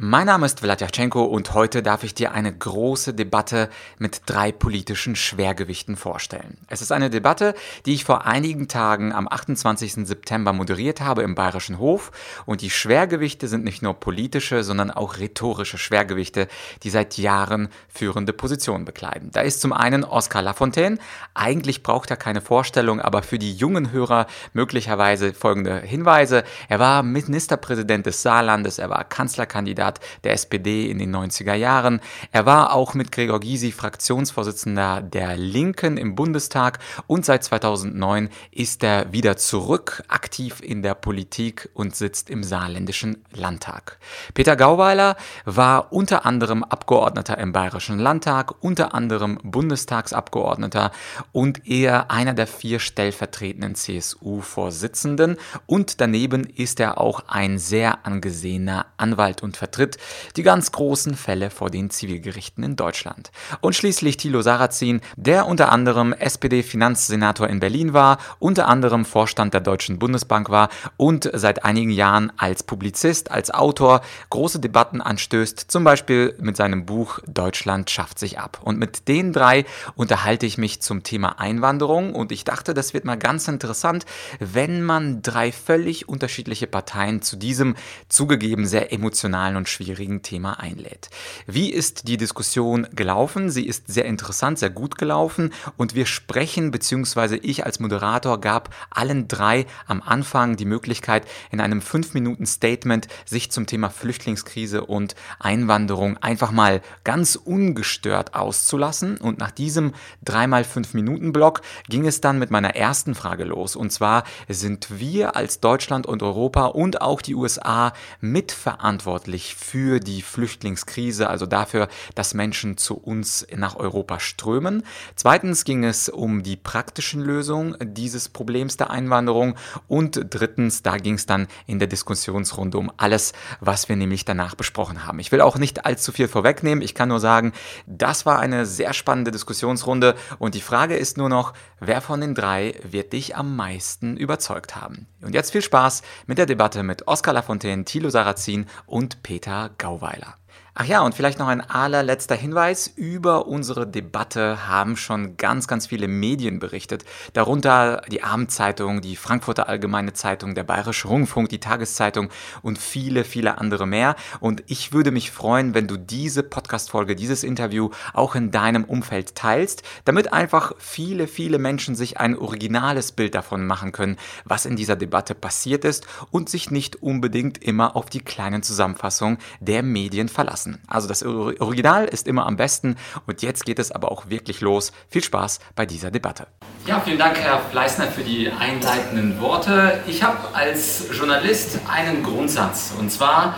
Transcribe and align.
Mein 0.00 0.26
Name 0.26 0.46
ist 0.46 0.60
Vladyachenko 0.60 1.24
und 1.24 1.54
heute 1.54 1.82
darf 1.82 2.04
ich 2.04 2.14
dir 2.14 2.30
eine 2.30 2.56
große 2.56 3.14
Debatte 3.14 3.68
mit 3.98 4.22
drei 4.26 4.52
politischen 4.52 5.16
Schwergewichten 5.16 5.96
vorstellen. 5.96 6.56
Es 6.68 6.82
ist 6.82 6.92
eine 6.92 7.10
Debatte, 7.10 7.52
die 7.84 7.94
ich 7.94 8.04
vor 8.04 8.24
einigen 8.24 8.68
Tagen 8.68 9.12
am 9.12 9.26
28. 9.26 10.06
September 10.06 10.52
moderiert 10.52 11.00
habe 11.00 11.22
im 11.22 11.34
Bayerischen 11.34 11.80
Hof 11.80 12.12
und 12.46 12.60
die 12.60 12.70
Schwergewichte 12.70 13.48
sind 13.48 13.64
nicht 13.64 13.82
nur 13.82 13.94
politische, 13.94 14.62
sondern 14.62 14.92
auch 14.92 15.18
rhetorische 15.18 15.78
Schwergewichte, 15.78 16.46
die 16.84 16.90
seit 16.90 17.18
Jahren 17.18 17.68
führende 17.88 18.32
Positionen 18.32 18.84
bekleiden. 18.84 19.32
Da 19.32 19.40
ist 19.40 19.60
zum 19.60 19.72
einen 19.72 20.04
Oskar 20.04 20.42
Lafontaine, 20.42 20.98
eigentlich 21.34 21.82
braucht 21.82 22.12
er 22.12 22.16
keine 22.16 22.40
Vorstellung, 22.40 23.00
aber 23.00 23.24
für 23.24 23.40
die 23.40 23.52
jungen 23.52 23.90
Gysi 23.90 24.26
möglicherweise 24.52 25.34
folgende 25.34 25.80
Hinweise. 25.80 26.44
Er 26.68 26.78
war 26.78 27.02
Ministerpräsident 27.02 28.06
des 28.06 28.22
Saarlandes, 28.22 28.78
er 28.78 28.90
war 28.90 29.02
Kanzlerkandidat 29.02 29.87
Kandidat 29.88 30.00
der 30.24 30.32
SPD 30.32 30.90
in 30.90 30.98
den 30.98 31.14
90er 31.14 31.54
Jahren. 31.54 32.00
Er 32.32 32.46
war 32.46 32.72
auch 32.72 32.94
mit 32.94 33.12
Gregor 33.12 33.40
Gysi 33.40 33.72
Fraktionsvorsitzender 33.72 35.00
der 35.00 35.36
Linken 35.36 35.96
im 35.96 36.14
Bundestag 36.14 36.78
und 37.06 37.24
seit 37.24 37.44
2009 37.44 38.28
ist 38.50 38.82
er 38.82 39.12
wieder 39.12 39.36
zurück 39.36 40.02
aktiv 40.08 40.60
in 40.60 40.82
der 40.82 40.94
Politik 40.94 41.68
und 41.74 41.94
sitzt 41.94 42.30
im 42.30 42.42
saarländischen 42.42 43.24
Landtag. 43.32 43.98
Peter 44.34 44.56
Gauweiler 44.56 45.16
war 45.44 45.92
unter 45.92 46.26
anderem 46.26 46.64
Abgeordneter 46.64 47.38
im 47.38 47.52
Bayerischen 47.52 47.98
Landtag, 47.98 48.62
unter 48.62 48.94
anderem 48.94 49.38
Bundestagsabgeordneter 49.42 50.90
und 51.32 51.66
eher 51.66 52.10
einer 52.10 52.34
der 52.34 52.46
vier 52.46 52.80
stellvertretenden 52.80 53.74
CSU-Vorsitzenden 53.74 55.36
und 55.66 56.00
daneben 56.00 56.44
ist 56.44 56.80
er 56.80 56.98
auch 56.98 57.24
ein 57.28 57.58
sehr 57.58 58.06
angesehener 58.06 58.86
Anwalt 58.96 59.42
und 59.42 59.56
Vertreter 59.56 59.77
vertritt 59.78 59.98
die 60.36 60.42
ganz 60.42 60.72
großen 60.72 61.14
Fälle 61.14 61.50
vor 61.50 61.70
den 61.70 61.90
Zivilgerichten 61.90 62.64
in 62.64 62.76
Deutschland. 62.76 63.30
Und 63.60 63.74
schließlich 63.74 64.16
Thilo 64.16 64.42
Sarrazin, 64.42 65.00
der 65.16 65.46
unter 65.46 65.70
anderem 65.70 66.12
SPD-Finanzsenator 66.12 67.48
in 67.48 67.60
Berlin 67.60 67.92
war, 67.92 68.18
unter 68.40 68.66
anderem 68.66 69.04
Vorstand 69.04 69.54
der 69.54 69.60
Deutschen 69.60 69.98
Bundesbank 69.98 70.50
war 70.50 70.68
und 70.96 71.30
seit 71.32 71.64
einigen 71.64 71.90
Jahren 71.90 72.32
als 72.36 72.62
Publizist, 72.62 73.30
als 73.30 73.50
Autor 73.50 74.00
große 74.30 74.58
Debatten 74.58 75.00
anstößt, 75.00 75.70
zum 75.70 75.84
Beispiel 75.84 76.34
mit 76.40 76.56
seinem 76.56 76.84
Buch 76.84 77.20
Deutschland 77.26 77.90
schafft 77.90 78.18
sich 78.18 78.38
ab. 78.38 78.60
Und 78.62 78.78
mit 78.78 79.06
den 79.06 79.32
drei 79.32 79.64
unterhalte 79.94 80.46
ich 80.46 80.58
mich 80.58 80.80
zum 80.82 81.04
Thema 81.04 81.38
Einwanderung 81.38 82.14
und 82.14 82.32
ich 82.32 82.44
dachte, 82.44 82.74
das 82.74 82.94
wird 82.94 83.04
mal 83.04 83.16
ganz 83.18 83.46
interessant, 83.48 84.06
wenn 84.40 84.82
man 84.82 85.22
drei 85.22 85.52
völlig 85.52 86.08
unterschiedliche 86.08 86.66
Parteien 86.66 87.22
zu 87.22 87.36
diesem 87.36 87.76
zugegeben 88.08 88.66
sehr 88.66 88.92
emotionalen 88.92 89.56
und 89.56 89.67
schwierigen 89.68 90.22
Thema 90.22 90.58
einlädt. 90.58 91.10
Wie 91.46 91.72
ist 91.72 92.08
die 92.08 92.16
Diskussion 92.16 92.88
gelaufen? 92.92 93.50
Sie 93.50 93.66
ist 93.66 93.86
sehr 93.86 94.04
interessant, 94.04 94.58
sehr 94.58 94.70
gut 94.70 94.98
gelaufen 94.98 95.52
und 95.76 95.94
wir 95.94 96.06
sprechen, 96.06 96.70
beziehungsweise 96.70 97.36
ich 97.36 97.64
als 97.64 97.78
Moderator 97.78 98.40
gab 98.40 98.74
allen 98.90 99.28
drei 99.28 99.66
am 99.86 100.02
Anfang 100.02 100.56
die 100.56 100.64
Möglichkeit, 100.64 101.26
in 101.50 101.60
einem 101.60 101.80
5-Minuten-Statement 101.80 103.08
sich 103.24 103.50
zum 103.50 103.66
Thema 103.66 103.90
Flüchtlingskrise 103.90 104.84
und 104.84 105.14
Einwanderung 105.38 106.16
einfach 106.18 106.50
mal 106.50 106.82
ganz 107.04 107.36
ungestört 107.36 108.34
auszulassen. 108.34 109.18
Und 109.18 109.38
nach 109.38 109.50
diesem 109.50 109.92
3x5-Minuten-Block 110.26 111.62
ging 111.88 112.06
es 112.06 112.20
dann 112.20 112.38
mit 112.38 112.50
meiner 112.50 112.74
ersten 112.74 113.14
Frage 113.14 113.44
los. 113.44 113.76
Und 113.76 113.90
zwar 113.92 114.24
sind 114.48 114.98
wir 114.98 115.36
als 115.36 115.60
Deutschland 115.60 116.06
und 116.06 116.22
Europa 116.22 116.66
und 116.66 117.00
auch 117.02 117.22
die 117.22 117.34
USA 117.34 117.92
mitverantwortlich 118.20 119.54
für 119.58 119.98
die 119.98 120.22
Flüchtlingskrise, 120.22 121.28
also 121.28 121.44
dafür, 121.44 121.88
dass 122.14 122.32
Menschen 122.32 122.76
zu 122.76 122.96
uns 122.96 123.44
nach 123.54 123.74
Europa 123.74 124.20
strömen. 124.20 124.84
Zweitens 125.16 125.64
ging 125.64 125.84
es 125.84 126.08
um 126.08 126.44
die 126.44 126.56
praktischen 126.56 127.20
Lösungen 127.20 127.76
dieses 127.82 128.28
Problems 128.28 128.76
der 128.76 128.90
Einwanderung. 128.90 129.56
Und 129.88 130.26
drittens, 130.30 130.82
da 130.82 130.96
ging 130.96 131.14
es 131.14 131.26
dann 131.26 131.48
in 131.66 131.80
der 131.80 131.88
Diskussionsrunde 131.88 132.78
um 132.78 132.92
alles, 132.96 133.32
was 133.60 133.88
wir 133.88 133.96
nämlich 133.96 134.24
danach 134.24 134.54
besprochen 134.54 135.04
haben. 135.04 135.18
Ich 135.18 135.32
will 135.32 135.40
auch 135.40 135.58
nicht 135.58 135.84
allzu 135.84 136.12
viel 136.12 136.28
vorwegnehmen. 136.28 136.82
Ich 136.82 136.94
kann 136.94 137.08
nur 137.08 137.20
sagen, 137.20 137.52
das 137.86 138.26
war 138.26 138.38
eine 138.38 138.64
sehr 138.64 138.92
spannende 138.92 139.32
Diskussionsrunde. 139.32 140.14
Und 140.38 140.54
die 140.54 140.60
Frage 140.60 140.96
ist 140.96 141.18
nur 141.18 141.28
noch, 141.28 141.52
wer 141.80 142.00
von 142.00 142.20
den 142.20 142.36
drei 142.36 142.76
wird 142.88 143.12
dich 143.12 143.36
am 143.36 143.56
meisten 143.56 144.16
überzeugt 144.16 144.76
haben? 144.76 145.08
Und 145.20 145.34
jetzt 145.34 145.52
viel 145.52 145.62
Spaß 145.62 146.02
mit 146.26 146.38
der 146.38 146.46
Debatte 146.46 146.82
mit 146.82 147.06
Oskar 147.08 147.34
Lafontaine, 147.34 147.84
Thilo 147.84 148.08
Sarrazin 148.08 148.66
und 148.86 149.22
Peter 149.22 149.38
Peter 149.48 149.70
Gauweiler. 149.78 150.37
Ach 150.80 150.84
ja, 150.84 151.00
und 151.00 151.12
vielleicht 151.12 151.40
noch 151.40 151.48
ein 151.48 151.60
allerletzter 151.60 152.36
Hinweis. 152.36 152.86
Über 152.86 153.48
unsere 153.48 153.84
Debatte 153.84 154.68
haben 154.68 154.96
schon 154.96 155.36
ganz, 155.36 155.66
ganz 155.66 155.88
viele 155.88 156.06
Medien 156.06 156.60
berichtet. 156.60 157.04
Darunter 157.32 158.02
die 158.12 158.22
Abendzeitung, 158.22 159.00
die 159.00 159.16
Frankfurter 159.16 159.68
Allgemeine 159.68 160.12
Zeitung, 160.12 160.54
der 160.54 160.62
Bayerische 160.62 161.08
Rundfunk, 161.08 161.48
die 161.48 161.58
Tageszeitung 161.58 162.28
und 162.62 162.78
viele, 162.78 163.24
viele 163.24 163.58
andere 163.58 163.88
mehr. 163.88 164.14
Und 164.38 164.62
ich 164.68 164.92
würde 164.92 165.10
mich 165.10 165.32
freuen, 165.32 165.74
wenn 165.74 165.88
du 165.88 165.96
diese 165.96 166.44
Podcast-Folge, 166.44 167.16
dieses 167.16 167.42
Interview 167.42 167.90
auch 168.14 168.36
in 168.36 168.52
deinem 168.52 168.84
Umfeld 168.84 169.34
teilst, 169.34 169.82
damit 170.04 170.32
einfach 170.32 170.74
viele, 170.78 171.26
viele 171.26 171.58
Menschen 171.58 171.96
sich 171.96 172.18
ein 172.20 172.38
originales 172.38 173.10
Bild 173.10 173.34
davon 173.34 173.66
machen 173.66 173.90
können, 173.90 174.16
was 174.44 174.64
in 174.64 174.76
dieser 174.76 174.94
Debatte 174.94 175.34
passiert 175.34 175.84
ist 175.84 176.06
und 176.30 176.48
sich 176.48 176.70
nicht 176.70 177.02
unbedingt 177.02 177.58
immer 177.64 177.96
auf 177.96 178.06
die 178.06 178.20
kleinen 178.20 178.62
Zusammenfassungen 178.62 179.38
der 179.58 179.82
Medien 179.82 180.28
verlassen 180.28 180.67
lassen. 180.68 180.82
Also 180.86 181.08
das 181.08 181.22
Original 181.22 182.04
ist 182.06 182.26
immer 182.26 182.46
am 182.46 182.56
besten 182.56 182.96
und 183.26 183.42
jetzt 183.42 183.64
geht 183.64 183.78
es 183.78 183.92
aber 183.92 184.10
auch 184.10 184.28
wirklich 184.28 184.60
los. 184.60 184.92
Viel 185.08 185.22
Spaß 185.22 185.60
bei 185.74 185.86
dieser 185.86 186.10
Debatte. 186.10 186.46
Ja, 186.86 187.00
vielen 187.00 187.18
Dank, 187.18 187.38
Herr 187.38 187.60
Fleißner, 187.70 188.06
für 188.06 188.22
die 188.22 188.50
einleitenden 188.50 189.40
Worte. 189.40 190.00
Ich 190.06 190.22
habe 190.22 190.54
als 190.54 191.06
Journalist 191.16 191.78
einen 191.88 192.22
Grundsatz 192.22 192.92
und 192.98 193.10
zwar, 193.10 193.56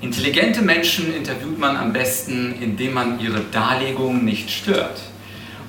intelligente 0.00 0.62
Menschen 0.62 1.14
interviewt 1.14 1.58
man 1.58 1.76
am 1.76 1.92
besten, 1.92 2.54
indem 2.60 2.94
man 2.94 3.20
ihre 3.20 3.40
Darlegung 3.52 4.24
nicht 4.24 4.50
stört. 4.50 5.00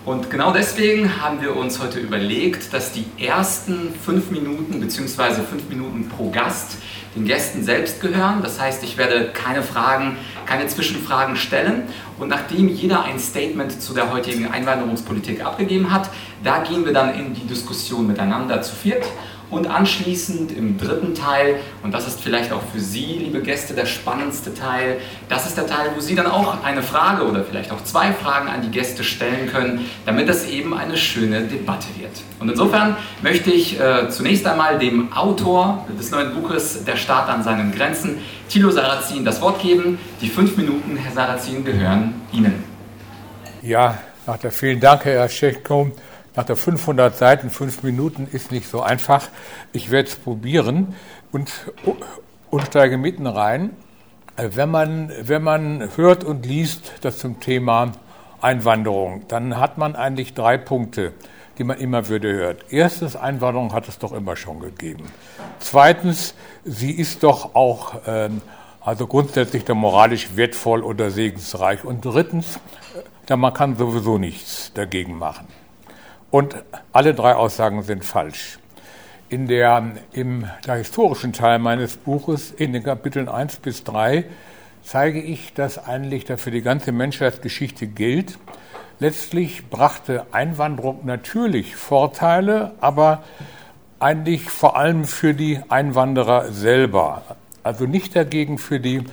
Und 0.05 0.29
genau 0.29 0.51
deswegen 0.51 1.21
haben 1.21 1.41
wir 1.41 1.55
uns 1.55 1.79
heute 1.79 1.99
überlegt, 1.99 2.73
dass 2.73 2.91
die 2.91 3.05
ersten 3.17 3.93
fünf 4.03 4.31
Minuten 4.31 4.81
bzw. 4.81 5.43
fünf 5.49 5.69
Minuten 5.69 6.09
pro 6.09 6.29
Gast 6.29 6.75
den 7.15 7.25
Gästen 7.25 7.63
selbst 7.63 8.01
gehören. 8.01 8.41
Das 8.41 8.59
heißt, 8.59 8.83
ich 8.83 8.97
werde 8.97 9.31
keine 9.33 9.63
Fragen, 9.63 10.17
keine 10.45 10.67
Zwischenfragen 10.67 11.35
stellen. 11.35 11.83
Und 12.19 12.29
nachdem 12.29 12.67
jeder 12.67 13.03
ein 13.03 13.19
Statement 13.19 13.81
zu 13.81 13.93
der 13.93 14.11
heutigen 14.11 14.47
Einwanderungspolitik 14.47 15.45
abgegeben 15.45 15.91
hat, 15.91 16.09
da 16.43 16.59
gehen 16.59 16.85
wir 16.85 16.93
dann 16.93 17.13
in 17.13 17.33
die 17.33 17.45
Diskussion 17.45 18.07
miteinander 18.07 18.61
zu 18.61 18.75
viert. 18.75 19.03
Und 19.53 19.67
anschließend 19.67 20.51
im 20.51 20.79
dritten 20.79 21.13
Teil, 21.13 21.57
und 21.83 21.93
das 21.93 22.07
ist 22.07 22.19
vielleicht 22.19 22.51
auch 22.51 22.63
für 22.73 22.79
Sie, 22.79 23.19
liebe 23.19 23.39
Gäste, 23.39 23.75
der 23.75 23.85
spannendste 23.85 24.51
Teil, 24.55 24.97
das 25.29 25.45
ist 25.45 25.55
der 25.55 25.67
Teil, 25.67 25.91
wo 25.95 26.01
Sie 26.01 26.15
dann 26.15 26.25
auch 26.25 26.63
eine 26.63 26.81
Frage 26.81 27.23
oder 27.23 27.43
vielleicht 27.43 27.71
auch 27.71 27.83
zwei 27.83 28.13
Fragen 28.13 28.49
an 28.49 28.63
die 28.63 28.71
Gäste 28.71 29.03
stellen 29.03 29.47
können, 29.51 29.87
damit 30.07 30.27
das 30.27 30.47
eben 30.47 30.75
eine 30.75 30.97
schöne 30.97 31.41
Debatte 31.41 31.85
wird. 31.99 32.09
Und 32.39 32.49
insofern 32.49 32.97
möchte 33.21 33.51
ich 33.51 33.79
äh, 33.79 34.09
zunächst 34.09 34.47
einmal 34.47 34.79
dem 34.79 35.13
Autor 35.13 35.85
des 35.99 36.09
neuen 36.09 36.33
Buches 36.33 36.83
Der 36.83 36.95
Staat 36.95 37.29
an 37.29 37.43
seinen 37.43 37.71
Grenzen, 37.71 38.17
Thilo 38.49 38.71
Sarrazin, 38.71 39.23
das 39.23 39.39
Wort 39.39 39.61
geben. 39.61 39.99
Die 40.19 40.29
fünf 40.29 40.57
Minuten, 40.57 40.97
Herr 40.97 41.11
Sarrazin, 41.11 41.63
gehören 41.63 42.15
Ihnen. 42.31 42.63
Ja, 43.61 43.99
vielen 44.49 44.79
Dank, 44.79 45.05
Herr 45.05 45.29
Schechko. 45.29 45.91
Nach 46.35 46.43
der 46.43 46.55
500 46.55 47.15
Seiten, 47.15 47.49
fünf 47.51 47.83
Minuten 47.83 48.27
ist 48.31 48.51
nicht 48.51 48.67
so 48.67 48.81
einfach. 48.81 49.27
Ich 49.71 49.91
werde 49.91 50.09
es 50.09 50.15
probieren 50.15 50.95
und, 51.31 51.51
und 52.49 52.65
steige 52.65 52.97
mitten 52.97 53.27
rein. 53.27 53.71
Wenn 54.35 54.71
man, 54.71 55.11
wenn 55.21 55.43
man 55.43 55.89
hört 55.95 56.23
und 56.23 56.45
liest 56.45 56.93
das 57.01 57.19
zum 57.19 57.39
Thema 57.39 57.91
Einwanderung, 58.41 59.27
dann 59.27 59.59
hat 59.59 59.77
man 59.77 59.95
eigentlich 59.95 60.33
drei 60.33 60.57
Punkte, 60.57 61.13
die 61.59 61.63
man 61.63 61.77
immer 61.77 62.09
wieder 62.09 62.29
hört. 62.29 62.65
Erstens, 62.71 63.15
Einwanderung 63.15 63.71
hat 63.71 63.87
es 63.87 63.99
doch 63.99 64.11
immer 64.11 64.35
schon 64.35 64.59
gegeben. 64.59 65.05
Zweitens, 65.59 66.33
sie 66.65 66.91
ist 66.91 67.21
doch 67.21 67.53
auch 67.53 67.93
ähm, 68.07 68.41
also 68.81 69.05
grundsätzlich 69.05 69.65
der 69.65 69.75
moralisch 69.75 70.35
wertvoll 70.35 70.81
oder 70.81 71.11
segensreich. 71.11 71.85
Und 71.85 72.03
drittens, 72.03 72.59
da 73.27 73.37
man 73.37 73.53
kann 73.53 73.77
sowieso 73.77 74.17
nichts 74.17 74.71
dagegen 74.73 75.15
machen. 75.15 75.47
Und 76.33 76.55
alle 76.91 77.13
drei 77.13 77.35
Aussagen 77.35 77.83
sind 77.83 78.03
falsch. 78.03 78.57
In 79.29 79.45
der, 79.45 79.91
Im 80.13 80.49
der 80.65 80.77
historischen 80.77 81.31
Teil 81.31 81.59
meines 81.59 81.95
Buches, 81.95 82.49
in 82.49 82.73
den 82.73 82.81
Kapiteln 82.81 83.29
1 83.29 83.57
bis 83.57 83.83
3, 83.83 84.25
zeige 84.81 85.21
ich, 85.21 85.53
dass 85.53 85.77
eigentlich 85.77 86.25
dafür 86.25 86.51
die 86.51 86.63
ganze 86.63 86.91
Menschheitsgeschichte 86.91 87.85
gilt, 87.85 88.39
Letztlich 88.99 89.69
brachte 89.69 90.25
Einwanderung 90.31 91.01
natürlich 91.03 91.75
Vorteile, 91.75 92.73
aber 92.79 93.23
eigentlich 93.99 94.49
vor 94.49 94.77
allem 94.77 95.03
für 95.03 95.33
die 95.33 95.59
Einwanderer 95.67 96.51
selber. 96.51 97.23
Also 97.63 97.85
nicht 97.85 98.15
dagegen 98.15 98.57
für 98.57 98.79
die 98.79 99.03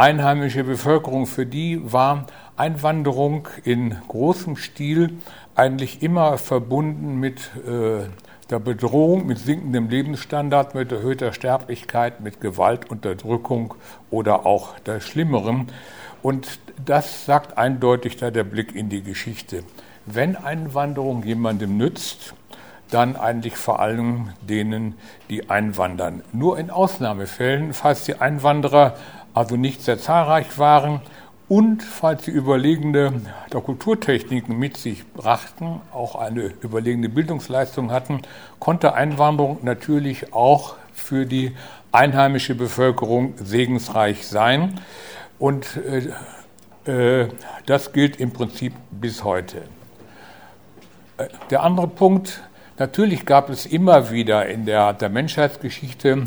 einheimische 0.00 0.64
Bevölkerung. 0.64 1.26
Für 1.26 1.46
die 1.46 1.80
war 1.92 2.26
Einwanderung 2.56 3.48
in 3.64 3.96
großem 4.08 4.56
Stil 4.56 5.18
eigentlich 5.54 6.02
immer 6.02 6.38
verbunden 6.38 7.18
mit 7.18 7.50
äh, 7.66 8.06
der 8.50 8.58
Bedrohung, 8.58 9.26
mit 9.26 9.38
sinkendem 9.38 9.88
Lebensstandard, 9.88 10.74
mit 10.74 10.90
erhöhter 10.90 11.32
Sterblichkeit, 11.32 12.20
mit 12.20 12.40
Gewalt, 12.40 12.90
Unterdrückung 12.90 13.74
oder 14.10 14.46
auch 14.46 14.78
der 14.80 15.00
Schlimmeren. 15.00 15.68
Und 16.22 16.58
das 16.84 17.24
sagt 17.26 17.56
eindeutig 17.56 18.16
da 18.16 18.30
der 18.30 18.44
Blick 18.44 18.74
in 18.74 18.88
die 18.88 19.02
Geschichte. 19.02 19.62
Wenn 20.06 20.36
Einwanderung 20.36 21.22
jemandem 21.22 21.76
nützt, 21.76 22.34
dann 22.90 23.14
eigentlich 23.14 23.56
vor 23.56 23.80
allem 23.80 24.30
denen, 24.42 24.94
die 25.28 25.48
einwandern. 25.48 26.22
Nur 26.32 26.58
in 26.58 26.70
Ausnahmefällen, 26.70 27.72
falls 27.72 28.04
die 28.04 28.16
Einwanderer 28.16 28.96
also 29.32 29.56
nicht 29.56 29.82
sehr 29.82 29.98
zahlreich 29.98 30.58
waren 30.58 31.00
und 31.50 31.82
falls 31.82 32.26
sie 32.26 32.30
überlegene 32.30 33.22
Kulturtechniken 33.50 34.56
mit 34.56 34.76
sich 34.76 35.04
brachten, 35.04 35.80
auch 35.92 36.14
eine 36.14 36.52
überlegene 36.62 37.08
Bildungsleistung 37.08 37.90
hatten, 37.90 38.22
konnte 38.60 38.94
Einwanderung 38.94 39.58
natürlich 39.62 40.32
auch 40.32 40.76
für 40.92 41.26
die 41.26 41.56
einheimische 41.90 42.54
Bevölkerung 42.54 43.34
segensreich 43.36 44.28
sein. 44.28 44.80
Und 45.40 45.66
äh, 46.86 47.22
äh, 47.24 47.28
das 47.66 47.92
gilt 47.92 48.20
im 48.20 48.32
Prinzip 48.32 48.72
bis 48.92 49.24
heute. 49.24 49.62
Äh, 51.18 51.26
der 51.50 51.64
andere 51.64 51.88
Punkt, 51.88 52.42
Natürlich 52.80 53.26
gab 53.26 53.50
es 53.50 53.66
immer 53.66 54.10
wieder 54.10 54.46
in 54.46 54.64
der, 54.64 54.94
der 54.94 55.10
Menschheitsgeschichte 55.10 56.26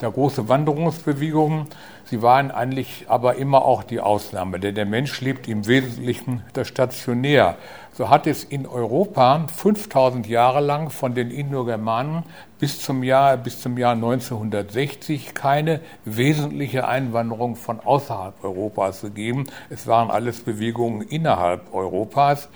der 0.00 0.10
große 0.10 0.48
Wanderungsbewegungen. 0.48 1.68
Sie 2.12 2.20
waren 2.20 2.50
eigentlich 2.50 3.06
aber 3.08 3.36
immer 3.36 3.64
auch 3.64 3.82
die 3.82 3.98
Ausnahme, 3.98 4.60
denn 4.60 4.74
der 4.74 4.84
Mensch 4.84 5.22
lebt 5.22 5.48
im 5.48 5.66
Wesentlichen 5.66 6.42
stationär. 6.62 7.56
So 7.94 8.10
hat 8.10 8.26
es 8.26 8.44
in 8.44 8.66
Europa 8.66 9.46
5000 9.48 10.26
Jahre 10.26 10.60
lang 10.60 10.90
von 10.90 11.14
den 11.14 11.30
Indogermanen 11.30 12.24
bis 12.58 12.82
zum 12.82 13.02
Jahr, 13.02 13.38
bis 13.38 13.62
zum 13.62 13.78
Jahr 13.78 13.94
1960 13.94 15.32
keine 15.32 15.80
wesentliche 16.04 16.86
Einwanderung 16.86 17.56
von 17.56 17.80
außerhalb 17.80 18.44
Europas 18.44 19.00
gegeben. 19.00 19.44
Es 19.70 19.86
waren 19.86 20.10
alles 20.10 20.42
Bewegungen 20.42 21.00
innerhalb 21.00 21.72
Europas, 21.72 22.50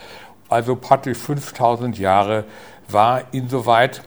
also 0.50 0.76
praktisch 0.76 1.17
5000 1.17 1.99
Jahre 1.99 2.44
war 2.91 3.23
insoweit 3.32 4.02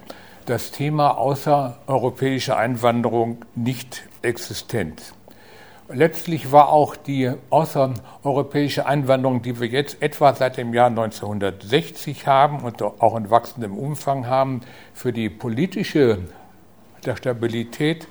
das 0.45 0.69
Thema 0.69 1.17
außereuropäische 1.17 2.55
Einwanderung 2.55 3.45
nicht 3.55 4.03
existent. 4.21 5.15
Letztlich 5.91 6.51
war 6.51 6.69
auch 6.69 6.95
die 6.95 7.31
außereuropäische 7.49 8.85
Einwanderung, 8.85 9.41
die 9.41 9.59
wir 9.59 9.67
jetzt 9.67 10.03
etwa 10.03 10.35
seit 10.35 10.57
dem 10.57 10.71
Jahr 10.75 10.87
1960 10.87 12.27
haben 12.27 12.59
und 12.59 12.83
auch 12.83 13.17
in 13.17 13.31
wachsendem 13.31 13.75
Umfang 13.75 14.27
haben, 14.27 14.61
für 14.93 15.11
die 15.11 15.31
politische 15.31 16.19
der 17.05 17.15
Stabilität 17.15 18.07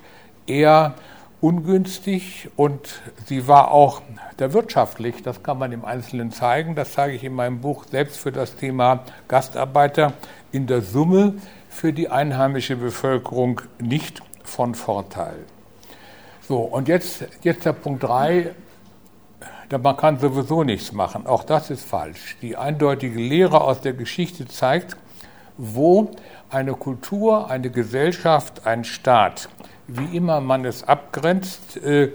eher 0.49 0.95
ungünstig 1.41 2.49
und 2.57 3.01
sie 3.27 3.47
war 3.47 3.71
auch 3.71 4.03
der 4.41 4.53
wirtschaftlich, 4.53 5.23
das 5.23 5.45
kann 5.45 5.59
man 5.59 5.71
im 5.71 5.85
Einzelnen 5.85 6.33
zeigen, 6.33 6.75
das 6.75 6.95
zeige 6.95 7.15
ich 7.15 7.23
in 7.23 7.35
meinem 7.35 7.61
Buch 7.61 7.85
selbst 7.89 8.19
für 8.19 8.33
das 8.33 8.57
Thema 8.57 9.05
Gastarbeiter, 9.29 10.15
in 10.51 10.67
der 10.67 10.83
Summe 10.83 11.35
für 11.69 11.93
die 11.93 12.09
einheimische 12.09 12.75
Bevölkerung 12.75 13.61
nicht 13.79 14.21
von 14.43 14.75
Vorteil. 14.75 15.45
So, 16.49 16.61
und 16.61 16.89
jetzt, 16.89 17.27
jetzt 17.43 17.67
der 17.67 17.75
Punkt 17.75 18.05
3, 18.05 18.55
man 19.83 19.97
kann 19.99 20.19
sowieso 20.19 20.65
nichts 20.65 20.93
machen. 20.93 21.27
Auch 21.27 21.45
das 21.45 21.69
ist 21.69 21.85
falsch. 21.85 22.39
Die 22.41 22.57
eindeutige 22.57 23.21
Lehre 23.21 23.61
aus 23.61 23.83
der 23.83 23.93
Geschichte 23.93 24.49
zeigt, 24.49 24.97
wo 25.59 26.11
eine 26.49 26.73
Kultur, 26.73 27.51
eine 27.51 27.69
Gesellschaft, 27.69 28.67
ein 28.67 28.85
Staat, 28.85 29.51
wie 29.89 30.17
immer 30.17 30.41
man 30.41 30.65
es 30.65 30.85
abgrenzt, 30.85 31.77
äh, 31.85 32.13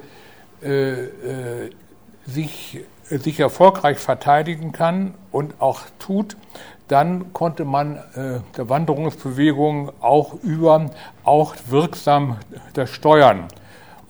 äh, 0.64 1.04
äh 1.04 1.70
sich, 2.26 2.80
sich 3.04 3.40
erfolgreich 3.40 4.00
verteidigen 4.00 4.72
kann 4.72 5.14
und 5.32 5.62
auch 5.62 5.82
tut, 6.00 6.38
dann 6.88 7.34
konnte 7.34 7.66
man 7.66 7.98
äh, 7.98 8.40
der 8.58 8.68
Wanderungsbewegung 8.68 9.92
auch 10.02 10.34
über, 10.42 10.90
auch 11.24 11.54
wirksam 11.68 12.38
das 12.74 12.90
steuern. 12.90 13.48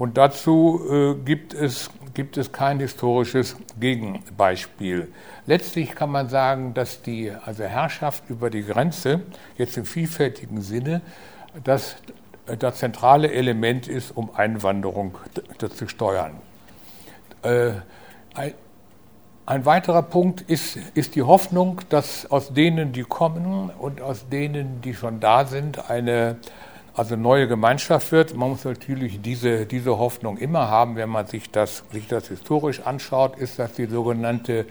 Und 0.03 0.17
dazu 0.17 0.81
äh, 0.91 1.13
gibt, 1.23 1.53
es, 1.53 1.89
gibt 2.13 2.35
es 2.35 2.51
kein 2.51 2.81
historisches 2.81 3.55
Gegenbeispiel. 3.79 5.07
Letztlich 5.45 5.95
kann 5.95 6.11
man 6.11 6.27
sagen, 6.27 6.73
dass 6.73 7.01
die 7.01 7.31
also 7.31 7.63
Herrschaft 7.63 8.29
über 8.29 8.49
die 8.49 8.63
Grenze, 8.63 9.21
jetzt 9.57 9.77
im 9.77 9.85
vielfältigen 9.85 10.61
Sinne, 10.61 10.99
das, 11.63 11.95
das 12.59 12.79
zentrale 12.79 13.31
Element 13.31 13.87
ist, 13.87 14.11
um 14.11 14.29
Einwanderung 14.35 15.17
zu 15.57 15.87
steuern. 15.87 16.33
Äh, 17.41 17.71
ein 19.45 19.65
weiterer 19.65 20.01
Punkt 20.01 20.41
ist, 20.41 20.79
ist 20.95 21.15
die 21.15 21.23
Hoffnung, 21.23 21.79
dass 21.87 22.29
aus 22.29 22.53
denen, 22.53 22.91
die 22.91 23.03
kommen 23.03 23.69
und 23.69 24.01
aus 24.01 24.27
denen, 24.27 24.81
die 24.81 24.95
schon 24.95 25.21
da 25.21 25.45
sind, 25.45 25.89
eine 25.89 26.39
also 26.95 27.15
neue 27.15 27.47
Gemeinschaft 27.47 28.11
wird. 28.11 28.35
Man 28.35 28.49
muss 28.49 28.65
natürlich 28.65 29.21
diese, 29.21 29.65
diese 29.65 29.97
Hoffnung 29.97 30.37
immer 30.37 30.69
haben, 30.69 30.95
wenn 30.95 31.09
man 31.09 31.27
sich 31.27 31.49
das, 31.49 31.83
sich 31.91 32.07
das 32.07 32.27
historisch 32.27 32.81
anschaut, 32.81 33.37
ist 33.37 33.59
das 33.59 33.73
die 33.73 33.85
sogenannte 33.85 34.65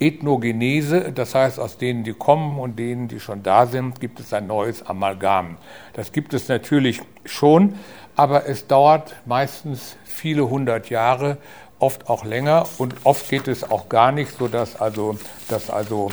Ethnogenese, 0.00 1.12
das 1.12 1.34
heißt, 1.34 1.60
aus 1.60 1.78
denen, 1.78 2.02
die 2.02 2.12
kommen 2.12 2.58
und 2.58 2.76
denen, 2.76 3.06
die 3.06 3.20
schon 3.20 3.44
da 3.44 3.66
sind, 3.66 4.00
gibt 4.00 4.18
es 4.18 4.32
ein 4.32 4.48
neues 4.48 4.84
Amalgam. 4.84 5.58
Das 5.92 6.10
gibt 6.10 6.34
es 6.34 6.48
natürlich 6.48 7.00
schon, 7.24 7.74
aber 8.16 8.46
es 8.48 8.66
dauert 8.66 9.14
meistens 9.26 9.96
viele 10.04 10.48
hundert 10.50 10.90
Jahre, 10.90 11.38
oft 11.78 12.08
auch 12.08 12.24
länger 12.24 12.64
und 12.78 12.94
oft 13.04 13.28
geht 13.28 13.46
es 13.46 13.68
auch 13.70 13.88
gar 13.88 14.10
nicht, 14.10 14.36
sodass 14.36 14.80
also, 14.80 15.16
dass 15.48 15.70
also 15.70 16.10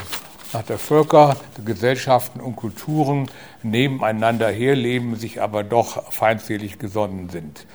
nach 0.53 0.63
der 0.63 0.79
Völker, 0.79 1.35
der 1.57 1.65
Gesellschaften 1.65 2.39
und 2.39 2.55
Kulturen 2.55 3.29
nebeneinander 3.63 4.49
herleben, 4.49 5.15
sich 5.15 5.41
aber 5.41 5.63
doch 5.63 6.11
feindselig 6.11 6.79
gesonnen 6.79 7.29
sind. 7.29 7.65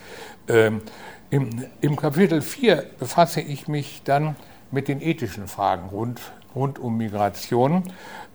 Ähm, 0.47 0.81
im, 1.29 1.65
im, 1.81 1.95
Kapitel 1.95 2.41
4 2.41 2.85
befasse 2.99 3.41
ich 3.41 3.67
mich 3.67 4.01
dann 4.03 4.35
mit 4.71 4.87
den 4.87 5.01
ethischen 5.01 5.47
Fragen 5.47 5.89
rund, 5.89 6.21
rund 6.53 6.77
um 6.77 6.97
Migration. 6.97 7.83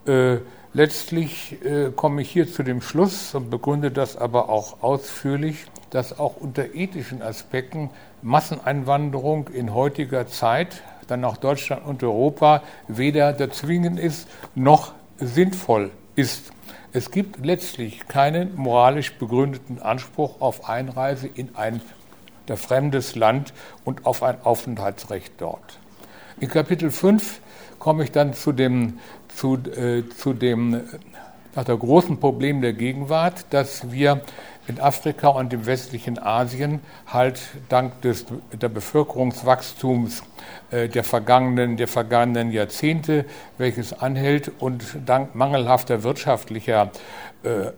Äh, 0.06 0.38
letztlich 0.72 1.64
äh, 1.64 1.90
komme 1.94 2.22
ich 2.22 2.30
hier 2.30 2.50
zu 2.50 2.62
dem 2.62 2.80
Schluss 2.82 3.34
und 3.34 3.50
begründe 3.50 3.90
das 3.90 4.16
aber 4.16 4.48
auch 4.48 4.82
ausführlich, 4.82 5.66
dass 5.90 6.18
auch 6.18 6.36
unter 6.36 6.74
ethischen 6.74 7.22
Aspekten 7.22 7.90
Masseneinwanderung 8.22 9.48
in 9.48 9.74
heutiger 9.74 10.26
Zeit, 10.26 10.82
dann 11.10 11.20
nach 11.20 11.36
Deutschland 11.36 11.84
und 11.84 12.02
Europa, 12.02 12.62
weder 12.88 13.50
zwingend 13.50 13.98
ist 13.98 14.28
noch 14.54 14.92
sinnvoll 15.18 15.90
ist. 16.16 16.52
Es 16.92 17.10
gibt 17.10 17.44
letztlich 17.44 18.08
keinen 18.08 18.56
moralisch 18.56 19.14
begründeten 19.14 19.80
Anspruch 19.80 20.40
auf 20.40 20.68
Einreise 20.68 21.28
in 21.28 21.54
ein 21.56 21.80
der 22.48 22.56
fremdes 22.56 23.14
Land 23.14 23.52
und 23.84 24.06
auf 24.06 24.24
ein 24.24 24.42
Aufenthaltsrecht 24.42 25.34
dort. 25.38 25.78
In 26.40 26.48
Kapitel 26.48 26.90
5 26.90 27.40
komme 27.78 28.02
ich 28.02 28.10
dann 28.10 28.34
zu 28.34 28.50
dem, 28.52 28.98
zu, 29.28 29.54
äh, 29.54 30.02
zu 30.08 30.32
dem 30.32 30.82
nach 31.54 31.64
der 31.64 31.76
großen 31.76 32.18
Problem 32.18 32.60
der 32.60 32.72
Gegenwart, 32.72 33.46
dass 33.50 33.92
wir 33.92 34.22
in 34.70 34.80
Afrika 34.80 35.28
und 35.28 35.52
im 35.52 35.66
westlichen 35.66 36.18
Asien 36.18 36.80
halt 37.06 37.40
dank 37.68 38.00
des 38.02 38.26
der 38.52 38.68
Bevölkerungswachstums 38.68 40.22
äh, 40.70 40.88
der 40.88 41.02
vergangenen 41.02 41.76
der 41.76 41.88
vergangenen 41.88 42.52
Jahrzehnte, 42.52 43.24
welches 43.58 43.92
anhält 43.92 44.50
und 44.60 44.84
dank 45.04 45.34
mangelhafter 45.34 46.04
wirtschaftlicher 46.04 46.92
äh, 47.42 47.72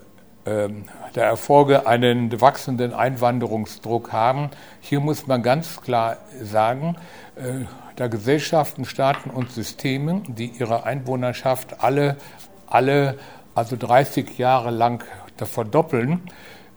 ähm, 0.44 0.84
der 1.14 1.24
Erfolge 1.24 1.86
einen 1.86 2.40
wachsenden 2.40 2.92
Einwanderungsdruck 2.92 4.12
haben. 4.12 4.50
Hier 4.80 5.00
muss 5.00 5.26
man 5.26 5.42
ganz 5.42 5.80
klar 5.80 6.18
sagen, 6.42 6.96
äh, 7.36 7.64
da 7.96 8.08
Gesellschaften, 8.08 8.84
Staaten 8.84 9.30
und 9.30 9.50
Systeme, 9.50 10.22
die 10.26 10.46
ihre 10.58 10.84
Einwohnerschaft 10.84 11.82
alle, 11.82 12.16
alle 12.66 13.18
also 13.54 13.76
30 13.76 14.36
Jahre 14.36 14.70
lang 14.70 15.04
verdoppeln, 15.46 16.22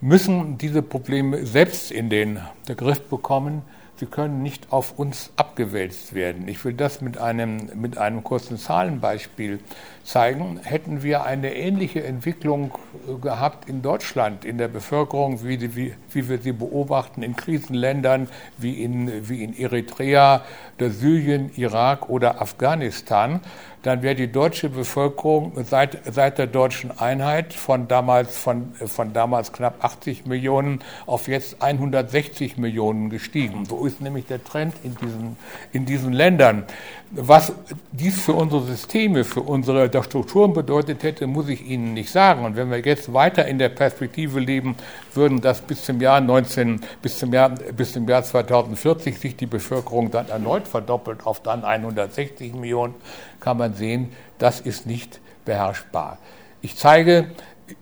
müssen 0.01 0.57
diese 0.57 0.81
Probleme 0.81 1.45
selbst 1.45 1.91
in 1.91 2.09
den 2.09 2.39
Griff 2.65 3.01
bekommen, 3.01 3.61
sie 3.97 4.05
können 4.05 4.43
nicht 4.43 4.71
auf 4.71 4.97
uns 4.97 5.31
abgewälzt 5.37 6.13
werden. 6.13 6.47
Ich 6.47 6.63
will 6.65 6.73
das 6.73 7.01
mit 7.01 7.17
einem, 7.17 7.69
mit 7.75 7.97
einem 7.97 8.23
kurzen 8.23 8.57
Zahlenbeispiel 8.57 9.59
zeigen. 10.05 10.59
Hätten 10.63 11.03
wir 11.03 11.25
eine 11.25 11.53
ähnliche 11.53 12.03
Entwicklung 12.03 12.71
äh, 13.07 13.15
gehabt 13.19 13.67
in 13.67 13.81
Deutschland, 13.81 14.45
in 14.45 14.57
der 14.57 14.67
Bevölkerung, 14.67 15.43
wie, 15.43 15.57
die, 15.57 15.75
wie, 15.75 15.93
wie 16.11 16.29
wir 16.29 16.37
sie 16.37 16.53
beobachten 16.53 17.23
in 17.23 17.35
Krisenländern 17.35 18.29
wie 18.57 18.83
in, 18.83 19.27
wie 19.27 19.43
in 19.43 19.57
Eritrea, 19.57 20.43
der 20.79 20.91
Syrien, 20.91 21.51
Irak 21.55 22.09
oder 22.09 22.41
Afghanistan, 22.41 23.41
dann 23.85 24.01
wäre 24.01 24.15
die 24.15 24.31
deutsche 24.31 24.69
Bevölkerung 24.69 25.53
seit, 25.63 25.99
seit 26.11 26.39
der 26.39 26.47
deutschen 26.47 26.97
Einheit 26.97 27.53
von 27.53 27.87
damals, 27.87 28.35
von, 28.35 28.73
von 28.73 29.13
damals 29.13 29.53
knapp 29.53 29.83
80 29.83 30.25
Millionen 30.25 30.79
auf 31.05 31.27
jetzt 31.27 31.61
160 31.61 32.57
Millionen 32.57 33.11
gestiegen. 33.11 33.65
So 33.65 33.85
ist 33.85 34.01
nämlich 34.01 34.25
der 34.25 34.43
Trend 34.43 34.73
in 34.83 34.95
diesen, 34.95 35.37
in 35.71 35.85
diesen 35.85 36.13
Ländern. 36.13 36.63
Was 37.11 37.53
dies 37.91 38.19
für 38.19 38.33
unsere 38.33 38.63
Systeme, 38.63 39.23
für 39.23 39.41
unsere 39.41 39.87
Strukturen 40.03 40.53
bedeutet 40.53 41.03
hätte, 41.03 41.27
muss 41.27 41.49
ich 41.49 41.65
Ihnen 41.65 41.93
nicht 41.93 42.11
sagen. 42.11 42.45
Und 42.45 42.55
wenn 42.55 42.71
wir 42.71 42.79
jetzt 42.79 43.13
weiter 43.13 43.45
in 43.47 43.59
der 43.59 43.69
Perspektive 43.69 44.39
leben 44.39 44.75
würden, 45.13 45.41
dass 45.41 45.61
bis 45.61 45.85
zum 45.85 46.01
Jahr 46.01 46.21
19, 46.21 46.81
bis 47.01 47.19
zum 47.19 47.33
Jahr, 47.33 47.49
bis 47.49 47.93
zum 47.93 48.07
Jahr 48.07 48.23
2040 48.23 49.19
sich 49.19 49.35
die 49.35 49.45
Bevölkerung 49.45 50.11
dann 50.11 50.29
erneut 50.29 50.67
verdoppelt 50.67 51.25
auf 51.25 51.41
dann 51.41 51.63
160 51.63 52.53
Millionen, 52.53 52.95
kann 53.39 53.57
man 53.57 53.73
sehen, 53.73 54.11
das 54.37 54.59
ist 54.59 54.85
nicht 54.85 55.19
beherrschbar. 55.45 56.17
Ich 56.61 56.75
zeige 56.75 57.31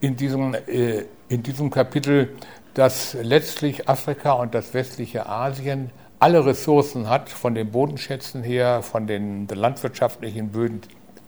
in 0.01 0.15
diesem, 0.15 0.53
äh, 0.53 1.05
in 1.29 1.43
diesem 1.43 1.69
Kapitel, 1.69 2.35
dass 2.73 3.15
letztlich 3.21 3.87
Afrika 3.87 4.33
und 4.33 4.53
das 4.55 4.73
westliche 4.73 5.27
Asien 5.27 5.91
alle 6.19 6.45
Ressourcen 6.45 7.09
hat, 7.09 7.29
von 7.29 7.53
den 7.53 7.71
Bodenschätzen 7.71 8.43
her, 8.43 8.81
von 8.81 9.07
den 9.07 9.47
landwirtschaftlichen 9.47 10.49
Böden 10.49 10.81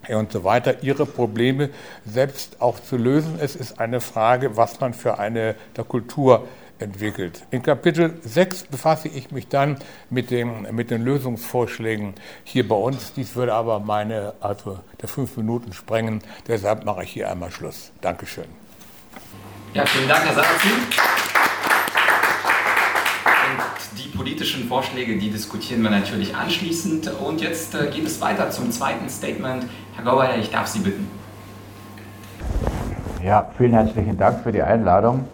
und 0.10 0.32
so 0.32 0.44
weiter, 0.44 0.84
ihre 0.84 1.06
Probleme 1.06 1.70
selbst 2.06 2.62
auch 2.62 2.80
zu 2.80 2.98
lösen. 2.98 3.38
Es 3.40 3.56
ist 3.56 3.80
eine 3.80 4.02
Frage, 4.02 4.58
was 4.58 4.80
man 4.80 4.94
für 4.94 5.20
eine 5.20 5.56
der 5.76 5.84
Kultur 5.84 6.48
entwickelt. 6.80 7.46
In 7.52 7.64
Kapitel 7.64 8.20
6 8.22 8.66
befasse 8.66 9.08
ich 9.08 9.32
mich 9.32 9.48
dann 9.48 9.78
mit, 10.10 10.32
dem, 10.32 10.68
mit 10.72 10.92
den 10.92 11.04
Lösungsvorschlägen 11.04 12.16
hier 12.44 12.68
bei 12.68 12.76
uns. 12.76 13.14
Dies 13.14 13.36
würde 13.36 13.54
aber 13.54 13.80
meine, 13.80 14.34
also 14.42 14.80
der 15.02 15.08
fünf 15.08 15.38
Minuten 15.38 15.74
sprengen. 15.74 16.22
Deshalb 16.48 16.84
mache 16.84 17.04
ich 17.04 17.12
hier 17.12 17.32
einmal 17.32 17.52
Schluss. 17.52 17.92
Dankeschön. 18.02 18.46
Ja, 19.74 19.86
vielen 19.86 20.10
Dank, 20.10 20.26
Herr 20.26 20.34
Sarrazin 20.36 21.25
politischen 24.16 24.68
Vorschläge, 24.68 25.18
die 25.18 25.30
diskutieren 25.30 25.82
wir 25.84 25.90
natürlich 25.90 26.36
anschließend. 26.36 27.12
Und 27.22 27.42
jetzt 27.42 27.76
äh, 27.76 27.88
geht 27.88 28.06
es 28.06 28.22
weiter 28.22 28.50
zum 28.50 28.72
zweiten 28.72 29.10
Statement. 29.10 29.66
Herr 29.96 30.04
Gauweiler, 30.04 30.38
ich 30.38 30.52
darf 30.52 30.68
Sie 30.68 30.80
bitten. 30.80 31.08
Ja, 33.24 33.50
vielen 33.58 33.74
herzlichen 33.74 34.18
Dank 34.18 34.44
für 34.44 34.52
die 34.52 34.62
Einladung. 34.62 35.26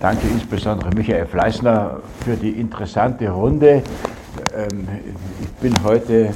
Danke 0.00 0.26
insbesondere 0.28 0.90
Michael 0.90 1.26
Fleißner 1.26 2.00
für 2.24 2.36
die 2.36 2.50
interessante 2.50 3.30
Runde. 3.30 3.82
Ähm, 4.54 4.88
ich 5.40 5.48
bin 5.60 5.74
heute 5.84 6.34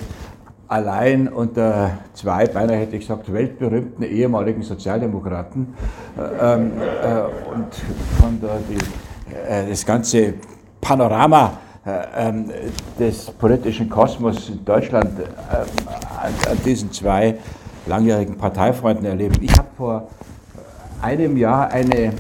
allein 0.69 1.29
unter 1.29 1.99
zwei, 2.15 2.47
beinahe 2.47 2.79
hätte 2.79 2.97
ich 2.97 3.03
gesagt, 3.03 3.33
weltberühmten 3.33 4.05
ehemaligen 4.05 4.63
Sozialdemokraten 4.63 5.75
ähm, 6.41 6.73
äh, 7.03 7.53
und 7.53 7.75
von 8.21 8.41
der, 8.41 8.59
die, 8.69 9.49
äh, 9.49 9.69
das 9.69 9.85
ganze 9.85 10.35
Panorama 10.87 11.59
äh, 11.85 12.29
ähm, 12.29 12.53
des 12.97 13.29
politischen 13.33 13.91
Kosmos 13.91 14.49
in 14.49 14.65
Deutschland 14.65 15.19
äh, 15.19 15.57
an, 16.17 16.59
diesen 16.65 16.93
zwei 16.93 17.39
langjährigen 17.87 18.37
Parteifreunden 18.37 19.05
erleben. 19.05 19.35
Ich 19.41 19.51
habe 19.59 19.67
vor 19.77 20.09
einem 21.03 21.37
Jahr 21.37 21.73
eine 21.73 22.05
äh, 22.05 22.13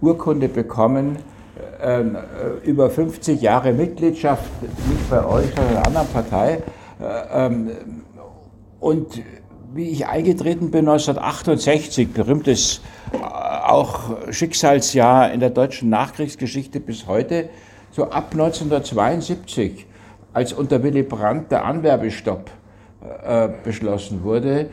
Urkunde 0.00 0.48
bekommen, 0.48 1.18
ähm, 1.80 2.16
äh, 2.16 2.68
über 2.68 2.90
50 2.90 3.40
Jahre 3.40 3.72
Mitgliedschaft, 3.72 4.50
nicht 4.62 5.08
bei 5.08 5.24
euch, 5.24 5.46
sondern 5.54 5.76
einer 5.76 5.86
anderen 5.86 6.08
Partei. 6.08 6.62
Äh, 7.00 7.46
ähm, 7.46 7.70
und 8.80 9.22
wie 9.72 9.90
ich 9.90 10.08
eingetreten 10.08 10.72
bin 10.72 10.88
1968, 10.88 12.12
berühmtes 12.12 12.80
auch 13.12 14.30
Schicksalsjahr 14.30 15.32
in 15.32 15.40
der 15.40 15.50
deutschen 15.50 15.88
Nachkriegsgeschichte 15.90 16.80
bis 16.80 17.06
heute, 17.06 17.48
so 17.90 18.10
ab 18.10 18.28
1972, 18.32 19.86
als 20.32 20.52
unter 20.52 20.82
Willy 20.82 21.02
Brandt 21.02 21.50
der 21.50 21.64
Anwerbestopp 21.64 22.50
äh, 23.24 23.48
beschlossen 23.64 24.22
wurde, 24.22 24.68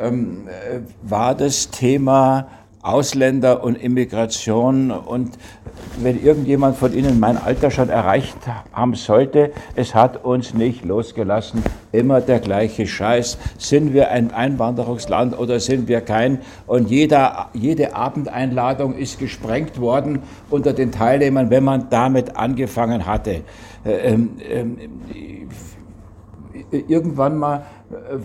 ähm, 0.00 0.48
äh, 0.48 0.80
war 1.02 1.34
das 1.34 1.70
Thema 1.70 2.48
Ausländer 2.84 3.64
und 3.64 3.76
Immigration. 3.82 4.90
Und 4.90 5.38
wenn 6.00 6.22
irgendjemand 6.22 6.76
von 6.76 6.92
Ihnen 6.92 7.18
mein 7.18 7.38
Alter 7.38 7.70
schon 7.70 7.88
erreicht 7.88 8.36
haben 8.72 8.94
sollte, 8.94 9.52
es 9.74 9.94
hat 9.94 10.24
uns 10.24 10.54
nicht 10.54 10.84
losgelassen. 10.84 11.62
Immer 11.92 12.20
der 12.20 12.40
gleiche 12.40 12.86
Scheiß. 12.86 13.38
Sind 13.58 13.94
wir 13.94 14.10
ein 14.10 14.32
Einwanderungsland 14.32 15.38
oder 15.38 15.60
sind 15.60 15.88
wir 15.88 16.02
kein? 16.02 16.40
Und 16.66 16.90
jeder, 16.90 17.48
jede 17.54 17.96
Abendeinladung 17.96 18.94
ist 18.94 19.18
gesprengt 19.18 19.80
worden 19.80 20.20
unter 20.50 20.72
den 20.72 20.92
Teilnehmern, 20.92 21.50
wenn 21.50 21.64
man 21.64 21.88
damit 21.88 22.36
angefangen 22.36 23.06
hatte. 23.06 23.42
Äh, 23.84 23.90
ähm, 23.90 24.30
ähm, 24.48 24.78
irgendwann 26.70 27.38
mal 27.38 27.66
äh, 27.90 28.16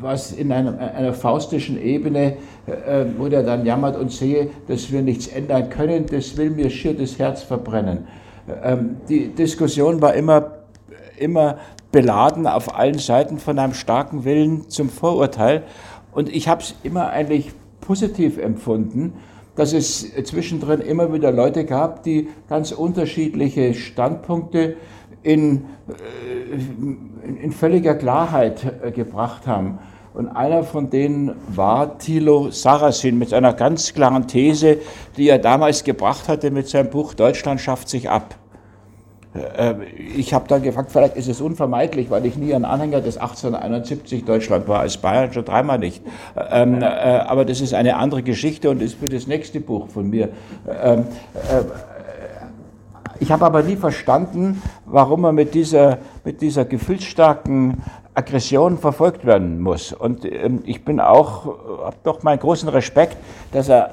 was 0.00 0.32
in 0.32 0.52
einer, 0.52 0.78
einer 0.78 1.12
faustischen 1.12 1.80
Ebene, 1.80 2.36
äh, 2.66 3.04
wo 3.16 3.28
der 3.28 3.42
dann 3.42 3.64
jammert 3.64 3.96
und 3.96 4.12
sehe, 4.12 4.50
dass 4.68 4.90
wir 4.90 5.02
nichts 5.02 5.28
ändern 5.28 5.70
können, 5.70 6.06
das 6.06 6.36
will 6.36 6.50
mir 6.50 6.70
schier 6.70 6.94
das 6.94 7.18
Herz 7.18 7.42
verbrennen. 7.42 8.06
Ähm, 8.62 8.96
die 9.08 9.28
Diskussion 9.28 10.00
war 10.00 10.14
immer, 10.14 10.58
immer 11.18 11.58
beladen 11.92 12.46
auf 12.46 12.76
allen 12.76 12.98
Seiten 12.98 13.38
von 13.38 13.58
einem 13.58 13.74
starken 13.74 14.24
Willen 14.24 14.68
zum 14.68 14.88
Vorurteil. 14.88 15.64
Und 16.12 16.28
ich 16.34 16.48
habe 16.48 16.62
es 16.62 16.74
immer 16.82 17.08
eigentlich 17.10 17.52
positiv 17.80 18.38
empfunden, 18.38 19.14
dass 19.54 19.72
es 19.72 20.12
zwischendrin 20.24 20.80
immer 20.80 21.12
wieder 21.12 21.32
Leute 21.32 21.64
gab, 21.64 22.02
die 22.02 22.28
ganz 22.48 22.72
unterschiedliche 22.72 23.74
Standpunkte 23.74 24.76
in, 25.26 25.64
äh, 25.88 27.42
in 27.42 27.50
völliger 27.50 27.96
Klarheit 27.96 28.64
äh, 28.82 28.92
gebracht 28.92 29.46
haben. 29.46 29.78
Und 30.14 30.28
einer 30.28 30.62
von 30.62 30.88
denen 30.88 31.32
war 31.48 31.98
Thilo 31.98 32.50
Sarrazin 32.50 33.18
mit 33.18 33.34
einer 33.34 33.52
ganz 33.52 33.92
klaren 33.92 34.28
These, 34.28 34.78
die 35.16 35.28
er 35.28 35.38
damals 35.38 35.84
gebracht 35.84 36.28
hatte 36.28 36.50
mit 36.50 36.68
seinem 36.68 36.90
Buch 36.90 37.12
Deutschland 37.12 37.60
schafft 37.60 37.88
sich 37.88 38.08
ab. 38.08 38.36
Äh, 39.34 39.74
ich 40.16 40.32
habe 40.32 40.46
dann 40.46 40.62
gefragt, 40.62 40.92
vielleicht 40.92 41.16
ist 41.16 41.28
es 41.28 41.40
unvermeidlich, 41.40 42.08
weil 42.08 42.24
ich 42.24 42.36
nie 42.36 42.54
ein 42.54 42.64
Anhänger 42.64 43.00
des 43.00 43.18
1871 43.18 44.24
Deutschland 44.24 44.68
war, 44.68 44.78
als 44.78 44.96
Bayern 44.96 45.32
schon 45.32 45.44
dreimal 45.44 45.80
nicht. 45.80 46.02
Ähm, 46.50 46.82
aber 46.82 47.44
das 47.44 47.60
ist 47.60 47.74
eine 47.74 47.96
andere 47.96 48.22
Geschichte 48.22 48.70
und 48.70 48.80
ist 48.80 48.94
für 48.94 49.08
das 49.08 49.26
nächste 49.26 49.58
Buch 49.58 49.88
von 49.88 50.08
mir. 50.08 50.28
Ich 53.20 53.30
habe 53.30 53.44
aber 53.44 53.62
nie 53.62 53.76
verstanden, 53.76 54.62
warum 54.84 55.22
man 55.22 55.34
mit 55.34 55.54
dieser, 55.54 55.98
mit 56.24 56.40
dieser 56.40 56.64
gefühlsstarken 56.64 57.82
Aggression 58.16 58.78
verfolgt 58.78 59.26
werden 59.26 59.60
muss. 59.60 59.92
Und 59.92 60.24
ähm, 60.24 60.62
ich 60.64 60.84
bin 60.84 61.00
auch, 61.00 61.46
habe 61.84 61.96
doch 62.02 62.22
meinen 62.22 62.38
großen 62.38 62.68
Respekt, 62.70 63.18
dass 63.52 63.68
er 63.68 63.88
äh, 63.88 63.90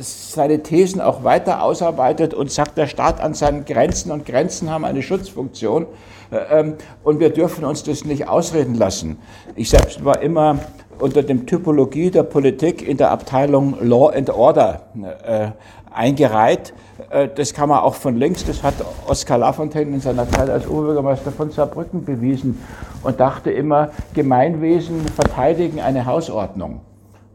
seine 0.00 0.62
Thesen 0.62 1.00
auch 1.00 1.24
weiter 1.24 1.62
ausarbeitet 1.62 2.34
und 2.34 2.52
sagt, 2.52 2.78
der 2.78 2.86
Staat 2.86 3.20
an 3.20 3.34
seinen 3.34 3.64
Grenzen 3.64 4.12
und 4.12 4.26
Grenzen 4.26 4.70
haben 4.70 4.84
eine 4.84 5.02
Schutzfunktion 5.02 5.86
äh, 6.30 6.60
ähm, 6.60 6.74
und 7.02 7.18
wir 7.18 7.30
dürfen 7.30 7.64
uns 7.64 7.82
das 7.82 8.04
nicht 8.04 8.28
ausreden 8.28 8.76
lassen. 8.76 9.18
Ich 9.56 9.70
selbst 9.70 10.04
war 10.04 10.22
immer 10.22 10.60
unter 11.00 11.24
dem 11.24 11.44
Typologie 11.44 12.12
der 12.12 12.22
Politik 12.22 12.86
in 12.86 12.96
der 12.96 13.10
Abteilung 13.10 13.76
Law 13.80 14.10
and 14.10 14.30
Order 14.30 14.82
äh, 15.24 15.48
eingereiht. 15.94 16.74
Äh, 17.10 17.28
das 17.34 17.54
kann 17.54 17.68
man 17.68 17.80
auch 17.80 17.94
von 17.94 18.16
links, 18.16 18.44
das 18.44 18.62
hat 18.62 18.74
Oskar 19.06 19.38
Lafontaine 19.38 19.94
in 19.94 20.00
seiner 20.00 20.28
Zeit 20.30 20.50
als 20.50 20.68
Oberbürgermeister 20.68 21.32
von 21.32 21.50
Saarbrücken 21.50 22.04
bewiesen 22.04 22.60
und 23.02 23.20
dachte 23.20 23.50
immer, 23.50 23.90
Gemeinwesen 24.14 25.06
verteidigen 25.06 25.80
eine 25.80 26.06
Hausordnung. 26.06 26.80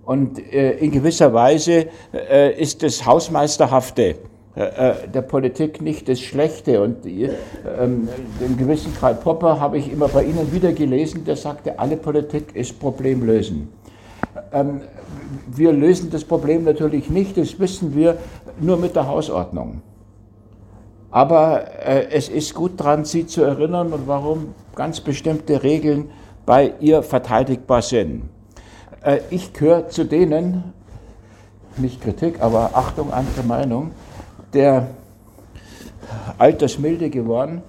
Und 0.05 0.39
äh, 0.39 0.71
in 0.77 0.91
gewisser 0.91 1.33
Weise 1.33 1.87
äh, 2.13 2.59
ist 2.59 2.83
das 2.83 3.05
Hausmeisterhafte 3.05 4.15
der 4.55 5.21
Politik 5.21 5.81
nicht 5.81 6.09
das 6.09 6.19
Schlechte. 6.19 6.81
Und 6.81 7.05
ähm, 7.05 8.09
den 8.41 8.57
gewissen 8.57 8.93
Karl 8.99 9.15
Popper 9.15 9.57
habe 9.57 9.77
ich 9.77 9.89
immer 9.89 10.09
bei 10.09 10.23
Ihnen 10.23 10.51
wieder 10.51 10.73
gelesen, 10.73 11.23
der 11.23 11.37
sagte, 11.37 11.79
alle 11.79 11.95
Politik 11.95 12.55
ist 12.55 12.77
Problemlösen. 12.77 13.69
Ähm, 14.51 14.81
wir 15.47 15.71
lösen 15.71 16.09
das 16.09 16.23
Problem 16.23 16.63
natürlich 16.63 17.09
nicht, 17.09 17.37
das 17.37 17.59
wissen 17.59 17.95
wir, 17.95 18.17
nur 18.61 18.77
mit 18.77 18.95
der 18.95 19.07
Hausordnung. 19.07 19.81
Aber 21.11 21.63
äh, 21.85 22.09
es 22.11 22.29
ist 22.29 22.53
gut 22.53 22.73
dran, 22.79 23.05
sie 23.05 23.25
zu 23.25 23.41
erinnern 23.43 23.93
und 23.93 24.07
warum 24.07 24.53
ganz 24.75 25.01
bestimmte 25.01 25.63
Regeln 25.63 26.09
bei 26.45 26.73
ihr 26.79 27.01
verteidigbar 27.03 27.81
sind. 27.81 28.29
Äh, 29.03 29.19
ich 29.29 29.53
gehöre 29.53 29.89
zu 29.89 30.05
denen, 30.05 30.73
nicht 31.77 32.01
Kritik, 32.01 32.41
aber 32.41 32.71
Achtung, 32.73 33.11
andere 33.11 33.43
Meinung, 33.43 33.91
der 34.53 34.87
altersmilde 36.37 37.09
geworden, 37.09 37.61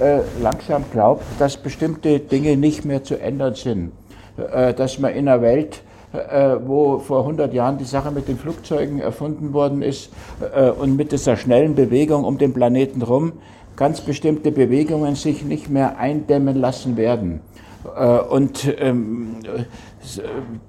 äh, 0.00 0.20
langsam 0.40 0.84
glaubt, 0.90 1.24
dass 1.38 1.56
bestimmte 1.56 2.18
Dinge 2.18 2.56
nicht 2.56 2.84
mehr 2.84 3.04
zu 3.04 3.18
ändern 3.20 3.54
sind. 3.54 3.92
Äh, 4.36 4.74
dass 4.74 4.98
man 4.98 5.12
in 5.12 5.28
einer 5.28 5.42
Welt, 5.42 5.82
äh, 6.12 6.56
wo 6.66 6.98
vor 6.98 7.20
100 7.20 7.52
Jahren 7.54 7.78
die 7.78 7.84
Sache 7.84 8.10
mit 8.10 8.28
den 8.28 8.36
Flugzeugen 8.36 9.00
erfunden 9.00 9.52
worden 9.52 9.82
ist 9.82 10.10
äh, 10.54 10.70
und 10.70 10.96
mit 10.96 11.12
dieser 11.12 11.36
schnellen 11.36 11.74
Bewegung 11.74 12.24
um 12.24 12.38
den 12.38 12.52
Planeten 12.52 13.02
rum, 13.02 13.32
ganz 13.76 14.00
bestimmte 14.00 14.52
Bewegungen 14.52 15.14
sich 15.14 15.44
nicht 15.44 15.70
mehr 15.70 15.98
eindämmen 15.98 16.56
lassen 16.56 16.96
werden. 16.96 17.40
Äh, 17.96 18.18
und 18.18 18.74
ähm, 18.78 19.36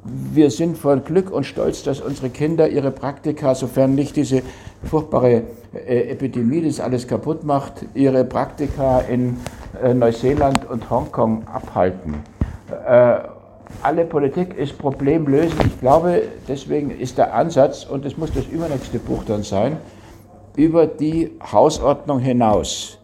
wir 0.04 0.52
sind 0.52 0.78
voll 0.78 1.00
Glück 1.00 1.32
und 1.32 1.46
Stolz, 1.46 1.84
dass 1.84 2.00
unsere 2.00 2.30
Kinder 2.30 2.70
ihre 2.70 2.92
Praktika, 2.92 3.56
sofern 3.56 3.96
nicht 3.96 4.16
diese 4.16 4.44
furchtbare 4.84 5.44
äh, 5.74 6.12
Epidemie 6.12 6.62
das 6.62 6.80
alles 6.80 7.08
kaputt 7.08 7.44
macht, 7.44 7.86
ihre 7.94 8.24
Praktika 8.26 9.00
in 9.02 9.38
äh, 9.82 9.94
Neuseeland 9.94 10.70
und 10.70 10.90
Hongkong 10.90 11.48
abhalten. 11.48 12.16
Alle 13.82 14.06
Politik 14.06 14.58
ist 14.58 14.78
problemlösend. 14.78 15.66
Ich 15.66 15.80
glaube, 15.80 16.24
deswegen 16.48 16.92
ist 16.92 17.18
der 17.18 17.34
Ansatz, 17.34 17.86
und 17.86 18.06
das 18.06 18.18
muss 18.18 18.32
das 18.34 18.46
übernächste 18.46 19.00
Buch 19.00 19.24
dann 19.26 19.44
sein, 19.44 19.78
über 20.56 20.88
die 20.88 21.32
Hausordnung 21.52 22.20
hinaus 22.20 23.00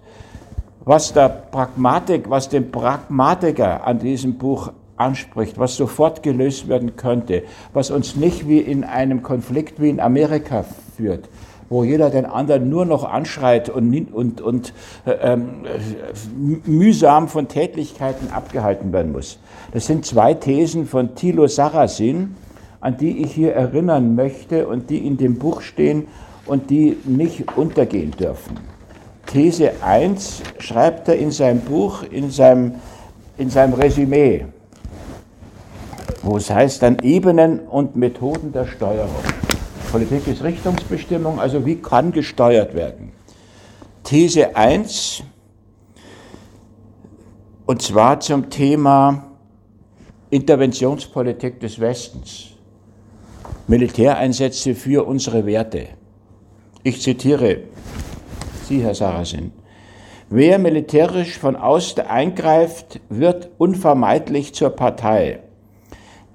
was 0.90 1.14
der 1.14 1.30
Pragmatik, 1.30 2.32
was 2.32 2.50
den 2.50 2.72
Pragmatiker 2.72 3.86
an 3.86 4.00
diesem 4.00 4.40
Buch 4.40 4.72
anspricht, 4.98 5.60
was 5.60 5.76
sofort 5.76 6.24
gelöst 6.24 6.68
werden 6.68 6.96
könnte, 6.96 7.44
was 7.74 7.92
uns 7.92 8.16
nicht 8.16 8.48
wie 8.48 8.58
in 8.58 8.84
einem 8.84 9.22
Konflikt 9.22 9.80
wie 9.80 9.90
in 9.90 10.00
Amerika 10.00 10.66
führt, 10.98 11.30
wo 11.70 11.84
jeder 11.84 12.10
den 12.10 12.26
anderen 12.26 12.70
nur 12.70 12.86
noch 12.86 13.04
anschreit 13.04 13.70
und, 13.70 14.14
und, 14.14 14.42
und 14.42 14.74
äh, 15.06 15.38
mühsam 16.66 17.28
von 17.28 17.48
Tätlichkeiten 17.48 18.32
abgehalten 18.32 18.92
werden 18.92 19.12
muss. 19.12 19.40
Das 19.72 19.86
sind 19.86 20.06
zwei 20.06 20.34
Thesen 20.34 20.88
von 20.88 21.16
Thilo 21.16 21.48
Sarrazin, 21.48 22.36
an 22.82 22.98
die 22.98 23.24
ich 23.24 23.34
hier 23.34 23.54
erinnern 23.54 24.16
möchte 24.16 24.68
und 24.68 24.90
die 24.90 25.06
in 25.06 25.18
dem 25.18 25.38
Buch 25.38 25.62
stehen 25.62 26.08
und 26.46 26.70
die 26.70 26.98
nicht 27.06 27.56
untergehen 27.58 28.12
dürfen. 28.12 28.58
These 29.28 29.72
1 29.84 30.42
schreibt 30.58 31.08
er 31.08 31.18
in 31.18 31.30
seinem 31.30 31.62
Buch, 31.62 32.02
in 32.10 32.32
seinem, 32.32 32.76
in 33.38 33.52
seinem 33.52 33.74
Resümee, 33.74 34.46
wo 36.24 36.38
es 36.38 36.50
heißt 36.50 36.82
dann 36.82 36.98
Ebenen 37.04 37.60
und 37.60 37.96
Methoden 37.96 38.52
der 38.52 38.66
Steuerung. 38.66 39.10
Politik 39.92 40.28
ist 40.28 40.44
Richtungsbestimmung, 40.44 41.40
also 41.40 41.66
wie 41.66 41.78
kann 41.78 42.12
gesteuert 42.12 42.76
werden? 42.76 43.12
These 44.04 44.56
1, 44.56 45.24
und 47.66 47.82
zwar 47.82 48.20
zum 48.20 48.52
Thema 48.52 49.32
Interventionspolitik 50.30 51.60
des 51.60 51.80
Westens, 51.80 52.50
Militäreinsätze 53.68 54.76
für 54.76 55.08
unsere 55.08 55.48
Werte. 55.48 55.88
Ich 56.84 57.02
zitiere 57.02 57.62
Sie, 58.66 58.84
Herr 58.84 58.94
Sarasin. 58.94 59.52
Wer 60.30 60.60
militärisch 60.60 61.40
von 61.40 61.56
außen 61.56 62.06
eingreift, 62.06 63.00
wird 63.10 63.50
unvermeidlich 63.58 64.54
zur 64.54 64.70
Partei. 64.70 65.40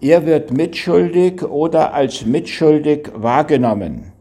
Er 0.04 0.26
wird 0.26 0.50
mitschuldig 0.50 1.42
oder 1.44 1.94
als 1.94 2.26
mitschuldig 2.26 3.08
wahrgenommen. 3.14 4.12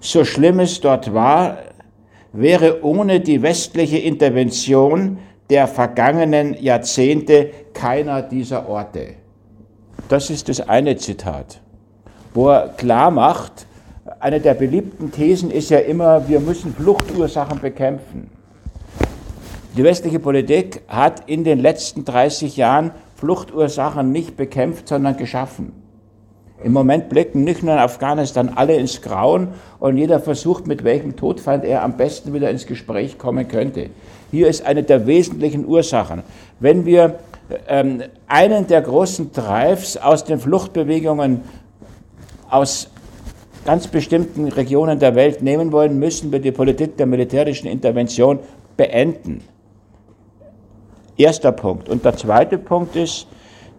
So 0.00 0.24
schlimm 0.24 0.58
es 0.58 0.80
dort 0.80 1.12
war, 1.12 1.58
wäre 2.32 2.82
ohne 2.82 3.20
die 3.20 3.42
westliche 3.42 3.98
Intervention 3.98 5.18
der 5.50 5.66
vergangenen 5.66 6.56
Jahrzehnte 6.58 7.50
keiner 7.74 8.22
dieser 8.22 8.66
Orte. 8.66 9.08
Das 10.08 10.30
ist 10.30 10.48
das 10.48 10.66
eine 10.66 10.96
Zitat, 10.96 11.60
wo 12.32 12.48
er 12.48 12.68
klar 12.70 13.10
macht, 13.10 13.66
eine 14.18 14.40
der 14.40 14.54
beliebten 14.54 15.12
Thesen 15.12 15.50
ist 15.50 15.68
ja 15.68 15.80
immer, 15.80 16.26
wir 16.26 16.40
müssen 16.40 16.74
Fluchtursachen 16.74 17.60
bekämpfen. 17.60 18.30
Die 19.76 19.84
westliche 19.84 20.20
Politik 20.20 20.80
hat 20.88 21.28
in 21.28 21.44
den 21.44 21.58
letzten 21.58 22.06
30 22.06 22.56
Jahren 22.56 22.92
Fluchtursachen 23.22 24.10
nicht 24.10 24.36
bekämpft, 24.36 24.88
sondern 24.88 25.16
geschaffen. 25.16 25.72
Im 26.64 26.72
Moment 26.72 27.08
blicken 27.08 27.44
nicht 27.44 27.62
nur 27.62 27.74
in 27.74 27.78
Afghanistan 27.78 28.50
alle 28.56 28.74
ins 28.74 29.00
Grauen 29.00 29.50
und 29.78 29.96
jeder 29.96 30.18
versucht, 30.18 30.66
mit 30.66 30.82
welchem 30.82 31.14
Todfeind 31.14 31.64
er 31.64 31.84
am 31.84 31.96
besten 31.96 32.34
wieder 32.34 32.50
ins 32.50 32.66
Gespräch 32.66 33.18
kommen 33.18 33.46
könnte. 33.46 33.90
Hier 34.32 34.48
ist 34.48 34.66
eine 34.66 34.82
der 34.82 35.06
wesentlichen 35.06 35.64
Ursachen. 35.64 36.24
Wenn 36.58 36.84
wir 36.84 37.20
ähm, 37.68 38.02
einen 38.26 38.66
der 38.66 38.82
großen 38.82 39.30
Drives 39.30 39.96
aus 39.96 40.24
den 40.24 40.40
Fluchtbewegungen 40.40 41.42
aus 42.50 42.90
ganz 43.64 43.86
bestimmten 43.86 44.48
Regionen 44.48 44.98
der 44.98 45.14
Welt 45.14 45.42
nehmen 45.42 45.70
wollen, 45.70 45.96
müssen 45.96 46.32
wir 46.32 46.40
die 46.40 46.50
Politik 46.50 46.96
der 46.96 47.06
militärischen 47.06 47.68
Intervention 47.68 48.40
beenden. 48.76 49.44
Erster 51.16 51.52
Punkt. 51.52 51.88
Und 51.88 52.04
der 52.04 52.16
zweite 52.16 52.58
Punkt 52.58 52.96
ist, 52.96 53.26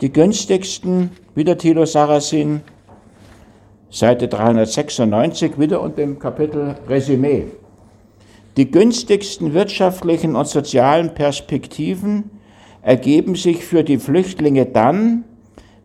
die 0.01 0.11
günstigsten, 0.11 1.11
wieder 1.35 1.57
Thilo 1.57 1.85
Sarrazin, 1.85 2.61
Seite 3.89 4.27
396, 4.27 5.59
wieder 5.59 5.81
unter 5.81 5.97
dem 5.97 6.19
Kapitel 6.19 6.75
Resümee. 6.87 7.45
Die 8.57 8.69
günstigsten 8.69 9.53
wirtschaftlichen 9.53 10.35
und 10.35 10.47
sozialen 10.47 11.13
Perspektiven 11.13 12.29
ergeben 12.81 13.35
sich 13.35 13.63
für 13.65 13.83
die 13.83 13.97
Flüchtlinge 13.97 14.65
dann, 14.65 15.23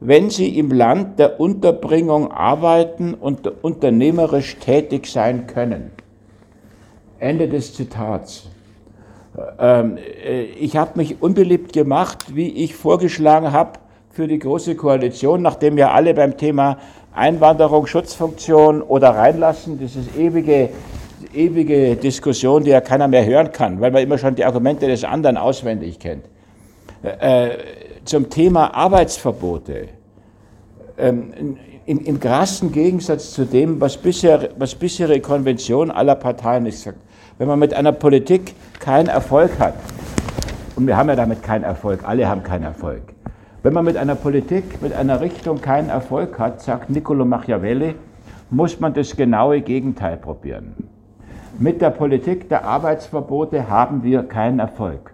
wenn 0.00 0.30
sie 0.30 0.58
im 0.58 0.70
Land 0.70 1.18
der 1.18 1.40
Unterbringung 1.40 2.30
arbeiten 2.30 3.14
und 3.14 3.46
unternehmerisch 3.62 4.56
tätig 4.56 5.06
sein 5.06 5.46
können. 5.46 5.90
Ende 7.18 7.48
des 7.48 7.74
Zitats. 7.74 8.48
Ähm, 9.58 9.98
äh, 9.98 10.42
ich 10.42 10.76
habe 10.76 10.92
mich 10.96 11.22
unbeliebt 11.22 11.72
gemacht, 11.72 12.34
wie 12.34 12.48
ich 12.48 12.74
vorgeschlagen 12.74 13.52
habe 13.52 13.78
für 14.10 14.26
die 14.26 14.38
Große 14.38 14.74
Koalition, 14.74 15.42
nachdem 15.42 15.78
ja 15.78 15.92
alle 15.92 16.14
beim 16.14 16.36
Thema 16.36 16.78
Einwanderung, 17.14 17.86
Schutzfunktion 17.86 18.82
oder 18.82 19.10
reinlassen, 19.10 19.80
ist 19.80 19.96
ewige, 20.16 20.70
ewige 21.34 21.96
Diskussion, 21.96 22.64
die 22.64 22.70
ja 22.70 22.80
keiner 22.80 23.08
mehr 23.08 23.24
hören 23.24 23.52
kann, 23.52 23.80
weil 23.80 23.90
man 23.90 24.02
immer 24.02 24.18
schon 24.18 24.34
die 24.34 24.44
Argumente 24.44 24.86
des 24.86 25.04
anderen 25.04 25.36
auswendig 25.36 25.98
kennt. 25.98 26.24
Äh, 27.02 27.50
zum 28.04 28.30
Thema 28.30 28.74
Arbeitsverbote. 28.74 29.88
Ähm, 30.96 31.56
in, 31.86 32.04
im 32.04 32.20
krassen 32.20 32.70
Gegensatz 32.70 33.32
zu 33.32 33.46
dem, 33.46 33.80
was, 33.80 33.96
bisher, 33.96 34.50
was 34.58 34.74
bisherige 34.74 35.22
Konvention 35.22 35.90
aller 35.90 36.16
Parteien 36.16 36.66
ist. 36.66 36.88
Wenn 37.38 37.46
man 37.46 37.60
mit 37.60 37.72
einer 37.72 37.92
Politik 37.92 38.56
keinen 38.80 39.06
Erfolg 39.06 39.60
hat, 39.60 39.74
und 40.74 40.88
wir 40.88 40.96
haben 40.96 41.08
ja 41.08 41.14
damit 41.14 41.40
keinen 41.44 41.62
Erfolg, 41.62 42.00
alle 42.02 42.28
haben 42.28 42.42
keinen 42.42 42.64
Erfolg. 42.64 43.02
Wenn 43.62 43.72
man 43.72 43.84
mit 43.84 43.96
einer 43.96 44.16
Politik, 44.16 44.82
mit 44.82 44.92
einer 44.92 45.20
Richtung 45.20 45.60
keinen 45.60 45.88
Erfolg 45.88 46.36
hat, 46.40 46.60
sagt 46.60 46.90
Niccolo 46.90 47.24
Machiavelli, 47.24 47.94
muss 48.50 48.80
man 48.80 48.92
das 48.92 49.14
genaue 49.14 49.60
Gegenteil 49.60 50.16
probieren. 50.16 50.74
Mit 51.60 51.80
der 51.80 51.90
Politik 51.90 52.48
der 52.48 52.64
Arbeitsverbote 52.64 53.68
haben 53.68 54.02
wir 54.02 54.24
keinen 54.24 54.58
Erfolg. 54.58 55.12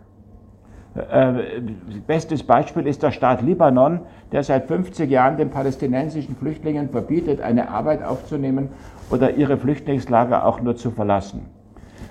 Äh, 0.95 1.61
bestes 2.07 2.43
Beispiel 2.43 2.87
ist 2.87 3.03
der 3.03 3.11
Staat 3.11 3.43
Libanon, 3.43 4.01
der 4.33 4.45
seit 4.45 4.67
50 4.69 5.11
Jahren 5.11 5.37
den 5.37 5.51
palästinensischen 5.51 6.37
Flüchtlingen 6.37 6.89
verbietet, 6.89 7.43
eine 7.43 7.69
Arbeit 7.69 8.03
aufzunehmen 8.03 8.71
oder 9.11 9.35
ihre 9.35 9.59
Flüchtlingslager 9.59 10.47
auch 10.47 10.63
nur 10.63 10.77
zu 10.77 10.91
verlassen. 10.91 11.43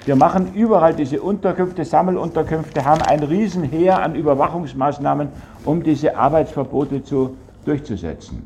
Wir 0.06 0.16
machen 0.16 0.54
überall 0.54 0.94
diese 0.94 1.22
Unterkünfte, 1.22 1.86
Sammelunterkünfte, 1.86 2.84
haben 2.84 3.02
ein 3.02 3.24
Riesenheer 3.24 4.04
an 4.04 4.16
Überwachungsmaßnahmen, 4.16 5.30
um 5.64 5.82
diese 5.82 6.18
Arbeitsverbote 6.18 7.04
zu, 7.04 7.38
durchzusetzen. 7.64 8.46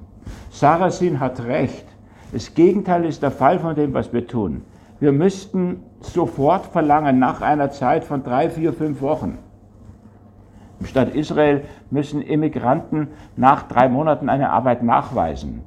Sarasin 0.51 1.19
hat 1.19 1.43
recht. 1.43 1.85
Das 2.31 2.53
Gegenteil 2.53 3.05
ist 3.05 3.23
der 3.23 3.31
Fall 3.31 3.59
von 3.59 3.73
dem, 3.73 3.93
was 3.93 4.13
wir 4.13 4.27
tun. 4.27 4.63
Wir 4.99 5.11
müssten 5.11 5.83
sofort 6.01 6.67
verlangen, 6.67 7.17
nach 7.17 7.41
einer 7.41 7.71
Zeit 7.71 8.03
von 8.03 8.23
drei, 8.23 8.49
vier, 8.49 8.73
fünf 8.73 9.01
Wochen, 9.01 9.39
im 10.79 10.85
Staat 10.85 11.15
Israel 11.15 11.63
müssen 11.89 12.21
Immigranten 12.21 13.07
nach 13.35 13.63
drei 13.63 13.89
Monaten 13.89 14.29
eine 14.29 14.51
Arbeit 14.51 14.83
nachweisen. 14.83 15.63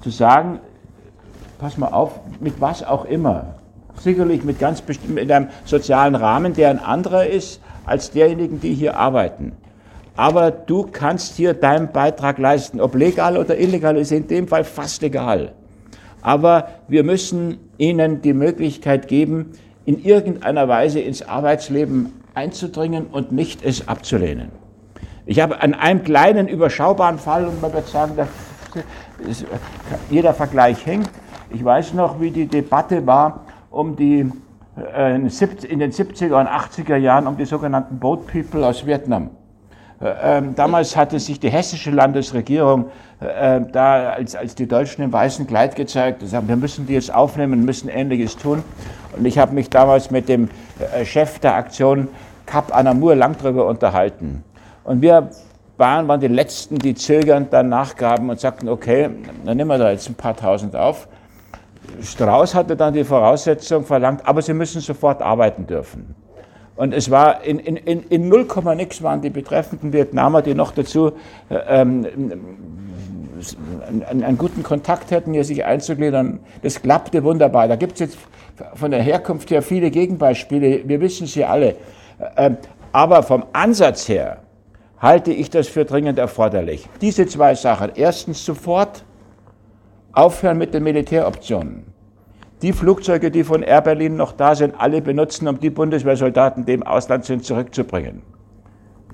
Zu 0.00 0.10
sagen, 0.10 0.58
pass 1.60 1.78
mal 1.78 1.92
auf, 1.92 2.20
mit 2.40 2.60
was 2.60 2.82
auch 2.82 3.04
immer, 3.04 3.54
sicherlich 4.00 4.44
mit 4.44 4.58
ganz 4.58 4.80
bestimmt 4.80 5.18
in 5.18 5.30
einem 5.30 5.48
sozialen 5.64 6.14
Rahmen, 6.14 6.54
der 6.54 6.70
ein 6.70 6.78
anderer 6.78 7.26
ist 7.26 7.60
als 7.84 8.10
derjenigen, 8.10 8.60
die 8.60 8.74
hier 8.74 8.96
arbeiten. 8.96 9.52
Aber 10.16 10.50
du 10.50 10.86
kannst 10.90 11.36
hier 11.36 11.54
deinen 11.54 11.90
Beitrag 11.90 12.38
leisten. 12.38 12.80
Ob 12.80 12.94
legal 12.94 13.36
oder 13.36 13.58
illegal 13.58 13.96
ist 13.96 14.12
in 14.12 14.26
dem 14.26 14.46
Fall 14.46 14.64
fast 14.64 15.02
egal. 15.02 15.52
Aber 16.20 16.68
wir 16.86 17.02
müssen 17.02 17.58
ihnen 17.78 18.22
die 18.22 18.34
Möglichkeit 18.34 19.08
geben, 19.08 19.52
in 19.84 20.02
irgendeiner 20.04 20.68
Weise 20.68 21.00
ins 21.00 21.22
Arbeitsleben 21.22 22.12
einzudringen 22.34 23.06
und 23.06 23.32
nicht 23.32 23.64
es 23.64 23.88
abzulehnen. 23.88 24.50
Ich 25.26 25.40
habe 25.40 25.60
an 25.60 25.74
einem 25.74 26.02
kleinen 26.02 26.48
überschaubaren 26.48 27.18
Fall, 27.18 27.46
und 27.46 27.60
man 27.60 27.72
wird 27.72 27.88
sagen, 27.88 28.16
dass 28.16 28.28
jeder 30.10 30.34
Vergleich 30.34 30.84
hängt. 30.86 31.10
Ich 31.50 31.64
weiß 31.64 31.94
noch, 31.94 32.20
wie 32.20 32.30
die 32.30 32.46
Debatte 32.46 33.06
war 33.06 33.44
um 33.72 33.96
die 33.96 34.30
äh, 34.76 35.16
in 35.16 35.78
den 35.78 35.92
70er 35.92 36.40
und 36.40 36.46
80er 36.46 36.96
Jahren 36.96 37.26
um 37.26 37.36
die 37.36 37.44
sogenannten 37.44 37.98
Boat 37.98 38.26
People 38.26 38.64
aus 38.64 38.86
Vietnam. 38.86 39.30
Äh, 40.00 40.38
ähm, 40.38 40.54
damals 40.54 40.96
hatte 40.96 41.18
sich 41.18 41.40
die 41.40 41.50
hessische 41.50 41.90
Landesregierung 41.90 42.86
äh, 43.20 43.60
da 43.72 44.10
als, 44.10 44.36
als 44.36 44.54
die 44.54 44.68
Deutschen 44.68 45.02
im 45.02 45.12
weißen 45.12 45.46
Kleid 45.46 45.74
gezeigt. 45.74 46.20
Gesagt, 46.20 46.48
wir 46.48 46.56
müssen 46.56 46.86
die 46.86 46.94
jetzt 46.94 47.12
aufnehmen, 47.12 47.64
müssen 47.64 47.88
Ähnliches 47.88 48.36
tun. 48.36 48.62
Und 49.16 49.26
ich 49.26 49.38
habe 49.38 49.52
mich 49.54 49.68
damals 49.68 50.10
mit 50.10 50.28
dem 50.28 50.48
Chef 51.04 51.38
der 51.38 51.54
Aktion 51.54 52.08
Cap 52.46 52.74
Anamur 52.74 53.14
lang 53.14 53.36
darüber 53.40 53.66
unterhalten. 53.66 54.42
Und 54.84 55.02
wir 55.02 55.30
waren, 55.76 56.08
waren 56.08 56.20
die 56.20 56.28
Letzten, 56.28 56.78
die 56.78 56.94
zögernd 56.94 57.52
dann 57.52 57.68
nachgaben 57.68 58.30
und 58.30 58.40
sagten, 58.40 58.68
okay, 58.68 59.10
dann 59.44 59.56
nehmen 59.56 59.68
wir 59.68 59.78
da 59.78 59.90
jetzt 59.90 60.08
ein 60.08 60.14
paar 60.14 60.36
Tausend 60.36 60.74
auf. 60.74 61.08
Strauß 62.00 62.54
hatte 62.54 62.76
dann 62.76 62.94
die 62.94 63.04
Voraussetzung 63.04 63.84
verlangt, 63.84 64.26
aber 64.26 64.42
sie 64.42 64.54
müssen 64.54 64.80
sofort 64.80 65.22
arbeiten 65.22 65.66
dürfen. 65.66 66.14
Und 66.76 66.94
es 66.94 67.10
war 67.10 67.44
in, 67.44 67.58
in, 67.58 67.76
in, 67.76 68.02
in 68.04 68.28
0, 68.28 68.46
nix 68.76 69.02
waren 69.02 69.20
die 69.20 69.30
betreffenden 69.30 69.92
Vietnamer, 69.92 70.42
die 70.42 70.54
noch 70.54 70.72
dazu 70.72 71.12
äh, 71.50 71.80
ähm, 71.80 72.06
einen, 73.86 74.22
einen, 74.24 74.38
guten 74.38 74.62
Kontakt 74.62 75.10
hätten, 75.10 75.32
hier 75.32 75.44
sich 75.44 75.64
einzugliedern. 75.64 76.40
Das 76.62 76.80
klappte 76.80 77.24
wunderbar. 77.24 77.68
Da 77.68 77.76
gibt 77.76 77.94
es 77.94 78.00
jetzt 78.00 78.18
von 78.74 78.90
der 78.90 79.02
Herkunft 79.02 79.50
her 79.50 79.62
viele 79.62 79.90
Gegenbeispiele. 79.90 80.88
Wir 80.88 81.00
wissen 81.00 81.26
sie 81.26 81.44
alle. 81.44 81.76
Äh, 82.36 82.52
aber 82.92 83.22
vom 83.22 83.44
Ansatz 83.52 84.08
her 84.08 84.38
halte 84.98 85.32
ich 85.32 85.50
das 85.50 85.68
für 85.68 85.84
dringend 85.84 86.18
erforderlich. 86.18 86.88
Diese 87.00 87.26
zwei 87.26 87.54
Sachen. 87.54 87.90
Erstens 87.96 88.44
sofort 88.44 89.04
aufhören 90.12 90.58
mit 90.58 90.74
den 90.74 90.82
Militäroptionen. 90.82 91.86
Die 92.62 92.72
Flugzeuge, 92.72 93.30
die 93.30 93.44
von 93.44 93.62
Air 93.62 93.80
Berlin 93.80 94.16
noch 94.16 94.32
da 94.32 94.54
sind, 94.54 94.74
alle 94.78 95.02
benutzen, 95.02 95.48
um 95.48 95.58
die 95.58 95.70
Bundeswehrsoldaten, 95.70 96.64
die 96.64 96.74
im 96.74 96.84
Ausland 96.84 97.24
sind, 97.24 97.44
zurückzubringen. 97.44 98.22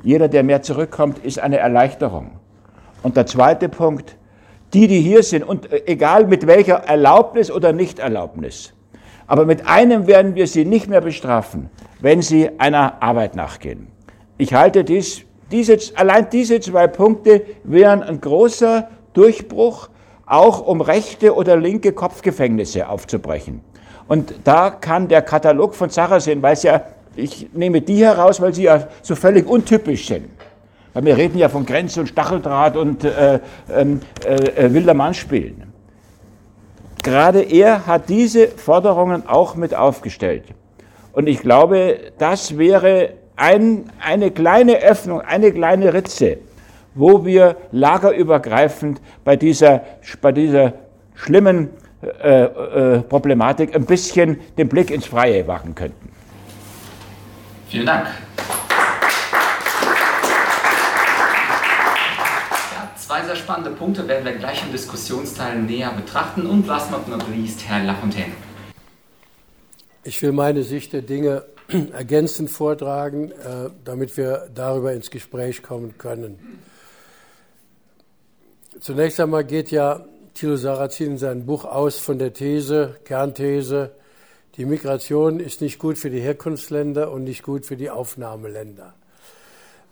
Jeder, 0.03 0.29
der 0.29 0.43
mehr 0.43 0.63
zurückkommt, 0.63 1.19
ist 1.21 1.39
eine 1.39 1.59
Erleichterung. 1.59 2.33
Und 3.03 3.17
der 3.17 3.27
zweite 3.27 3.69
Punkt, 3.69 4.17
die, 4.75 4.87
die 4.87 5.01
hier 5.01 5.23
sind, 5.23 5.45
und 5.45 5.73
äh, 5.73 5.83
egal 5.87 6.27
mit 6.27 6.47
welcher 6.47 6.75
Erlaubnis 6.75 7.51
oder 7.51 7.73
Nichterlaubnis, 7.73 8.75
aber 9.27 9.45
mit 9.45 9.67
einem 9.67 10.07
werden 10.07 10.35
wir 10.35 10.47
sie 10.47 10.65
nicht 10.65 10.89
mehr 10.89 11.01
bestrafen, 11.01 11.71
wenn 12.01 12.23
sie 12.23 12.51
einer 12.59 13.03
Arbeit 13.03 13.35
nachgehen. 13.35 13.89
Ich 14.37 14.55
halte 14.55 14.85
dies, 14.85 15.23
diese, 15.51 15.79
allein 15.97 16.29
diese 16.31 16.61
zwei 16.61 16.87
Punkte 16.87 17.43
wären 17.65 18.03
ein 18.03 18.21
großer 18.21 18.89
Durchbruch 19.15 19.89
auch 20.29 20.61
um 20.61 20.81
rechte 20.81 21.35
oder 21.35 21.57
linke 21.57 21.93
Kopfgefängnisse 21.93 22.89
aufzubrechen. 22.89 23.63
Und 24.07 24.35
da 24.45 24.71
kann 24.71 25.09
der 25.09 25.23
Katalog 25.23 25.75
von 25.75 25.91
Sarrazin, 25.91 26.43
weil 26.43 26.55
es 26.55 26.63
ja, 26.63 26.83
ich 27.17 27.49
nehme 27.53 27.81
die 27.81 28.05
heraus, 28.05 28.41
weil 28.41 28.55
sie 28.55 28.65
ja 28.65 28.89
so 29.03 29.15
völlig 29.15 29.47
untypisch 29.47 30.07
sind. 30.07 30.31
Weil 30.95 31.05
wir 31.05 31.17
reden 31.17 31.39
ja 31.39 31.49
von 31.49 31.67
Grenz- 31.67 31.97
und 31.97 32.09
Stacheldraht 32.09 32.77
und 32.77 33.05
äh, 33.05 33.41
ähm, 33.75 34.01
äh, 34.25 34.67
äh, 34.67 34.73
wilder 34.73 34.95
Mann 34.95 35.15
spielen. 35.15 35.73
Gerade 37.03 37.43
er 37.43 37.87
hat 37.87 38.09
diese 38.09 38.49
Forderungen 38.49 39.29
auch 39.29 39.55
mit 39.55 39.75
aufgestellt. 39.75 40.45
Und 41.13 41.27
ich 41.27 41.41
glaube, 41.41 41.99
das 42.19 42.59
wäre 42.59 43.11
ein, 43.37 43.91
eine 44.05 44.31
kleine 44.31 44.79
Öffnung, 44.79 45.21
eine 45.21 45.53
kleine 45.53 45.95
Ritze, 45.95 46.39
wo 46.99 47.25
wir 47.25 47.57
lagerübergreifend 47.71 49.01
bei 49.25 49.37
dieser, 49.37 49.85
bei 50.21 50.33
dieser 50.33 50.75
schlimmen 51.15 51.71
äh, 52.03 52.45
äh, 52.45 53.01
Problematik 53.03 53.75
ein 53.75 53.87
bisschen 53.87 54.41
den 54.59 54.69
Blick 54.69 54.91
ins 54.91 55.07
Freie 55.07 55.47
wagen 55.47 55.75
könnten. 55.75 56.11
Vielen 57.69 57.87
Dank. 57.87 58.09
Ja, 62.73 62.91
zwei 62.97 63.23
sehr 63.25 63.37
spannende 63.37 63.71
Punkte 63.71 64.09
werden 64.09 64.25
wir 64.25 64.33
gleich 64.33 64.65
im 64.65 64.73
Diskussionsteil 64.73 65.61
näher 65.61 65.93
betrachten. 65.93 66.47
Und 66.47 66.67
last 66.67 66.91
but 66.91 67.07
not 67.09 67.23
least, 67.29 67.69
Herr 67.69 67.85
Lafontaine. 67.85 68.33
Ich 70.03 70.21
will 70.23 70.33
meine 70.33 70.63
Sicht 70.65 70.93
der 70.93 71.03
Dinge 71.03 71.45
ergänzend 71.93 72.51
vortragen, 72.51 73.31
äh, 73.31 73.71
damit 73.85 74.17
wir 74.17 74.49
darüber 74.55 74.93
ins 74.93 75.11
Gespräch 75.11 75.63
kommen 75.63 75.97
können. 75.99 76.39
Zunächst 78.81 79.19
einmal 79.19 79.45
geht 79.45 79.73
ja 79.73 80.05
Thilo 80.35 80.57
Sarrazin 80.57 81.13
in 81.13 81.19
seinem 81.19 81.47
Buch 81.47 81.65
aus 81.65 81.99
von 81.99 82.19
der 82.19 82.33
These, 82.33 82.97
Kernthese, 83.05 83.91
die 84.57 84.67
Migration 84.67 85.41
ist 85.41 85.61
nicht 85.61 85.81
gut 85.81 85.99
für 85.99 86.11
die 86.11 86.21
Herkunftsländer 86.21 87.11
und 87.11 87.25
nicht 87.25 87.43
gut 87.43 87.67
für 87.67 87.77
die 87.77 87.91
Aufnahmeländer. 87.91 88.95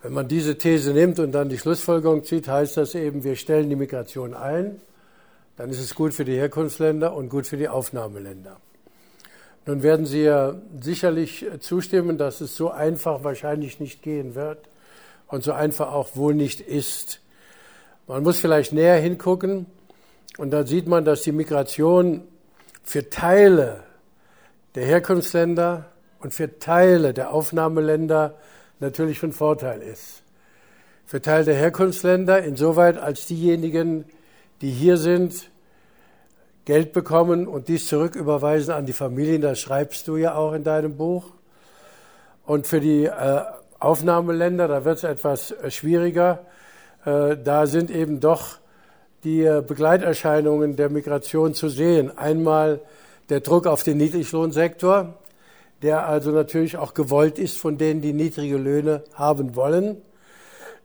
Wenn 0.02 0.12
man 0.12 0.28
diese 0.28 0.56
These 0.56 0.92
nimmt 0.92 1.18
und 1.18 1.32
dann 1.32 1.48
die 1.48 1.58
Schlussfolgerung 1.58 2.22
zieht, 2.22 2.46
heißt 2.46 2.76
das 2.76 2.94
eben, 2.94 3.24
wir 3.24 3.34
stellen 3.34 3.68
die 3.68 3.76
Migration 3.76 4.34
ein, 4.34 4.80
dann 5.56 5.70
ist 5.70 5.80
es 5.80 5.96
gut 5.96 6.14
für 6.14 6.24
die 6.24 6.36
Herkunftsländer 6.36 7.12
und 7.12 7.28
gut 7.28 7.48
für 7.48 7.56
die 7.56 7.68
Aufnahmeländer. 7.68 8.56
Nun 9.66 9.82
werden 9.82 10.06
Sie 10.06 10.22
ja 10.22 10.54
sicherlich 10.80 11.44
zustimmen, 11.58 12.18
dass 12.18 12.40
es 12.40 12.54
so 12.54 12.70
einfach 12.70 13.24
wahrscheinlich 13.24 13.80
nicht 13.80 14.02
gehen 14.02 14.36
wird 14.36 14.68
und 15.26 15.42
so 15.42 15.52
einfach 15.52 15.92
auch 15.92 16.14
wohl 16.14 16.34
nicht 16.34 16.60
ist. 16.60 17.20
Man 18.08 18.22
muss 18.22 18.38
vielleicht 18.38 18.72
näher 18.72 19.00
hingucken 19.00 19.66
und 20.38 20.52
da 20.52 20.64
sieht 20.64 20.86
man, 20.86 21.04
dass 21.04 21.22
die 21.22 21.32
Migration 21.32 22.22
für 22.84 23.10
Teile 23.10 23.82
der 24.76 24.86
Herkunftsländer 24.86 25.86
und 26.20 26.32
für 26.32 26.60
Teile 26.60 27.12
der 27.14 27.32
Aufnahmeländer 27.32 28.36
natürlich 28.78 29.18
von 29.18 29.32
Vorteil 29.32 29.82
ist. 29.82 30.22
Für 31.04 31.20
Teile 31.20 31.46
der 31.46 31.56
Herkunftsländer 31.56 32.44
insoweit, 32.44 32.96
als 32.96 33.26
diejenigen, 33.26 34.04
die 34.60 34.70
hier 34.70 34.98
sind, 34.98 35.50
Geld 36.64 36.92
bekommen 36.92 37.48
und 37.48 37.66
dies 37.66 37.86
zurücküberweisen 37.86 38.72
an 38.72 38.86
die 38.86 38.92
Familien, 38.92 39.40
das 39.40 39.58
schreibst 39.58 40.06
du 40.06 40.16
ja 40.16 40.34
auch 40.34 40.52
in 40.52 40.62
deinem 40.62 40.96
Buch. 40.96 41.32
Und 42.44 42.68
für 42.68 42.80
die 42.80 43.06
äh, 43.06 43.42
Aufnahmeländer, 43.80 44.68
da 44.68 44.84
wird 44.84 44.98
es 44.98 45.04
etwas 45.04 45.50
äh, 45.50 45.70
schwieriger, 45.70 46.44
da 47.06 47.66
sind 47.66 47.90
eben 47.90 48.18
doch 48.18 48.58
die 49.26 49.42
äh, 49.42 49.62
Begleiterscheinungen 49.66 50.76
der 50.76 50.88
Migration 50.88 51.52
zu 51.52 51.68
sehen. 51.68 52.16
Einmal 52.16 52.80
der 53.28 53.40
Druck 53.40 53.66
auf 53.66 53.82
den 53.82 53.98
Niedriglohnsektor, 53.98 55.14
der 55.82 56.06
also 56.06 56.30
natürlich 56.30 56.76
auch 56.76 56.94
gewollt 56.94 57.38
ist 57.38 57.58
von 57.58 57.76
denen, 57.76 58.00
die 58.00 58.12
niedrige 58.12 58.56
Löhne 58.56 59.02
haben 59.14 59.56
wollen. 59.56 59.96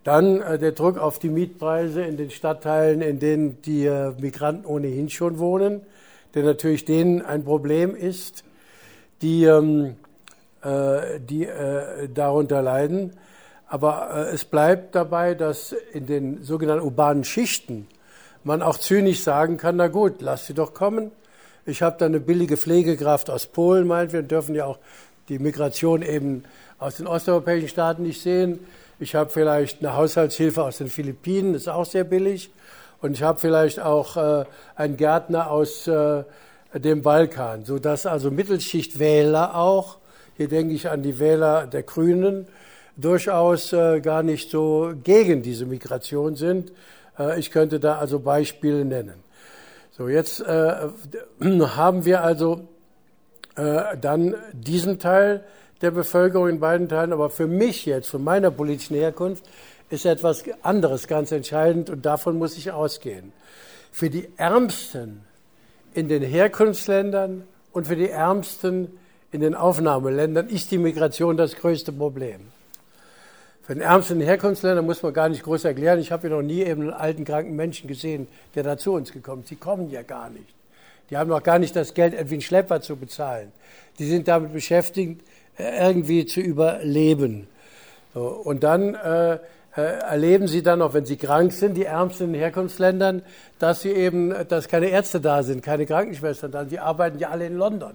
Dann 0.04 0.42
äh, 0.42 0.58
der 0.58 0.72
Druck 0.72 0.98
auf 0.98 1.20
die 1.20 1.30
Mietpreise 1.30 2.02
in 2.02 2.18
den 2.18 2.32
Stadtteilen, 2.32 3.02
in 3.02 3.20
denen 3.20 3.62
die 3.62 3.90
Migranten 4.20 4.66
ohnehin 4.66 5.10
schon 5.10 5.38
wohnen, 5.38 5.82
der 6.34 6.44
natürlich 6.44 6.86
denen 6.86 7.22
ein 7.22 7.44
Problem 7.44 7.96
ist, 7.96 8.44
die, 9.22 9.44
ähm, 9.44 9.96
die 10.64 11.48
darunter 12.14 12.62
leiden. 12.62 13.14
Aber 13.72 14.10
äh, 14.14 14.34
es 14.34 14.44
bleibt 14.44 14.96
dabei, 14.96 15.34
dass 15.34 15.74
in 15.94 16.06
den 16.06 16.44
sogenannten 16.44 16.84
urbanen 16.84 17.24
Schichten 17.24 17.88
man 18.44 18.62
auch 18.62 18.78
zynisch 18.78 19.24
sagen 19.24 19.56
kann, 19.56 19.78
na 19.78 19.88
gut, 19.88 20.16
lass 20.20 20.46
sie 20.46 20.54
doch 20.54 20.74
kommen. 20.74 21.12
Ich 21.66 21.82
habe 21.82 21.96
da 21.98 22.06
eine 22.06 22.20
billige 22.20 22.58
Pflegekraft 22.58 23.30
aus 23.30 23.46
Polen, 23.46 23.88
meint 23.88 24.12
wir, 24.12 24.24
dürfen 24.24 24.56
ja 24.56 24.66
auch 24.66 24.78
die 25.30 25.40
Migration 25.40 26.02
eben 26.02 26.44
aus 26.80 26.98
den 26.98 27.08
osteuropäischen 27.08 27.70
Staaten 27.70 28.04
nicht 28.04 28.22
sehen. 28.22 28.60
Ich 29.00 29.16
habe 29.16 29.30
vielleicht 29.30 29.80
eine 29.80 29.96
Haushaltshilfe 29.96 30.62
aus 30.62 30.80
den 30.80 30.90
Philippinen, 30.90 31.56
ist 31.56 31.70
auch 31.70 31.86
sehr 31.86 32.04
billig. 32.04 32.52
Und 33.02 33.14
ich 33.14 33.24
habe 33.24 33.40
vielleicht 33.40 33.80
auch 33.80 34.18
äh, 34.18 34.46
einen 34.76 34.98
Gärtner 34.98 35.50
aus 35.50 35.88
äh, 35.88 36.26
dem 36.74 37.04
Balkan, 37.04 37.64
sodass 37.64 38.06
also 38.06 38.32
Mittelschichtwähler 38.32 39.56
auch, 39.56 39.98
hier 40.36 40.50
denke 40.50 40.74
ich 40.74 40.90
an 40.90 41.04
die 41.04 41.20
Wähler 41.20 41.68
der 41.68 41.84
Grünen, 41.84 42.48
durchaus 42.98 43.74
äh, 43.74 44.02
gar 44.02 44.24
nicht 44.24 44.50
so 44.50 44.94
gegen 45.04 45.42
diese 45.42 45.66
Migration 45.66 46.36
sind. 46.36 46.72
Äh, 47.18 47.40
ich 47.40 47.52
könnte 47.52 47.80
da 47.80 47.98
also 47.98 48.20
Beispiele 48.20 48.86
nennen. 48.86 49.16
So, 49.92 50.08
jetzt 50.08 50.40
äh, 50.42 50.90
haben 51.76 52.06
wir 52.06 52.24
also 52.24 52.68
äh, 53.56 53.98
dann 54.00 54.36
diesen 54.54 55.00
Teil 55.00 55.44
der 55.82 55.92
Bevölkerung 55.92 56.50
in 56.50 56.60
beiden 56.60 56.88
Teilen. 56.88 57.14
Aber 57.14 57.30
für 57.30 57.48
mich 57.48 57.86
jetzt, 57.86 58.10
von 58.10 58.24
meiner 58.24 58.52
politischen 58.52 58.96
Herkunft, 58.96 59.44
ist 59.90 60.06
etwas 60.06 60.44
anderes 60.62 61.08
ganz 61.08 61.32
entscheidend 61.32 61.90
und 61.90 62.06
davon 62.06 62.38
muss 62.38 62.58
ich 62.58 62.72
ausgehen. 62.72 63.34
Für 63.92 64.10
die 64.10 64.30
Ärmsten 64.38 65.22
in 65.94 66.08
den 66.08 66.24
Herkunftsländern 66.24 67.44
und 67.74 67.88
für 67.88 67.98
die 67.98 68.10
Ärmsten 68.10 68.98
in 69.32 69.42
den 69.42 69.54
Aufnahmeländern 69.56 70.48
ist 70.48 70.72
die 70.72 70.78
Migration 70.78 71.36
das 71.36 71.56
größte 71.56 71.92
Problem. 71.92 72.42
Für 73.64 73.76
den 73.76 73.84
Ärmsten 73.84 74.20
Herkunftsländern 74.22 74.86
muss 74.86 75.04
man 75.04 75.14
gar 75.14 75.30
nicht 75.30 75.44
groß 75.44 75.66
erklären. 75.66 76.00
Ich 76.00 76.12
habe 76.12 76.28
ja 76.28 76.36
noch 76.36 76.42
nie 76.42 76.62
eben 76.62 76.82
einen 76.82 76.94
alten, 76.94 77.26
kranken 77.26 77.56
Menschen 77.56 77.88
gesehen, 77.88 78.28
der 78.56 78.64
da 78.64 78.78
zu 78.78 78.94
uns 78.94 79.12
gekommen 79.12 79.44
ist. 79.44 79.52
Die 79.52 79.56
kommen 79.56 79.90
ja 79.92 80.02
gar 80.02 80.30
nicht. 80.30 80.56
Die 81.10 81.18
haben 81.18 81.30
noch 81.30 81.44
gar 81.44 81.60
nicht 81.60 81.76
das 81.76 81.94
Geld, 81.94 82.14
Edwin 82.14 82.42
Schlepper 82.42 82.82
zu 82.82 82.96
bezahlen. 82.96 83.52
Die 84.00 84.08
sind 84.08 84.28
damit 84.28 84.54
beschäftigt, 84.54 85.22
äh, 85.58 85.88
irgendwie 85.88 86.26
zu 86.26 86.40
überleben. 86.40 87.48
So, 88.14 88.28
und 88.28 88.64
dann 88.64 88.96
äh, 88.96 89.34
äh, 89.34 89.40
erleben 89.76 90.48
sie 90.48 90.64
dann 90.64 90.82
auch, 90.82 90.94
wenn 90.94 91.06
sie 91.06 91.18
krank 91.18 91.54
sind, 91.54 91.76
die 91.76 91.86
Ärmsten 91.86 92.34
in 92.34 92.40
Herkunftsländern, 92.40 93.22
dass 93.60 93.82
sie 93.82 93.92
eben, 93.92 94.34
dass 94.48 94.68
keine 94.68 94.88
Ärzte 94.88 95.22
da 95.22 95.44
sind, 95.44 95.64
keine 95.64 95.86
Krankenschwestern 95.86 96.52
da 96.52 96.62
sind. 96.62 96.72
Die 96.72 96.80
arbeiten 96.80 97.20
ja 97.20 97.30
alle 97.30 97.46
in 97.46 97.58
London. 97.58 97.94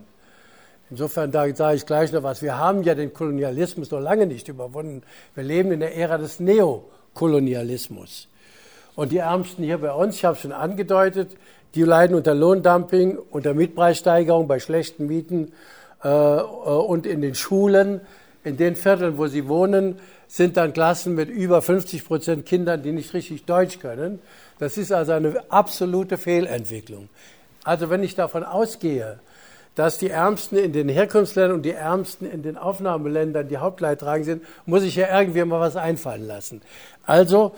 Insofern 0.90 1.32
da 1.32 1.52
sage 1.54 1.76
ich 1.76 1.86
gleich 1.86 2.12
noch 2.12 2.22
was. 2.22 2.42
Wir 2.42 2.58
haben 2.58 2.82
ja 2.82 2.94
den 2.94 3.12
Kolonialismus 3.12 3.90
noch 3.90 4.00
lange 4.00 4.26
nicht 4.26 4.48
überwunden. 4.48 5.02
Wir 5.34 5.42
leben 5.42 5.72
in 5.72 5.80
der 5.80 5.96
Ära 5.96 6.18
des 6.18 6.38
Neokolonialismus. 6.38 8.28
Und 8.94 9.12
die 9.12 9.18
Ärmsten 9.18 9.64
hier 9.64 9.78
bei 9.78 9.92
uns, 9.92 10.16
ich 10.16 10.24
habe 10.24 10.36
es 10.36 10.42
schon 10.42 10.52
angedeutet, 10.52 11.36
die 11.74 11.82
leiden 11.82 12.16
unter 12.16 12.34
Lohndumping, 12.34 13.18
unter 13.30 13.52
Mietpreissteigerung 13.52 14.48
bei 14.48 14.60
schlechten 14.60 15.06
Mieten 15.06 15.52
äh, 16.02 16.08
äh, 16.08 16.40
und 16.40 17.06
in 17.06 17.20
den 17.20 17.34
Schulen, 17.34 18.00
in 18.44 18.56
den 18.56 18.76
Vierteln, 18.76 19.18
wo 19.18 19.26
sie 19.26 19.48
wohnen, 19.48 19.98
sind 20.28 20.56
dann 20.56 20.72
Klassen 20.72 21.14
mit 21.14 21.28
über 21.28 21.62
50 21.62 22.06
Prozent 22.06 22.46
Kindern, 22.46 22.82
die 22.82 22.92
nicht 22.92 23.12
richtig 23.12 23.44
Deutsch 23.44 23.78
können. 23.80 24.20
Das 24.58 24.78
ist 24.78 24.92
also 24.92 25.12
eine 25.12 25.42
absolute 25.50 26.16
Fehlentwicklung. 26.16 27.08
Also 27.64 27.90
wenn 27.90 28.02
ich 28.02 28.14
davon 28.14 28.44
ausgehe, 28.44 29.18
dass 29.76 29.98
die 29.98 30.10
Ärmsten 30.10 30.56
in 30.56 30.72
den 30.72 30.88
Herkunftsländern 30.88 31.56
und 31.56 31.62
die 31.62 31.72
Ärmsten 31.72 32.28
in 32.28 32.42
den 32.42 32.56
Aufnahmeländern 32.56 33.46
die 33.46 33.58
Hauptleidtragenden 33.58 34.40
sind, 34.40 34.42
muss 34.64 34.82
ich 34.82 34.96
ja 34.96 35.06
irgendwie 35.16 35.44
mal 35.44 35.60
was 35.60 35.76
einfallen 35.76 36.26
lassen. 36.26 36.62
Also 37.04 37.54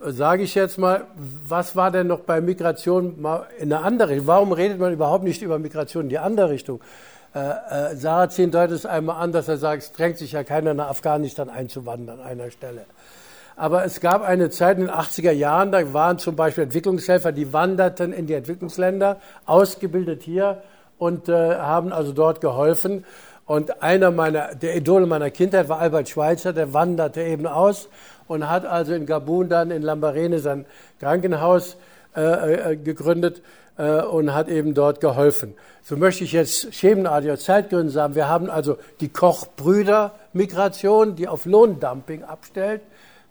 sage 0.00 0.42
ich 0.42 0.54
jetzt 0.56 0.78
mal, 0.78 1.06
was 1.16 1.76
war 1.76 1.92
denn 1.92 2.08
noch 2.08 2.20
bei 2.20 2.40
Migration 2.40 3.22
mal 3.22 3.46
in 3.58 3.72
eine 3.72 3.84
andere 3.84 4.10
Richtung? 4.10 4.26
Warum 4.26 4.52
redet 4.52 4.80
man 4.80 4.92
überhaupt 4.92 5.24
nicht 5.24 5.40
über 5.40 5.58
Migration 5.60 6.04
in 6.04 6.08
die 6.08 6.18
andere 6.18 6.50
Richtung? 6.50 6.80
Äh, 7.34 7.38
äh, 7.38 7.96
Sarrazin 7.96 8.50
deutet 8.50 8.74
es 8.74 8.86
einmal 8.86 9.22
an, 9.22 9.30
dass 9.30 9.46
er 9.46 9.58
sagt, 9.58 9.82
es 9.82 9.92
drängt 9.92 10.18
sich 10.18 10.32
ja 10.32 10.42
keiner 10.42 10.74
nach 10.74 10.88
Afghanistan 10.88 11.50
einzuwandern 11.50 12.18
an 12.18 12.26
einer 12.26 12.50
Stelle. 12.50 12.84
Aber 13.54 13.84
es 13.84 14.00
gab 14.00 14.22
eine 14.22 14.50
Zeit 14.50 14.78
in 14.78 14.86
den 14.86 14.94
80er 14.94 15.32
Jahren, 15.32 15.70
da 15.70 15.92
waren 15.92 16.18
zum 16.18 16.34
Beispiel 16.34 16.64
Entwicklungshelfer, 16.64 17.30
die 17.30 17.52
wanderten 17.52 18.12
in 18.12 18.26
die 18.26 18.34
Entwicklungsländer, 18.34 19.20
ausgebildet 19.46 20.22
hier 20.22 20.62
und 20.98 21.28
äh, 21.28 21.56
haben 21.56 21.92
also 21.92 22.12
dort 22.12 22.40
geholfen. 22.40 23.04
Und 23.46 23.82
einer 23.82 24.10
meiner, 24.10 24.54
der 24.54 24.76
Idole 24.76 25.06
meiner 25.06 25.30
Kindheit 25.30 25.68
war 25.68 25.78
Albert 25.78 26.10
Schweitzer, 26.10 26.52
der 26.52 26.74
wanderte 26.74 27.22
eben 27.22 27.46
aus 27.46 27.88
und 28.26 28.48
hat 28.48 28.66
also 28.66 28.92
in 28.92 29.06
Gabun 29.06 29.48
dann 29.48 29.70
in 29.70 29.82
Lambarene 29.82 30.38
sein 30.38 30.66
Krankenhaus 31.00 31.76
äh, 32.14 32.72
äh, 32.72 32.76
gegründet 32.76 33.42
äh, 33.78 34.02
und 34.02 34.34
hat 34.34 34.48
eben 34.48 34.74
dort 34.74 35.00
geholfen. 35.00 35.54
So 35.82 35.96
möchte 35.96 36.24
ich 36.24 36.32
jetzt 36.32 36.74
schemenartig 36.74 37.30
aus 37.30 37.44
Zeitgründen 37.44 37.90
sagen, 37.90 38.14
wir 38.14 38.28
haben 38.28 38.50
also 38.50 38.76
die 39.00 39.08
Kochbrüder-Migration, 39.08 41.16
die 41.16 41.28
auf 41.28 41.46
Lohndumping 41.46 42.24
abstellt. 42.24 42.82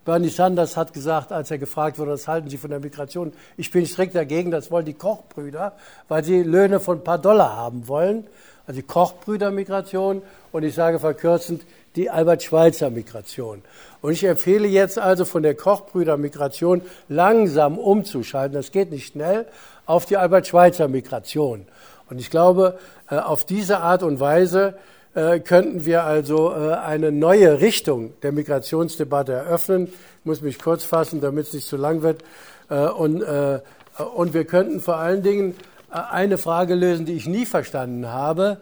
Bernie 0.08 0.30
Sanders 0.30 0.78
hat 0.78 0.94
gesagt, 0.94 1.32
als 1.32 1.50
er 1.50 1.58
gefragt 1.58 1.98
wurde, 1.98 2.12
was 2.12 2.26
halten 2.26 2.48
Sie 2.48 2.56
von 2.56 2.70
der 2.70 2.80
Migration? 2.80 3.30
Ich 3.58 3.70
bin 3.70 3.84
strikt 3.84 4.14
dagegen, 4.14 4.50
das 4.50 4.70
wollen 4.70 4.86
die 4.86 4.94
Kochbrüder, 4.94 5.74
weil 6.08 6.24
sie 6.24 6.42
Löhne 6.42 6.80
von 6.80 6.96
ein 6.96 7.04
paar 7.04 7.18
Dollar 7.18 7.54
haben 7.54 7.88
wollen. 7.88 8.26
Also 8.66 8.80
die 8.80 8.86
Kochbrüder-Migration 8.86 10.22
und 10.50 10.62
ich 10.62 10.74
sage 10.74 10.98
verkürzend 10.98 11.66
die 11.94 12.08
Albert-Schweitzer-Migration. 12.08 13.60
Und 14.00 14.12
ich 14.12 14.24
empfehle 14.24 14.66
jetzt 14.66 14.98
also 14.98 15.26
von 15.26 15.42
der 15.42 15.54
Kochbrüder-Migration 15.54 16.80
langsam 17.10 17.76
umzuschalten, 17.76 18.54
das 18.54 18.72
geht 18.72 18.90
nicht 18.90 19.12
schnell, 19.12 19.44
auf 19.84 20.06
die 20.06 20.16
Albert-Schweitzer-Migration. 20.16 21.66
Und 22.08 22.18
ich 22.18 22.30
glaube, 22.30 22.78
äh, 23.10 23.16
auf 23.16 23.44
diese 23.44 23.80
Art 23.80 24.02
und 24.02 24.20
Weise 24.20 24.78
äh, 25.18 25.40
könnten 25.40 25.84
wir 25.84 26.04
also 26.04 26.52
äh, 26.52 26.74
eine 26.74 27.10
neue 27.10 27.60
Richtung 27.60 28.12
der 28.22 28.30
Migrationsdebatte 28.30 29.32
eröffnen. 29.32 29.88
Ich 29.88 30.24
muss 30.24 30.42
mich 30.42 30.60
kurz 30.60 30.84
fassen, 30.84 31.20
damit 31.20 31.48
es 31.48 31.54
nicht 31.54 31.66
zu 31.66 31.76
lang 31.76 32.02
wird. 32.02 32.22
Und, 32.68 33.22
und 33.22 34.34
wir 34.34 34.44
könnten 34.44 34.80
vor 34.82 34.96
allen 34.96 35.22
Dingen 35.22 35.56
eine 35.90 36.36
Frage 36.36 36.74
lösen, 36.74 37.06
die 37.06 37.14
ich 37.14 37.26
nie 37.26 37.46
verstanden 37.46 38.08
habe. 38.08 38.58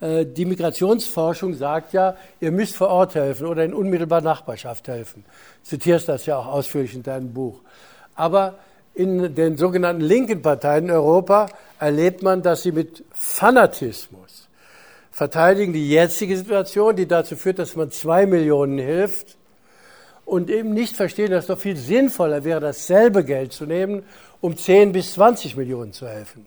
Die 0.00 0.46
Migrationsforschung 0.46 1.52
sagt 1.52 1.92
ja, 1.92 2.16
ihr 2.40 2.52
müsst 2.52 2.74
vor 2.74 2.88
Ort 2.88 3.16
helfen 3.16 3.46
oder 3.46 3.66
in 3.66 3.74
unmittelbarer 3.74 4.22
Nachbarschaft 4.22 4.88
helfen. 4.88 5.26
Du 5.64 5.68
zitierst 5.68 6.08
das 6.08 6.24
ja 6.24 6.38
auch 6.38 6.46
ausführlich 6.46 6.94
in 6.94 7.02
deinem 7.02 7.34
Buch. 7.34 7.60
Aber 8.14 8.54
in 8.94 9.34
den 9.34 9.58
sogenannten 9.58 10.00
linken 10.00 10.40
Parteien 10.40 10.84
in 10.84 10.90
Europa 10.92 11.50
erlebt 11.78 12.22
man, 12.22 12.40
dass 12.40 12.62
sie 12.62 12.72
mit 12.72 13.04
Fanatismus 13.12 14.29
verteidigen 15.20 15.74
die 15.74 15.90
jetzige 15.90 16.34
Situation, 16.34 16.96
die 16.96 17.06
dazu 17.06 17.36
führt, 17.36 17.58
dass 17.58 17.76
man 17.76 17.90
zwei 17.90 18.24
Millionen 18.24 18.78
hilft 18.78 19.36
und 20.24 20.48
eben 20.48 20.72
nicht 20.72 20.96
verstehen, 20.96 21.30
dass 21.30 21.44
es 21.44 21.48
doch 21.48 21.58
viel 21.58 21.76
sinnvoller 21.76 22.42
wäre, 22.42 22.58
dasselbe 22.58 23.22
Geld 23.22 23.52
zu 23.52 23.66
nehmen, 23.66 24.02
um 24.40 24.56
10 24.56 24.92
bis 24.92 25.12
20 25.12 25.58
Millionen 25.58 25.92
zu 25.92 26.08
helfen. 26.08 26.46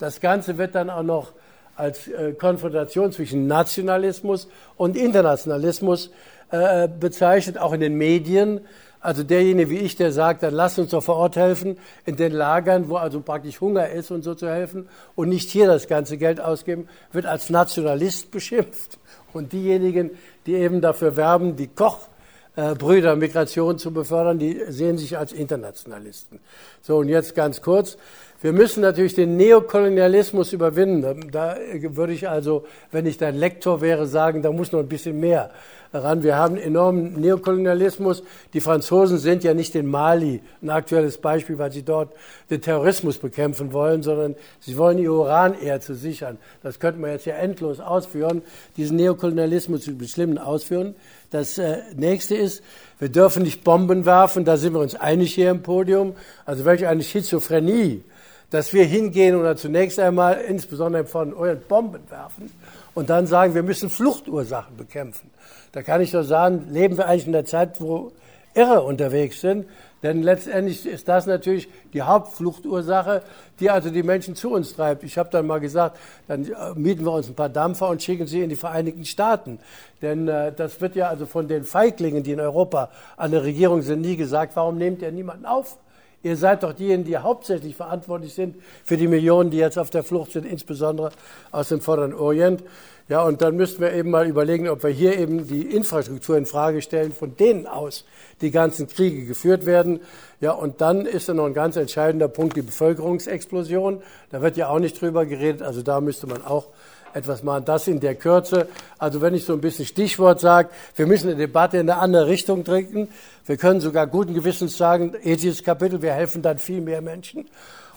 Das 0.00 0.18
Ganze 0.18 0.58
wird 0.58 0.74
dann 0.74 0.90
auch 0.90 1.04
noch 1.04 1.30
als 1.76 2.08
äh, 2.08 2.32
Konfrontation 2.32 3.12
zwischen 3.12 3.46
Nationalismus 3.46 4.48
und 4.76 4.96
Internationalismus 4.96 6.10
äh, 6.50 6.88
bezeichnet, 6.88 7.56
auch 7.56 7.72
in 7.72 7.78
den 7.78 7.94
Medien. 7.94 8.62
Also 9.00 9.22
derjenige 9.22 9.70
wie 9.70 9.78
ich, 9.78 9.96
der 9.96 10.10
sagt, 10.10 10.42
dann 10.42 10.54
lass 10.54 10.78
uns 10.78 10.90
doch 10.90 11.02
vor 11.02 11.16
Ort 11.16 11.36
helfen, 11.36 11.78
in 12.04 12.16
den 12.16 12.32
Lagern, 12.32 12.88
wo 12.88 12.96
also 12.96 13.20
praktisch 13.20 13.60
Hunger 13.60 13.88
ist 13.88 14.10
und 14.10 14.22
so 14.22 14.34
zu 14.34 14.48
helfen 14.48 14.88
und 15.14 15.28
nicht 15.28 15.50
hier 15.50 15.66
das 15.66 15.86
ganze 15.86 16.16
Geld 16.16 16.40
ausgeben, 16.40 16.88
wird 17.12 17.26
als 17.26 17.48
Nationalist 17.48 18.30
beschimpft. 18.30 18.98
Und 19.32 19.52
diejenigen, 19.52 20.10
die 20.46 20.54
eben 20.54 20.80
dafür 20.80 21.16
werben, 21.16 21.54
die 21.54 21.68
Kochbrüder 21.68 23.14
Migration 23.14 23.78
zu 23.78 23.92
befördern, 23.92 24.38
die 24.38 24.62
sehen 24.68 24.98
sich 24.98 25.16
als 25.16 25.32
Internationalisten. 25.32 26.40
So, 26.82 26.96
und 26.96 27.08
jetzt 27.08 27.34
ganz 27.34 27.62
kurz. 27.62 27.98
Wir 28.40 28.52
müssen 28.52 28.80
natürlich 28.80 29.14
den 29.14 29.36
Neokolonialismus 29.36 30.52
überwinden. 30.52 31.30
Da 31.30 31.56
würde 31.82 32.12
ich 32.12 32.28
also, 32.28 32.64
wenn 32.92 33.04
ich 33.04 33.18
dein 33.18 33.36
Lektor 33.36 33.80
wäre, 33.80 34.06
sagen, 34.06 34.42
da 34.42 34.50
muss 34.50 34.72
noch 34.72 34.80
ein 34.80 34.88
bisschen 34.88 35.20
mehr 35.20 35.50
ran. 35.92 36.22
Wir 36.22 36.36
haben 36.36 36.56
enormen 36.56 37.20
Neokolonialismus. 37.20 38.22
Die 38.52 38.60
Franzosen 38.60 39.18
sind 39.18 39.44
ja 39.44 39.54
nicht 39.54 39.74
in 39.74 39.86
Mali 39.86 40.40
ein 40.62 40.70
aktuelles 40.70 41.18
Beispiel, 41.18 41.58
weil 41.58 41.72
sie 41.72 41.82
dort 41.82 42.12
den 42.50 42.60
Terrorismus 42.60 43.18
bekämpfen 43.18 43.72
wollen, 43.72 44.02
sondern 44.02 44.34
sie 44.60 44.76
wollen 44.76 44.98
ihr 44.98 45.12
Uran 45.12 45.54
eher 45.60 45.80
zu 45.80 45.94
sichern. 45.94 46.38
Das 46.62 46.78
könnte 46.80 47.00
man 47.00 47.10
jetzt 47.10 47.26
ja 47.26 47.34
endlos 47.34 47.80
ausführen, 47.80 48.42
diesen 48.76 48.96
Neokolonialismus 48.96 49.82
zu 49.82 49.96
bestimmen 49.96 50.38
ausführen. 50.38 50.94
Das 51.30 51.58
äh, 51.58 51.78
nächste 51.94 52.34
ist, 52.34 52.62
wir 52.98 53.08
dürfen 53.08 53.42
nicht 53.42 53.64
Bomben 53.64 54.06
werfen, 54.06 54.44
da 54.44 54.56
sind 54.56 54.72
wir 54.72 54.80
uns 54.80 54.94
einig 54.94 55.34
hier 55.34 55.50
im 55.50 55.62
Podium. 55.62 56.14
Also 56.46 56.64
welche 56.64 56.88
eine 56.88 57.02
Schizophrenie, 57.02 58.02
dass 58.50 58.72
wir 58.72 58.84
hingehen 58.84 59.36
oder 59.36 59.56
zunächst 59.56 60.00
einmal 60.00 60.40
insbesondere 60.40 61.04
von 61.04 61.34
euren 61.34 61.60
Bomben 61.68 62.00
werfen 62.08 62.50
und 62.98 63.10
dann 63.10 63.28
sagen, 63.28 63.54
wir 63.54 63.62
müssen 63.62 63.90
Fluchtursachen 63.90 64.76
bekämpfen. 64.76 65.30
Da 65.70 65.82
kann 65.82 66.00
ich 66.00 66.10
doch 66.10 66.24
sagen, 66.24 66.66
leben 66.70 66.98
wir 66.98 67.06
eigentlich 67.06 67.26
in 67.26 67.32
der 67.32 67.44
Zeit, 67.44 67.80
wo 67.80 68.10
Irre 68.54 68.82
unterwegs 68.82 69.40
sind. 69.40 69.66
Denn 70.02 70.24
letztendlich 70.24 70.84
ist 70.84 71.06
das 71.06 71.26
natürlich 71.26 71.68
die 71.92 72.02
Hauptfluchtursache, 72.02 73.22
die 73.60 73.70
also 73.70 73.90
die 73.90 74.02
Menschen 74.02 74.34
zu 74.34 74.50
uns 74.50 74.74
treibt. 74.74 75.04
Ich 75.04 75.16
habe 75.16 75.30
dann 75.30 75.46
mal 75.46 75.60
gesagt, 75.60 75.96
dann 76.26 76.44
äh, 76.44 76.74
mieten 76.74 77.04
wir 77.04 77.12
uns 77.12 77.28
ein 77.28 77.36
paar 77.36 77.48
Dampfer 77.48 77.88
und 77.88 78.02
schicken 78.02 78.26
sie 78.26 78.42
in 78.42 78.48
die 78.48 78.56
Vereinigten 78.56 79.04
Staaten. 79.04 79.60
Denn 80.02 80.26
äh, 80.26 80.52
das 80.52 80.80
wird 80.80 80.96
ja 80.96 81.08
also 81.08 81.24
von 81.24 81.46
den 81.46 81.62
Feiglingen, 81.62 82.24
die 82.24 82.32
in 82.32 82.40
Europa 82.40 82.90
an 83.16 83.30
der 83.30 83.44
Regierung 83.44 83.82
sind, 83.82 84.00
nie 84.00 84.16
gesagt, 84.16 84.56
warum 84.56 84.76
nehmt 84.76 85.02
ihr 85.02 85.12
niemanden 85.12 85.46
auf? 85.46 85.78
Ihr 86.22 86.36
seid 86.36 86.64
doch 86.64 86.72
diejenigen, 86.72 87.04
die 87.04 87.16
hauptsächlich 87.16 87.76
verantwortlich 87.76 88.34
sind 88.34 88.56
für 88.84 88.96
die 88.96 89.06
Millionen, 89.06 89.50
die 89.50 89.58
jetzt 89.58 89.78
auf 89.78 89.90
der 89.90 90.02
Flucht 90.02 90.32
sind, 90.32 90.46
insbesondere 90.46 91.10
aus 91.52 91.68
dem 91.68 91.80
Vorderen 91.80 92.12
Orient. 92.12 92.64
Ja, 93.08 93.22
und 93.22 93.40
dann 93.40 93.56
müssten 93.56 93.80
wir 93.80 93.92
eben 93.94 94.10
mal 94.10 94.26
überlegen, 94.26 94.68
ob 94.68 94.82
wir 94.82 94.90
hier 94.90 95.16
eben 95.16 95.46
die 95.46 95.62
Infrastruktur 95.62 96.36
in 96.36 96.44
Frage 96.44 96.82
stellen, 96.82 97.12
von 97.12 97.36
denen 97.36 97.66
aus 97.66 98.04
die 98.42 98.50
ganzen 98.50 98.86
Kriege 98.86 99.24
geführt 99.24 99.64
werden. 99.64 100.00
Ja, 100.40 100.52
und 100.52 100.82
dann 100.82 101.06
ist 101.06 101.28
da 101.28 101.34
noch 101.34 101.46
ein 101.46 101.54
ganz 101.54 101.76
entscheidender 101.76 102.28
Punkt 102.28 102.56
die 102.56 102.62
Bevölkerungsexplosion. 102.62 104.02
Da 104.30 104.42
wird 104.42 104.58
ja 104.58 104.68
auch 104.68 104.78
nicht 104.78 105.00
drüber 105.00 105.24
geredet. 105.24 105.62
Also 105.62 105.80
da 105.80 106.02
müsste 106.02 106.26
man 106.26 106.44
auch 106.44 106.66
etwas 107.14 107.42
machen. 107.42 107.64
Das 107.64 107.88
in 107.88 108.00
der 108.00 108.14
Kürze. 108.14 108.68
Also 108.98 109.20
wenn 109.20 109.34
ich 109.34 109.44
so 109.44 109.52
ein 109.52 109.60
bisschen 109.60 109.86
Stichwort 109.86 110.40
sage, 110.40 110.70
wir 110.96 111.06
müssen 111.06 111.28
eine 111.28 111.36
Debatte 111.36 111.78
in 111.78 111.90
eine 111.90 112.00
andere 112.00 112.26
Richtung 112.26 112.64
trinken. 112.64 113.08
Wir 113.46 113.56
können 113.56 113.80
sogar 113.80 114.06
guten 114.06 114.34
Gewissens 114.34 114.76
sagen, 114.76 115.14
ethisches 115.22 115.64
Kapitel, 115.64 116.02
wir 116.02 116.12
helfen 116.12 116.42
dann 116.42 116.58
viel 116.58 116.80
mehr 116.80 117.00
Menschen. 117.00 117.48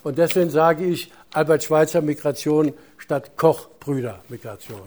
Und 0.03 0.17
deswegen 0.17 0.49
sage 0.49 0.85
ich 0.85 1.11
Albert 1.33 1.63
Schweitzer 1.63 2.01
Migration 2.01 2.73
statt 2.97 3.37
Koch-Brüder 3.37 4.19
Migration. 4.29 4.81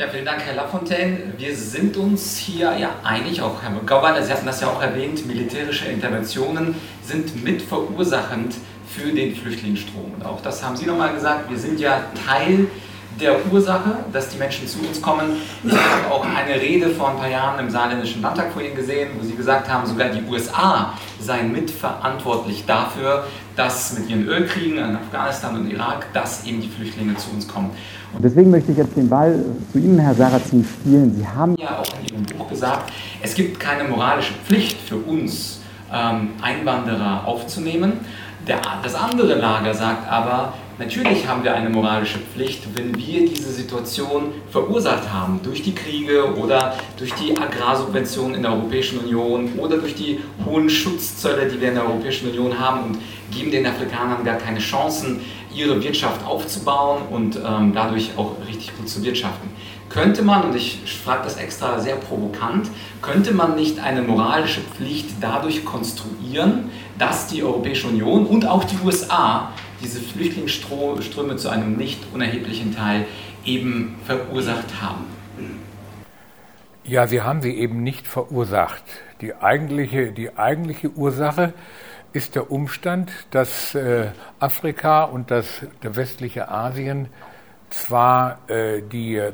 Ja, 0.00 0.08
vielen 0.08 0.24
Dank, 0.24 0.40
Herr 0.40 0.54
Lafontaine. 0.54 1.34
Wir 1.36 1.54
sind 1.54 1.94
uns 1.98 2.38
hier 2.38 2.74
ja 2.74 2.90
einig, 3.04 3.42
auch 3.42 3.62
Herr 3.62 3.70
Gauweiler, 3.84 4.22
Sie 4.22 4.32
hatten 4.32 4.46
das 4.46 4.62
ja 4.62 4.68
auch 4.68 4.80
erwähnt, 4.80 5.26
militärische 5.26 5.88
Interventionen 5.88 6.74
sind 7.02 7.44
mitverursachend 7.44 8.54
für 8.94 9.12
den 9.12 9.34
Flüchtlingsstrom. 9.34 10.12
Und 10.18 10.26
auch 10.26 10.40
das 10.42 10.64
haben 10.64 10.76
Sie 10.76 10.86
nochmal 10.86 11.14
gesagt, 11.14 11.50
wir 11.50 11.58
sind 11.58 11.78
ja 11.78 12.02
Teil 12.26 12.66
der 13.20 13.36
Ursache, 13.52 13.96
dass 14.12 14.30
die 14.30 14.38
Menschen 14.38 14.66
zu 14.66 14.78
uns 14.80 15.00
kommen. 15.02 15.36
Ich 15.62 15.72
habe 15.72 16.12
auch 16.12 16.24
eine 16.24 16.60
Rede 16.60 16.88
vor 16.88 17.10
ein 17.10 17.16
paar 17.16 17.28
Jahren 17.28 17.60
im 17.60 17.70
Saarländischen 17.70 18.22
Landtag 18.22 18.52
vorhin 18.52 18.74
gesehen, 18.74 19.10
wo 19.18 19.26
Sie 19.26 19.34
gesagt 19.34 19.68
haben, 19.68 19.86
sogar 19.86 20.08
die 20.08 20.22
USA 20.30 20.94
seien 21.20 21.52
mitverantwortlich 21.52 22.64
dafür, 22.66 23.24
dass 23.56 23.98
mit 23.98 24.08
ihren 24.08 24.26
Ölkriegen 24.26 24.78
in 24.78 24.96
Afghanistan 24.96 25.56
und 25.56 25.70
Irak, 25.70 26.06
dass 26.14 26.46
eben 26.46 26.62
die 26.62 26.68
Flüchtlinge 26.68 27.14
zu 27.16 27.30
uns 27.30 27.46
kommen. 27.46 27.70
Und 28.12 28.24
deswegen 28.24 28.50
möchte 28.50 28.72
ich 28.72 28.78
jetzt 28.78 28.96
den 28.96 29.08
Ball 29.08 29.44
zu 29.70 29.78
Ihnen, 29.78 29.98
Herr 29.98 30.14
Sarrazin, 30.14 30.64
spielen. 30.64 31.14
Sie 31.14 31.26
haben 31.26 31.54
ja 31.58 31.78
auch 31.78 31.92
in 32.00 32.08
Ihrem 32.08 32.38
Buch 32.38 32.48
gesagt, 32.48 32.90
es 33.22 33.34
gibt 33.34 33.60
keine 33.60 33.84
moralische 33.84 34.32
Pflicht 34.46 34.78
für 34.80 34.96
uns, 34.96 35.60
ähm, 35.92 36.30
Einwanderer 36.40 37.26
aufzunehmen. 37.26 37.92
Der, 38.46 38.60
das 38.82 38.94
andere 38.94 39.34
Lager 39.34 39.74
sagt 39.74 40.10
aber, 40.10 40.54
Natürlich 40.80 41.28
haben 41.28 41.44
wir 41.44 41.54
eine 41.54 41.68
moralische 41.68 42.18
Pflicht, 42.18 42.62
wenn 42.74 42.96
wir 42.96 43.28
diese 43.28 43.52
Situation 43.52 44.32
verursacht 44.50 45.12
haben 45.12 45.38
durch 45.42 45.62
die 45.62 45.74
Kriege 45.74 46.34
oder 46.36 46.74
durch 46.96 47.12
die 47.16 47.36
Agrarsubventionen 47.36 48.36
in 48.36 48.42
der 48.42 48.52
Europäischen 48.52 48.98
Union 49.00 49.58
oder 49.58 49.76
durch 49.76 49.94
die 49.94 50.20
hohen 50.46 50.70
Schutzzölle, 50.70 51.50
die 51.50 51.60
wir 51.60 51.68
in 51.68 51.74
der 51.74 51.84
Europäischen 51.84 52.30
Union 52.30 52.58
haben 52.58 52.84
und 52.84 52.98
geben 53.30 53.50
den 53.50 53.66
Afrikanern 53.66 54.24
gar 54.24 54.36
keine 54.36 54.58
Chancen, 54.58 55.20
ihre 55.54 55.82
Wirtschaft 55.82 56.24
aufzubauen 56.24 57.02
und 57.10 57.36
ähm, 57.36 57.72
dadurch 57.74 58.12
auch 58.16 58.36
richtig 58.48 58.74
gut 58.78 58.88
zu 58.88 59.02
wirtschaften. 59.04 59.50
Könnte 59.90 60.22
man, 60.22 60.44
und 60.44 60.56
ich 60.56 60.78
frage 61.04 61.24
das 61.24 61.36
extra 61.36 61.78
sehr 61.80 61.96
provokant, 61.96 62.70
könnte 63.02 63.34
man 63.34 63.54
nicht 63.54 63.80
eine 63.80 64.00
moralische 64.00 64.60
Pflicht 64.60 65.10
dadurch 65.20 65.64
konstruieren, 65.64 66.70
dass 67.00 67.26
die 67.26 67.42
Europäische 67.42 67.88
Union 67.88 68.26
und 68.26 68.46
auch 68.46 68.62
die 68.64 68.76
USA 68.84 69.52
diese 69.82 70.00
Flüchtlingsströme 70.00 71.36
zu 71.36 71.48
einem 71.48 71.76
nicht 71.76 71.98
unerheblichen 72.12 72.76
Teil 72.76 73.06
eben 73.44 73.96
verursacht 74.04 74.82
haben? 74.82 75.06
Ja, 76.84 77.06
sie 77.06 77.22
haben 77.22 77.40
sie 77.40 77.54
eben 77.54 77.82
nicht 77.82 78.06
verursacht. 78.06 78.82
Die 79.22 79.34
eigentliche, 79.34 80.12
die 80.12 80.36
eigentliche 80.36 80.90
Ursache 80.90 81.54
ist 82.12 82.34
der 82.34 82.50
Umstand, 82.50 83.10
dass 83.30 83.74
äh, 83.74 84.08
Afrika 84.38 85.04
und 85.04 85.30
das 85.30 85.46
der 85.82 85.96
westliche 85.96 86.48
Asien 86.48 87.08
zwar 87.70 88.40
äh, 88.48 88.82
die 88.82 89.16
äh, 89.16 89.32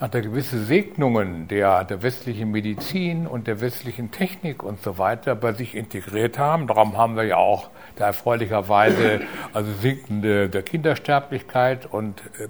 hat 0.00 0.14
er 0.14 0.20
gewisse 0.20 0.62
Segnungen 0.62 1.48
der, 1.48 1.84
der 1.84 2.02
westlichen 2.02 2.50
Medizin 2.50 3.26
und 3.26 3.46
der 3.46 3.60
westlichen 3.62 4.10
Technik 4.10 4.62
und 4.62 4.82
so 4.82 4.98
weiter 4.98 5.34
bei 5.34 5.54
sich 5.54 5.74
integriert 5.74 6.38
haben. 6.38 6.66
Darum 6.66 6.98
haben 6.98 7.16
wir 7.16 7.24
ja 7.24 7.36
auch 7.36 7.70
da 7.96 8.06
erfreulicherweise 8.06 9.22
also 9.54 9.72
sinkende 9.72 10.50
der 10.50 10.62
Kindersterblichkeit 10.62 11.86
und 11.86 12.20
äh, 12.38 12.48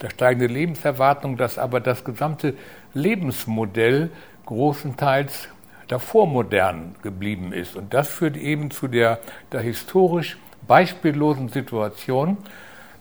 der 0.00 0.10
steigende 0.10 0.46
Lebenserwartung, 0.46 1.36
dass 1.36 1.58
aber 1.58 1.80
das 1.80 2.04
gesamte 2.04 2.54
Lebensmodell 2.94 4.10
großenteils 4.46 5.48
davor 5.88 6.28
modern 6.28 6.94
geblieben 7.02 7.52
ist. 7.52 7.74
Und 7.74 7.92
das 7.94 8.08
führt 8.08 8.36
eben 8.36 8.70
zu 8.70 8.86
der, 8.86 9.18
der 9.50 9.60
historisch 9.60 10.38
beispiellosen 10.68 11.48
Situation, 11.48 12.36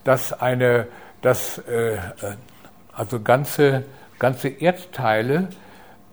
dass 0.04 0.34
eine, 0.34 0.88
dass 1.21 1.60
äh, 1.60 1.97
also 2.97 3.21
ganze, 3.21 3.86
ganze 4.19 4.49
Erdteile 4.49 5.49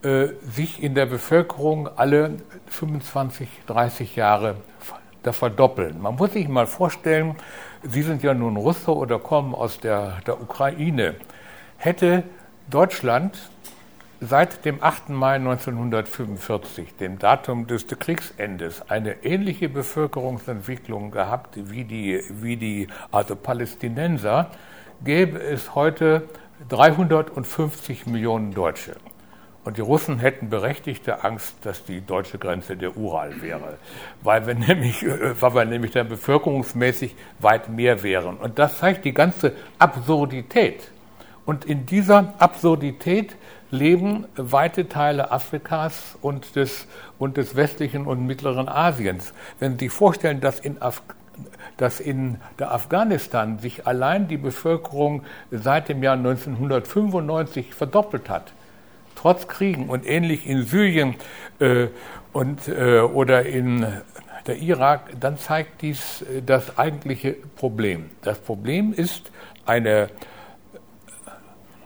äh, 0.03 0.29
sich 0.43 0.83
in 0.83 0.95
der 0.95 1.07
Bevölkerung 1.07 1.89
alle 1.97 2.37
25, 2.67 3.49
30 3.67 4.17
Jahre 4.17 4.57
da 5.23 5.33
verdoppeln. 5.33 6.01
Man 6.01 6.17
muss 6.17 6.35
sich 6.35 6.47
mal 6.47 6.67
vorstellen, 6.67 7.37
Sie 7.87 8.03
sind 8.03 8.23
ja 8.23 8.33
nun 8.33 8.57
Russe 8.57 8.95
oder 8.95 9.19
kommen 9.19 9.55
aus 9.55 9.79
der, 9.81 10.19
der 10.27 10.41
Ukraine. 10.41 11.17
Hätte 11.77 12.23
Deutschland 12.71 13.51
seit 14.21 14.65
dem 14.65 14.83
8. 14.83 15.11
Mai 15.11 15.35
1945, 15.35 16.97
dem 16.97 17.19
Datum 17.19 17.67
des 17.67 17.87
Kriegsendes, 17.87 18.83
eine 18.89 19.25
ähnliche 19.25 19.69
Bevölkerungsentwicklung 19.69 21.11
gehabt 21.11 21.57
wie 21.71 21.85
die, 21.85 22.23
wie 22.31 22.57
die 22.57 22.89
also 23.11 23.37
Palästinenser, 23.37 24.51
gäbe 25.03 25.39
es 25.39 25.75
heute 25.75 26.29
350 26.69 28.07
Millionen 28.07 28.53
Deutsche. 28.53 28.97
Und 29.65 29.79
die 29.79 29.81
Russen 29.81 30.19
hätten 30.19 30.51
berechtigte 30.51 31.25
Angst, 31.25 31.57
dass 31.63 31.85
die 31.85 32.03
deutsche 32.03 32.39
Grenze 32.39 32.77
der 32.77 32.97
Ural 32.99 33.41
wäre, 33.41 33.79
weil 34.23 34.47
wir 34.47 34.55
nämlich, 34.55 35.05
weil 35.05 35.55
wir 35.55 35.65
nämlich 35.65 35.93
dann 35.93 36.09
bevölkerungsmäßig 36.09 37.17
weit 37.39 37.71
mehr 37.71 38.03
wären. 38.03 38.37
Und 38.37 38.59
das 38.59 38.79
zeigt 38.79 39.05
die 39.05 39.15
ganze 39.15 39.53
Absurdität. 39.79 40.91
Und 41.47 41.65
in 41.65 41.87
dieser 41.87 42.35
Absurdität 42.39 43.37
leben 43.71 44.27
weite 44.37 44.89
Teile 44.89 45.31
Afrikas 45.31 46.17
und 46.21 46.57
des, 46.57 46.87
und 47.19 47.37
des 47.37 47.57
westlichen 47.57 48.07
und 48.07 48.27
mittleren 48.27 48.69
Asiens. 48.69 49.35
Wenn 49.59 49.73
Sie 49.73 49.87
sich 49.87 49.93
vorstellen, 49.93 50.41
dass 50.41 50.61
in 50.61 50.81
Af 50.81 51.03
dass 51.77 52.01
in 52.01 52.37
der 52.59 52.73
Afghanistan 52.73 53.59
sich 53.59 53.87
allein 53.87 54.29
die 54.29 54.37
Bevölkerung 54.37 55.23
seit 55.51 55.89
dem 55.89 56.03
Jahr 56.03 56.17
1995 56.17 57.75
verdoppelt 57.75 58.29
hat, 58.29 58.53
trotz 59.17 59.49
Kriegen 59.49 59.89
und 59.89 60.07
ähnlich 60.07 60.47
in 60.47 60.63
Syrien 60.65 61.17
äh, 61.59 61.89
und, 62.33 62.69
äh, 62.69 63.01
oder 63.01 63.47
in 63.47 63.87
der 64.47 64.59
Irak, 64.59 65.11
dann 65.19 65.39
zeigt 65.39 65.83
dies 65.83 66.23
äh, 66.23 66.43
das 66.43 66.79
eigentliche 66.79 67.33
Problem. 67.57 68.11
Das 68.23 68.39
Problem 68.39 68.93
ist 68.93 69.31
eine 69.67 70.09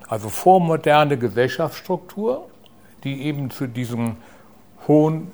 also 0.08 0.28
vormoderne 0.30 1.18
Gesellschaftsstruktur, 1.18 2.48
die 3.04 3.22
eben 3.22 3.50
zu 3.50 3.66
diesen 3.66 4.16
hohen, 4.86 5.30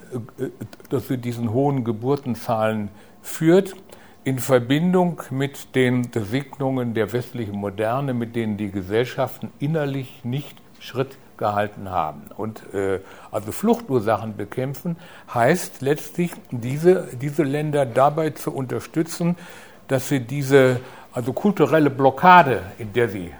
äh, 0.90 1.00
zu 1.00 1.16
diesen 1.16 1.52
hohen 1.52 1.84
Geburtenzahlen 1.84 2.90
führt 3.22 3.74
in 4.24 4.38
Verbindung 4.38 5.22
mit 5.30 5.74
den 5.74 6.08
Segnungen 6.12 6.94
der 6.94 7.12
westlichen 7.12 7.56
Moderne, 7.56 8.14
mit 8.14 8.34
denen 8.34 8.56
die 8.56 8.70
Gesellschaften 8.70 9.52
innerlich 9.60 10.24
nicht 10.24 10.56
Schritt 10.80 11.18
gehalten 11.36 11.90
haben. 11.90 12.22
Und 12.36 12.62
äh, 12.72 13.00
also 13.30 13.52
Fluchtursachen 13.52 14.36
bekämpfen 14.36 14.96
heißt 15.32 15.82
letztlich, 15.82 16.32
diese, 16.50 17.08
diese 17.20 17.42
Länder 17.42 17.84
dabei 17.84 18.30
zu 18.30 18.50
unterstützen, 18.52 19.36
dass 19.88 20.08
sie 20.08 20.20
diese 20.20 20.80
also 21.12 21.32
kulturelle 21.32 21.90
Blockade, 21.90 22.62
in 22.78 22.92
der 22.92 23.08
sie 23.08 23.30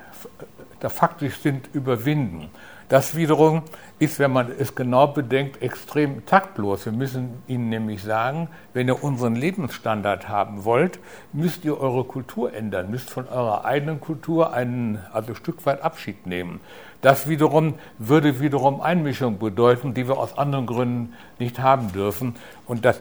da 0.80 0.88
faktisch 0.88 1.38
sind, 1.38 1.68
überwinden. 1.72 2.50
Das 2.94 3.16
wiederum 3.16 3.62
ist, 3.98 4.20
wenn 4.20 4.30
man 4.30 4.52
es 4.56 4.76
genau 4.76 5.08
bedenkt, 5.08 5.60
extrem 5.60 6.24
taktlos. 6.26 6.84
Wir 6.84 6.92
müssen 6.92 7.42
Ihnen 7.48 7.68
nämlich 7.68 8.04
sagen, 8.04 8.46
wenn 8.72 8.86
ihr 8.86 9.02
unseren 9.02 9.34
Lebensstandard 9.34 10.28
haben 10.28 10.64
wollt, 10.64 11.00
müsst 11.32 11.64
ihr 11.64 11.76
eure 11.80 12.04
Kultur 12.04 12.52
ändern, 12.52 12.92
müsst 12.92 13.10
von 13.10 13.26
eurer 13.26 13.64
eigenen 13.64 14.00
Kultur 14.00 14.52
einen, 14.52 15.00
also 15.12 15.32
ein 15.32 15.34
Stück 15.34 15.66
weit 15.66 15.82
Abschied 15.82 16.28
nehmen. 16.28 16.60
Das 17.02 17.28
wiederum 17.28 17.74
würde 17.98 18.38
wiederum 18.38 18.80
Einmischung 18.80 19.40
bedeuten, 19.40 19.92
die 19.92 20.06
wir 20.06 20.16
aus 20.16 20.38
anderen 20.38 20.66
Gründen 20.66 21.14
nicht 21.40 21.58
haben 21.58 21.90
dürfen. 21.90 22.36
Und 22.64 22.84
das, 22.84 23.00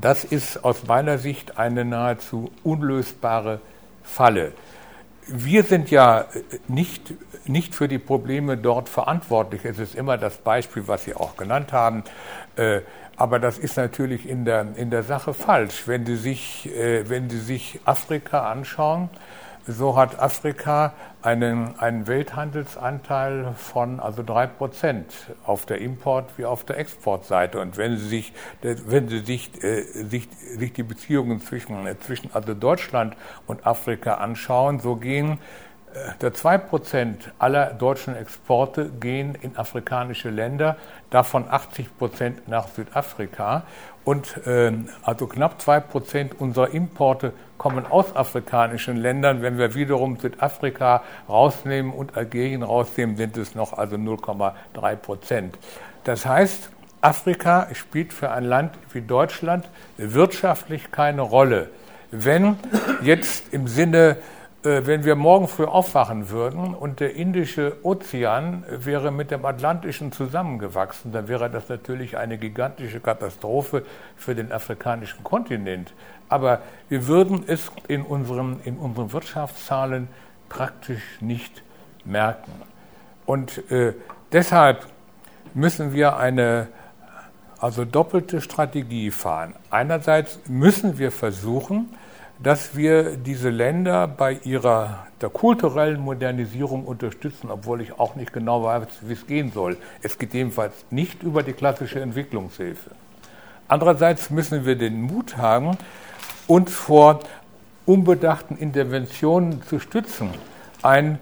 das 0.00 0.24
ist 0.24 0.64
aus 0.64 0.88
meiner 0.88 1.16
Sicht 1.16 1.58
eine 1.58 1.84
nahezu 1.84 2.50
unlösbare 2.64 3.60
Falle 4.02 4.50
wir 5.28 5.62
sind 5.62 5.90
ja 5.90 6.26
nicht, 6.66 7.14
nicht 7.46 7.74
für 7.74 7.88
die 7.88 7.98
Probleme 7.98 8.56
dort 8.56 8.88
verantwortlich. 8.88 9.64
Es 9.64 9.78
ist 9.78 9.94
immer 9.94 10.18
das 10.18 10.38
Beispiel, 10.38 10.84
was 10.86 11.04
Sie 11.04 11.14
auch 11.14 11.36
genannt 11.36 11.72
haben. 11.72 12.04
Äh, 12.56 12.80
aber 13.16 13.38
das 13.38 13.58
ist 13.58 13.76
natürlich 13.76 14.28
in 14.28 14.44
der, 14.44 14.66
in 14.76 14.90
der 14.90 15.02
Sache 15.02 15.34
falsch. 15.34 15.86
Wenn 15.86 16.06
Sie 16.06 16.16
sich, 16.16 16.74
äh, 16.74 17.08
wenn 17.08 17.28
Sie 17.28 17.40
sich 17.40 17.80
Afrika 17.84 18.50
anschauen, 18.50 19.10
so 19.68 19.96
hat 19.96 20.18
Afrika 20.18 20.94
einen, 21.20 21.78
einen 21.78 22.06
Welthandelsanteil 22.06 23.52
von 23.54 24.00
also 24.00 24.22
drei 24.22 24.46
Prozent 24.46 25.12
auf 25.44 25.66
der 25.66 25.80
Import- 25.80 26.38
wie 26.38 26.46
auf 26.46 26.64
der 26.64 26.78
Exportseite. 26.78 27.60
Und 27.60 27.76
wenn 27.76 27.98
Sie 27.98 28.08
sich, 28.08 28.32
wenn 28.62 29.08
Sie 29.08 29.20
sich, 29.20 29.62
äh, 29.62 29.82
sich, 29.82 30.28
sich 30.56 30.72
die 30.72 30.82
Beziehungen 30.82 31.40
zwischen, 31.40 31.86
äh, 31.86 31.98
zwischen 31.98 32.30
also 32.32 32.54
Deutschland 32.54 33.14
und 33.46 33.66
Afrika 33.66 34.14
anschauen, 34.14 34.80
so 34.80 34.96
gehen 34.96 35.38
äh, 35.92 36.12
der 36.22 36.32
2% 36.32 37.16
aller 37.38 37.74
deutschen 37.74 38.16
Exporte 38.16 38.88
gehen 38.88 39.34
in 39.34 39.56
afrikanische 39.56 40.30
Länder, 40.30 40.76
davon 41.10 41.44
80% 41.44 42.34
nach 42.46 42.68
Südafrika. 42.68 43.64
Und 44.08 44.46
äh, 44.46 44.72
also 45.02 45.26
knapp 45.26 45.60
2% 45.60 46.30
unserer 46.38 46.70
Importe 46.70 47.34
kommen 47.58 47.84
aus 47.84 48.16
afrikanischen 48.16 48.96
Ländern. 48.96 49.42
Wenn 49.42 49.58
wir 49.58 49.74
wiederum 49.74 50.18
Südafrika 50.18 51.02
rausnehmen 51.28 51.92
und 51.92 52.16
Algerien 52.16 52.62
rausnehmen, 52.62 53.18
sind 53.18 53.36
es 53.36 53.54
noch 53.54 53.74
also 53.74 53.96
0,3%. 53.96 55.50
Das 56.04 56.24
heißt, 56.24 56.70
Afrika 57.02 57.68
spielt 57.74 58.14
für 58.14 58.30
ein 58.30 58.44
Land 58.44 58.72
wie 58.94 59.02
Deutschland 59.02 59.68
wirtschaftlich 59.98 60.90
keine 60.90 61.20
Rolle. 61.20 61.68
Wenn 62.10 62.56
jetzt 63.02 63.52
im 63.52 63.68
Sinne 63.68 64.16
wenn 64.62 65.04
wir 65.04 65.14
morgen 65.14 65.46
früh 65.46 65.64
aufwachen 65.64 66.30
würden 66.30 66.74
und 66.74 66.98
der 66.98 67.14
Indische 67.14 67.76
Ozean 67.84 68.64
wäre 68.68 69.12
mit 69.12 69.30
dem 69.30 69.44
Atlantischen 69.44 70.10
zusammengewachsen, 70.10 71.12
dann 71.12 71.28
wäre 71.28 71.48
das 71.48 71.68
natürlich 71.68 72.16
eine 72.16 72.38
gigantische 72.38 72.98
Katastrophe 72.98 73.84
für 74.16 74.34
den 74.34 74.50
afrikanischen 74.50 75.22
Kontinent. 75.22 75.94
Aber 76.28 76.60
wir 76.88 77.06
würden 77.06 77.44
es 77.46 77.70
in 77.86 78.02
unseren, 78.02 78.60
in 78.64 78.76
unseren 78.76 79.12
Wirtschaftszahlen 79.12 80.08
praktisch 80.48 81.02
nicht 81.20 81.62
merken. 82.04 82.52
Und 83.26 83.70
äh, 83.70 83.94
deshalb 84.32 84.86
müssen 85.54 85.92
wir 85.92 86.16
eine 86.16 86.68
also 87.60 87.84
doppelte 87.84 88.40
Strategie 88.40 89.10
fahren. 89.10 89.54
Einerseits 89.70 90.40
müssen 90.48 90.98
wir 90.98 91.12
versuchen, 91.12 91.88
dass 92.40 92.76
wir 92.76 93.16
diese 93.16 93.50
Länder 93.50 94.06
bei 94.06 94.34
ihrer 94.44 95.06
der 95.20 95.28
kulturellen 95.28 96.00
Modernisierung 96.00 96.84
unterstützen, 96.84 97.50
obwohl 97.50 97.80
ich 97.80 97.98
auch 97.98 98.14
nicht 98.14 98.32
genau 98.32 98.62
weiß, 98.62 98.86
wie 99.02 99.12
es 99.12 99.26
gehen 99.26 99.50
soll. 99.52 99.76
Es 100.02 100.18
geht 100.18 100.32
jedenfalls 100.34 100.74
nicht 100.90 101.22
über 101.22 101.42
die 101.42 101.52
klassische 101.52 102.00
Entwicklungshilfe. 102.00 102.90
Andererseits 103.66 104.30
müssen 104.30 104.64
wir 104.64 104.76
den 104.76 105.02
Mut 105.02 105.36
haben, 105.36 105.76
uns 106.46 106.72
vor 106.72 107.20
unbedachten 107.84 108.56
Interventionen 108.56 109.62
zu 109.62 109.80
stützen. 109.80 110.30
Ein 110.82 111.18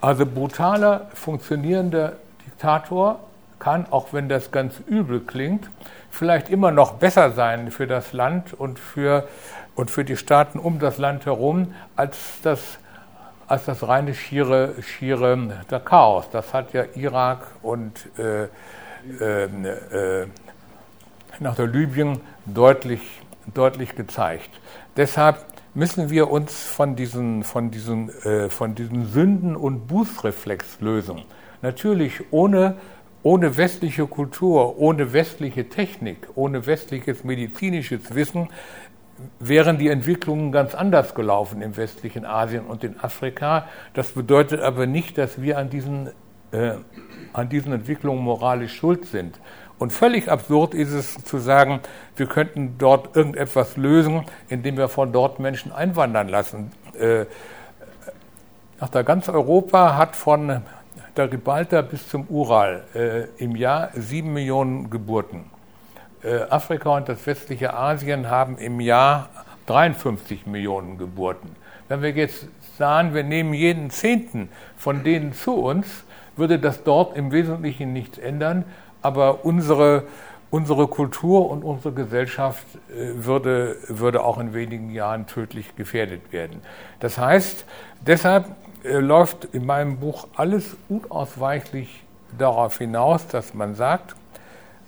also 0.00 0.24
brutaler, 0.24 1.08
funktionierender 1.14 2.14
Diktator 2.46 3.20
kann, 3.58 3.86
auch 3.90 4.12
wenn 4.12 4.28
das 4.28 4.50
ganz 4.50 4.80
übel 4.86 5.20
klingt, 5.20 5.68
vielleicht 6.10 6.48
immer 6.48 6.70
noch 6.70 6.94
besser 6.94 7.32
sein 7.32 7.70
für 7.70 7.86
das 7.86 8.12
Land 8.12 8.54
und 8.54 8.78
für 8.78 9.28
und 9.80 9.90
für 9.90 10.04
die 10.04 10.16
Staaten 10.16 10.58
um 10.58 10.78
das 10.78 10.98
Land 10.98 11.24
herum 11.24 11.74
als 11.96 12.16
das, 12.42 12.60
als 13.48 13.64
das 13.64 13.88
reine 13.88 14.14
schiere, 14.14 14.74
schiere 14.82 15.64
der 15.70 15.80
Chaos. 15.80 16.28
Das 16.30 16.52
hat 16.52 16.74
ja 16.74 16.84
Irak 16.94 17.46
und 17.62 17.92
äh, 18.18 18.44
äh, 19.18 19.44
äh, 19.44 20.26
nach 21.38 21.54
der 21.54 21.66
Libyen 21.66 22.20
deutlich, 22.44 23.00
deutlich 23.54 23.96
gezeigt. 23.96 24.50
Deshalb 24.98 25.46
müssen 25.72 26.10
wir 26.10 26.30
uns 26.30 26.62
von 26.66 26.94
diesen, 26.94 27.42
von 27.42 27.70
diesen, 27.70 28.10
äh, 28.24 28.50
von 28.50 28.74
diesen 28.74 29.06
Sünden- 29.06 29.56
und 29.56 29.86
Bußreflex 29.86 30.80
lösen. 30.80 31.22
Natürlich 31.62 32.20
ohne, 32.32 32.76
ohne 33.22 33.56
westliche 33.56 34.06
Kultur, 34.06 34.78
ohne 34.78 35.14
westliche 35.14 35.70
Technik, 35.70 36.28
ohne 36.34 36.66
westliches 36.66 37.24
medizinisches 37.24 38.14
Wissen 38.14 38.48
wären 39.38 39.78
die 39.78 39.88
Entwicklungen 39.88 40.52
ganz 40.52 40.74
anders 40.74 41.14
gelaufen 41.14 41.62
im 41.62 41.76
westlichen 41.76 42.24
Asien 42.24 42.66
und 42.66 42.84
in 42.84 42.98
Afrika. 43.00 43.66
Das 43.94 44.12
bedeutet 44.12 44.60
aber 44.60 44.86
nicht, 44.86 45.18
dass 45.18 45.40
wir 45.40 45.58
an 45.58 45.70
diesen, 45.70 46.08
äh, 46.52 46.72
an 47.32 47.48
diesen 47.48 47.72
Entwicklungen 47.72 48.22
moralisch 48.22 48.74
schuld 48.74 49.06
sind. 49.06 49.40
Und 49.78 49.92
völlig 49.92 50.30
absurd 50.30 50.74
ist 50.74 50.92
es 50.92 51.14
zu 51.24 51.38
sagen, 51.38 51.80
wir 52.16 52.26
könnten 52.26 52.76
dort 52.76 53.16
irgendetwas 53.16 53.76
lösen, 53.78 54.24
indem 54.48 54.76
wir 54.76 54.88
von 54.88 55.12
dort 55.12 55.40
Menschen 55.40 55.72
einwandern 55.72 56.28
lassen. 56.28 56.72
Äh, 56.98 57.24
nach 58.78 58.90
der 58.90 59.04
ganz 59.04 59.28
Europa 59.28 59.96
hat 59.96 60.16
von 60.16 60.62
der 61.16 61.28
Gibraltar 61.28 61.82
bis 61.82 62.08
zum 62.08 62.26
Ural 62.28 62.84
äh, 62.94 63.42
im 63.42 63.56
Jahr 63.56 63.90
sieben 63.94 64.32
Millionen 64.32 64.90
Geburten. 64.90 65.44
Äh, 66.22 66.42
Afrika 66.50 66.96
und 66.96 67.08
das 67.08 67.26
westliche 67.26 67.72
Asien 67.72 68.28
haben 68.28 68.58
im 68.58 68.78
Jahr 68.80 69.30
53 69.66 70.46
Millionen 70.46 70.98
Geburten. 70.98 71.56
Wenn 71.88 72.02
wir 72.02 72.10
jetzt 72.10 72.46
sagen, 72.76 73.14
wir 73.14 73.24
nehmen 73.24 73.54
jeden 73.54 73.88
Zehnten 73.88 74.50
von 74.76 75.02
denen 75.02 75.32
zu 75.32 75.54
uns, 75.54 76.04
würde 76.36 76.58
das 76.58 76.84
dort 76.84 77.16
im 77.16 77.32
Wesentlichen 77.32 77.94
nichts 77.94 78.18
ändern, 78.18 78.64
aber 79.00 79.46
unsere, 79.46 80.04
unsere 80.50 80.88
Kultur 80.88 81.50
und 81.50 81.62
unsere 81.64 81.94
Gesellschaft 81.94 82.66
äh, 82.90 83.24
würde, 83.24 83.76
würde 83.88 84.22
auch 84.22 84.36
in 84.36 84.52
wenigen 84.52 84.90
Jahren 84.90 85.26
tödlich 85.26 85.74
gefährdet 85.76 86.32
werden. 86.32 86.60
Das 87.00 87.16
heißt, 87.16 87.64
deshalb 88.06 88.44
äh, 88.84 88.98
läuft 88.98 89.46
in 89.46 89.64
meinem 89.64 89.98
Buch 89.98 90.28
alles 90.36 90.76
unausweichlich 90.90 92.04
darauf 92.36 92.76
hinaus, 92.76 93.26
dass 93.26 93.54
man 93.54 93.74
sagt, 93.74 94.16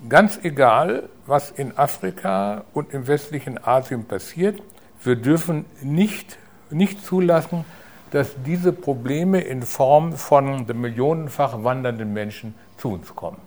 Ganz 0.08 0.40
egal, 0.42 1.08
was 1.26 1.52
in 1.52 1.78
Afrika 1.78 2.64
und 2.74 2.92
im 2.92 3.06
westlichen 3.06 3.62
Asien 3.64 4.04
passiert, 4.04 4.60
wir 5.04 5.14
dürfen 5.14 5.64
nicht, 5.80 6.38
nicht 6.70 7.04
zulassen, 7.04 7.64
dass 8.10 8.34
diese 8.44 8.72
Probleme 8.72 9.40
in 9.40 9.62
Form 9.62 10.14
von 10.14 10.66
millionenfach 10.66 11.62
wandernden 11.62 12.12
Menschen 12.12 12.54
zu 12.78 12.90
uns 12.92 13.14
kommen. 13.14 13.38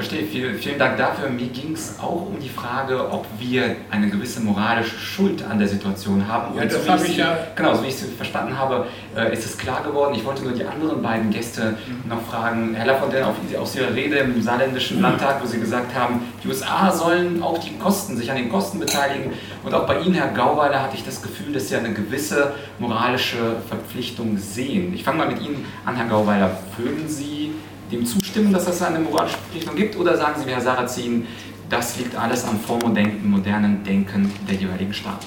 Verstehe, 0.00 0.24
vielen, 0.24 0.54
vielen 0.56 0.78
Dank 0.78 0.96
dafür. 0.96 1.28
Mir 1.28 1.48
ging 1.48 1.74
es 1.74 1.98
auch 2.00 2.26
um 2.26 2.40
die 2.40 2.48
Frage, 2.48 3.10
ob 3.10 3.26
wir 3.38 3.76
eine 3.90 4.08
gewisse 4.08 4.40
moralische 4.40 4.98
Schuld 4.98 5.44
an 5.44 5.58
der 5.58 5.68
Situation 5.68 6.26
haben. 6.26 6.56
Ja, 6.56 6.64
das 6.64 6.86
so 6.86 6.90
habe 6.90 7.06
ich 7.06 7.18
ja. 7.18 7.36
Genau, 7.54 7.74
so 7.74 7.82
wie 7.82 7.88
ich 7.88 7.96
es 7.96 8.04
verstanden 8.16 8.56
habe, 8.56 8.86
äh, 9.14 9.30
ist 9.30 9.44
es 9.44 9.58
klar 9.58 9.82
geworden. 9.82 10.14
Ich 10.14 10.24
wollte 10.24 10.42
nur 10.42 10.52
die 10.52 10.64
anderen 10.64 11.02
beiden 11.02 11.28
Gäste 11.28 11.76
mhm. 11.86 12.08
noch 12.08 12.22
fragen. 12.22 12.72
Herr 12.74 12.86
Lafontaine, 12.86 13.26
auf, 13.26 13.34
aus 13.60 13.76
Ihrer 13.76 13.94
Rede 13.94 14.16
im 14.16 14.40
saarländischen 14.40 14.96
mhm. 14.96 15.02
Landtag, 15.02 15.42
wo 15.42 15.46
Sie 15.46 15.60
gesagt 15.60 15.94
haben, 15.94 16.22
die 16.42 16.48
USA 16.48 16.90
sollen 16.90 17.42
auch 17.42 17.58
die 17.58 17.76
Kosten, 17.76 18.16
sich 18.16 18.30
an 18.30 18.38
den 18.38 18.48
Kosten 18.48 18.80
beteiligen. 18.80 19.34
Und 19.62 19.74
auch 19.74 19.86
bei 19.86 20.00
Ihnen, 20.00 20.14
Herr 20.14 20.28
Gauweiler, 20.28 20.82
hatte 20.82 20.96
ich 20.96 21.04
das 21.04 21.20
Gefühl, 21.20 21.52
dass 21.52 21.68
Sie 21.68 21.76
eine 21.76 21.92
gewisse 21.92 22.54
moralische 22.78 23.56
Verpflichtung 23.68 24.38
sehen. 24.38 24.94
Ich 24.94 25.04
fange 25.04 25.18
mal 25.18 25.28
mit 25.28 25.42
Ihnen 25.42 25.66
an, 25.84 25.96
Herr 25.96 26.06
Gauweiler. 26.06 26.56
Würden 26.78 27.06
Sie 27.06 27.52
dem 27.90 28.06
zustimmen, 28.06 28.52
dass 28.52 28.68
es 28.68 28.82
eine 28.82 28.98
moralische 28.98 29.36
Verpflichtung 29.38 29.76
gibt? 29.76 29.96
Oder 29.96 30.16
sagen 30.16 30.40
Sie 30.40 30.46
wie 30.46 30.52
Herr 30.52 30.60
Sarrazin, 30.60 31.26
das 31.68 31.96
liegt 31.98 32.16
alles 32.16 32.44
am 32.46 32.58
Form- 32.58 32.80
modernen 33.24 33.84
Denken 33.84 34.32
der 34.48 34.56
jeweiligen 34.56 34.92
Staaten? 34.92 35.26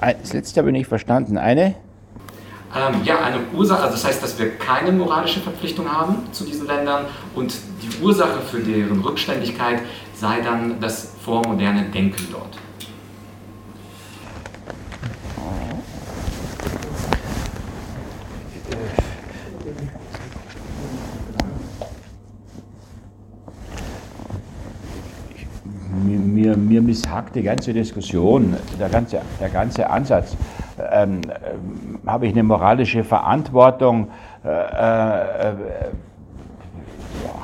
Das 0.00 0.32
letzte 0.32 0.60
habe 0.60 0.70
ich 0.70 0.72
nicht 0.72 0.88
verstanden. 0.88 1.38
Eine? 1.38 1.74
Ähm, 2.76 3.00
ja, 3.04 3.20
eine 3.20 3.38
Ursache, 3.54 3.82
also 3.82 3.94
das 3.94 4.04
heißt, 4.04 4.22
dass 4.22 4.38
wir 4.38 4.56
keine 4.58 4.92
moralische 4.92 5.40
Verpflichtung 5.40 5.90
haben 5.90 6.16
zu 6.32 6.44
diesen 6.44 6.66
Ländern 6.66 7.06
und 7.34 7.54
die 7.82 8.02
Ursache 8.02 8.40
für 8.40 8.60
deren 8.60 9.00
Rückständigkeit 9.00 9.80
sei 10.14 10.40
dann 10.40 10.78
das 10.80 11.12
vormoderne 11.24 11.84
Denken 11.84 12.28
dort. 12.30 12.58
Mir, 26.66 26.82
misshackt 26.82 27.34
die 27.36 27.42
ganze 27.42 27.72
Diskussion, 27.72 28.56
der 28.78 28.88
ganze, 28.88 29.20
der 29.40 29.48
ganze 29.48 29.88
Ansatz. 29.88 30.36
Ähm, 30.92 31.20
äh, 31.22 32.08
Habe 32.08 32.26
ich 32.26 32.32
eine 32.32 32.42
moralische 32.42 33.04
Verantwortung? 33.04 34.08
Äh, 34.44 34.48
äh, 34.48 35.54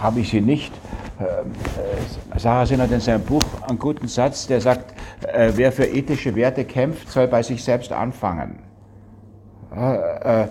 Habe 0.00 0.20
ich 0.20 0.30
sie 0.30 0.40
nicht? 0.40 0.72
Äh, 1.18 2.38
Sarah 2.38 2.66
Sinn 2.66 2.80
hat 2.80 2.90
in 2.90 3.00
seinem 3.00 3.22
Buch 3.22 3.44
einen 3.68 3.78
guten 3.78 4.08
Satz, 4.08 4.46
der 4.46 4.60
sagt, 4.60 4.94
äh, 5.32 5.52
wer 5.54 5.72
für 5.72 5.84
ethische 5.84 6.34
Werte 6.34 6.64
kämpft, 6.64 7.10
soll 7.10 7.28
bei 7.28 7.42
sich 7.42 7.62
selbst 7.62 7.92
anfangen. 7.92 8.58
Äh, 9.74 10.46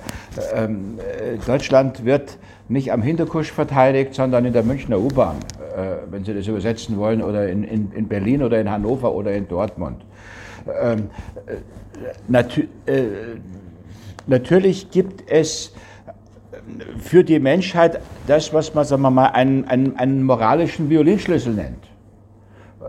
ähm, 0.53 0.99
Deutschland 1.45 2.03
wird 2.03 2.37
nicht 2.73 2.91
am 2.91 3.01
Hinterkusch 3.01 3.51
verteidigt, 3.51 4.13
sondern 4.13 4.45
in 4.45 4.53
der 4.53 4.63
Münchner 4.63 4.99
U-Bahn, 4.99 5.37
äh, 5.75 6.11
wenn 6.11 6.25
Sie 6.25 6.33
das 6.33 6.47
übersetzen 6.47 6.97
wollen, 6.97 7.21
oder 7.21 7.47
in, 7.47 7.63
in, 7.63 7.91
in, 7.93 8.07
Berlin 8.07 8.43
oder 8.43 8.59
in 8.59 8.69
Hannover 8.69 9.13
oder 9.13 9.31
in 9.33 9.47
Dortmund. 9.47 10.03
Ähm, 10.81 11.09
äh, 12.85 13.03
natürlich 14.27 14.91
gibt 14.91 15.29
es 15.29 15.73
für 16.99 17.23
die 17.23 17.39
Menschheit 17.39 18.01
das, 18.27 18.53
was 18.53 18.73
man, 18.73 18.85
sagen 18.85 19.03
wir 19.03 19.11
mal, 19.11 19.27
einen, 19.27 19.65
einen, 19.65 19.97
einen 19.97 20.23
moralischen 20.23 20.89
Violinschlüssel 20.89 21.53
nennt. 21.53 21.85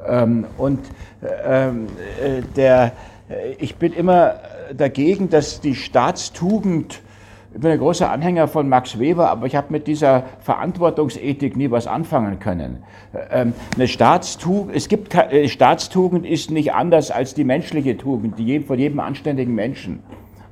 Ähm, 0.06 0.46
und 0.56 0.80
ähm, 1.44 1.86
äh, 2.22 2.42
der, 2.56 2.92
ich 3.58 3.76
bin 3.76 3.92
immer 3.92 4.36
dagegen, 4.76 5.30
dass 5.30 5.60
die 5.60 5.74
Staatstugend 5.74 7.00
ich 7.54 7.60
bin 7.60 7.70
ein 7.70 7.78
großer 7.78 8.10
Anhänger 8.10 8.48
von 8.48 8.68
Max 8.68 8.98
Weber, 8.98 9.30
aber 9.30 9.46
ich 9.46 9.54
habe 9.54 9.68
mit 9.70 9.86
dieser 9.86 10.24
Verantwortungsethik 10.40 11.56
nie 11.56 11.70
was 11.70 11.86
anfangen 11.86 12.40
können. 12.40 12.82
Ähm, 13.30 13.52
eine 13.76 13.86
Staatstugend, 13.86 14.74
es 14.74 14.88
gibt 14.88 15.14
äh, 15.14 15.46
Staatstugend 15.46 16.26
ist 16.26 16.50
nicht 16.50 16.74
anders 16.74 17.12
als 17.12 17.32
die 17.34 17.44
menschliche 17.44 17.96
Tugend, 17.96 18.40
die 18.40 18.58
von 18.58 18.76
jedem 18.76 18.98
anständigen 18.98 19.54
Menschen. 19.54 20.00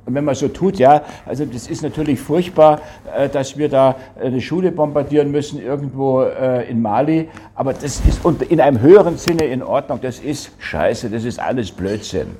Und 0.05 0.15
wenn 0.15 0.23
man 0.23 0.35
so 0.35 0.47
tut, 0.47 0.79
ja, 0.79 1.01
also 1.25 1.45
das 1.45 1.67
ist 1.67 1.81
natürlich 1.81 2.21
furchtbar, 2.21 2.79
äh, 3.13 3.27
dass 3.27 3.57
wir 3.57 3.67
da 3.67 3.97
eine 4.17 4.39
Schule 4.39 4.71
bombardieren 4.71 5.29
müssen 5.29 5.61
irgendwo 5.61 6.21
äh, 6.21 6.69
in 6.69 6.81
Mali, 6.81 7.27
aber 7.53 7.73
das 7.73 7.99
ist 7.99 8.21
in 8.47 8.61
einem 8.61 8.79
höheren 8.79 9.17
Sinne 9.17 9.43
in 9.43 9.61
Ordnung. 9.61 9.99
Das 10.01 10.19
ist 10.19 10.51
Scheiße, 10.59 11.09
das 11.09 11.25
ist 11.25 11.37
alles 11.37 11.69
Blödsinn. 11.69 12.37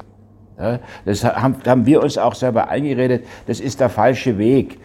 Das 1.05 1.24
haben, 1.24 1.86
wir 1.86 2.01
uns 2.01 2.18
auch 2.18 2.36
selber 2.36 2.70
eingeredet, 2.70 3.26
das 3.47 3.59
ist 3.59 3.80
der 3.80 3.89
falsche 3.89 4.38
Weg. 4.38 4.80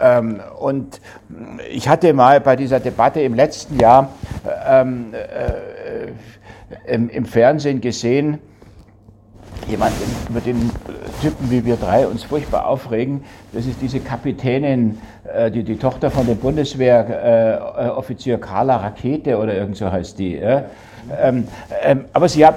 Ähm, 0.00 0.40
und 0.58 1.00
ich 1.70 1.88
hatte 1.88 2.12
mal 2.12 2.40
bei 2.40 2.56
dieser 2.56 2.80
Debatte 2.80 3.20
im 3.20 3.34
letzten 3.34 3.78
Jahr 3.78 4.10
ähm, 4.68 5.12
äh, 5.12 6.12
im, 6.86 7.26
Fernsehen 7.26 7.80
gesehen, 7.80 8.38
jemand, 9.68 9.92
über 10.28 10.40
den 10.40 10.70
Typen 11.20 11.50
wie 11.50 11.64
wir 11.64 11.76
drei 11.76 12.06
uns 12.06 12.24
furchtbar 12.24 12.66
aufregen, 12.66 13.24
das 13.52 13.66
ist 13.66 13.80
diese 13.80 14.00
Kapitänin, 14.00 14.98
äh, 15.32 15.50
die, 15.50 15.62
die 15.62 15.76
Tochter 15.76 16.10
von 16.10 16.26
dem 16.26 16.38
Bundeswehroffizier 16.38 18.38
Carla 18.38 18.76
Rakete 18.76 19.38
oder 19.38 19.54
irgend 19.54 19.76
so 19.76 19.90
heißt 19.90 20.18
die. 20.18 20.40
Ähm, 21.20 21.48
aber 22.12 22.28
sie 22.28 22.46
hat 22.46 22.56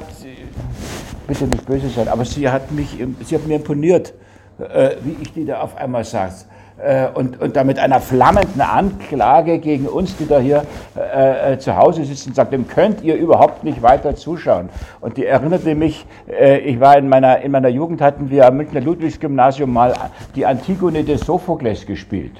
bitte 1.27 1.45
nicht 1.45 1.65
böse 1.65 1.89
sein, 1.89 2.07
aber 2.07 2.25
sie 2.25 2.49
hat, 2.49 2.71
mich, 2.71 2.97
sie 3.23 3.35
hat 3.35 3.47
mir 3.47 3.55
imponiert, 3.55 4.13
äh, 4.59 4.91
wie 5.03 5.17
ich 5.21 5.33
die 5.33 5.45
da 5.45 5.61
auf 5.61 5.77
einmal 5.77 6.03
saß. 6.03 6.47
Äh, 6.77 7.07
und, 7.13 7.39
und 7.39 7.55
da 7.55 7.63
mit 7.63 7.79
einer 7.79 8.01
flammenden 8.01 8.59
Anklage 8.61 9.59
gegen 9.59 9.87
uns, 9.87 10.17
die 10.17 10.27
da 10.27 10.39
hier 10.39 10.65
äh, 10.97 11.53
äh 11.53 11.57
zu 11.57 11.77
Hause 11.77 12.03
sitzen, 12.03 12.33
sagt, 12.33 12.51
dem 12.51 12.67
könnt 12.67 13.01
ihr 13.01 13.15
überhaupt 13.15 13.63
nicht 13.63 13.81
weiter 13.81 14.15
zuschauen. 14.15 14.69
Und 14.99 15.15
die 15.15 15.25
erinnerte 15.25 15.73
mich, 15.73 16.05
äh, 16.27 16.57
ich 16.57 16.79
war 16.81 16.97
in 16.97 17.07
meiner, 17.07 17.39
in 17.41 17.51
meiner 17.51 17.69
Jugend, 17.69 18.01
hatten 18.01 18.29
wir 18.29 18.47
am 18.47 18.57
Münchner 18.57 18.81
Ludwigsgymnasium 18.81 19.71
mal 19.71 19.93
die 20.35 20.45
Antigone 20.45 21.05
des 21.05 21.21
Sophokles 21.21 21.85
gespielt. 21.85 22.33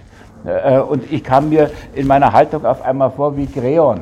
Äh, 0.45 0.79
und 0.79 1.11
ich 1.11 1.23
kam 1.23 1.47
mir 1.47 1.71
in 1.93 2.05
meiner 2.05 2.33
Haltung 2.33 2.65
auf 2.65 2.83
einmal 2.83 3.11
vor 3.11 3.37
wie 3.37 3.47
Kreon. 3.47 4.01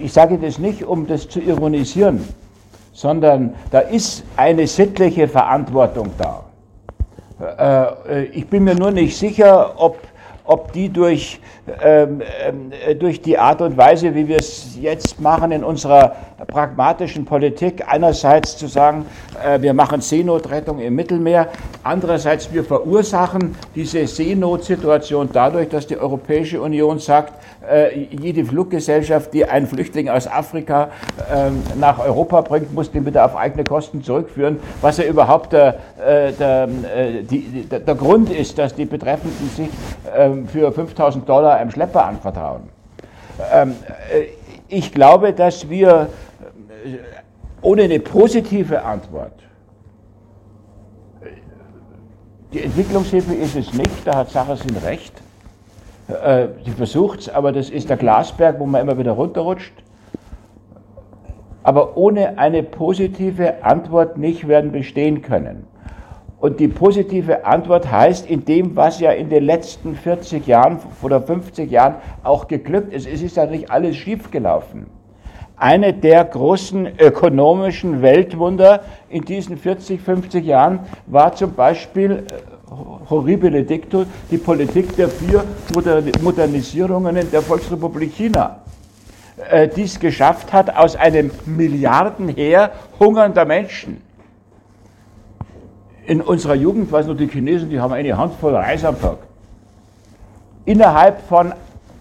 Ähm, 0.00 0.04
ich 0.04 0.12
sage 0.12 0.38
das 0.38 0.58
nicht, 0.58 0.84
um 0.84 1.06
das 1.06 1.28
zu 1.28 1.40
ironisieren, 1.40 2.26
sondern 2.92 3.54
da 3.70 3.80
ist 3.80 4.24
eine 4.36 4.66
sittliche 4.66 5.28
Verantwortung 5.28 6.10
da. 6.18 6.44
Äh, 8.08 8.22
äh, 8.22 8.24
ich 8.32 8.46
bin 8.48 8.64
mir 8.64 8.74
nur 8.74 8.90
nicht 8.90 9.16
sicher, 9.16 9.74
ob, 9.76 9.98
ob 10.44 10.72
die 10.72 10.88
durch 10.88 11.40
ähm, 11.82 12.22
äh, 12.22 12.94
durch 12.94 13.20
die 13.22 13.38
Art 13.38 13.60
und 13.60 13.76
Weise, 13.76 14.14
wie 14.14 14.26
wir 14.26 14.38
es 14.38 14.76
jetzt 14.80 15.20
machen 15.20 15.52
in 15.52 15.62
unserer 15.62 16.16
pragmatischen 16.46 17.24
Politik, 17.24 17.84
einerseits 17.86 18.56
zu 18.56 18.66
sagen, 18.66 19.06
äh, 19.44 19.60
wir 19.60 19.72
machen 19.72 20.00
Seenotrettung 20.00 20.80
im 20.80 20.94
Mittelmeer, 20.94 21.48
andererseits 21.84 22.52
wir 22.52 22.64
verursachen 22.64 23.54
diese 23.74 24.06
Seenotsituation 24.06 25.28
dadurch, 25.32 25.68
dass 25.68 25.86
die 25.86 25.98
Europäische 25.98 26.60
Union 26.60 26.98
sagt, 26.98 27.34
äh, 27.68 28.06
jede 28.10 28.44
Fluggesellschaft, 28.44 29.32
die 29.34 29.44
einen 29.44 29.66
Flüchtling 29.66 30.08
aus 30.08 30.26
Afrika 30.26 30.90
ähm, 31.32 31.62
nach 31.78 31.98
Europa 31.98 32.40
bringt, 32.42 32.72
muss 32.72 32.90
den 32.90 33.04
bitte 33.04 33.24
auf 33.24 33.36
eigene 33.36 33.64
Kosten 33.64 34.02
zurückführen, 34.02 34.58
was 34.80 34.96
ja 34.98 35.04
überhaupt 35.04 35.52
der, 35.52 35.78
der, 36.38 36.66
die, 36.66 37.66
der 37.68 37.94
Grund 37.94 38.30
ist, 38.30 38.58
dass 38.58 38.74
die 38.74 38.86
Betreffenden 38.86 39.50
sich 39.50 39.68
ähm, 40.16 40.48
für 40.48 40.72
5000 40.72 41.28
Dollar 41.28 41.56
einem 41.56 41.70
Schlepper 41.70 42.04
anvertrauen. 42.06 42.62
Ähm, 43.52 43.74
äh, 44.12 44.24
ich 44.68 44.92
glaube, 44.92 45.32
dass 45.32 45.68
wir 45.68 46.08
äh, 46.84 46.98
ohne 47.62 47.82
eine 47.82 48.00
positive 48.00 48.82
Antwort, 48.82 49.32
äh, 51.20 51.26
die 52.52 52.62
Entwicklungshilfe 52.62 53.34
ist 53.34 53.56
es 53.56 53.72
nicht, 53.72 53.90
da 54.04 54.16
hat 54.16 54.30
Sachersin 54.30 54.76
recht. 54.76 55.14
Sie 56.64 56.70
versucht 56.70 57.20
es, 57.20 57.28
aber 57.28 57.52
das 57.52 57.70
ist 57.70 57.88
der 57.88 57.96
Glasberg, 57.96 58.58
wo 58.58 58.66
man 58.66 58.82
immer 58.82 58.98
wieder 58.98 59.12
runterrutscht. 59.12 59.72
Aber 61.62 61.96
ohne 61.96 62.38
eine 62.38 62.62
positive 62.62 63.64
Antwort 63.64 64.16
nicht 64.16 64.48
werden 64.48 64.72
bestehen 64.72 65.22
können. 65.22 65.66
Und 66.40 66.58
die 66.58 66.68
positive 66.68 67.44
Antwort 67.44 67.90
heißt, 67.90 68.28
in 68.28 68.46
dem, 68.46 68.74
was 68.74 68.98
ja 68.98 69.10
in 69.10 69.28
den 69.28 69.44
letzten 69.44 69.94
40 69.94 70.46
Jahren 70.46 70.78
oder 71.02 71.20
50 71.20 71.70
Jahren 71.70 71.96
auch 72.22 72.48
geglückt 72.48 72.94
ist, 72.94 73.06
es 73.06 73.20
ist 73.20 73.36
ja 73.36 73.44
nicht 73.44 73.70
alles 73.70 73.96
schiefgelaufen. 73.96 74.86
Eine 75.56 75.92
der 75.92 76.24
großen 76.24 76.98
ökonomischen 76.98 78.00
Weltwunder 78.00 78.80
in 79.10 79.26
diesen 79.26 79.58
40, 79.58 80.00
50 80.00 80.46
Jahren 80.46 80.80
war 81.06 81.34
zum 81.34 81.52
Beispiel 81.52 82.12
äh, 82.12 82.59
horribile 82.70 83.64
dicto, 83.64 84.04
die 84.30 84.38
Politik 84.38 84.94
der 84.96 85.08
vier 85.08 85.44
Modernisierungen 86.22 87.16
in 87.16 87.30
der 87.30 87.42
Volksrepublik 87.42 88.14
China, 88.14 88.60
äh, 89.50 89.68
die 89.68 89.82
es 89.82 89.98
geschafft 89.98 90.52
hat, 90.52 90.76
aus 90.76 90.96
einem 90.96 91.30
Milliardenheer 91.46 92.72
hungernder 92.98 93.44
Menschen 93.44 94.02
in 96.06 96.20
unserer 96.20 96.54
Jugend, 96.54 96.90
weiß 96.90 97.06
noch, 97.06 97.16
die 97.16 97.28
Chinesen, 97.28 97.70
die 97.70 97.78
haben 97.78 97.92
eine 97.92 98.16
Handvoll 98.16 98.54
Reis 98.56 98.84
am 98.84 99.00
Tag. 99.00 99.18
Innerhalb 100.64 101.20
von 101.28 101.54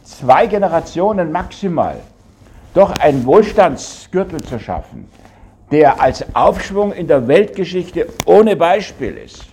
zwei 0.04 0.48
Generationen 0.48 1.32
maximal 1.32 1.98
doch 2.74 2.92
einen 3.00 3.26
Wohlstandsgürtel 3.26 4.42
zu 4.44 4.60
schaffen, 4.60 5.08
der 5.72 6.02
als 6.02 6.24
Aufschwung 6.36 6.92
in 6.92 7.08
der 7.08 7.28
Weltgeschichte 7.28 8.08
ohne 8.26 8.56
Beispiel 8.56 9.18
ist. 9.18 9.49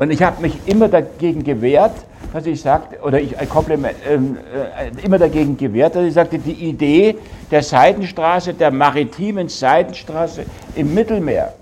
Und 0.00 0.10
ich 0.10 0.22
habe 0.22 0.40
mich 0.40 0.58
immer 0.64 0.88
dagegen 0.88 1.44
gewehrt, 1.44 1.92
dass 2.32 2.46
ich 2.46 2.62
sagte, 2.62 2.98
oder 3.02 3.20
ich 3.20 3.36
ähm, 3.38 4.38
äh, 4.54 5.04
immer 5.04 5.18
dagegen 5.18 5.58
gewehrt, 5.58 5.94
dass 5.94 6.04
ich 6.04 6.14
sagte, 6.14 6.38
die 6.38 6.52
Idee 6.52 7.16
der 7.50 7.62
Seidenstraße, 7.62 8.54
der 8.54 8.70
maritimen 8.70 9.50
Seidenstraße 9.50 10.46
im 10.74 10.94
Mittelmeer, 10.94 11.52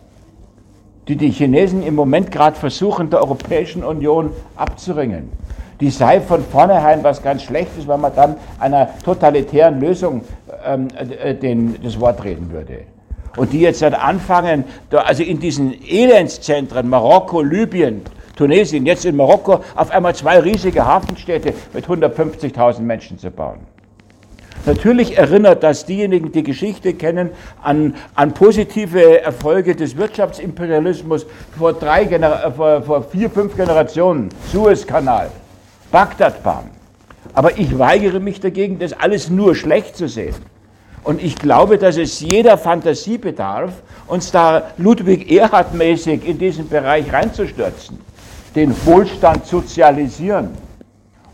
die 1.09 1.17
die 1.17 1.31
Chinesen 1.31 1.83
im 1.83 1.97
Moment 1.97 2.31
gerade 2.31 2.55
versuchen, 2.55 3.11
der 3.11 3.21
Europäischen 3.23 3.83
Union 3.83 4.31
abzuringen. 4.55 5.31
Die 5.81 5.91
sei 5.91 6.21
von 6.21 6.45
vornherein 6.45 7.03
was 7.03 7.21
ganz 7.21 7.43
Schlechtes, 7.43 7.89
weil 7.89 7.99
man 7.99 8.15
dann 8.15 8.37
einer 8.61 8.89
totalitären 9.05 9.81
Lösung 9.81 10.23
ähm, 10.65 10.87
äh, 10.97 11.35
den, 11.35 11.75
das 11.83 11.99
Wort 11.99 12.23
reden 12.23 12.53
würde. 12.53 12.83
Und 13.37 13.53
die 13.53 13.61
jetzt 13.61 13.83
dann 13.83 13.95
anfangen, 13.95 14.63
also 14.93 15.25
in 15.25 15.41
diesen 15.41 15.75
Elendszentren, 15.85 16.89
Marokko, 16.89 17.43
Libyen, 17.43 18.03
Tunesien, 18.39 18.87
jetzt 18.87 19.05
in 19.05 19.17
Marokko, 19.17 19.65
auf 19.75 19.91
einmal 19.91 20.15
zwei 20.15 20.39
riesige 20.39 20.87
Hafenstädte 20.87 21.53
mit 21.75 21.87
150.000 21.87 22.81
Menschen 22.81 23.19
zu 23.19 23.31
bauen. 23.31 23.59
Natürlich 24.65 25.17
erinnert 25.17 25.63
das 25.63 25.87
diejenigen, 25.87 26.31
die 26.31 26.43
Geschichte 26.43 26.95
kennen, 26.95 27.31
an, 27.63 27.95
an 28.15 28.35
positive 28.35 29.23
Erfolge 29.23 29.75
des 29.75 29.97
Wirtschaftsimperialismus 29.97 31.27
vor, 31.59 31.73
drei 31.73 32.05
Gener 32.05 32.53
vor, 32.55 32.83
vor 32.83 33.03
vier, 33.03 33.29
fünf 33.29 33.57
Generationen. 33.57 34.29
Suezkanal, 34.53 35.31
Bagdadbahn. 35.91 36.71
Aber 37.35 37.59
ich 37.59 37.79
weigere 37.79 38.21
mich 38.21 38.41
dagegen, 38.41 38.79
das 38.79 38.93
alles 38.93 39.31
nur 39.31 39.55
schlecht 39.55 39.97
zu 39.97 40.09
sehen. 40.09 40.37
Und 41.03 41.23
ich 41.23 41.37
glaube, 41.37 41.79
dass 41.79 41.97
es 41.97 42.21
jeder 42.21 42.59
Fantasie 42.59 43.19
bedarf, 43.19 43.73
uns 44.07 44.31
da 44.31 44.71
Ludwig 44.77 45.31
Erhard 45.31 45.75
mäßig 45.75 46.27
in 46.27 46.39
diesen 46.39 46.69
Bereich 46.69 47.13
reinzustürzen, 47.13 47.99
den 48.59 48.75
Wohlstand 48.87 49.47
sozialisieren 49.47 50.51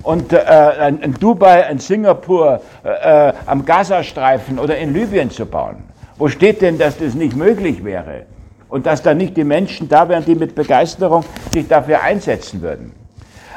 und 0.02 0.34
äh, 0.34 0.36
ein, 0.38 1.14
Dubai, 1.18 1.64
ein 1.64 1.78
Singapur 1.78 2.60
äh, 2.82 3.32
am 3.46 3.64
Gazastreifen 3.64 4.58
oder 4.58 4.76
in 4.76 4.92
Libyen 4.92 5.30
zu 5.30 5.46
bauen. 5.46 5.76
Wo 6.18 6.28
steht 6.28 6.60
denn, 6.60 6.76
dass 6.76 6.98
das 6.98 7.14
nicht 7.14 7.34
möglich 7.34 7.82
wäre? 7.82 8.26
Und 8.68 8.84
dass 8.84 9.02
da 9.02 9.14
nicht 9.14 9.38
die 9.38 9.44
Menschen 9.44 9.88
da 9.88 10.06
wären, 10.08 10.24
die 10.26 10.34
mit 10.34 10.54
Begeisterung 10.54 11.24
sich 11.52 11.66
dafür 11.66 12.02
einsetzen 12.02 12.60
würden. 12.60 12.92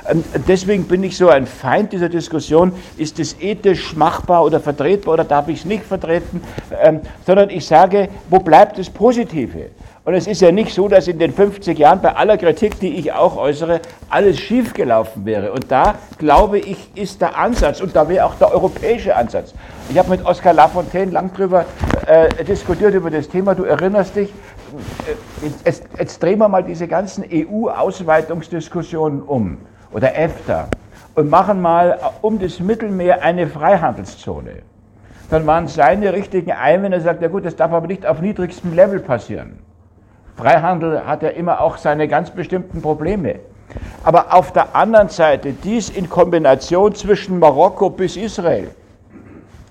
Und 0.10 0.24
deswegen 0.48 0.86
bin 0.86 1.04
ich 1.04 1.18
so 1.18 1.28
ein 1.28 1.46
Feind 1.46 1.92
dieser 1.92 2.08
Diskussion, 2.08 2.72
ist 2.96 3.20
es 3.20 3.36
ethisch 3.42 3.98
machbar 3.98 4.46
oder 4.46 4.62
vertretbar 4.62 5.16
oder 5.16 5.26
darf 5.26 5.50
ich 5.50 5.60
es 5.60 5.66
nicht 5.66 5.84
vertreten, 5.84 6.42
ähm, 6.82 7.02
sondern 7.26 7.50
ich 7.50 7.66
sage, 7.66 8.08
wo 8.30 8.40
bleibt 8.40 8.80
das 8.80 8.90
Positive? 8.90 9.72
Und 10.08 10.14
es 10.14 10.26
ist 10.26 10.40
ja 10.40 10.54
nicht 10.54 10.74
so, 10.74 10.88
dass 10.88 11.10
in 11.10 11.20
den 11.20 11.34
50 11.34 11.78
Jahren 11.78 12.02
bei 12.02 12.16
aller 12.16 12.38
Kritik, 12.38 12.80
die 12.80 12.96
ich 12.96 13.12
auch 13.12 13.36
äußere, 13.36 13.82
alles 14.10 14.40
schiefgelaufen 14.40 15.26
wäre. 15.26 15.52
Und 15.52 15.70
da, 15.70 15.96
glaube 16.18 16.60
ich, 16.60 16.90
ist 16.96 17.20
der 17.20 17.38
Ansatz 17.38 17.82
und 17.82 17.94
da 17.94 18.08
wäre 18.08 18.24
auch 18.26 18.36
der 18.36 18.54
europäische 18.54 19.14
Ansatz. 19.14 19.54
Ich 19.90 19.98
habe 19.98 20.12
mit 20.12 20.26
Oskar 20.26 20.54
Lafontaine 20.54 21.12
lang 21.12 21.34
drüber 21.34 21.66
äh, 22.06 22.42
diskutiert 22.46 22.94
über 22.94 23.12
das 23.12 23.28
Thema. 23.28 23.54
Du 23.54 23.66
erinnerst 23.66 24.16
dich, 24.16 24.30
äh, 24.30 25.48
jetzt, 25.66 25.84
jetzt 26.00 26.24
drehen 26.24 26.40
wir 26.40 26.48
mal 26.48 26.64
diese 26.64 26.88
ganzen 26.88 27.26
EU-Ausweitungsdiskussionen 27.30 29.22
um 29.24 29.58
oder 29.92 30.16
EFTA 30.16 30.70
und 31.16 31.30
machen 31.30 31.62
mal 31.62 32.00
um 32.22 32.40
das 32.40 32.62
Mittelmeer 32.62 33.24
eine 33.24 33.46
Freihandelszone. 33.46 34.60
Dann 35.30 35.46
waren 35.46 35.68
seine 35.68 36.14
richtigen 36.14 36.54
Einwände, 36.54 36.96
er 36.96 37.02
sagt, 37.02 37.22
ja 37.22 37.28
gut, 37.28 37.44
das 37.44 37.58
darf 37.58 37.74
aber 37.74 37.88
nicht 37.88 38.06
auf 38.06 38.22
niedrigstem 38.22 38.74
Level 38.74 39.02
passieren. 39.02 39.67
Freihandel 40.38 41.06
hat 41.06 41.24
ja 41.24 41.30
immer 41.30 41.62
auch 41.62 41.78
seine 41.78 42.08
ganz 42.08 42.30
bestimmten 42.30 42.82
Probleme. 42.82 43.40
Aber 44.04 44.34
auf 44.34 44.54
der 44.54 44.76
anderen 44.76 45.10
Seite 45.10 45.52
dies 45.52 45.90
in 45.90 46.10
Kombination 46.10 46.94
zwischen 46.94 47.40
Marokko 47.40 47.90
bis 47.90 48.16
Israel 48.16 48.70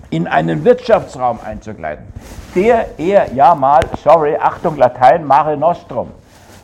in 0.09 0.27
einen 0.27 0.63
Wirtschaftsraum 0.63 1.39
einzugleiten, 1.43 2.05
der 2.55 2.97
er 2.97 3.33
ja 3.33 3.55
mal, 3.55 3.83
sorry, 4.03 4.37
Achtung 4.39 4.77
Latein, 4.77 5.25
Mare 5.25 5.57
Nostrum, 5.57 6.11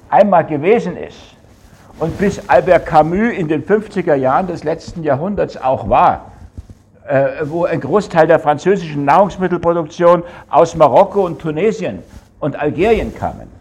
einmal 0.09 0.45
gewesen 0.45 0.95
ist 0.95 1.17
und 1.99 2.17
bis 2.17 2.47
Albert 2.49 2.85
Camus 2.85 3.33
in 3.33 3.47
den 3.47 3.65
50er 3.65 4.15
Jahren 4.15 4.47
des 4.47 4.63
letzten 4.63 5.03
Jahrhunderts 5.03 5.57
auch 5.57 5.89
war, 5.89 6.31
äh, 7.07 7.45
wo 7.45 7.65
ein 7.65 7.81
Großteil 7.81 8.27
der 8.27 8.39
französischen 8.39 9.05
Nahrungsmittelproduktion 9.05 10.23
aus 10.49 10.75
Marokko 10.75 11.25
und 11.25 11.39
Tunesien 11.39 11.99
und 12.39 12.57
Algerien 12.57 13.13
kamen. 13.13 13.52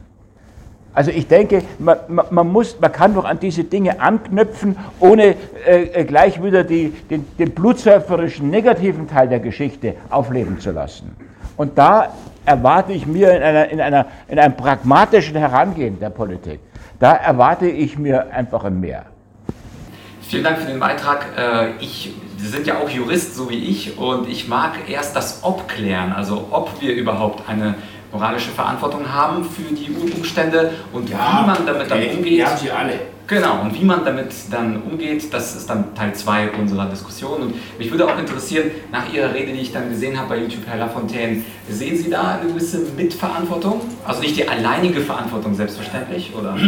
Also 0.94 1.10
ich 1.10 1.26
denke, 1.26 1.62
man, 1.78 1.96
man, 2.30 2.48
muss, 2.48 2.78
man 2.78 2.92
kann 2.92 3.14
doch 3.14 3.24
an 3.24 3.38
diese 3.40 3.64
Dinge 3.64 4.00
anknüpfen, 4.00 4.76
ohne 5.00 5.36
äh, 5.66 5.84
äh, 5.84 6.04
gleich 6.04 6.42
wieder 6.42 6.64
die, 6.64 6.90
den, 7.10 7.24
den 7.38 7.50
blutsäuferischen 7.52 8.50
negativen 8.50 9.08
Teil 9.08 9.28
der 9.28 9.40
Geschichte 9.40 9.94
aufleben 10.10 10.60
zu 10.60 10.70
lassen. 10.70 11.16
Und 11.56 11.78
da 11.78 12.12
erwarte 12.44 12.92
ich 12.92 13.06
mir 13.06 13.34
in, 13.34 13.42
einer, 13.42 13.68
in, 13.70 13.80
einer, 13.80 14.06
in 14.28 14.38
einem 14.38 14.56
pragmatischen 14.56 15.36
Herangehen 15.36 15.98
der 15.98 16.10
Politik, 16.10 16.60
da 16.98 17.12
erwarte 17.12 17.68
ich 17.68 17.98
mir 17.98 18.30
einfach 18.32 18.64
ein 18.64 18.78
Mehr. 18.78 19.04
Vielen 20.20 20.44
Dank 20.44 20.58
für 20.58 20.70
den 20.70 20.80
Beitrag. 20.80 21.26
Äh, 21.36 21.70
ich, 21.80 22.14
Sie 22.36 22.48
sind 22.48 22.66
ja 22.66 22.78
auch 22.78 22.88
Jurist, 22.88 23.36
so 23.36 23.48
wie 23.50 23.58
ich, 23.58 23.98
und 23.98 24.28
ich 24.28 24.48
mag 24.48 24.72
erst 24.88 25.14
das 25.14 25.40
Ob 25.42 25.68
klären, 25.68 26.12
also 26.12 26.48
ob 26.50 26.80
wir 26.80 26.94
überhaupt 26.94 27.48
eine 27.48 27.76
moralische 28.12 28.50
Verantwortung 28.50 29.10
haben 29.10 29.44
für 29.44 29.74
die 29.74 29.90
Umstände 29.90 30.72
und 30.92 31.08
ja, 31.08 31.40
wie 31.42 31.46
man 31.46 31.66
damit 31.66 31.90
dann 31.90 32.02
umgeht. 32.02 32.26
Die 32.26 32.44
haben 32.44 32.58
sie 32.58 32.70
alle. 32.70 33.00
Genau, 33.26 33.62
und 33.62 33.74
wie 33.74 33.84
man 33.84 34.04
damit 34.04 34.32
dann 34.50 34.82
umgeht, 34.82 35.32
das 35.32 35.56
ist 35.56 35.70
dann 35.70 35.94
Teil 35.94 36.14
2 36.14 36.50
unserer 36.50 36.86
Diskussion. 36.86 37.40
Und 37.40 37.78
mich 37.78 37.90
würde 37.90 38.06
auch 38.06 38.18
interessieren, 38.18 38.70
nach 38.90 39.10
Ihrer 39.10 39.32
Rede, 39.32 39.52
die 39.52 39.60
ich 39.60 39.72
dann 39.72 39.88
gesehen 39.88 40.18
habe 40.18 40.30
bei 40.30 40.38
YouTube, 40.38 40.66
Herr 40.66 40.76
Lafontaine, 40.76 41.42
sehen 41.70 41.96
Sie 41.96 42.10
da 42.10 42.38
eine 42.40 42.50
gewisse 42.50 42.80
Mitverantwortung? 42.96 43.80
Also 44.04 44.20
nicht 44.20 44.36
die 44.36 44.46
alleinige 44.46 45.00
Verantwortung 45.00 45.54
selbstverständlich, 45.54 46.32
oder? 46.38 46.58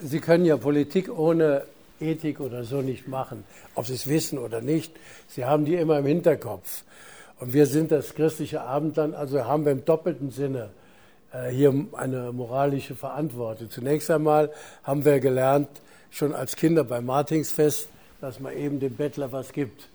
Sie 0.00 0.20
können 0.20 0.44
ja 0.44 0.56
Politik 0.58 1.10
ohne 1.16 1.62
Ethik 2.00 2.38
oder 2.40 2.64
so 2.64 2.82
nicht 2.82 3.08
machen, 3.08 3.42
ob 3.74 3.86
Sie 3.86 3.94
es 3.94 4.06
wissen 4.06 4.38
oder 4.38 4.60
nicht. 4.60 4.92
Sie 5.28 5.44
haben 5.44 5.64
die 5.64 5.74
immer 5.74 5.98
im 5.98 6.06
Hinterkopf. 6.06 6.82
Und 7.40 7.52
wir 7.52 7.66
sind 7.66 7.90
das 7.90 8.14
christliche 8.14 8.62
Abendland, 8.62 9.14
also 9.14 9.44
haben 9.44 9.64
wir 9.64 9.72
im 9.72 9.84
doppelten 9.84 10.30
Sinne 10.30 10.70
äh, 11.32 11.50
hier 11.50 11.74
eine 11.92 12.32
moralische 12.32 12.94
Verantwortung. 12.94 13.70
Zunächst 13.70 14.10
einmal 14.10 14.50
haben 14.82 15.04
wir 15.04 15.20
gelernt, 15.20 15.68
schon 16.10 16.32
als 16.32 16.54
Kinder 16.56 16.84
beim 16.84 17.06
Martinsfest, 17.06 17.88
dass 18.20 18.38
man 18.38 18.56
eben 18.56 18.78
dem 18.78 18.94
Bettler 18.94 19.32
was 19.32 19.52
gibt. 19.52 19.88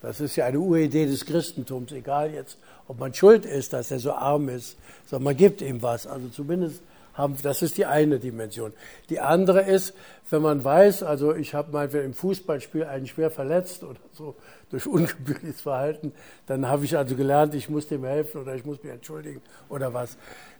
Das 0.00 0.20
ist 0.20 0.36
ja 0.36 0.46
eine 0.46 0.58
Uridee 0.58 1.06
des 1.06 1.26
Christentums, 1.26 1.92
egal 1.92 2.32
jetzt, 2.32 2.58
ob 2.88 2.98
man 2.98 3.12
schuld 3.12 3.44
ist, 3.44 3.72
dass 3.72 3.90
er 3.90 3.98
so 3.98 4.12
arm 4.12 4.48
ist, 4.48 4.76
sondern 5.06 5.24
man 5.24 5.36
gibt 5.36 5.60
ihm 5.60 5.82
was. 5.82 6.06
Also 6.06 6.28
zumindest 6.28 6.80
haben, 7.16 7.36
das 7.42 7.62
ist 7.62 7.78
die 7.78 7.86
eine 7.86 8.18
Dimension. 8.18 8.72
Die 9.08 9.20
andere 9.20 9.62
ist, 9.62 9.94
wenn 10.30 10.42
man 10.42 10.62
weiß, 10.62 11.02
also 11.02 11.34
ich 11.34 11.54
habe 11.54 11.72
mal 11.72 11.92
im 11.94 12.14
Fußballspiel 12.14 12.84
einen 12.84 13.06
schwer 13.06 13.30
verletzt 13.30 13.82
oder 13.82 13.98
so 14.12 14.34
durch 14.70 14.86
ungebührliches 14.86 15.60
Verhalten, 15.60 16.12
dann 16.46 16.68
habe 16.68 16.84
ich 16.84 16.96
also 16.96 17.16
gelernt, 17.16 17.54
ich 17.54 17.68
muss 17.68 17.88
dem 17.88 18.04
helfen 18.04 18.42
oder 18.42 18.54
ich 18.54 18.64
muss 18.64 18.82
mich 18.82 18.92
entschuldigen 18.92 19.40
oder 19.68 19.94
was. 19.94 20.16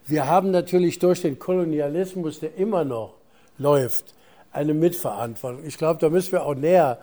Wir 0.07 0.27
haben 0.27 0.51
natürlich 0.51 0.99
durch 0.99 1.23
den 1.23 1.39
Kolonialismus, 1.39 2.41
der 2.41 2.57
immer 2.57 2.85
noch 2.85 3.15
läuft, 3.59 4.15
eine 4.53 4.73
Mitverantwortung. 4.73 5.65
Ich 5.65 5.79
glaube, 5.79 6.01
da 6.01 6.09
müssen 6.09 6.33
wir 6.33 6.45
auch 6.45 6.55
näher 6.55 6.99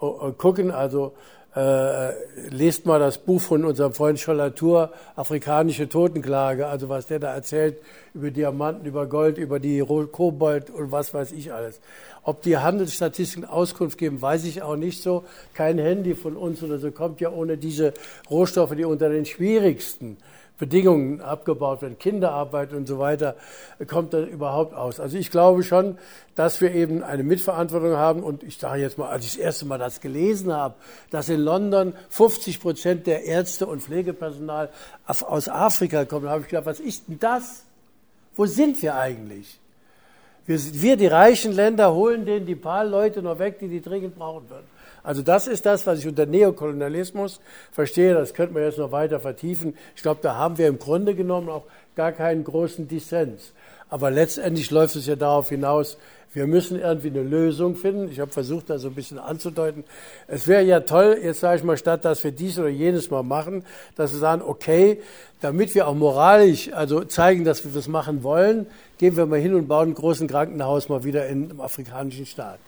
äh, 0.00 0.32
gucken. 0.32 0.70
Also 0.70 1.14
äh, 1.58 2.12
lest 2.50 2.86
mal 2.86 3.00
das 3.00 3.18
Buch 3.18 3.40
von 3.40 3.64
unserem 3.64 3.92
Freund 3.92 4.20
Schollatur, 4.20 4.92
Afrikanische 5.16 5.88
Totenklage, 5.88 6.68
also 6.68 6.88
was 6.88 7.06
der 7.06 7.18
da 7.18 7.34
erzählt 7.34 7.78
über 8.14 8.30
Diamanten, 8.30 8.86
über 8.86 9.06
Gold, 9.06 9.38
über 9.38 9.58
die 9.58 9.80
Kobold 9.80 10.70
und 10.70 10.92
was 10.92 11.12
weiß 11.12 11.32
ich 11.32 11.52
alles. 11.52 11.80
Ob 12.22 12.42
die 12.42 12.58
Handelsstatistiken 12.58 13.44
Auskunft 13.44 13.98
geben, 13.98 14.22
weiß 14.22 14.44
ich 14.44 14.62
auch 14.62 14.76
nicht 14.76 15.02
so. 15.02 15.24
Kein 15.52 15.78
Handy 15.78 16.14
von 16.14 16.36
uns 16.36 16.62
oder 16.62 16.78
so 16.78 16.92
kommt 16.92 17.20
ja 17.20 17.30
ohne 17.30 17.56
diese 17.56 17.92
Rohstoffe, 18.30 18.76
die 18.76 18.84
unter 18.84 19.08
den 19.08 19.24
schwierigsten 19.24 20.16
Bedingungen 20.58 21.20
abgebaut 21.20 21.82
werden, 21.82 21.98
Kinderarbeit 21.98 22.72
und 22.72 22.86
so 22.86 22.98
weiter, 22.98 23.36
kommt 23.86 24.12
da 24.12 24.20
überhaupt 24.20 24.74
aus. 24.74 24.98
Also 24.98 25.16
ich 25.16 25.30
glaube 25.30 25.62
schon, 25.62 25.98
dass 26.34 26.60
wir 26.60 26.74
eben 26.74 27.02
eine 27.02 27.22
Mitverantwortung 27.22 27.96
haben. 27.96 28.22
Und 28.22 28.42
ich 28.42 28.58
sage 28.58 28.82
jetzt 28.82 28.98
mal, 28.98 29.08
als 29.08 29.24
ich 29.24 29.32
das 29.32 29.40
erste 29.40 29.66
Mal 29.66 29.78
das 29.78 30.00
gelesen 30.00 30.52
habe, 30.52 30.74
dass 31.10 31.28
in 31.28 31.40
London 31.40 31.94
50 32.10 32.60
Prozent 32.60 33.06
der 33.06 33.24
Ärzte 33.24 33.66
und 33.66 33.82
Pflegepersonal 33.82 34.68
aus 35.06 35.48
Afrika 35.48 36.04
kommen, 36.04 36.28
habe 36.28 36.42
ich 36.42 36.48
gedacht, 36.48 36.66
was 36.66 36.80
ist 36.80 37.08
denn 37.08 37.18
das? 37.18 37.64
Wo 38.34 38.46
sind 38.46 38.82
wir 38.82 38.96
eigentlich? 38.96 39.58
Wir, 40.46 40.58
wir, 40.58 40.96
die 40.96 41.06
reichen 41.06 41.52
Länder, 41.52 41.92
holen 41.92 42.24
denen 42.24 42.46
die 42.46 42.54
paar 42.54 42.84
Leute 42.84 43.22
noch 43.22 43.38
weg, 43.38 43.58
die 43.58 43.68
die 43.68 43.82
dringend 43.82 44.18
brauchen 44.18 44.48
würden. 44.48 44.77
Also 45.08 45.22
das 45.22 45.46
ist 45.46 45.64
das, 45.64 45.86
was 45.86 46.00
ich 46.00 46.06
unter 46.06 46.26
Neokolonialismus 46.26 47.40
verstehe. 47.72 48.12
Das 48.12 48.34
könnte 48.34 48.52
man 48.52 48.64
jetzt 48.64 48.76
noch 48.76 48.92
weiter 48.92 49.20
vertiefen. 49.20 49.74
Ich 49.96 50.02
glaube, 50.02 50.20
da 50.22 50.34
haben 50.34 50.58
wir 50.58 50.68
im 50.68 50.78
Grunde 50.78 51.14
genommen 51.14 51.48
auch 51.48 51.64
gar 51.96 52.12
keinen 52.12 52.44
großen 52.44 52.88
Dissens. 52.88 53.54
Aber 53.88 54.10
letztendlich 54.10 54.70
läuft 54.70 54.96
es 54.96 55.06
ja 55.06 55.16
darauf 55.16 55.48
hinaus, 55.48 55.96
wir 56.34 56.46
müssen 56.46 56.78
irgendwie 56.78 57.08
eine 57.08 57.22
Lösung 57.22 57.74
finden. 57.74 58.12
Ich 58.12 58.20
habe 58.20 58.30
versucht, 58.30 58.68
da 58.68 58.76
so 58.76 58.88
ein 58.88 58.94
bisschen 58.94 59.18
anzudeuten. 59.18 59.82
Es 60.26 60.46
wäre 60.46 60.62
ja 60.62 60.80
toll, 60.80 61.18
jetzt 61.22 61.40
sage 61.40 61.56
ich 61.56 61.64
mal, 61.64 61.78
statt 61.78 62.04
dass 62.04 62.22
wir 62.22 62.32
dies 62.32 62.58
oder 62.58 62.68
jenes 62.68 63.10
mal 63.10 63.22
machen, 63.22 63.64
dass 63.96 64.12
wir 64.12 64.18
sagen, 64.18 64.42
okay, 64.44 65.00
damit 65.40 65.74
wir 65.74 65.88
auch 65.88 65.94
moralisch 65.94 66.70
also 66.74 67.02
zeigen, 67.02 67.44
dass 67.44 67.64
wir 67.64 67.72
das 67.72 67.88
machen 67.88 68.24
wollen, 68.24 68.66
gehen 68.98 69.16
wir 69.16 69.24
mal 69.24 69.40
hin 69.40 69.54
und 69.54 69.68
bauen 69.68 69.86
einen 69.86 69.94
großen 69.94 70.28
Krankenhaus 70.28 70.90
mal 70.90 71.02
wieder 71.02 71.26
in 71.28 71.44
einem 71.44 71.62
afrikanischen 71.62 72.26
Staat. 72.26 72.58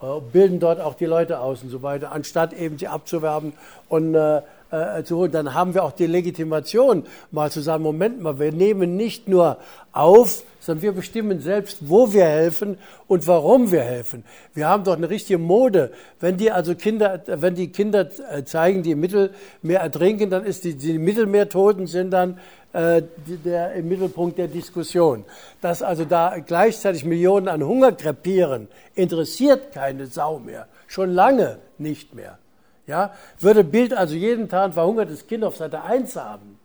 Äh, 0.00 0.20
bilden 0.32 0.60
dort 0.60 0.80
auch 0.80 0.94
die 0.94 1.06
Leute 1.06 1.40
aus 1.40 1.62
und 1.62 1.70
so 1.70 1.82
weiter, 1.82 2.12
anstatt 2.12 2.52
eben 2.52 2.78
sie 2.78 2.86
abzuwerben 2.86 3.52
und 3.88 4.14
äh, 4.14 4.42
äh, 4.70 5.02
zu 5.02 5.16
holen. 5.16 5.32
Dann 5.32 5.54
haben 5.54 5.74
wir 5.74 5.82
auch 5.82 5.92
die 5.92 6.06
Legitimation, 6.06 7.04
mal 7.32 7.50
zu 7.50 7.60
sagen, 7.60 7.82
Moment 7.82 8.20
mal, 8.20 8.38
wir 8.38 8.52
nehmen 8.52 8.96
nicht 8.96 9.26
nur 9.26 9.58
auf, 9.92 10.44
sondern 10.60 10.82
wir 10.82 10.92
bestimmen 10.92 11.40
selbst, 11.40 11.88
wo 11.88 12.12
wir 12.12 12.26
helfen 12.26 12.78
und 13.08 13.26
warum 13.26 13.72
wir 13.72 13.82
helfen. 13.82 14.24
Wir 14.54 14.68
haben 14.68 14.84
doch 14.84 14.96
eine 14.96 15.10
richtige 15.10 15.38
Mode. 15.38 15.90
Wenn 16.20 16.36
die 16.36 16.52
also 16.52 16.74
Kinder, 16.74 17.22
wenn 17.26 17.54
die 17.54 17.72
Kinder 17.72 18.08
äh, 18.30 18.44
zeigen, 18.44 18.84
die 18.84 18.92
im 18.92 19.00
Mittelmeer 19.00 19.80
ertrinken, 19.80 20.30
dann 20.30 20.44
ist 20.44 20.62
die, 20.62 20.74
die 20.74 20.98
Mittelmeertoten 20.98 21.86
sind 21.86 22.10
dann 22.10 22.38
äh, 22.78 23.02
der, 23.44 23.72
im 23.72 23.88
Mittelpunkt 23.88 24.38
der 24.38 24.46
Diskussion. 24.46 25.24
Dass 25.60 25.82
also 25.82 26.04
da 26.04 26.38
gleichzeitig 26.38 27.04
Millionen 27.04 27.48
an 27.48 27.64
Hunger 27.64 27.90
krepieren, 27.90 28.68
interessiert 28.94 29.72
keine 29.72 30.06
Sau 30.06 30.38
mehr. 30.38 30.68
Schon 30.86 31.10
lange 31.10 31.58
nicht 31.78 32.14
mehr. 32.14 32.38
Ja? 32.86 33.12
Würde 33.40 33.64
Bild 33.64 33.94
also 33.94 34.14
jeden 34.14 34.48
Tag 34.48 34.66
ein 34.66 34.72
verhungertes 34.74 35.26
Kind 35.26 35.42
auf 35.42 35.56
Seite 35.56 35.82
1 35.82 36.14
haben, 36.14 36.60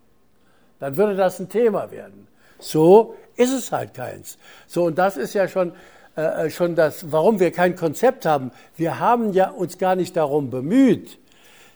dann 0.79 0.97
würde 0.97 1.15
das 1.15 1.39
ein 1.39 1.49
Thema 1.49 1.89
werden. 1.89 2.27
So 2.59 3.15
ist 3.35 3.51
es 3.51 3.71
halt 3.71 3.95
keins. 3.95 4.37
So, 4.67 4.83
und 4.83 4.99
das 4.99 5.17
ist 5.17 5.33
ja 5.33 5.47
schon, 5.47 5.71
äh, 6.15 6.51
schon 6.51 6.75
das, 6.75 7.11
warum 7.11 7.39
wir 7.39 7.51
kein 7.51 7.75
Konzept 7.75 8.27
haben. 8.27 8.51
Wir 8.75 8.99
haben 8.99 9.33
ja 9.33 9.49
uns 9.49 9.79
gar 9.79 9.95
nicht 9.95 10.15
darum 10.15 10.51
bemüht, 10.51 11.17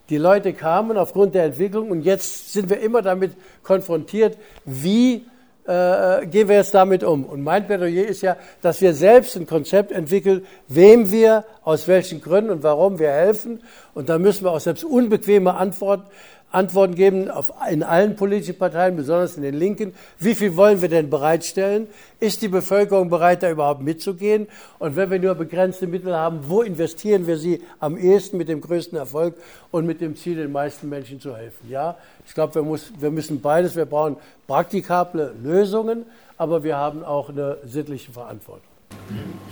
die 0.10 0.18
Leute 0.18 0.54
kamen 0.54 0.98
aufgrund 0.98 1.36
der 1.36 1.46
Entwicklung 1.46 1.92
und 1.92 2.02
jetzt 2.02 2.54
sind 2.54 2.70
wir 2.70 2.80
immer 2.80 3.02
damit 3.02 3.34
konfrontiert, 3.64 4.38
wie 4.66 5.26
äh, 5.68 6.26
gehen 6.28 6.48
wir 6.48 6.56
jetzt 6.56 6.74
damit 6.74 7.04
um? 7.04 7.26
Und 7.26 7.44
mein 7.44 7.68
Plädoyer 7.68 8.06
ist 8.06 8.22
ja, 8.22 8.38
dass 8.62 8.80
wir 8.80 8.94
selbst 8.94 9.36
ein 9.36 9.46
Konzept 9.46 9.92
entwickeln, 9.92 10.46
wem 10.70 11.12
wir, 11.12 11.44
aus 11.64 11.90
welchen 11.90 12.22
Gründen 12.22 12.52
und 12.52 12.64
warum 12.64 13.00
wir 13.00 13.10
helfen. 13.10 13.60
Und 13.94 14.08
da 14.08 14.18
müssen 14.18 14.46
wir 14.46 14.52
auch 14.52 14.62
selbst 14.62 14.86
unbequeme 14.86 15.54
Antworten 15.56 16.06
Antworten 16.50 16.96
geben 16.96 17.30
auf, 17.30 17.52
in 17.70 17.84
allen 17.84 18.16
politischen 18.16 18.58
Parteien, 18.58 18.96
besonders 18.96 19.36
in 19.36 19.44
den 19.44 19.56
Linken. 19.56 19.94
Wie 20.18 20.34
viel 20.34 20.56
wollen 20.56 20.82
wir 20.82 20.88
denn 20.88 21.10
bereitstellen? 21.10 21.88
Ist 22.22 22.42
die 22.42 22.48
Bevölkerung 22.48 23.10
bereit, 23.10 23.44
da 23.44 23.52
überhaupt 23.52 23.82
mitzugehen? 23.82 24.48
Und 24.80 24.96
wenn 24.96 25.12
wir 25.12 25.20
nur 25.20 25.36
begrenzte 25.36 25.88
Mittel 25.88 26.16
haben, 26.16 26.40
wo 26.48 26.62
investieren 26.62 27.28
wir 27.28 27.38
sie 27.38 27.62
am 27.80 27.98
ehesten 27.98 28.38
mit 28.38 28.48
dem 28.48 28.62
größten 28.62 28.98
Erfolg 28.98 29.36
und 29.72 29.86
mit 29.86 30.00
dem 30.00 30.16
Ziel, 30.16 30.38
den 30.38 30.54
meisten 30.54 30.88
Menschen 30.88 31.20
zu 31.20 31.36
helfen? 31.36 31.70
Ja, 31.70 31.98
ich 32.26 32.34
glaube, 32.34 32.56
wir, 32.56 32.64
muss, 32.64 32.94
wir 32.98 33.12
müssen 33.12 33.42
beides. 33.42 33.76
Wir 33.76 33.86
brauchen 33.86 34.16
praktikable 34.48 35.34
Lösungen, 35.44 36.06
aber 36.38 36.64
wir 36.64 36.78
haben 36.78 37.04
auch 37.04 37.28
eine 37.28 37.58
sittliche 37.66 38.14
Verantwortung. 38.14 38.67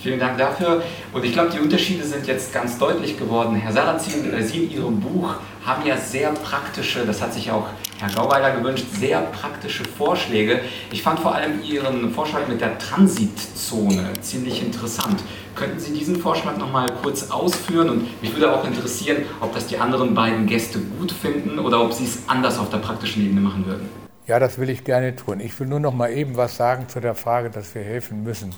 Vielen 0.06 0.20
Dank 0.20 0.38
dafür. 0.38 0.84
Und 1.14 1.26
ich 1.26 1.34
glaube, 1.34 1.50
die 1.50 1.60
Unterschiede 1.60 2.04
sind 2.04 2.28
jetzt 2.28 2.54
ganz 2.54 2.78
deutlich 2.78 3.18
geworden. 3.18 3.56
Herr 3.56 3.72
Sarrazin, 3.72 4.32
äh, 4.34 4.44
Sie 4.44 4.66
in 4.66 4.72
Ihrem 4.72 5.00
Buch 5.00 5.36
haben 5.66 5.84
ja 5.84 5.98
sehr 5.98 6.30
praktische, 6.32 7.08
das 7.08 7.24
hat 7.24 7.34
sich 7.34 7.50
auch 7.50 7.66
Herr 7.98 8.12
Gauweiler 8.14 8.56
gewünscht, 8.56 8.86
sehr 8.92 9.22
praktische 9.22 9.84
Vorschläge. 9.84 10.60
Ich 10.92 11.02
fand 11.02 11.20
vor 11.20 11.34
allem 11.34 11.64
Ihren 11.64 12.12
Vorschlag 12.12 12.48
mit 12.48 12.62
der 12.62 12.78
Transitzone 12.78 14.14
ziemlich 14.22 14.62
interessant. 14.62 15.24
Könnten 15.56 15.80
Sie 15.80 15.92
diesen 15.92 16.18
Vorschlag 16.18 16.58
noch 16.58 16.72
mal 16.72 16.88
kurz 17.02 17.32
ausführen? 17.32 17.90
Und 17.90 18.22
mich 18.22 18.32
würde 18.36 18.54
auch 18.54 18.64
interessieren, 18.64 19.24
ob 19.42 19.56
das 19.56 19.66
die 19.66 19.80
anderen 19.80 20.14
beiden 20.14 20.46
Gäste 20.46 20.80
gut 21.00 21.14
finden 21.14 21.58
oder 21.58 21.82
ob 21.82 21.94
Sie 21.94 22.04
es 22.04 22.20
anders 22.28 22.60
auf 22.60 22.70
der 22.70 22.78
praktischen 22.78 23.26
Ebene 23.26 23.42
machen 23.42 23.66
würden. 23.66 23.90
Ja, 24.28 24.38
das 24.38 24.60
will 24.60 24.70
ich 24.70 24.84
gerne 24.84 25.16
tun. 25.16 25.40
Ich 25.40 25.60
will 25.60 25.66
nur 25.66 25.80
noch 25.80 25.96
mal 25.96 26.12
eben 26.12 26.38
was 26.38 26.58
sagen 26.58 26.90
zu 26.90 27.00
der 27.00 27.16
Frage, 27.16 27.50
dass 27.50 27.74
wir 27.74 27.82
helfen 27.82 28.24
müssen. 28.24 28.54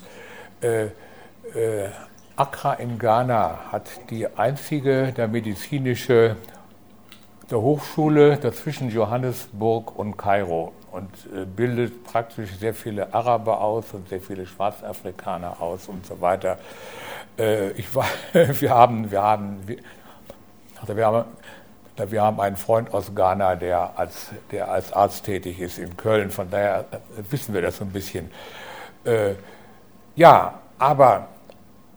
Äh, 0.61 0.85
äh, 0.85 1.89
Accra 2.35 2.73
in 2.73 2.99
Ghana 2.99 3.71
hat 3.71 3.89
die 4.09 4.27
einzige 4.27 5.11
der 5.11 5.27
medizinische 5.27 6.35
der 7.49 7.61
Hochschule 7.61 8.37
dazwischen 8.37 8.89
Johannesburg 8.89 9.97
und 9.97 10.17
Kairo 10.17 10.73
und 10.91 11.09
äh, 11.33 11.45
bildet 11.45 12.03
praktisch 12.03 12.49
sehr 12.59 12.73
viele 12.73 13.13
Araber 13.13 13.61
aus 13.61 13.93
und 13.93 14.09
sehr 14.09 14.19
viele 14.19 14.45
Schwarzafrikaner 14.45 15.61
aus 15.61 15.87
und 15.87 16.05
so 16.05 16.19
weiter. 16.19 16.57
Äh, 17.39 17.71
ich 17.71 17.93
war, 17.95 18.07
wir 18.33 18.69
haben, 18.69 19.09
wir 19.09 19.21
haben, 19.21 19.59
wir, 19.65 21.05
haben 21.05 21.25
wir 22.09 22.21
haben 22.21 22.39
einen 22.39 22.57
Freund 22.57 22.93
aus 22.93 23.15
Ghana, 23.15 23.55
der 23.55 23.97
als, 23.97 24.29
der 24.51 24.69
als 24.69 24.93
Arzt 24.93 25.25
tätig 25.25 25.59
ist 25.59 25.79
in 25.79 25.97
Köln, 25.97 26.29
von 26.29 26.51
daher 26.51 26.85
wissen 27.29 27.55
wir 27.55 27.61
das 27.61 27.77
so 27.77 27.85
ein 27.85 27.91
bisschen. 27.91 28.29
Ja, 30.17 30.55
aber 30.79 31.27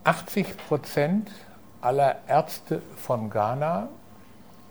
80 0.03 0.55
Prozent 0.67 1.31
aller 1.81 2.17
Ärzte 2.27 2.83
von 2.95 3.31
Ghana 3.31 3.87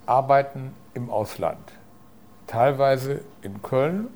arbeiten 0.07 0.73
im 0.95 1.11
Ausland. 1.11 1.59
Teilweise 2.47 3.23
in 3.43 3.61
Köln, 3.61 4.07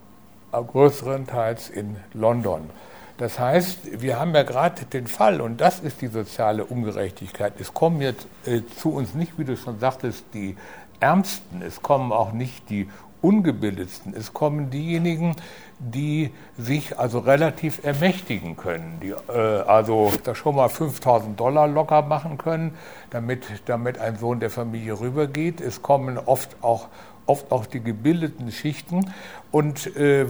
größerenteils 0.53 1.69
in 1.69 1.97
London. 2.13 2.71
Das 3.19 3.41
heißt, 3.41 4.01
wir 4.01 4.21
haben 4.21 4.33
ja 4.37 4.45
gerade 4.45 4.85
den 4.85 5.09
Fall, 5.09 5.41
und 5.41 5.61
das 5.61 5.81
ist 5.81 6.01
die 6.01 6.07
soziale 6.07 6.65
Ungerechtigkeit. 6.65 7.55
Es 7.59 7.75
kommen 7.75 8.01
jetzt 8.03 8.29
äh, 8.47 8.61
zu 8.77 8.93
uns 8.93 9.15
nicht, 9.15 9.37
wie 9.37 9.45
du 9.45 9.57
schon 9.57 9.81
sagtest, 9.81 10.27
die 10.33 10.57
Ärmsten, 11.01 11.61
es 11.61 11.83
kommen 11.83 12.13
auch 12.13 12.31
nicht 12.31 12.71
die 12.71 12.89
Ungebildetsten, 13.25 14.15
es 14.15 14.35
kommen 14.35 14.69
diejenigen, 14.69 15.35
die 15.79 16.31
sich 16.59 16.99
also 16.99 17.21
relativ 17.21 17.83
ermächtigen 17.83 18.57
können, 18.57 18.99
die 19.03 19.15
äh, 19.33 19.61
also 19.67 20.13
da 20.25 20.35
schon 20.35 20.57
mal 20.57 20.69
5000 20.69 21.41
Dollar 21.41 21.67
locker 21.67 22.03
machen 22.03 22.37
können, 22.37 22.77
damit, 23.09 23.47
damit 23.65 23.99
ein 23.99 24.19
Sohn 24.19 24.41
der 24.41 24.51
Familie 24.51 25.01
rübergeht. 25.01 25.63
Es 25.63 25.81
kommen 25.81 26.19
oft 26.19 26.63
auch, 26.63 26.89
oft 27.25 27.51
auch 27.51 27.65
die 27.65 27.81
gebildeten 27.81 28.53
Schichten 28.53 29.11
und 29.51 29.97
äh, 29.97 30.27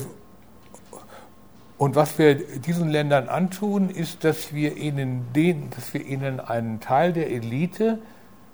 und 1.77 1.97
was 1.97 2.19
wir 2.19 2.37
diesen 2.37 2.89
Ländern 2.89 3.29
antun, 3.29 3.91
ist, 3.91 4.23
dass 4.23 4.55
wir 4.55 4.77
ihnen, 4.77 5.27
den, 5.35 5.71
dass 5.71 5.93
wir 5.93 6.07
ihnen 6.07 6.39
einen 6.39 6.79
Teil 6.79 7.13
der 7.13 7.31
Elite 7.31 7.99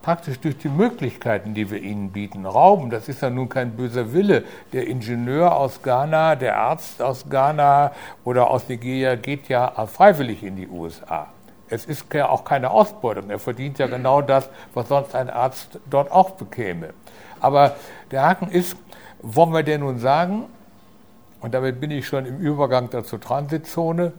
praktisch 0.03 0.40
durch 0.40 0.57
die 0.59 0.68
Möglichkeiten, 0.68 1.55
die 1.55 1.70
wir 1.70 1.80
ihnen 1.80 2.11
bieten, 2.11 2.46
rauben. 2.46 2.90
Das 2.90 3.09
ist 3.09 3.22
ja 3.22 3.30
nun 3.30 3.48
kein 3.48 3.72
böser 3.72 4.12
Wille. 4.12 4.44
Der 4.72 4.86
Ingenieur 4.86 5.57
aus 5.57 5.82
Ghana, 5.82 6.36
der 6.36 6.59
Arzt 6.59 7.03
aus 7.03 7.28
Ghana 7.28 7.92
oder 8.24 8.51
aus 8.51 8.68
Nigeria 8.68 9.16
geht 9.16 9.48
ja 9.48 9.70
freiwillig 9.86 10.42
in 10.42 10.57
die 10.57 10.68
USA. 10.68 11.26
Es 11.68 11.84
ist 11.84 12.12
ja 12.12 12.28
auch 12.28 12.44
keine 12.44 12.70
Ausbeutung. 12.70 13.30
Er 13.30 13.38
verdient 13.38 13.78
ja 13.78 13.86
genau 13.86 14.22
das, 14.22 14.48
was 14.74 14.88
sonst 14.88 15.14
ein 15.14 15.30
Arzt 15.30 15.78
dort 15.88 16.11
auch 16.11 16.30
bekäme. 16.30 16.90
Aber 17.40 17.76
der 18.11 18.22
Haken 18.22 18.51
ist, 18.51 18.76
wollen 19.22 19.53
wir 19.53 19.62
denn 19.62 19.80
nun 19.80 19.98
sagen, 19.98 20.46
und 21.40 21.55
damit 21.55 21.80
bin 21.80 21.90
ich 21.90 22.07
schon 22.07 22.26
im 22.26 22.38
Übergang 22.38 22.90
zur 23.05 23.20
Transitzone, 23.20 24.12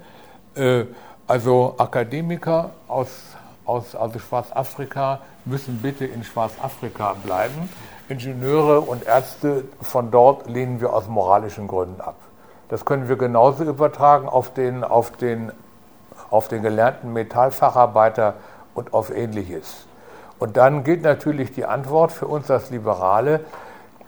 äh, 0.56 0.86
also 1.28 1.76
Akademiker 1.78 2.72
aus, 2.88 3.31
aus 3.66 3.96
also 3.96 4.20
Schwarzafrika 4.20 5.20
müssen 5.46 5.82
bitte 5.82 6.06
in 6.06 6.24
Schwarzafrika 6.24 7.16
bleiben. 7.24 7.70
Ingenieure 8.10 8.82
und 8.82 9.06
Ärzte 9.06 9.66
von 9.82 10.12
dort 10.12 10.50
lehnen 10.50 10.82
wir 10.82 10.94
aus 10.94 11.08
moralischen 11.08 11.68
Gründen 11.68 12.02
ab. 12.02 12.16
Das 12.70 12.86
können 12.86 13.08
wir 13.10 13.16
genauso 13.16 13.64
übertragen 13.64 14.28
auf 14.28 14.54
den, 14.54 14.84
auf 14.84 15.12
den, 15.12 15.52
auf 16.30 16.48
den 16.48 16.62
gelernten 16.62 17.14
Metallfacharbeiter 17.14 18.36
und 18.74 18.94
auf 18.94 19.10
Ähnliches. 19.16 19.86
Und 20.40 20.58
dann 20.58 20.84
gilt 20.84 21.04
natürlich 21.04 21.54
die 21.54 21.66
Antwort 21.66 22.12
für 22.12 22.28
uns 22.28 22.50
als 22.50 22.70
Liberale, 22.70 23.42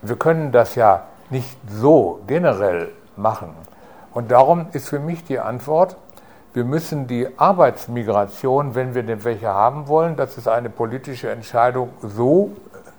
wir 0.02 0.18
können 0.18 0.52
das 0.52 0.76
ja 0.76 1.04
nicht 1.30 1.58
so 1.70 2.20
generell 2.28 2.92
machen. 3.16 3.50
Und 4.14 4.32
darum 4.32 4.68
ist 4.74 4.90
für 4.90 5.00
mich 5.00 5.24
die 5.24 5.40
Antwort, 5.40 5.96
wir 6.54 6.64
müssen 6.64 7.08
die 7.08 7.28
Arbeitsmigration, 7.38 8.76
wenn 8.76 8.94
wir 8.94 9.04
denn 9.04 9.24
welche 9.24 9.48
haben 9.48 9.88
wollen, 9.88 10.16
das 10.16 10.38
ist 10.38 10.48
eine 10.48 10.70
politische 10.70 11.30
Entscheidung, 11.30 11.90
so 12.02 12.52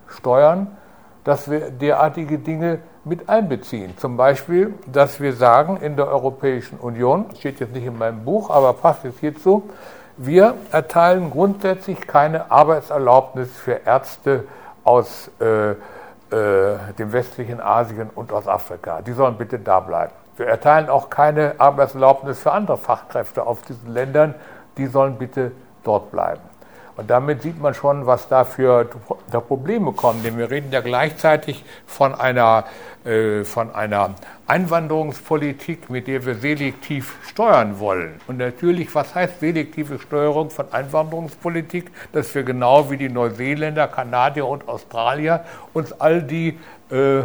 steuern, 0.08 0.76
dass 1.22 1.50
wir 1.50 1.70
derartige 1.70 2.38
Dinge 2.38 2.80
mit 3.04 3.28
einbeziehen. 3.28 3.96
Zum 3.96 4.16
Beispiel, 4.16 4.74
dass 4.86 5.20
wir 5.20 5.32
sagen 5.34 5.78
in 5.78 5.96
der 5.96 6.08
Europäischen 6.08 6.78
Union, 6.78 7.26
steht 7.38 7.60
jetzt 7.60 7.72
nicht 7.72 7.86
in 7.86 7.96
meinem 7.96 8.24
Buch, 8.24 8.50
aber 8.50 8.72
passt 8.72 9.04
jetzt 9.04 9.20
hierzu, 9.20 9.70
wir 10.16 10.54
erteilen 10.70 11.30
grundsätzlich 11.30 12.06
keine 12.06 12.50
Arbeitserlaubnis 12.50 13.50
für 13.50 13.80
Ärzte 13.84 14.44
aus 14.84 15.30
äh, 15.40 15.70
äh, 15.70 15.76
dem 16.98 17.12
westlichen 17.12 17.60
Asien 17.60 18.10
und 18.14 18.32
aus 18.32 18.46
Afrika. 18.46 19.02
Die 19.02 19.12
sollen 19.12 19.36
bitte 19.36 19.58
da 19.58 19.80
bleiben. 19.80 20.12
Wir 20.36 20.46
erteilen 20.46 20.88
auch 20.88 21.10
keine 21.10 21.54
Arbeitserlaubnis 21.58 22.40
für 22.40 22.52
andere 22.52 22.76
Fachkräfte 22.76 23.46
auf 23.46 23.62
diesen 23.62 23.92
Ländern. 23.92 24.34
Die 24.76 24.86
sollen 24.86 25.16
bitte 25.16 25.52
dort 25.84 26.10
bleiben. 26.10 26.42
Und 26.96 27.10
damit 27.10 27.42
sieht 27.42 27.60
man 27.60 27.74
schon, 27.74 28.06
was 28.06 28.28
da 28.28 28.44
für 28.44 28.88
Probleme 29.48 29.92
kommen. 29.92 30.22
Denn 30.22 30.38
wir 30.38 30.50
reden 30.50 30.70
ja 30.70 30.80
gleichzeitig 30.80 31.64
von 31.86 32.14
einer, 32.14 32.64
äh, 33.04 33.42
von 33.42 33.74
einer 33.74 34.14
Einwanderungspolitik, 34.46 35.90
mit 35.90 36.06
der 36.06 36.24
wir 36.24 36.36
selektiv 36.36 37.16
steuern 37.26 37.80
wollen. 37.80 38.20
Und 38.28 38.38
natürlich, 38.38 38.94
was 38.94 39.14
heißt 39.14 39.40
selektive 39.40 39.98
Steuerung 39.98 40.50
von 40.50 40.66
Einwanderungspolitik? 40.72 41.90
Dass 42.12 42.32
wir 42.34 42.44
genau 42.44 42.90
wie 42.90 42.96
die 42.96 43.08
Neuseeländer, 43.08 43.88
Kanadier 43.88 44.46
und 44.46 44.68
Australier 44.68 45.44
uns 45.72 45.92
all 45.92 46.22
die 46.22 46.60
äh, 46.90 47.22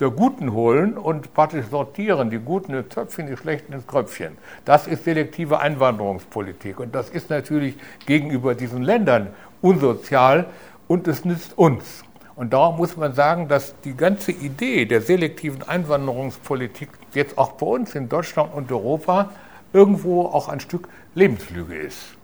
der 0.00 0.10
Guten 0.10 0.52
holen 0.52 0.98
und 0.98 1.34
praktisch 1.34 1.66
sortieren, 1.66 2.30
die 2.30 2.38
Guten 2.38 2.74
ins 2.74 2.88
Töpfchen, 2.88 3.26
die 3.26 3.36
Schlechten 3.36 3.72
ins 3.72 3.86
Kröpfchen. 3.86 4.36
Das 4.64 4.86
ist 4.86 5.04
selektive 5.04 5.60
Einwanderungspolitik 5.60 6.80
und 6.80 6.94
das 6.94 7.10
ist 7.10 7.30
natürlich 7.30 7.76
gegenüber 8.06 8.54
diesen 8.54 8.82
Ländern 8.82 9.28
unsozial 9.62 10.46
und 10.88 11.06
es 11.08 11.24
nützt 11.24 11.56
uns. 11.56 12.04
Und 12.36 12.52
darum 12.52 12.76
muss 12.76 12.96
man 12.96 13.14
sagen, 13.14 13.46
dass 13.46 13.80
die 13.82 13.96
ganze 13.96 14.32
Idee 14.32 14.86
der 14.86 15.00
selektiven 15.00 15.62
Einwanderungspolitik 15.62 16.88
jetzt 17.12 17.38
auch 17.38 17.52
bei 17.52 17.66
uns 17.66 17.94
in 17.94 18.08
Deutschland 18.08 18.52
und 18.52 18.72
Europa 18.72 19.30
irgendwo 19.72 20.22
auch 20.22 20.48
ein 20.48 20.58
Stück 20.58 20.88
Lebenslüge 21.14 21.76
ist. 21.76 22.16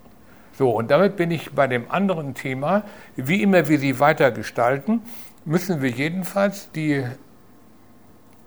So, 0.59 0.71
und 0.71 0.91
damit 0.91 1.17
bin 1.17 1.31
ich 1.31 1.53
bei 1.53 1.69
dem 1.69 1.91
anderen 1.91 2.35
Thema. 2.35 2.83
Wie 3.17 3.43
immer 3.43 3.69
wir 3.69 3.79
sie 3.79 4.01
weiter 4.01 4.31
gestalten, 4.33 5.01
müssen 5.45 5.81
wir 5.81 5.91
jedenfalls 5.91 6.71
die 6.73 7.05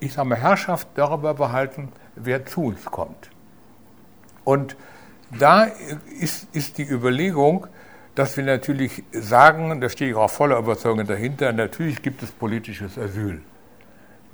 ich 0.03 0.13
sage 0.13 0.29
mal, 0.29 0.37
Herrschaft 0.37 0.87
darüber 0.95 1.33
behalten, 1.33 1.89
wer 2.15 2.45
zu 2.45 2.65
uns 2.65 2.85
kommt. 2.85 3.29
Und 4.43 4.75
da 5.39 5.63
ist, 6.19 6.53
ist 6.53 6.77
die 6.77 6.83
Überlegung, 6.83 7.67
dass 8.15 8.37
wir 8.37 8.43
natürlich 8.43 9.03
sagen, 9.11 9.81
da 9.81 9.89
stehe 9.89 10.11
ich 10.11 10.15
auch 10.15 10.29
voller 10.29 10.57
Überzeugung 10.59 11.07
dahinter, 11.07 11.51
natürlich 11.51 12.01
gibt 12.01 12.21
es 12.21 12.31
politisches 12.31 12.97
Asyl. 12.97 13.41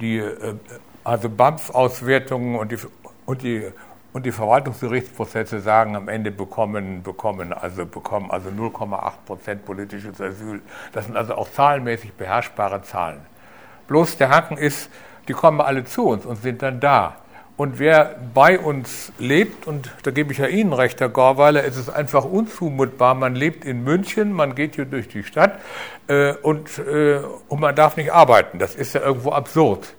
Die, 0.02 0.18
äh, 0.18 0.56
also 1.04 1.30
BAMF-Auswertungen 1.30 2.56
und 2.56 2.72
die, 2.72 2.78
und, 3.26 3.42
die, 3.42 3.72
und 4.12 4.26
die 4.26 4.32
Verwaltungsgerichtsprozesse 4.32 5.62
sagen, 5.62 5.96
am 5.96 6.10
Ende 6.10 6.32
bekommen, 6.32 7.04
bekommen 7.04 7.54
also, 7.54 7.86
bekommen 7.86 8.32
also 8.32 8.50
0,8 8.50 9.12
Prozent 9.26 9.66
politisches 9.66 10.20
Asyl. 10.20 10.62
Das 10.92 11.06
sind 11.06 11.16
also 11.16 11.36
auch 11.36 11.50
zahlenmäßig 11.50 12.14
beherrschbare 12.14 12.82
Zahlen. 12.82 13.22
Bloß 13.88 14.18
der 14.18 14.30
Haken 14.30 14.58
ist, 14.58 14.90
die 15.30 15.34
kommen 15.34 15.62
alle 15.62 15.86
zu 15.86 16.08
uns 16.08 16.26
und 16.26 16.42
sind 16.42 16.62
dann 16.62 16.80
da. 16.80 17.16
Und 17.56 17.78
wer 17.78 18.16
bei 18.34 18.58
uns 18.58 19.12
lebt, 19.20 19.68
und 19.68 19.92
da 20.04 20.12
gebe 20.12 20.32
ich 20.32 20.40
ja 20.40 20.48
Ihnen 20.48 20.74
recht, 20.74 21.00
Herr 21.02 21.10
Gorweiler, 21.10 21.64
es 21.64 21.78
ist 21.78 21.90
einfach 21.90 22.26
unzumutbar. 22.26 23.16
Man 23.16 23.36
lebt 23.36 23.64
in 23.64 23.84
München, 23.84 24.32
man 24.34 24.56
geht 24.56 24.76
hier 24.76 24.86
durch 24.86 25.08
die 25.08 25.24
Stadt 25.24 25.60
äh, 26.08 26.34
und, 26.34 26.80
äh, 26.80 27.20
und 27.48 27.60
man 27.60 27.76
darf 27.76 27.96
nicht 27.98 28.12
arbeiten. 28.12 28.60
Das 28.60 28.76
ist 28.76 28.94
ja 28.96 29.02
irgendwo 29.02 29.32
absurd. 29.32 29.94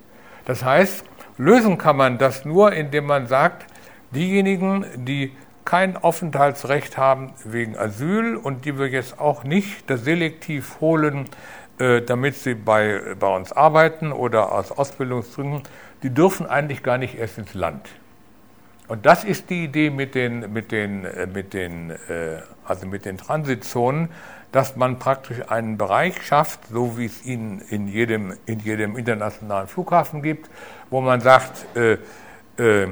Das 0.46 0.64
heißt, 0.64 1.04
lösen 1.36 1.78
kann 1.78 1.96
man 1.96 2.18
das 2.18 2.44
nur, 2.44 2.72
indem 2.72 3.06
man 3.06 3.26
sagt, 3.26 3.66
diejenigen, 4.10 4.86
die 4.96 5.36
kein 5.64 5.96
Aufenthaltsrecht 5.96 6.96
haben 6.96 7.34
wegen 7.44 7.76
Asyl 7.76 8.36
und 8.36 8.64
die 8.64 8.78
wir 8.78 8.88
jetzt 8.88 9.20
auch 9.20 9.44
nicht 9.44 9.88
das 9.88 10.02
selektiv 10.02 10.80
holen, 10.80 11.26
damit 12.06 12.34
sie 12.34 12.54
bei, 12.54 13.14
bei 13.18 13.34
uns 13.34 13.52
arbeiten 13.52 14.12
oder 14.12 14.52
aus 14.52 14.70
Ausbildungsgründen, 14.70 15.62
die 16.02 16.10
dürfen 16.10 16.46
eigentlich 16.46 16.82
gar 16.82 16.98
nicht 16.98 17.18
erst 17.18 17.38
ins 17.38 17.54
Land. 17.54 17.88
Und 18.90 19.06
das 19.06 19.22
ist 19.22 19.50
die 19.50 19.62
Idee 19.62 19.88
mit 19.88 20.16
den, 20.16 20.52
mit 20.52 20.72
den, 20.72 21.04
äh, 21.04 21.28
mit 21.28 21.54
den, 21.54 21.90
äh, 21.90 22.40
also 22.64 22.88
mit 22.88 23.04
den 23.04 23.18
Transitzonen, 23.18 24.08
dass 24.50 24.74
man 24.74 24.98
praktisch 24.98 25.48
einen 25.48 25.78
Bereich 25.78 26.20
schafft, 26.26 26.66
so 26.72 26.98
wie 26.98 27.04
es 27.04 27.24
ihn 27.24 27.62
in 27.70 27.86
jedem, 27.86 28.34
in 28.46 28.58
jedem 28.58 28.96
internationalen 28.96 29.68
Flughafen 29.68 30.22
gibt, 30.22 30.50
wo 30.90 31.00
man 31.00 31.20
sagt, 31.20 31.64
äh, 31.76 31.98
äh, 32.56 32.88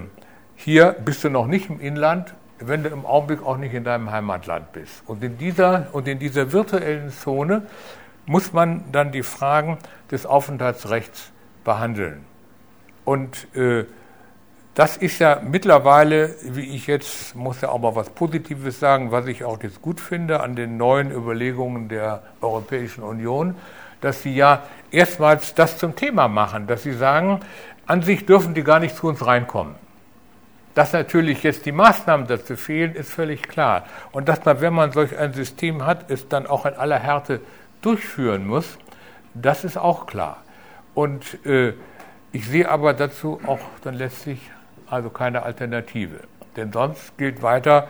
hier 0.55 0.93
bist 1.05 1.25
du 1.25 1.31
noch 1.31 1.49
nicht 1.49 1.69
im 1.69 1.81
Inland, 1.81 2.33
wenn 2.61 2.85
du 2.85 2.91
im 2.91 3.05
Augenblick 3.05 3.45
auch 3.45 3.57
nicht 3.57 3.75
in 3.75 3.83
deinem 3.83 4.13
Heimatland 4.13 4.71
bist. 4.73 5.03
Und 5.07 5.25
in 5.25 5.37
dieser, 5.37 5.89
und 5.91 6.07
in 6.07 6.21
dieser 6.21 6.53
virtuellen 6.53 7.11
Zone 7.11 7.63
muss 8.29 8.53
man 8.53 8.85
dann 8.93 9.11
die 9.11 9.23
Fragen 9.23 9.79
des 10.11 10.27
Aufenthaltsrechts 10.27 11.33
behandeln. 11.65 12.25
Und 13.05 13.49
äh, 13.57 13.87
das 14.75 14.97
ist 14.97 15.19
ja 15.19 15.41
mittlerweile, 15.43 16.35
wie 16.43 16.77
ich 16.77 16.87
jetzt, 16.87 17.35
muss 17.35 17.63
ja 17.63 17.71
auch 17.71 17.81
mal 17.81 17.97
was 17.97 18.11
Positives 18.11 18.79
sagen, 18.79 19.11
was 19.11 19.27
ich 19.27 19.45
auch 19.45 19.61
jetzt 19.63 19.83
gut 19.83 20.01
finde 20.01 20.41
an 20.41 20.55
den 20.55 20.77
neuen 20.77 21.11
Überlegungen 21.11 21.89
der 21.89 22.23
Europäischen 22.41 23.03
Union, 23.03 23.57
dass 24.03 24.23
sie 24.23 24.35
ja 24.35 24.63
erstmals 24.91 25.55
das 25.55 25.79
zum 25.79 25.97
Thema 25.97 26.29
machen, 26.29 26.67
dass 26.67 26.83
sie 26.83 26.93
sagen, 26.93 27.41
an 27.87 28.03
sich 28.03 28.27
dürfen 28.27 28.55
die 28.55 28.63
gar 28.63 28.79
nicht 28.79 28.95
zu 28.95 29.09
uns 29.09 29.27
reinkommen. 29.27 29.75
Dass 30.75 30.93
natürlich 30.93 31.43
jetzt 31.43 31.67
die 31.67 31.73
Maßnahmen 31.73 32.27
dazu 32.27 32.57
fehlen, 32.57 32.95
ist 32.95 33.11
völlig 33.11 33.43
klar. 33.43 33.87
Und 34.13 34.29
dass 34.29 34.45
man, 34.45 34.61
wenn 34.61 34.75
man 34.75 34.93
solch 34.93 35.19
ein 35.19 35.33
System 35.33 35.85
hat, 35.87 36.11
es 36.11 36.29
dann 36.29 36.47
auch 36.47 36.67
in 36.67 36.75
aller 36.75 36.99
Härte 36.99 37.41
durchführen 37.83 38.47
muss, 38.47 38.79
das 39.35 39.65
ist 39.65 39.77
auch 39.77 40.07
klar. 40.07 40.43
Und 40.95 41.45
äh, 41.47 41.75
ich 42.33 42.47
sehe 42.47 42.69
aber 42.69 42.93
dazu 42.93 43.41
auch 43.47 43.61
dann 43.83 43.95
letztlich 43.95 44.41
also 44.87 45.11
keine 45.11 45.43
Alternative. 45.43 46.21
Denn 46.57 46.73
sonst 46.73 47.17
gilt 47.19 47.43
weiter, 47.43 47.89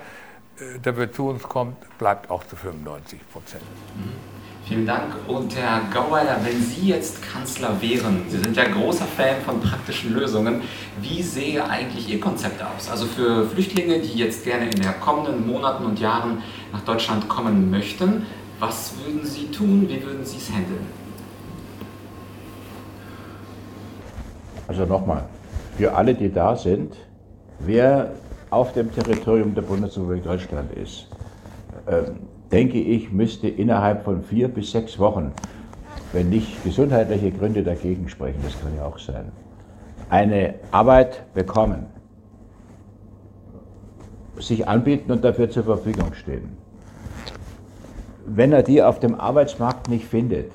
äh, 0.58 0.78
der 0.78 0.96
wer 0.96 1.12
zu 1.12 1.28
uns 1.28 1.42
kommt, 1.42 1.76
bleibt 1.98 2.30
auch 2.30 2.44
zu 2.44 2.56
95 2.56 3.20
Prozent. 3.32 3.62
Mhm. 3.96 4.38
Vielen 4.68 4.84
Dank. 4.84 5.14
Und 5.26 5.56
Herr 5.56 5.80
Gauweiler, 5.90 6.36
wenn 6.44 6.62
Sie 6.62 6.88
jetzt 6.88 7.22
Kanzler 7.22 7.80
wären, 7.80 8.26
Sie 8.28 8.36
sind 8.36 8.54
ja 8.54 8.64
großer 8.64 9.06
Fan 9.06 9.40
von 9.42 9.62
praktischen 9.62 10.12
Lösungen, 10.12 10.60
wie 11.00 11.22
sähe 11.22 11.64
eigentlich 11.64 12.06
Ihr 12.10 12.20
Konzept 12.20 12.62
aus? 12.62 12.90
Also 12.90 13.06
für 13.06 13.48
Flüchtlinge, 13.48 13.98
die 14.00 14.18
jetzt 14.18 14.44
gerne 14.44 14.66
in 14.66 14.72
den 14.72 15.00
kommenden 15.00 15.46
Monaten 15.46 15.86
und 15.86 15.98
Jahren 15.98 16.42
nach 16.70 16.82
Deutschland 16.82 17.30
kommen 17.30 17.70
möchten, 17.70 18.26
was 18.58 18.94
würden 18.98 19.24
Sie 19.24 19.46
tun? 19.46 19.88
Wie 19.88 20.02
würden 20.02 20.24
Sie 20.24 20.36
es 20.36 20.50
handeln? 20.50 20.86
Also 24.66 24.84
nochmal, 24.84 25.24
für 25.76 25.94
alle, 25.94 26.14
die 26.14 26.30
da 26.30 26.56
sind, 26.56 26.94
wer 27.60 28.12
auf 28.50 28.72
dem 28.72 28.92
Territorium 28.92 29.54
der 29.54 29.62
Bundesrepublik 29.62 30.24
Deutschland 30.24 30.72
ist, 30.72 31.08
äh, 31.86 32.02
denke 32.50 32.78
ich, 32.78 33.10
müsste 33.12 33.48
innerhalb 33.48 34.04
von 34.04 34.22
vier 34.22 34.48
bis 34.48 34.72
sechs 34.72 34.98
Wochen, 34.98 35.32
wenn 36.12 36.28
nicht 36.28 36.62
gesundheitliche 36.64 37.30
Gründe 37.30 37.62
dagegen 37.62 38.08
sprechen, 38.08 38.40
das 38.42 38.60
kann 38.60 38.74
ja 38.76 38.84
auch 38.84 38.98
sein, 38.98 39.32
eine 40.10 40.54
Arbeit 40.70 41.32
bekommen, 41.34 41.86
sich 44.38 44.66
anbieten 44.68 45.12
und 45.12 45.24
dafür 45.24 45.50
zur 45.50 45.64
Verfügung 45.64 46.14
stehen. 46.14 46.56
Wenn 48.30 48.52
er 48.52 48.62
die 48.62 48.82
auf 48.82 49.00
dem 49.00 49.18
Arbeitsmarkt 49.18 49.88
nicht 49.88 50.04
findet, 50.04 50.52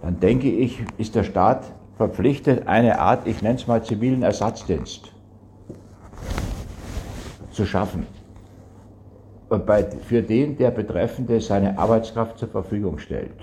dann 0.00 0.20
denke 0.20 0.48
ich, 0.48 0.84
ist 0.96 1.14
der 1.16 1.24
Staat 1.24 1.64
verpflichtet, 1.96 2.68
eine 2.68 3.00
Art, 3.00 3.26
ich 3.26 3.42
nenne 3.42 3.56
es 3.56 3.66
mal 3.66 3.82
zivilen 3.82 4.22
Ersatzdienst 4.22 5.12
zu 7.50 7.66
schaffen. 7.66 8.06
Bei, 9.48 9.84
für 9.84 10.22
den 10.22 10.56
der 10.56 10.70
Betreffende 10.70 11.40
seine 11.40 11.78
Arbeitskraft 11.78 12.38
zur 12.38 12.48
Verfügung 12.48 12.98
stellt. 12.98 13.36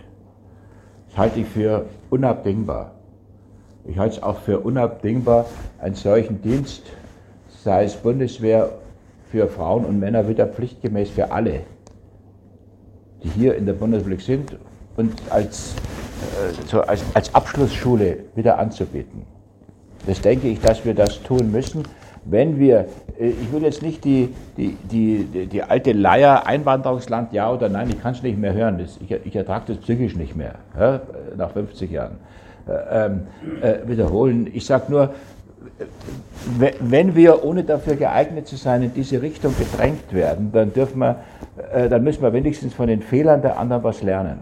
Das 1.10 1.18
halte 1.18 1.42
ich 1.42 1.48
für 1.48 1.86
unabdingbar. 2.10 2.92
Ich 3.86 3.98
halte 3.98 4.18
es 4.18 4.24
auch 4.24 4.38
für 4.38 4.60
unabdingbar, 4.60 5.46
einen 5.80 5.96
solchen 5.96 6.42
Dienst, 6.42 6.84
sei 7.64 7.84
es 7.84 7.96
Bundeswehr 7.96 8.70
für 9.30 9.48
Frauen 9.48 9.86
und 9.86 10.00
Männer, 10.00 10.28
wieder 10.28 10.48
pflichtgemäß 10.48 11.10
für 11.10 11.32
alle, 11.32 11.62
die 13.24 13.30
hier 13.30 13.56
in 13.56 13.66
der 13.66 13.74
Bundesrepublik 13.74 14.22
sind 14.22 14.58
und 14.98 15.14
als 15.30 15.76
äh, 16.22 16.54
so 16.68 16.82
als, 16.82 17.04
als 17.14 17.34
Abschlussschule 17.34 18.18
wieder 18.36 18.60
anzubieten. 18.60 19.24
Das 20.08 20.22
denke 20.22 20.48
ich, 20.48 20.60
dass 20.60 20.86
wir 20.86 20.94
das 20.94 21.22
tun 21.24 21.52
müssen, 21.52 21.84
wenn 22.26 22.60
wir, 22.60 22.86
äh, 23.20 23.30
ich 23.30 23.52
will 23.52 23.64
jetzt 23.64 23.82
nicht 23.82 24.04
die, 24.04 24.30
die, 24.58 24.78
die, 24.92 25.48
die 25.48 25.64
alte 25.64 25.92
Leier, 25.92 26.46
Einwanderungsland, 26.46 27.34
ja 27.34 27.52
oder 27.52 27.70
nein, 27.70 27.90
ich 27.90 28.02
kann 28.02 28.14
es 28.14 28.22
nicht 28.22 28.38
mehr 28.38 28.54
hören, 28.54 28.78
das, 28.78 29.00
ich, 29.02 29.12
ich 29.12 29.36
ertrage 29.36 29.74
das 29.74 29.78
psychisch 29.78 30.16
nicht 30.16 30.36
mehr, 30.36 30.56
ja, 30.78 31.02
nach 31.36 31.52
50 31.52 31.90
Jahren, 31.90 32.18
äh, 32.68 33.06
ähm, 33.06 33.22
äh, 33.62 33.88
wiederholen. 33.88 34.48
Ich 34.54 34.66
sage 34.66 34.92
nur, 34.92 35.14
wenn 36.80 37.16
wir, 37.16 37.44
ohne 37.44 37.64
dafür 37.64 37.96
geeignet 37.96 38.48
zu 38.48 38.56
sein, 38.56 38.84
in 38.84 38.94
diese 38.94 39.22
Richtung 39.22 39.54
gedrängt 39.58 40.14
werden, 40.14 40.52
dann, 40.52 40.74
dürfen 40.74 41.00
wir, 41.00 41.18
äh, 41.74 41.90
dann 41.90 42.04
müssen 42.04 42.22
wir 42.22 42.34
wenigstens 42.34 42.74
von 42.74 42.88
den 42.88 43.02
Fehlern 43.02 43.42
der 43.42 43.58
anderen 43.60 43.84
was 43.84 44.02
lernen. 44.02 44.40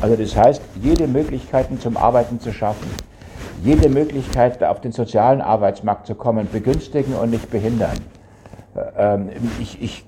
Also 0.00 0.16
das 0.16 0.36
heißt, 0.36 0.62
jede 0.82 1.06
Möglichkeit 1.06 1.68
zum 1.80 1.96
Arbeiten 1.96 2.40
zu 2.40 2.52
schaffen, 2.52 2.90
jede 3.62 3.88
Möglichkeit 3.88 4.62
auf 4.64 4.80
den 4.80 4.92
sozialen 4.92 5.40
Arbeitsmarkt 5.40 6.06
zu 6.06 6.14
kommen, 6.14 6.48
begünstigen 6.50 7.14
und 7.14 7.30
nicht 7.30 7.50
behindern. 7.50 7.96
Ähm, 8.96 9.28
ich, 9.60 9.82
ich, 9.82 10.04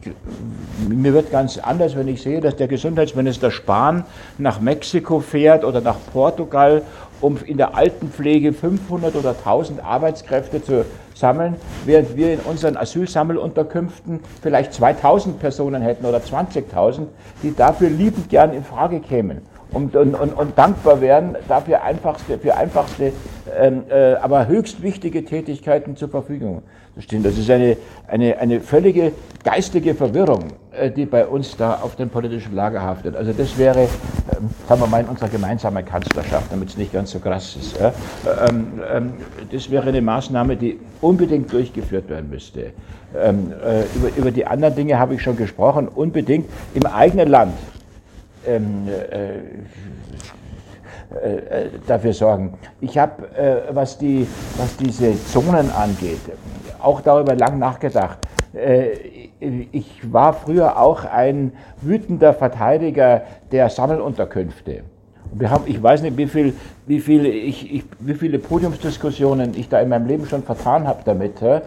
mir 0.88 1.12
wird 1.12 1.30
ganz 1.30 1.58
anders, 1.58 1.96
wenn 1.96 2.08
ich 2.08 2.22
sehe, 2.22 2.40
dass 2.40 2.56
der 2.56 2.66
Gesundheitsminister 2.66 3.50
Spahn 3.50 4.04
nach 4.38 4.60
Mexiko 4.60 5.20
fährt 5.20 5.64
oder 5.64 5.82
nach 5.82 5.96
Portugal, 6.12 6.82
um 7.20 7.36
in 7.44 7.58
der 7.58 7.76
Altenpflege 7.76 8.54
500 8.54 9.16
oder 9.16 9.30
1000 9.30 9.84
Arbeitskräfte 9.84 10.62
zu 10.62 10.86
sammeln, 11.14 11.56
während 11.84 12.16
wir 12.16 12.32
in 12.32 12.40
unseren 12.40 12.78
Asylsammelunterkünften 12.78 14.20
vielleicht 14.42 14.72
2000 14.72 15.38
Personen 15.38 15.82
hätten 15.82 16.06
oder 16.06 16.18
20.000, 16.18 17.06
die 17.42 17.54
dafür 17.54 17.90
liebend 17.90 18.30
gern 18.30 18.54
in 18.54 18.64
Frage 18.64 19.00
kämen 19.00 19.42
und, 19.74 19.94
und, 19.96 20.14
und, 20.14 20.32
und 20.32 20.56
dankbar 20.56 21.00
wären, 21.00 21.36
dafür 21.48 21.82
einfachste, 21.82 22.38
für 22.38 22.56
einfachste, 22.56 23.12
ähm, 23.60 23.82
äh, 23.90 24.14
aber 24.14 24.46
höchst 24.46 24.82
wichtige 24.82 25.24
Tätigkeiten 25.24 25.96
zur 25.96 26.08
Verfügung 26.08 26.62
zu 26.94 27.02
stehen. 27.02 27.22
Das 27.22 27.36
ist 27.36 27.50
eine, 27.50 27.76
eine, 28.06 28.38
eine 28.38 28.60
völlige 28.60 29.12
geistige 29.42 29.94
Verwirrung, 29.94 30.44
äh, 30.72 30.90
die 30.90 31.06
bei 31.06 31.26
uns 31.26 31.56
da 31.56 31.80
auf 31.82 31.96
dem 31.96 32.08
politischen 32.08 32.54
Lager 32.54 32.82
haftet. 32.82 33.16
Also 33.16 33.32
das 33.32 33.58
wäre, 33.58 33.80
ähm, 33.80 34.48
sagen 34.68 34.80
wir 34.80 34.86
mal, 34.86 35.00
in 35.00 35.08
unserer 35.08 35.28
gemeinsamen 35.28 35.84
Kanzlerschaft, 35.84 36.50
damit 36.50 36.70
es 36.70 36.76
nicht 36.76 36.92
ganz 36.92 37.10
so 37.10 37.18
krass 37.18 37.56
ist. 37.56 37.78
Ähm, 37.78 38.80
ähm, 38.90 39.12
das 39.50 39.70
wäre 39.70 39.88
eine 39.88 40.00
Maßnahme, 40.00 40.56
die 40.56 40.78
unbedingt 41.00 41.52
durchgeführt 41.52 42.08
werden 42.08 42.30
müsste. 42.30 42.70
Ähm, 43.16 43.52
äh, 43.64 43.82
über, 43.96 44.16
über 44.16 44.30
die 44.30 44.46
anderen 44.46 44.74
Dinge 44.74 44.98
habe 44.98 45.14
ich 45.14 45.22
schon 45.22 45.36
gesprochen, 45.36 45.88
unbedingt 45.88 46.48
im 46.74 46.86
eigenen 46.86 47.28
Land 47.28 47.54
ähm, 48.46 48.88
äh, 51.22 51.36
äh, 51.36 51.70
dafür 51.86 52.12
sorgen. 52.12 52.54
Ich 52.80 52.98
habe, 52.98 53.28
äh, 53.36 53.74
was, 53.74 53.98
die, 53.98 54.26
was 54.56 54.76
diese 54.76 55.14
Zonen 55.26 55.70
angeht, 55.70 56.20
auch 56.80 57.00
darüber 57.02 57.34
lang 57.34 57.58
nachgedacht. 57.58 58.18
Äh, 58.54 59.28
ich 59.72 60.00
war 60.10 60.32
früher 60.32 60.80
auch 60.80 61.04
ein 61.04 61.52
wütender 61.82 62.32
Verteidiger 62.32 63.22
der 63.52 63.68
Sammelunterkünfte. 63.68 64.82
Wir 65.32 65.50
haben, 65.50 65.64
ich 65.66 65.82
weiß 65.82 66.02
nicht, 66.02 66.16
wie, 66.16 66.26
viel, 66.26 66.54
wie, 66.86 67.00
viel 67.00 67.26
ich, 67.26 67.72
ich, 67.72 67.84
wie 68.00 68.14
viele 68.14 68.38
Podiumsdiskussionen 68.38 69.52
ich 69.56 69.68
da 69.68 69.80
in 69.80 69.90
meinem 69.90 70.06
Leben 70.06 70.26
schon 70.26 70.42
vertan 70.42 70.86
habe 70.86 71.02
damit, 71.04 71.42
äh, 71.42 71.60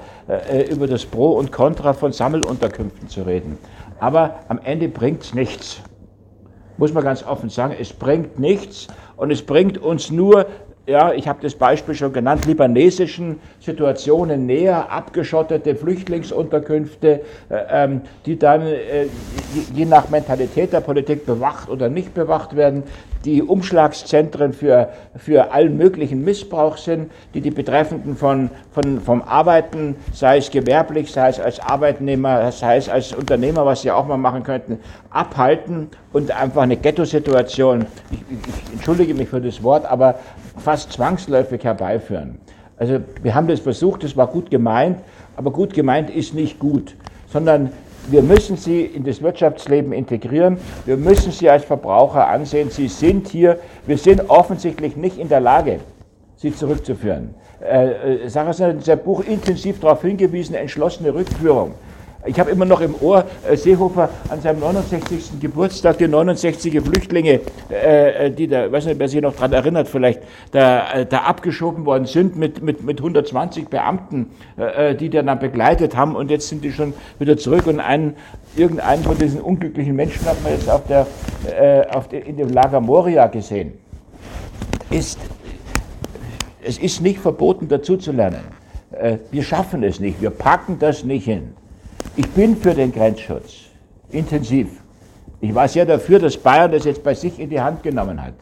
über 0.69 0.88
das 0.88 1.05
Pro 1.05 1.34
und 1.34 1.51
Contra 1.51 1.93
von 1.93 2.11
Sammelunterkünften 2.11 3.07
zu 3.07 3.21
reden. 3.21 3.57
Aber 3.99 4.39
am 4.47 4.59
Ende 4.63 4.88
bringt 4.88 5.23
es 5.23 5.34
nichts 5.34 5.82
muss 6.78 6.93
man 6.93 7.03
ganz 7.03 7.23
offen 7.23 7.49
sagen, 7.49 7.75
es 7.80 7.93
bringt 7.93 8.39
nichts 8.39 8.88
und 9.15 9.32
es 9.32 9.41
bringt 9.45 9.78
uns 9.78 10.11
nur 10.11 10.45
ja, 10.88 11.11
ich 11.11 11.27
habe 11.27 11.39
das 11.41 11.53
Beispiel 11.53 11.95
schon 11.95 12.13
genannt, 12.13 12.45
libanesischen 12.45 13.41
Situationen 13.59 14.45
näher, 14.45 14.89
abgeschottete 14.89 15.75
Flüchtlingsunterkünfte, 15.75 17.21
äh, 17.49 17.55
ähm, 17.69 18.01
die 18.25 18.39
dann 18.39 18.61
äh, 18.61 19.07
je 19.73 19.85
nach 19.85 20.09
Mentalität 20.09 20.71
der 20.71 20.79
Politik 20.79 21.25
bewacht 21.25 21.69
oder 21.69 21.89
nicht 21.89 22.13
bewacht 22.13 22.55
werden, 22.55 22.83
die 23.25 23.43
Umschlagszentren 23.43 24.53
für, 24.53 24.89
für 25.17 25.51
allen 25.51 25.75
möglichen 25.75 26.23
Missbrauch 26.23 26.77
sind, 26.77 27.11
die 27.33 27.41
die 27.41 27.51
Betreffenden 27.51 28.15
von, 28.15 28.49
von, 28.71 29.01
vom 29.01 29.21
Arbeiten, 29.21 29.97
sei 30.13 30.38
es 30.38 30.49
gewerblich, 30.49 31.11
sei 31.11 31.27
es 31.27 31.39
als 31.39 31.59
Arbeitnehmer, 31.59 32.49
sei 32.53 32.77
es 32.77 32.88
als 32.88 33.11
Unternehmer, 33.11 33.65
was 33.65 33.81
sie 33.81 33.91
auch 33.91 34.07
mal 34.07 34.15
machen 34.15 34.43
könnten, 34.43 34.79
abhalten 35.09 35.89
und 36.13 36.31
einfach 36.31 36.61
eine 36.61 36.77
Ghetto-Situation, 36.77 37.85
ich, 38.11 38.19
ich 38.29 38.73
entschuldige 38.73 39.13
mich 39.13 39.27
für 39.27 39.41
das 39.41 39.61
Wort, 39.61 39.85
aber 39.85 40.15
fast 40.58 40.91
zwangsläufig 40.93 41.64
herbeiführen. 41.64 42.39
Also 42.78 42.99
wir 43.24 43.34
haben 43.34 43.47
das 43.47 43.60
versucht, 43.60 44.03
das 44.03 44.16
war 44.16 44.28
gut 44.28 44.51
gemeint, 44.51 44.99
aber 45.36 45.51
gut 45.51 45.74
gemeint 45.74 46.10
ist 46.10 46.34
nicht 46.34 46.60
gut, 46.60 46.95
sondern 47.28 47.72
wir 48.10 48.22
müssen 48.22 48.55
sie 48.55 48.84
in 48.86 49.03
das 49.03 49.22
Wirtschaftsleben 49.22 49.91
integrieren. 49.91 50.58
Wir 50.86 50.95
müssen 50.95 51.32
sie 51.32 51.49
als 51.49 51.66
Verbraucher 51.66 52.28
ansehen. 52.28 52.70
Sie 52.70 52.88
sind 52.88 53.28
hier. 53.28 53.60
Wir 53.86 53.97
sind 53.97 54.30
offensichtlich 54.30 54.95
nicht 54.95 55.18
in 55.18 55.28
der 55.28 55.41
Lage, 55.41 55.82
sie 56.38 56.55
zurückzuführen. 56.55 57.36
Äh, 57.60 58.24
äh 58.24 58.30
Sarah 58.30 58.49
hat 58.58 58.60
in 58.60 58.80
seinem 58.80 59.03
Buch 59.03 59.26
intensiv 59.26 59.82
darauf 59.82 60.03
hingewiesen, 60.03 60.55
entschlossene 60.55 61.14
Rückführung. 61.14 61.74
Ich 62.28 62.39
habe 62.39 62.51
immer 62.51 62.65
noch 62.65 62.82
im 62.82 62.93
Ohr 63.01 63.25
äh, 63.49 63.55
Seehofer 63.55 64.09
an 64.30 64.41
seinem 64.41 64.59
69. 64.59 65.39
Geburtstag, 65.39 65.97
die 65.97 66.07
69 66.07 66.82
Flüchtlinge, 66.82 67.39
äh, 67.69 68.25
äh, 68.28 68.32
die 68.32 68.47
da, 68.47 68.69
weiß 68.69 68.86
nicht, 68.86 68.99
wer 68.99 69.07
sich 69.07 69.21
noch 69.21 69.34
daran 69.34 69.53
erinnert, 69.53 69.88
vielleicht, 69.88 70.21
da, 70.51 70.91
äh, 70.93 71.05
da 71.05 71.19
abgeschoben 71.19 71.86
worden 71.86 72.05
sind 72.05 72.36
mit, 72.36 72.61
mit, 72.61 72.84
mit 72.84 72.99
120 72.99 73.69
Beamten, 73.69 74.32
äh, 74.57 74.91
äh, 74.91 74.95
die 74.95 75.09
dann 75.09 75.39
begleitet 75.39 75.95
haben 75.95 76.15
und 76.15 76.30
jetzt 76.30 76.49
sind 76.49 76.63
die 76.63 76.71
schon 76.71 76.93
wieder 77.17 77.38
zurück 77.38 77.65
und 77.67 77.80
einen, 77.80 78.15
irgendeinen 78.55 79.03
von 79.03 79.17
diesen 79.17 79.39
unglücklichen 79.39 79.95
Menschen 79.95 80.25
hat 80.25 80.41
man 80.43 80.51
jetzt 80.51 80.69
auf 80.69 80.82
der, 80.88 81.07
auf 81.95 82.07
der, 82.07 82.25
in 82.25 82.38
dem 82.38 82.49
Lager 82.49 82.82
Moria 82.82 83.28
gesehen. 83.28 83.73
Ist, 84.89 85.19
es 86.63 86.78
ist 86.78 87.01
nicht 87.01 87.19
verboten, 87.19 87.67
dazuzulernen. 87.67 88.41
Wir 89.32 89.43
schaffen 89.43 89.84
es 89.84 89.99
nicht, 89.99 90.21
wir 90.21 90.32
packen 90.32 90.80
das 90.80 91.03
nicht 91.03 91.25
hin. 91.25 91.53
Ich 92.16 92.30
bin 92.30 92.55
für 92.55 92.74
den 92.74 92.91
Grenzschutz, 92.91 93.66
intensiv. 94.10 94.68
Ich 95.39 95.53
war 95.53 95.68
sehr 95.68 95.86
dafür, 95.86 96.20
dass 96.20 96.38
Bayern 96.38 96.72
das 96.72 96.86
jetzt 96.86 97.03
bei 97.03 97.14
sich 97.14 97.39
in 97.39 97.49
die 97.49 97.62
Hand 97.62 97.84
genommen 97.84 98.24
hat. 98.24 98.34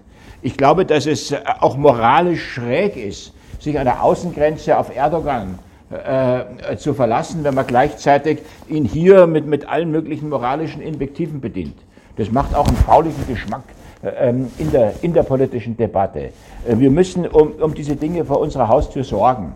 Ich 0.42 0.56
glaube, 0.56 0.86
dass 0.86 1.06
es 1.06 1.32
äh, 1.32 1.40
auch 1.60 1.76
moralisch 1.76 2.54
schräg 2.54 2.96
ist, 2.96 3.34
sich 3.60 3.78
an 3.78 3.86
der 3.86 4.04
Außengrenze 4.04 4.78
auf 4.78 4.96
Erdogan 4.96 5.60
äh, 5.90 6.78
zu 6.78 6.94
verlassen, 6.94 7.44
wenn 7.44 7.56
man 7.56 7.68
gleichzeitig 7.68 8.40
ihn 8.70 8.86
hier 8.86 9.28
mit, 9.28 9.46
mit 9.46 9.68
allen 9.68 9.92
möglichen 9.92 10.30
moralischen 10.30 10.82
Invektiven 10.82 11.42
bedient. 11.42 11.78
Das 12.18 12.32
macht 12.32 12.56
auch 12.56 12.68
einen 12.68 12.78
fauligen 12.78 13.28
Geschmack 13.28 13.64
äh, 14.02 14.30
ähm, 14.30 14.52
in, 14.58 14.72
der, 14.72 14.94
in 15.02 15.14
der 15.14 15.24
politischen 15.24 15.76
Debatte. 15.76 16.32
Äh, 16.68 16.78
wir 16.78 16.92
müssen 16.92 17.28
um, 17.28 17.52
um 17.54 17.74
diese 17.74 17.96
Dinge 17.96 18.24
vor 18.26 18.40
unserer 18.40 18.68
Haustür 18.68 19.04
sorgen. 19.04 19.56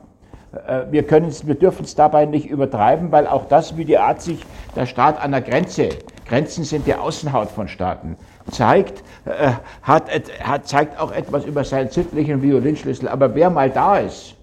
Äh, 0.54 0.84
wir, 0.92 1.10
wir 1.10 1.56
dürfen 1.56 1.86
es 1.86 1.96
dabei 1.96 2.26
nicht 2.26 2.48
übertreiben, 2.48 3.12
weil 3.12 3.28
auch 3.28 3.48
das, 3.48 3.78
wie 3.78 3.86
die 3.86 3.98
Art 3.98 4.22
sich 4.22 4.40
der 4.76 4.86
Staat 4.86 5.22
an 5.22 5.32
der 5.32 5.42
Grenze, 5.42 5.90
Grenzen 6.28 6.64
sind 6.64 6.88
die 6.88 6.94
Außenhaut 6.94 7.50
von 7.50 7.68
Staaten, 7.68 8.16
zeigt, 8.52 9.04
äh, 9.26 9.52
hat, 9.82 10.06
hat, 10.44 10.68
zeigt 10.68 11.00
auch 11.00 11.12
etwas 11.12 11.46
über 11.46 11.64
seinen 11.64 11.90
sittlichen 11.90 12.42
Violinschlüssel. 12.42 13.08
Aber 13.08 13.36
wer 13.36 13.50
mal 13.50 13.70
da 13.70 13.98
ist, 13.98 14.36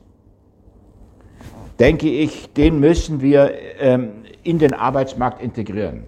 denke 1.79 2.09
ich, 2.09 2.53
den 2.53 2.81
müssen 2.81 3.21
wir 3.21 3.53
ähm, 3.81 4.25
in 4.43 4.59
den 4.59 4.75
Arbeitsmarkt 4.75 5.43
integrieren. 5.43 6.05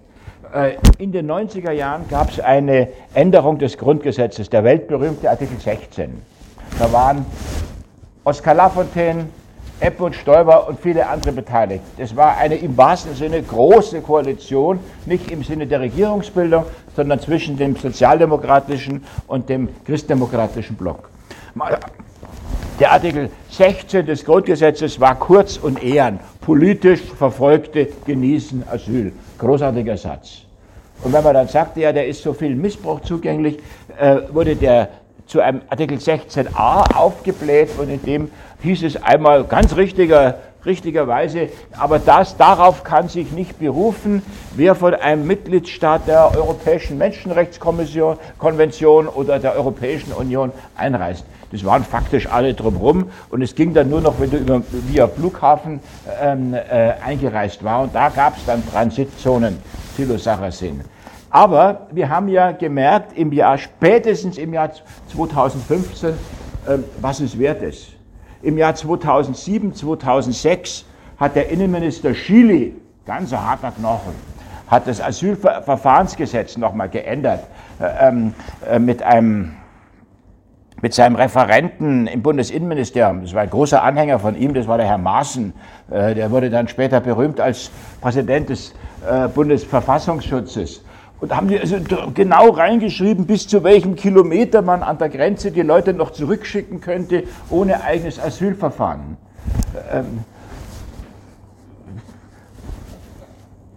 Äh, 0.53 0.77
in 0.97 1.11
den 1.11 1.29
90er 1.29 1.71
Jahren 1.71 2.07
gab 2.09 2.29
es 2.29 2.39
eine 2.39 2.89
Änderung 3.13 3.59
des 3.59 3.77
Grundgesetzes, 3.77 4.49
der 4.49 4.63
weltberühmte 4.63 5.29
Artikel 5.29 5.59
16. 5.59 6.21
Da 6.77 6.91
waren 6.91 7.25
Oskar 8.23 8.55
Lafontaine, 8.55 9.27
Epp 9.81 10.13
Stoiber 10.13 10.67
und 10.67 10.79
viele 10.79 11.07
andere 11.07 11.31
beteiligt. 11.31 11.83
Es 11.97 12.15
war 12.15 12.37
eine 12.37 12.55
im 12.55 12.75
wahrsten 12.77 13.15
Sinne 13.15 13.41
große 13.41 14.01
Koalition, 14.01 14.79
nicht 15.05 15.31
im 15.31 15.43
Sinne 15.43 15.67
der 15.67 15.79
Regierungsbildung, 15.79 16.65
sondern 16.95 17.19
zwischen 17.19 17.57
dem 17.57 17.75
sozialdemokratischen 17.77 19.05
und 19.27 19.47
dem 19.47 19.69
christdemokratischen 19.85 20.75
Block. 20.75 21.09
Der 22.79 22.91
Artikel 22.91 23.29
16 23.51 24.05
des 24.05 24.25
Grundgesetzes 24.25 24.99
war 24.99 25.15
kurz 25.15 25.57
und 25.57 25.81
ehren. 25.81 26.19
Politisch 26.41 27.01
Verfolgte 27.17 27.87
genießen 28.05 28.63
Asyl. 28.69 29.13
Großartiger 29.37 29.97
Satz. 29.97 30.43
Und 31.03 31.13
wenn 31.13 31.23
man 31.23 31.33
dann 31.33 31.47
sagte, 31.47 31.79
ja, 31.79 31.93
der 31.93 32.07
ist 32.07 32.21
so 32.21 32.33
viel 32.33 32.55
Missbrauch 32.55 32.99
zugänglich, 33.01 33.59
äh, 33.97 34.17
wurde 34.31 34.55
der 34.55 34.89
zu 35.29 35.39
einem 35.41 35.61
Artikel 35.69 35.97
16a 35.99 36.95
aufgebläht 36.95 37.69
und 37.77 37.89
in 37.89 38.01
dem 38.01 38.31
hieß 38.63 38.81
es 38.81 39.01
einmal 39.01 39.43
ganz 39.43 39.75
richtiger, 39.75 40.39
richtigerweise, 40.65 41.49
aber 41.77 41.99
das, 41.99 42.35
darauf 42.35 42.83
kann 42.83 43.09
sich 43.09 43.31
nicht 43.31 43.59
berufen, 43.59 44.23
wer 44.55 44.73
von 44.73 44.95
einem 44.95 45.27
Mitgliedstaat 45.27 46.07
der 46.07 46.35
Europäischen 46.35 46.97
Menschenrechtskonvention 46.97 49.07
oder 49.07 49.37
der 49.37 49.55
Europäischen 49.55 50.13
Union 50.13 50.51
einreist. 50.75 51.25
Das 51.51 51.63
waren 51.63 51.83
faktisch 51.83 52.27
alle 52.27 52.55
drumherum 52.55 53.11
und 53.29 53.43
es 53.43 53.53
ging 53.53 53.75
dann 53.75 53.89
nur 53.89 54.01
noch, 54.01 54.19
wenn 54.19 54.31
du 54.31 54.37
über, 54.37 54.63
via 54.87 55.07
Flughafen 55.07 55.79
ähm, 56.21 56.55
äh, 56.55 56.93
eingereist 57.05 57.63
war 57.63 57.83
und 57.83 57.93
da 57.93 58.09
gab 58.09 58.35
es 58.35 58.45
dann 58.45 58.67
Transitzonen, 58.67 59.59
Thilo 59.95 60.17
Sarrazin. 60.17 60.81
Aber 61.29 61.87
wir 61.91 62.09
haben 62.09 62.27
ja 62.27 62.51
gemerkt, 62.51 63.17
im 63.17 63.31
Jahr, 63.31 63.57
spätestens 63.57 64.37
im 64.37 64.53
Jahr 64.53 64.71
2015, 65.11 66.13
ähm, 66.67 66.83
was 67.01 67.19
es 67.19 67.37
wert 67.37 67.61
ist. 67.61 67.89
Im 68.41 68.57
Jahr 68.57 68.73
2007, 68.73 69.75
2006 69.75 70.85
hat 71.17 71.35
der 71.35 71.49
Innenminister 71.49 72.13
Chili, 72.13 72.75
ganz 73.05 73.31
harter 73.31 73.71
Knochen, 73.71 74.13
hat 74.67 74.87
das 74.87 75.01
Asylverfahrensgesetz 75.01 76.57
nochmal 76.57 76.89
geändert 76.89 77.43
äh, 77.79 78.07
ähm, 78.07 78.33
äh, 78.69 78.79
mit 78.79 79.03
einem 79.03 79.53
mit 80.81 80.93
seinem 80.93 81.17
Referenten 81.17 82.07
im 82.07 82.21
Bundesinnenministerium, 82.21 83.21
das 83.21 83.33
war 83.33 83.41
ein 83.41 83.49
großer 83.49 83.83
Anhänger 83.83 84.17
von 84.17 84.37
ihm, 84.37 84.53
das 84.53 84.65
war 84.65 84.77
der 84.77 84.87
Herr 84.87 84.97
Maaßen, 84.97 85.53
äh, 85.91 86.15
der 86.15 86.31
wurde 86.31 86.49
dann 86.49 86.69
später 86.69 87.01
berühmt 87.01 87.41
als 87.41 87.69
Präsident 87.99 88.47
des 88.47 88.73
äh, 89.05 89.27
Bundesverfassungsschutzes. 89.27 90.81
Und 91.21 91.35
haben 91.35 91.49
die 91.49 91.59
also 91.59 91.77
genau 92.13 92.49
reingeschrieben, 92.49 93.25
bis 93.25 93.47
zu 93.47 93.63
welchem 93.63 93.95
Kilometer 93.95 94.61
man 94.61 94.83
an 94.83 94.97
der 94.97 95.09
Grenze 95.09 95.51
die 95.51 95.61
Leute 95.61 95.93
noch 95.93 96.11
zurückschicken 96.11 96.79
könnte, 96.79 97.23
ohne 97.49 97.83
eigenes 97.83 98.19
Asylverfahren. 98.19 99.17
Ähm, 99.91 100.23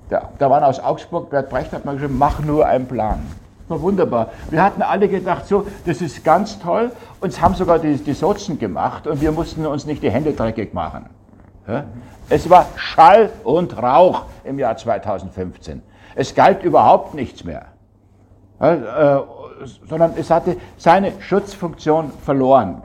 da, 0.08 0.30
da 0.38 0.50
waren 0.50 0.62
aus 0.62 0.78
Augsburg, 0.78 1.30
Bert 1.30 1.50
Brecht 1.50 1.72
hat 1.72 1.84
mal 1.84 1.94
geschrieben, 1.94 2.16
mach 2.16 2.40
nur 2.40 2.66
einen 2.66 2.86
Plan. 2.86 3.20
War 3.66 3.80
wunderbar. 3.80 4.30
Wir 4.50 4.62
hatten 4.62 4.82
alle 4.82 5.08
gedacht, 5.08 5.46
so, 5.46 5.66
das 5.86 6.00
ist 6.00 6.22
ganz 6.24 6.58
toll. 6.58 6.92
Uns 7.20 7.40
haben 7.40 7.54
sogar 7.54 7.78
die, 7.78 7.96
die 7.96 8.12
Sozen 8.12 8.58
gemacht 8.58 9.06
und 9.06 9.20
wir 9.20 9.32
mussten 9.32 9.66
uns 9.66 9.86
nicht 9.86 10.02
die 10.02 10.10
Hände 10.10 10.32
dreckig 10.32 10.74
machen. 10.74 11.06
Es 12.28 12.50
war 12.50 12.66
Schall 12.76 13.30
und 13.44 13.80
Rauch 13.80 14.24
im 14.44 14.58
Jahr 14.58 14.76
2015. 14.76 15.82
Es 16.14 16.34
galt 16.34 16.62
überhaupt 16.62 17.14
nichts 17.14 17.44
mehr, 17.44 17.66
äh, 18.60 18.76
sondern 19.88 20.14
es 20.16 20.30
hatte 20.30 20.56
seine 20.76 21.12
Schutzfunktion 21.20 22.10
verloren. 22.24 22.82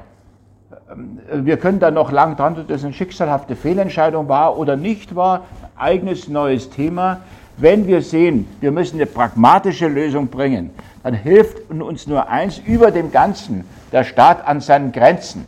Ähm, 0.92 1.20
wir 1.46 1.58
können 1.58 1.80
da 1.80 1.92
noch 1.92 2.12
lang 2.12 2.36
dran, 2.36 2.56
dass 2.56 2.68
das 2.68 2.84
eine 2.84 2.94
schicksalhafte 2.94 3.56
Fehlentscheidung 3.56 4.28
war 4.28 4.58
oder 4.58 4.76
nicht 4.76 5.16
war, 5.16 5.46
eigenes 5.76 6.28
neues 6.28 6.70
Thema. 6.70 7.22
Wenn 7.58 7.88
wir 7.88 8.02
sehen, 8.02 8.48
wir 8.60 8.72
müssen 8.72 8.98
eine 8.98 9.08
pragmatische 9.08 9.88
Lösung 9.88 10.28
bringen, 10.28 10.70
dann 11.04 11.16
hilft 11.16 11.72
uns 11.72 12.06
nur 12.06 12.30
eins 12.30 12.60
über 12.60 12.92
dem 12.92 13.12
Ganzen, 13.12 13.66
der 13.92 14.04
Staat 14.04 14.46
an 14.46 14.62
seinen 14.62 14.92
Grenzen. 14.92 15.46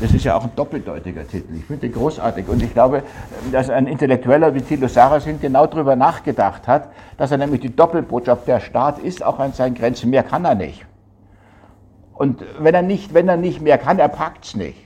Das 0.00 0.12
ist 0.12 0.24
ja 0.24 0.36
auch 0.36 0.44
ein 0.44 0.50
doppeldeutiger 0.54 1.26
Titel. 1.26 1.54
Ich 1.56 1.64
finde 1.64 1.88
den 1.88 1.92
großartig. 1.92 2.48
Und 2.48 2.62
ich 2.62 2.72
glaube, 2.72 3.02
dass 3.50 3.70
ein 3.70 3.86
Intellektueller 3.86 4.54
wie 4.54 4.60
Thilo 4.60 4.88
Sarrazin 4.88 5.40
genau 5.40 5.66
darüber 5.66 5.96
nachgedacht 5.96 6.68
hat, 6.68 6.90
dass 7.16 7.30
er 7.30 7.38
nämlich 7.38 7.62
die 7.62 7.74
Doppelbotschaft, 7.74 8.46
der 8.46 8.60
Staat 8.60 8.98
ist 8.98 9.24
auch 9.24 9.38
an 9.38 9.52
seinen 9.52 9.74
Grenzen, 9.74 10.10
mehr 10.10 10.22
kann 10.22 10.44
er 10.44 10.54
nicht. 10.54 10.84
Und 12.14 12.44
wenn 12.58 12.74
er 12.74 12.82
nicht, 12.82 13.14
wenn 13.14 13.28
er 13.28 13.36
nicht 13.36 13.62
mehr 13.62 13.78
kann, 13.78 13.98
er 13.98 14.08
packt 14.08 14.44
es 14.44 14.56
nicht. 14.56 14.76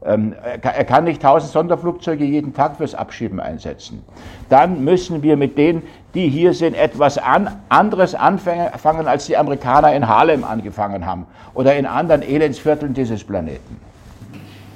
Äh, 0.00 0.12
Ähm, 0.14 0.34
er 0.42 0.84
kann 0.84 1.04
nicht 1.04 1.22
tausend 1.22 1.52
Sonderflugzeuge 1.52 2.24
jeden 2.24 2.54
Tag 2.54 2.76
fürs 2.76 2.94
Abschieben 2.94 3.40
einsetzen. 3.40 4.04
Dann 4.48 4.84
müssen 4.84 5.22
wir 5.22 5.36
mit 5.36 5.58
denen, 5.58 5.82
die 6.14 6.28
hier 6.28 6.54
sind, 6.54 6.74
etwas 6.76 7.18
an, 7.18 7.60
anderes 7.68 8.14
anfangen, 8.14 9.08
als 9.08 9.26
die 9.26 9.36
Amerikaner 9.36 9.92
in 9.94 10.06
Harlem 10.06 10.44
angefangen 10.44 11.04
haben 11.04 11.26
oder 11.54 11.74
in 11.76 11.86
anderen 11.86 12.22
Elendsvierteln 12.22 12.94
dieses 12.94 13.24
Planeten. 13.24 13.87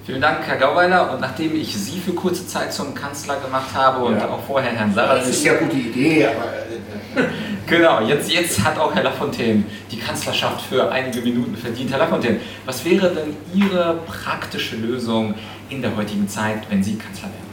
Vielen 0.04 0.20
Dank, 0.20 0.44
Herr 0.46 0.56
Gauweiler. 0.56 1.12
Und 1.12 1.20
nachdem 1.20 1.54
ich 1.54 1.76
Sie 1.76 2.00
für 2.00 2.12
kurze 2.12 2.44
Zeit 2.46 2.72
zum 2.72 2.92
Kanzler 2.92 3.38
gemacht 3.38 3.72
habe 3.72 4.04
und 4.04 4.16
ja. 4.16 4.28
auch 4.28 4.42
vorher 4.44 4.72
Herrn 4.72 4.92
Sarrazin. 4.92 5.28
Das 5.28 5.36
ist 5.36 5.44
ja 5.44 5.52
eine 5.52 5.60
gute 5.66 5.76
Idee, 5.76 6.26
aber. 6.26 7.22
Äh, 7.22 7.28
genau, 7.68 8.00
jetzt, 8.00 8.32
jetzt 8.32 8.64
hat 8.64 8.78
auch 8.78 8.92
Herr 8.92 9.04
Lafontaine 9.04 9.62
die 9.92 9.98
Kanzlerschaft 9.98 10.62
für 10.62 10.90
einige 10.90 11.20
Minuten 11.20 11.56
verdient. 11.56 11.92
Herr 11.92 12.00
Lafontaine, 12.00 12.40
was 12.66 12.84
wäre 12.84 13.14
denn 13.14 13.36
Ihre 13.54 14.00
praktische 14.06 14.74
Lösung 14.76 15.34
in 15.68 15.82
der 15.82 15.94
heutigen 15.94 16.26
Zeit, 16.28 16.68
wenn 16.68 16.82
Sie 16.82 16.96
Kanzler 16.96 17.28
wären? 17.28 17.52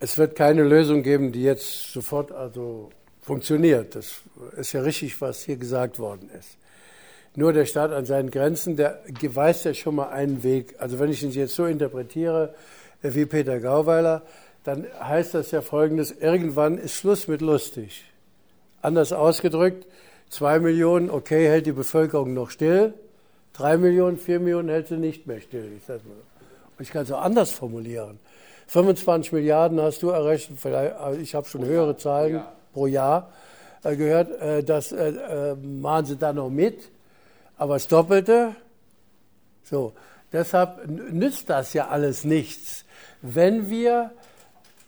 Es 0.00 0.18
wird 0.18 0.34
keine 0.34 0.64
Lösung 0.64 1.04
geben, 1.04 1.30
die 1.30 1.42
jetzt 1.42 1.92
sofort 1.92 2.32
also 2.32 2.90
funktioniert. 3.22 3.94
Das 3.94 4.22
ist 4.56 4.72
ja 4.72 4.80
richtig, 4.80 5.20
was 5.20 5.44
hier 5.44 5.56
gesagt 5.56 5.98
worden 6.00 6.28
ist. 6.36 6.58
Nur 7.36 7.52
der 7.52 7.64
Staat 7.64 7.92
an 7.92 8.06
seinen 8.06 8.30
Grenzen, 8.30 8.76
der 8.76 9.00
weiß 9.20 9.64
ja 9.64 9.74
schon 9.74 9.96
mal 9.96 10.08
einen 10.08 10.42
Weg. 10.42 10.76
Also 10.78 10.98
wenn 11.00 11.10
ich 11.10 11.22
ihn 11.22 11.30
jetzt 11.30 11.54
so 11.54 11.66
interpretiere 11.66 12.54
äh, 13.02 13.14
wie 13.14 13.26
Peter 13.26 13.58
Gauweiler, 13.58 14.22
dann 14.62 14.86
heißt 15.00 15.34
das 15.34 15.50
ja 15.50 15.60
folgendes, 15.60 16.12
irgendwann 16.12 16.78
ist 16.78 16.94
Schluss 16.94 17.28
mit 17.28 17.40
lustig. 17.40 18.04
Anders 18.82 19.12
ausgedrückt, 19.12 19.86
zwei 20.30 20.58
Millionen, 20.58 21.10
okay, 21.10 21.48
hält 21.48 21.66
die 21.66 21.72
Bevölkerung 21.72 22.34
noch 22.34 22.50
still, 22.50 22.94
drei 23.52 23.76
Millionen, 23.76 24.16
vier 24.16 24.40
Millionen 24.40 24.68
hält 24.68 24.88
sie 24.88 24.96
nicht 24.96 25.26
mehr 25.26 25.40
still. 25.40 25.72
Ich, 25.76 25.88
mal. 25.88 25.98
ich 26.78 26.90
kann 26.90 27.02
es 27.02 27.12
auch 27.12 27.20
anders 27.20 27.50
formulieren. 27.50 28.18
25 28.68 29.32
Milliarden 29.32 29.80
hast 29.80 30.02
du 30.02 30.10
errechnet, 30.10 30.58
vielleicht, 30.60 30.94
also 30.96 31.20
ich 31.20 31.34
habe 31.34 31.46
schon 31.46 31.64
höhere 31.64 31.96
Zahlen 31.96 32.42
pro 32.72 32.86
Jahr, 32.86 33.28
pro 33.82 33.88
Jahr 33.90 33.92
äh, 33.92 33.96
gehört, 33.96 34.40
äh, 34.40 34.62
das 34.64 34.92
äh, 34.92 35.56
machen 35.56 36.06
sie 36.06 36.16
da 36.16 36.32
noch 36.32 36.48
mit 36.48 36.90
aber 37.56 37.74
das 37.74 37.88
Doppelte. 37.88 38.54
So, 39.62 39.92
deshalb 40.32 40.86
nützt 40.86 41.50
das 41.50 41.72
ja 41.72 41.88
alles 41.88 42.24
nichts, 42.24 42.84
wenn 43.22 43.70
wir 43.70 44.12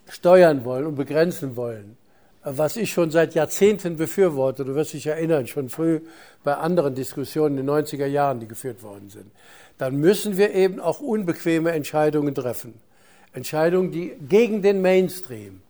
steuern 0.09 0.65
wollen 0.65 0.87
und 0.87 0.95
begrenzen 0.97 1.57
wollen. 1.57 1.97
Was 2.49 2.77
ich 2.77 2.93
schon 2.93 3.11
seit 3.11 3.35
Jahrzehnten 3.35 3.97
befürworte, 3.97 4.65
du 4.65 4.77
wirst 4.77 4.93
dich 4.93 5.07
erinnern, 5.07 5.49
schon 5.49 5.69
früh 5.69 6.01
bei 6.45 6.55
anderen 6.55 6.95
Diskussionen 6.95 7.59
in 7.59 7.67
den 7.67 7.75
90er 7.75 8.07
Jahren, 8.07 8.39
die 8.39 8.47
geführt 8.47 8.85
worden 8.85 9.11
sind, 9.11 9.33
dann 9.79 9.97
müssen 9.97 10.37
wir 10.37 10.55
eben 10.55 10.79
auch 10.79 11.01
unbequeme 11.01 11.73
Entscheidungen 11.73 12.35
treffen. 12.35 12.75
Entscheidungen, 13.33 13.91
die 13.91 14.15
gegen 14.29 14.63
den 14.63 14.81
Mainstream, 14.81 15.61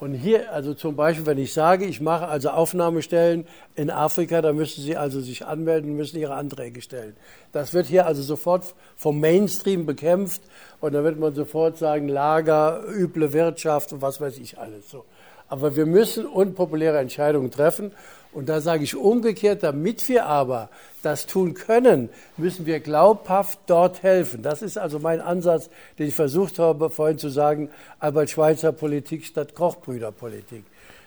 und 0.00 0.14
hier, 0.14 0.52
also 0.52 0.74
zum 0.74 0.94
Beispiel, 0.94 1.26
wenn 1.26 1.38
ich 1.38 1.52
sage, 1.52 1.84
ich 1.84 2.00
mache 2.00 2.28
also 2.28 2.50
Aufnahmestellen 2.50 3.46
in 3.74 3.90
Afrika, 3.90 4.40
da 4.40 4.52
müssen 4.52 4.80
Sie 4.80 4.96
also 4.96 5.20
sich 5.20 5.44
anmelden, 5.44 5.96
müssen 5.96 6.18
Ihre 6.18 6.34
Anträge 6.34 6.82
stellen. 6.82 7.16
Das 7.50 7.74
wird 7.74 7.86
hier 7.86 8.06
also 8.06 8.22
sofort 8.22 8.74
vom 8.96 9.18
Mainstream 9.18 9.86
bekämpft 9.86 10.42
und 10.80 10.94
da 10.94 11.02
wird 11.02 11.18
man 11.18 11.34
sofort 11.34 11.78
sagen, 11.78 12.06
Lager, 12.06 12.84
üble 12.88 13.32
Wirtschaft 13.32 13.92
und 13.92 14.00
was 14.00 14.20
weiß 14.20 14.38
ich 14.38 14.56
alles 14.58 14.88
so. 14.88 15.04
Aber 15.48 15.74
wir 15.74 15.86
müssen 15.86 16.26
unpopuläre 16.26 16.98
Entscheidungen 16.98 17.50
treffen 17.50 17.90
und 18.32 18.48
da 18.48 18.60
sage 18.60 18.84
ich 18.84 18.94
umgekehrt, 18.94 19.62
damit 19.62 20.08
wir 20.08 20.26
aber 20.26 20.68
das 21.02 21.26
tun 21.26 21.54
können, 21.54 22.08
müssen 22.36 22.66
wir 22.66 22.80
glaubhaft 22.80 23.58
dort 23.66 24.02
helfen. 24.02 24.42
Das 24.42 24.62
ist 24.62 24.76
also 24.76 24.98
mein 24.98 25.20
Ansatz, 25.20 25.70
den 25.98 26.08
ich 26.08 26.14
versucht 26.14 26.58
habe 26.58 26.90
vorhin 26.90 27.18
zu 27.18 27.30
sagen, 27.30 27.70
Albert 28.00 28.30
Schweitzer 28.30 28.72
Politik 28.72 29.24
statt 29.24 29.54
Kochbrüderpolitik. 29.54 30.64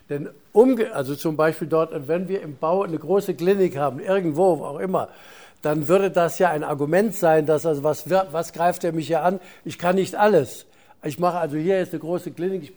Denn 0.10 0.30
umge 0.52 0.94
also 0.94 1.16
zum 1.16 1.38
Beispiel 1.38 1.68
dort, 1.68 2.08
wenn 2.08 2.28
wir 2.28 2.42
im 2.42 2.58
Bau 2.58 2.84
eine 2.84 2.98
große 2.98 3.34
Klinik 3.36 3.78
haben, 3.78 4.00
irgendwo, 4.00 4.60
wo 4.60 4.66
auch 4.66 4.80
immer, 4.80 5.10
dann 5.62 5.88
würde 5.88 6.10
das 6.10 6.40
ja 6.40 6.50
ein 6.50 6.64
Argument 6.64 7.14
sein, 7.14 7.46
dass 7.46 7.66
also 7.66 7.84
was, 7.84 8.10
was 8.10 8.52
greift 8.52 8.84
er 8.84 8.94
mich 8.94 9.08
hier 9.08 9.24
an? 9.24 9.40
Ich 9.64 9.78
kann 9.78 9.96
nicht 9.96 10.16
alles. 10.16 10.66
Ich 11.04 11.20
mache 11.20 11.38
also 11.38 11.58
hier 11.58 11.78
jetzt 11.78 11.94
eine 11.94 12.00
große 12.00 12.32
Klinik, 12.32 12.64
ich 12.64 12.74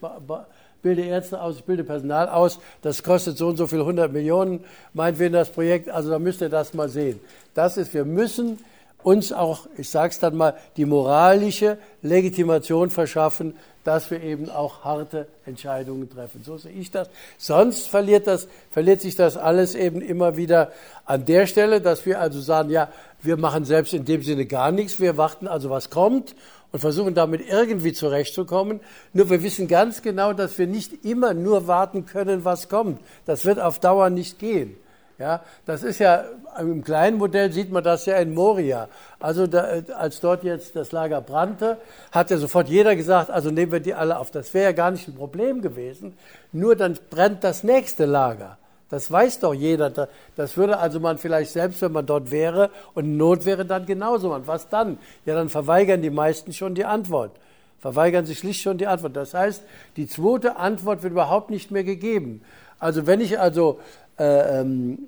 bilde 0.84 1.02
Ärzte 1.02 1.40
aus, 1.40 1.56
ich 1.56 1.64
bilde 1.64 1.82
Personal 1.82 2.28
aus, 2.28 2.60
das 2.82 3.02
kostet 3.02 3.36
so 3.38 3.48
und 3.48 3.56
so 3.56 3.66
viel 3.66 3.80
100 3.80 4.12
Millionen, 4.12 4.62
meinetwegen 4.92 5.32
das 5.32 5.48
Projekt, 5.48 5.88
also 5.88 6.10
da 6.10 6.20
müsst 6.20 6.42
ihr 6.42 6.50
das 6.50 6.74
mal 6.74 6.88
sehen. 6.88 7.18
Das 7.54 7.76
ist, 7.76 7.92
wir 7.94 8.04
müssen 8.04 8.58
uns 9.02 9.32
auch, 9.32 9.66
ich 9.76 9.88
sage 9.88 10.10
es 10.10 10.18
dann 10.18 10.36
mal, 10.36 10.54
die 10.76 10.84
moralische 10.84 11.78
Legitimation 12.02 12.90
verschaffen, 12.90 13.56
dass 13.82 14.10
wir 14.10 14.22
eben 14.22 14.50
auch 14.50 14.84
harte 14.84 15.26
Entscheidungen 15.46 16.08
treffen. 16.08 16.42
So 16.44 16.56
sehe 16.56 16.72
ich 16.72 16.90
das. 16.90 17.08
Sonst 17.36 17.88
verliert, 17.88 18.26
das, 18.26 18.48
verliert 18.70 19.00
sich 19.00 19.14
das 19.14 19.36
alles 19.36 19.74
eben 19.74 20.00
immer 20.00 20.36
wieder 20.36 20.72
an 21.04 21.24
der 21.24 21.46
Stelle, 21.46 21.80
dass 21.80 22.06
wir 22.06 22.20
also 22.20 22.40
sagen, 22.40 22.70
ja, 22.70 22.88
wir 23.22 23.36
machen 23.36 23.64
selbst 23.64 23.94
in 23.94 24.04
dem 24.04 24.22
Sinne 24.22 24.46
gar 24.46 24.70
nichts, 24.70 25.00
wir 25.00 25.16
warten 25.16 25.48
also, 25.48 25.70
was 25.70 25.90
kommt 25.90 26.34
und 26.74 26.80
versuchen 26.80 27.14
damit 27.14 27.48
irgendwie 27.48 27.92
zurechtzukommen. 27.92 28.80
Nur 29.12 29.30
wir 29.30 29.44
wissen 29.44 29.68
ganz 29.68 30.02
genau, 30.02 30.32
dass 30.32 30.58
wir 30.58 30.66
nicht 30.66 31.04
immer 31.04 31.32
nur 31.32 31.68
warten 31.68 32.04
können, 32.04 32.44
was 32.44 32.68
kommt. 32.68 33.00
Das 33.26 33.44
wird 33.44 33.60
auf 33.60 33.78
Dauer 33.78 34.10
nicht 34.10 34.40
gehen. 34.40 34.74
Ja, 35.16 35.44
das 35.66 35.84
ist 35.84 36.00
ja 36.00 36.24
im 36.58 36.82
kleinen 36.82 37.18
Modell 37.18 37.52
sieht 37.52 37.70
man 37.70 37.84
das 37.84 38.06
ja 38.06 38.16
in 38.16 38.34
Moria. 38.34 38.88
Also 39.20 39.46
da, 39.46 39.68
als 39.96 40.18
dort 40.18 40.42
jetzt 40.42 40.74
das 40.74 40.90
Lager 40.90 41.20
brannte, 41.20 41.76
hat 42.10 42.32
ja 42.32 42.38
sofort 42.38 42.68
jeder 42.68 42.96
gesagt, 42.96 43.30
also 43.30 43.52
nehmen 43.52 43.70
wir 43.70 43.78
die 43.78 43.94
alle 43.94 44.18
auf. 44.18 44.32
Das 44.32 44.52
wäre 44.52 44.64
ja 44.64 44.72
gar 44.72 44.90
nicht 44.90 45.06
ein 45.06 45.14
Problem 45.14 45.62
gewesen. 45.62 46.18
Nur 46.50 46.74
dann 46.74 46.98
brennt 47.08 47.44
das 47.44 47.62
nächste 47.62 48.04
Lager. 48.04 48.58
Das 48.90 49.10
weiß 49.10 49.40
doch 49.40 49.54
jeder. 49.54 50.08
Das 50.36 50.56
würde 50.56 50.78
also 50.78 51.00
man 51.00 51.18
vielleicht 51.18 51.52
selbst, 51.52 51.80
wenn 51.82 51.92
man 51.92 52.06
dort 52.06 52.30
wäre 52.30 52.70
und 52.94 53.16
Not 53.16 53.44
wäre, 53.44 53.64
dann 53.64 53.86
genauso 53.86 54.28
machen. 54.28 54.46
Was 54.46 54.68
dann? 54.68 54.98
Ja, 55.24 55.34
dann 55.34 55.48
verweigern 55.48 56.02
die 56.02 56.10
meisten 56.10 56.52
schon 56.52 56.74
die 56.74 56.84
Antwort. 56.84 57.32
Verweigern 57.80 58.24
sich 58.24 58.38
schlicht 58.38 58.62
schon 58.62 58.78
die 58.78 58.86
Antwort. 58.86 59.16
Das 59.16 59.34
heißt, 59.34 59.62
die 59.96 60.06
zweite 60.06 60.56
Antwort 60.56 61.02
wird 61.02 61.12
überhaupt 61.12 61.50
nicht 61.50 61.70
mehr 61.70 61.84
gegeben. 61.84 62.42
Also 62.78 63.06
wenn 63.06 63.20
ich 63.20 63.38
also 63.38 63.80
äh, 64.18 64.60
ähm, 64.60 64.98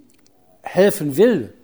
helfen 0.63 1.17
will, 1.17 1.55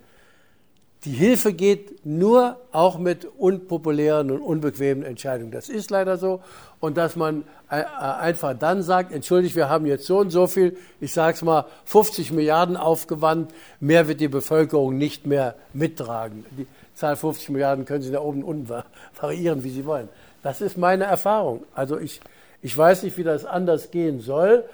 die 1.05 1.11
Hilfe 1.11 1.53
geht 1.53 2.07
nur 2.07 2.61
auch 2.71 2.97
mit 2.97 3.25
unpopulären 3.25 4.31
und 4.31 4.41
unbequemen 4.41 5.03
Entscheidungen. 5.03 5.51
Das 5.51 5.69
ist 5.69 5.91
leider 5.91 6.17
so. 6.17 6.41
Und 6.79 6.97
dass 6.97 7.17
man 7.17 7.45
einfach 7.73 8.55
dann 8.59 8.83
sagt, 8.83 9.13
entschuldigt, 9.13 9.57
wir 9.57 9.71
haben 9.71 9.87
jetzt 9.87 10.05
so 10.05 10.19
und 10.19 10.31
so 10.31 10.47
viel, 10.47 10.77
ich 11.01 11.13
sage 11.13 11.37
es 11.37 11.43
mal, 11.43 11.65
50 11.87 12.31
Milliarden 12.33 12.77
aufgewandt, 12.77 13.53
mehr 13.81 14.09
wird 14.09 14.21
die 14.21 14.29
Bevölkerung 14.29 14.99
nicht 14.99 15.27
mehr 15.27 15.55
mittragen. 15.73 16.45
Die 16.51 16.67
Zahl 16.95 17.17
50 17.17 17.49
Milliarden 17.49 17.87
können 17.87 18.03
Sie 18.03 18.13
da 18.13 18.21
oben 18.21 18.45
und 18.45 18.67
unten 18.69 18.85
variieren, 19.19 19.65
wie 19.65 19.71
Sie 19.71 19.87
wollen. 19.87 20.11
Das 20.43 20.61
ist 20.61 20.77
meine 20.77 21.05
Erfahrung. 21.05 21.65
Also 21.75 21.99
ich, 21.99 22.21
ich 22.61 22.77
weiß 22.77 23.05
nicht, 23.05 23.17
wie 23.17 23.25
das 23.25 23.47
anders 23.47 23.91
gehen 23.91 24.21
soll. 24.21 24.65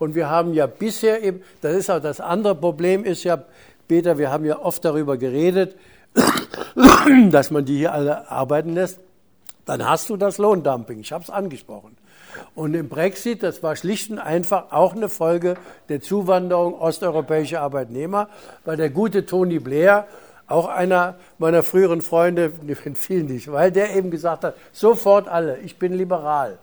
Und 0.00 0.14
wir 0.14 0.28
haben 0.28 0.52
ja 0.52 0.66
bisher 0.66 1.22
eben, 1.22 1.42
das 1.60 1.74
ist 1.74 1.90
auch 1.90 2.00
das 2.00 2.20
andere 2.20 2.54
Problem, 2.54 3.04
ist 3.04 3.24
ja, 3.24 3.42
Peter, 3.86 4.18
wir 4.18 4.30
haben 4.30 4.44
ja 4.44 4.58
oft 4.58 4.84
darüber 4.84 5.16
geredet, 5.16 5.76
dass 7.30 7.50
man 7.50 7.64
die 7.64 7.78
hier 7.78 7.92
alle 7.92 8.30
arbeiten 8.30 8.74
lässt. 8.74 8.98
Dann 9.64 9.88
hast 9.88 10.08
du 10.08 10.16
das 10.16 10.38
Lohndumping. 10.38 11.00
Ich 11.00 11.12
habe 11.12 11.22
es 11.22 11.30
angesprochen. 11.30 11.97
Und 12.58 12.74
im 12.74 12.88
Brexit, 12.88 13.44
das 13.44 13.62
war 13.62 13.76
schlicht 13.76 14.10
und 14.10 14.18
einfach 14.18 14.72
auch 14.72 14.96
eine 14.96 15.08
Folge 15.08 15.54
der 15.88 16.00
Zuwanderung 16.00 16.74
osteuropäischer 16.74 17.60
Arbeitnehmer, 17.60 18.28
weil 18.64 18.76
der 18.76 18.90
gute 18.90 19.24
Tony 19.26 19.60
Blair, 19.60 20.08
auch 20.48 20.66
einer 20.66 21.14
meiner 21.38 21.62
früheren 21.62 22.02
Freunde, 22.02 22.50
vielen 22.94 23.26
nicht, 23.26 23.52
weil 23.52 23.70
der 23.70 23.94
eben 23.94 24.10
gesagt 24.10 24.42
hat, 24.42 24.56
sofort 24.72 25.28
alle, 25.28 25.58
ich 25.58 25.78
bin 25.78 25.92
liberal. 25.92 26.58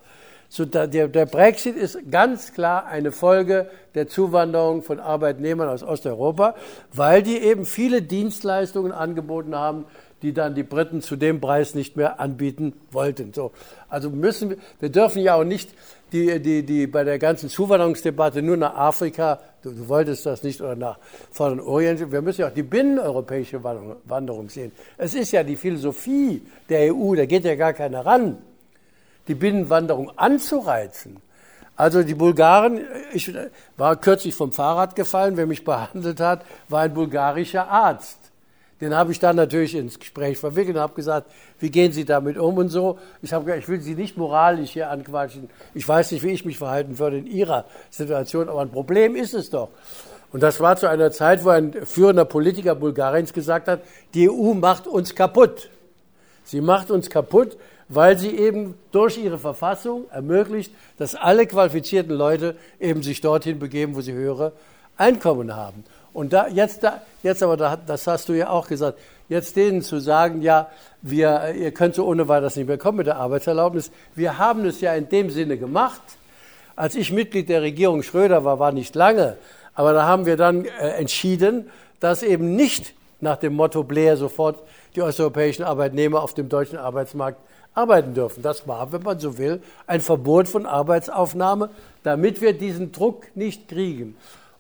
So 0.50 0.66
der, 0.66 0.88
der 0.88 1.26
Brexit 1.26 1.78
ist 1.78 1.98
ganz 2.12 2.54
klar 2.54 2.88
eine 2.88 3.14
Folge 3.14 3.70
der 3.94 4.10
Zuwanderung 4.10 4.84
von 4.84 5.00
Arbeitnehmern 5.00 5.70
aus 5.70 5.82
Osteuropa, 5.82 6.56
weil 6.92 7.24
die 7.24 7.38
eben 7.38 7.66
viele 7.66 8.02
Dienstleistungen 8.02 8.92
angeboten 8.92 9.56
haben, 9.56 9.86
die 10.22 10.34
dann 10.34 10.56
die 10.56 10.64
Briten 10.64 11.02
zu 11.02 11.16
dem 11.16 11.42
Preis 11.42 11.76
nicht 11.76 11.98
mehr 11.98 12.20
anbieten 12.20 12.74
wollten. 12.92 13.34
So, 13.34 13.52
also 13.90 14.10
müssen 14.10 14.52
wir, 14.52 14.58
wir 14.80 14.90
dürfen 14.90 15.22
ja 15.22 15.36
auch 15.36 15.44
nicht 15.44 15.70
die, 16.12 16.40
die, 16.40 16.64
die 16.64 16.88
bei 16.88 17.04
der 17.04 17.20
ganzen 17.20 17.50
Zuwanderungsdebatte 17.50 18.42
nur 18.42 18.58
nach 18.58 18.76
Afrika, 18.76 19.40
du, 19.62 19.72
du 19.72 19.88
wolltest 19.88 20.26
das 20.26 20.44
nicht, 20.44 20.62
oder 20.62 20.76
nach 20.76 21.00
Vorderen 21.32 21.60
Orient, 21.60 22.12
wir 22.12 22.22
müssen 22.22 22.42
ja 22.42 22.48
auch 22.48 22.54
die 22.54 22.64
binneneuropäische 22.64 23.64
Wanderung 23.64 24.50
sehen. 24.50 24.72
Es 24.98 25.14
ist 25.14 25.32
ja 25.32 25.44
die 25.44 25.58
Philosophie 25.58 26.42
der 26.70 26.94
EU, 26.94 27.16
da 27.16 27.26
geht 27.26 27.44
ja 27.44 27.56
gar 27.56 27.74
keiner 27.74 28.06
ran 28.06 28.38
die 29.28 29.36
Binnenwanderung 29.36 30.18
anzureizen. 30.18 31.18
Also 31.76 32.04
die 32.04 32.16
Bulgaren, 32.16 32.82
ich 33.12 33.34
war 33.76 33.96
kürzlich 33.98 34.34
vom 34.34 34.52
Fahrrad 34.52 34.96
gefallen, 34.96 35.36
wer 35.36 35.46
mich 35.46 35.64
behandelt 35.64 36.20
hat, 36.22 36.46
war 36.70 36.82
ein 36.82 36.94
bulgarischer 36.94 37.68
Arzt. 37.68 38.18
Den 38.86 38.96
habe 38.96 39.12
ich 39.12 39.20
dann 39.20 39.36
natürlich 39.36 39.74
ins 39.74 39.98
Gespräch 39.98 40.38
verwickelt 40.38 40.76
und 40.76 40.82
habe 40.84 40.94
gesagt, 40.94 41.32
wie 41.58 41.72
gehen 41.72 41.92
Sie 41.92 42.06
damit 42.06 42.38
um 42.38 42.56
und 42.58 42.70
so. 42.70 43.00
Ich 43.24 43.34
habe 43.34 43.44
gesagt, 43.44 43.64
ich 43.64 43.68
will 43.68 43.82
Sie 43.82 43.96
nicht 43.96 44.16
moralisch 44.16 44.70
hier 44.70 44.92
anquatschen. 44.92 45.50
Ich 45.74 45.88
weiß 45.88 46.12
nicht, 46.12 46.22
wie 46.22 46.30
ich 46.30 46.46
mich 46.46 46.60
verhalten 46.60 47.00
würde 47.00 47.18
in 47.18 47.26
Ihrer 47.26 47.66
Situation, 47.90 48.48
aber 48.48 48.62
ein 48.62 48.70
Problem 48.70 49.16
ist 49.16 49.34
es 49.34 49.50
doch. 49.50 49.70
Und 50.32 50.44
das 50.44 50.60
war 50.60 50.78
zu 50.78 50.88
einer 50.88 51.10
Zeit, 51.10 51.44
wo 51.44 51.50
ein 51.50 51.74
führender 51.84 52.26
Politiker 52.26 52.76
Bulgariens 52.76 53.34
gesagt 53.34 53.68
hat, 53.68 53.82
die 54.14 54.30
EU 54.30 54.54
macht 54.54 54.86
uns 54.86 55.16
kaputt. 55.16 55.72
Sie 56.44 56.62
macht 56.62 56.92
uns 56.92 57.10
kaputt, 57.10 57.58
weil 57.90 58.20
sie 58.20 58.38
eben 58.38 58.76
durch 58.92 59.18
ihre 59.18 59.40
Verfassung 59.40 60.08
ermöglicht, 60.12 60.72
dass 61.00 61.16
alle 61.16 61.48
qualifizierten 61.48 62.14
Leute 62.14 62.56
eben 62.80 63.02
sich 63.02 63.20
dorthin 63.20 63.58
begeben, 63.58 63.96
wo 63.96 64.02
sie 64.02 64.14
höhere 64.14 64.52
Einkommen 64.96 65.56
haben. 65.56 65.84
Und 66.16 66.32
da, 66.32 66.48
jetzt, 66.48 66.82
da, 66.82 67.02
jetzt 67.24 67.44
aber, 67.44 67.58
da, 67.58 67.76
das 67.76 68.08
hast 68.08 68.30
du 68.30 68.34
ja 68.34 68.50
auch 68.50 68.70
gesagt, 68.70 68.98
jetzt 69.28 69.58
denen 69.58 69.82
zu 69.82 70.00
sagen, 70.00 70.42
ja, 70.42 70.70
wir, 71.02 71.54
ihr 71.54 71.74
könnt 71.74 71.96
so 71.96 72.06
ohne 72.06 72.30
weiteres 72.30 72.56
nicht 72.56 72.68
mehr 72.68 72.78
kommen 72.78 73.00
mit 73.00 73.08
der 73.08 73.18
Arbeitserlaubnis. 73.18 73.92
Wir 74.16 74.38
haben 74.38 74.64
es 74.64 74.80
ja 74.80 74.96
in 74.96 75.10
dem 75.10 75.30
Sinne 75.30 75.58
gemacht. 75.58 76.02
Als 76.78 76.96
ich 76.96 77.12
Mitglied 77.12 77.50
der 77.50 77.62
Regierung 77.62 78.02
Schröder 78.02 78.46
war, 78.46 78.60
war 78.60 78.72
nicht 78.72 78.96
lange, 78.96 79.36
aber 79.74 79.92
da 79.92 80.06
haben 80.06 80.26
wir 80.26 80.38
dann 80.38 80.64
äh, 80.64 80.92
entschieden, 80.92 81.70
dass 82.00 82.24
eben 82.24 82.56
nicht 82.56 82.94
nach 83.20 83.36
dem 83.36 83.54
Motto 83.54 83.84
Blair 83.84 84.16
sofort 84.16 84.64
die 84.96 85.02
osteuropäischen 85.02 85.66
Arbeitnehmer 85.66 86.24
auf 86.24 86.34
dem 86.34 86.48
deutschen 86.48 86.78
Arbeitsmarkt 86.78 87.40
arbeiten 87.74 88.14
dürfen. 88.14 88.42
Das 88.42 88.66
war, 88.70 88.94
wenn 88.94 89.04
man 89.04 89.20
so 89.20 89.38
will, 89.38 89.62
ein 89.86 90.00
Verbot 90.00 90.48
von 90.48 90.66
Arbeitsaufnahme, 90.66 91.72
damit 92.04 92.40
wir 92.40 92.58
diesen 92.58 92.94
Druck 92.94 93.36
nicht 93.36 93.68
kriegen. 93.68 94.16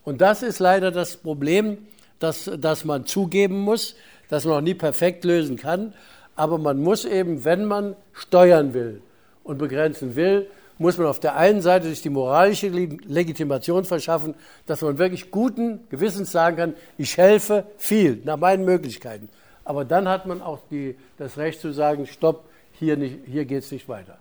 Und 0.05 0.21
das 0.21 0.43
ist 0.43 0.59
leider 0.59 0.91
das 0.91 1.17
Problem, 1.17 1.79
dass, 2.19 2.49
dass 2.57 2.85
man 2.85 3.05
zugeben 3.05 3.59
muss, 3.59 3.95
dass 4.29 4.45
man 4.45 4.57
auch 4.57 4.61
nie 4.61 4.75
perfekt 4.75 5.25
lösen 5.25 5.57
kann. 5.57 5.93
Aber 6.35 6.57
man 6.57 6.79
muss 6.79 7.05
eben, 7.05 7.43
wenn 7.43 7.65
man 7.65 7.95
steuern 8.13 8.73
will 8.73 9.01
und 9.43 9.57
begrenzen 9.57 10.15
will, 10.15 10.47
muss 10.77 10.97
man 10.97 11.07
auf 11.07 11.19
der 11.19 11.35
einen 11.35 11.61
Seite 11.61 11.87
sich 11.87 12.01
die 12.01 12.09
moralische 12.09 12.67
Legitimation 12.67 13.85
verschaffen, 13.85 14.35
dass 14.65 14.81
man 14.81 14.97
wirklich 14.97 15.31
guten 15.31 15.87
Gewissens 15.89 16.31
sagen 16.31 16.57
kann, 16.57 16.73
ich 16.97 17.17
helfe 17.17 17.65
viel 17.77 18.21
nach 18.25 18.37
meinen 18.37 18.65
Möglichkeiten. 18.65 19.29
Aber 19.63 19.85
dann 19.85 20.07
hat 20.07 20.25
man 20.25 20.41
auch 20.41 20.59
die, 20.69 20.95
das 21.17 21.37
Recht 21.37 21.61
zu 21.61 21.71
sagen, 21.71 22.05
stopp, 22.05 22.43
hier, 22.73 22.97
hier 22.97 23.45
geht 23.45 23.63
es 23.63 23.71
nicht 23.71 23.87
weiter. 23.87 24.17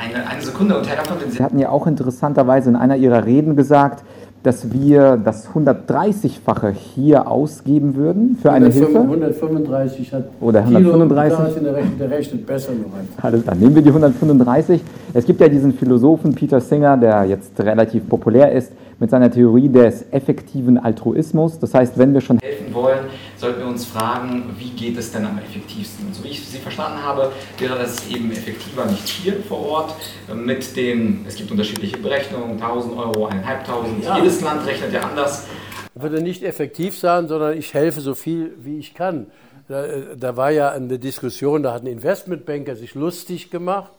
Eine, 0.00 0.26
eine 0.28 0.42
Sekunde 0.42 0.78
und 0.78 0.88
Herr 0.88 0.96
Dr. 0.96 1.16
Sie 1.28 1.42
hatten 1.42 1.58
ja 1.58 1.68
auch 1.68 1.86
interessanterweise 1.86 2.70
in 2.70 2.76
einer 2.76 2.96
Ihrer 2.96 3.24
Reden 3.24 3.56
gesagt, 3.56 4.04
dass 4.42 4.72
wir 4.72 5.16
das 5.16 5.48
130-fache 5.50 6.70
hier 6.70 7.30
ausgeben 7.30 7.94
würden 7.94 8.36
für 8.42 8.50
eine 8.50 8.66
105, 8.66 8.86
Hilfe. 8.86 9.00
135 9.00 10.12
hat 10.12 10.24
Oder 10.40 10.60
135. 10.60 11.54
Kilo, 11.54 11.64
der, 11.64 11.74
rechnet, 11.76 12.00
der 12.00 12.10
rechnet 12.10 12.46
besser 12.46 12.72
noch 12.72 12.98
einfach. 12.98 13.24
Alles 13.24 13.42
klar, 13.44 13.54
nehmen 13.54 13.74
wir 13.74 13.82
die 13.82 13.90
135. 13.90 14.80
Es 15.14 15.24
gibt 15.26 15.40
ja 15.40 15.48
diesen 15.48 15.72
Philosophen 15.74 16.34
Peter 16.34 16.60
Singer, 16.60 16.96
der 16.96 17.24
jetzt 17.24 17.58
relativ 17.60 18.08
populär 18.08 18.50
ist, 18.50 18.72
mit 19.02 19.10
seiner 19.10 19.32
Theorie 19.32 19.68
des 19.68 20.04
effektiven 20.12 20.78
Altruismus. 20.78 21.58
Das 21.58 21.74
heißt, 21.74 21.98
wenn 21.98 22.14
wir 22.14 22.20
schon 22.20 22.38
helfen 22.38 22.72
wollen, 22.72 23.00
sollten 23.36 23.58
wir 23.58 23.66
uns 23.66 23.84
fragen, 23.84 24.54
wie 24.58 24.70
geht 24.70 24.96
es 24.96 25.10
denn 25.10 25.26
am 25.26 25.38
effektivsten? 25.38 26.06
Und 26.06 26.14
so 26.14 26.22
wie 26.22 26.28
ich 26.28 26.46
Sie 26.46 26.58
verstanden 26.58 27.02
habe, 27.02 27.32
wäre 27.58 27.76
das 27.76 28.08
eben 28.08 28.30
effektiver 28.30 28.86
nicht 28.86 29.08
hier 29.08 29.42
vor 29.48 29.58
Ort 29.66 29.94
mit 30.32 30.76
den, 30.76 31.24
es 31.26 31.34
gibt 31.34 31.50
unterschiedliche 31.50 31.98
Berechnungen, 31.98 32.52
1000 32.62 32.96
Euro, 32.96 33.26
1500, 33.26 34.04
ja. 34.04 34.18
jedes 34.18 34.40
Land 34.40 34.64
rechnet 34.68 34.92
ja 34.92 35.00
anders. 35.00 35.48
Würde 35.96 36.22
nicht 36.22 36.44
effektiv 36.44 36.96
sein, 36.96 37.26
sondern 37.26 37.58
ich 37.58 37.74
helfe 37.74 38.00
so 38.00 38.14
viel, 38.14 38.52
wie 38.62 38.78
ich 38.78 38.94
kann. 38.94 39.26
Da, 39.66 39.84
da 40.16 40.36
war 40.36 40.52
ja 40.52 40.70
eine 40.70 41.00
Diskussion, 41.00 41.64
da 41.64 41.74
hat 41.74 41.82
ein 41.82 41.88
Investmentbanker 41.88 42.76
sich 42.76 42.94
lustig 42.94 43.50
gemacht 43.50 43.90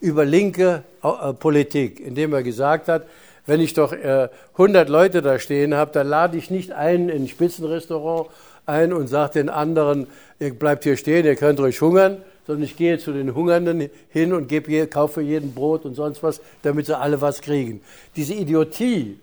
über 0.00 0.24
linke 0.24 0.84
äh, 1.02 1.32
Politik, 1.32 1.98
indem 1.98 2.32
er 2.32 2.44
gesagt 2.44 2.86
hat, 2.88 3.06
wenn 3.46 3.60
ich 3.60 3.74
doch 3.74 3.92
äh, 3.92 4.28
100 4.52 4.88
Leute 4.88 5.22
da 5.22 5.38
stehen 5.38 5.74
habe, 5.74 5.92
dann 5.92 6.08
lade 6.08 6.36
ich 6.36 6.50
nicht 6.50 6.72
einen 6.72 7.08
in 7.08 7.22
ein 7.22 7.28
Spitzenrestaurant 7.28 8.28
ein 8.66 8.92
und 8.92 9.06
sage 9.06 9.34
den 9.34 9.48
anderen, 9.48 10.08
ihr 10.40 10.52
bleibt 10.52 10.84
hier 10.84 10.96
stehen, 10.96 11.24
ihr 11.24 11.36
könnt 11.36 11.60
ruhig 11.60 11.80
hungern, 11.80 12.18
sondern 12.46 12.64
ich 12.64 12.76
gehe 12.76 12.98
zu 12.98 13.12
den 13.12 13.34
Hungernden 13.34 13.88
hin 14.10 14.32
und 14.32 14.48
gebe, 14.48 14.86
kaufe 14.88 15.20
jeden 15.20 15.54
Brot 15.54 15.84
und 15.84 15.94
sonst 15.94 16.22
was, 16.22 16.40
damit 16.62 16.86
sie 16.86 16.98
alle 16.98 17.20
was 17.20 17.40
kriegen. 17.40 17.80
Diese 18.16 18.34
Idiotie, 18.34 19.18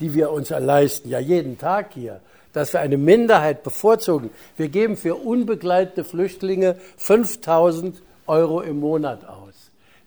die 0.00 0.14
wir 0.14 0.30
uns 0.30 0.50
erleisten, 0.50 1.10
ja 1.10 1.18
jeden 1.18 1.58
Tag 1.58 1.92
hier, 1.94 2.20
dass 2.52 2.72
wir 2.72 2.80
eine 2.80 2.96
Minderheit 2.96 3.64
bevorzugen. 3.64 4.30
Wir 4.56 4.68
geben 4.68 4.96
für 4.96 5.16
unbegleitete 5.16 6.04
Flüchtlinge 6.04 6.76
5000 6.96 8.00
Euro 8.26 8.60
im 8.60 8.80
Monat 8.80 9.24
aus. 9.26 9.54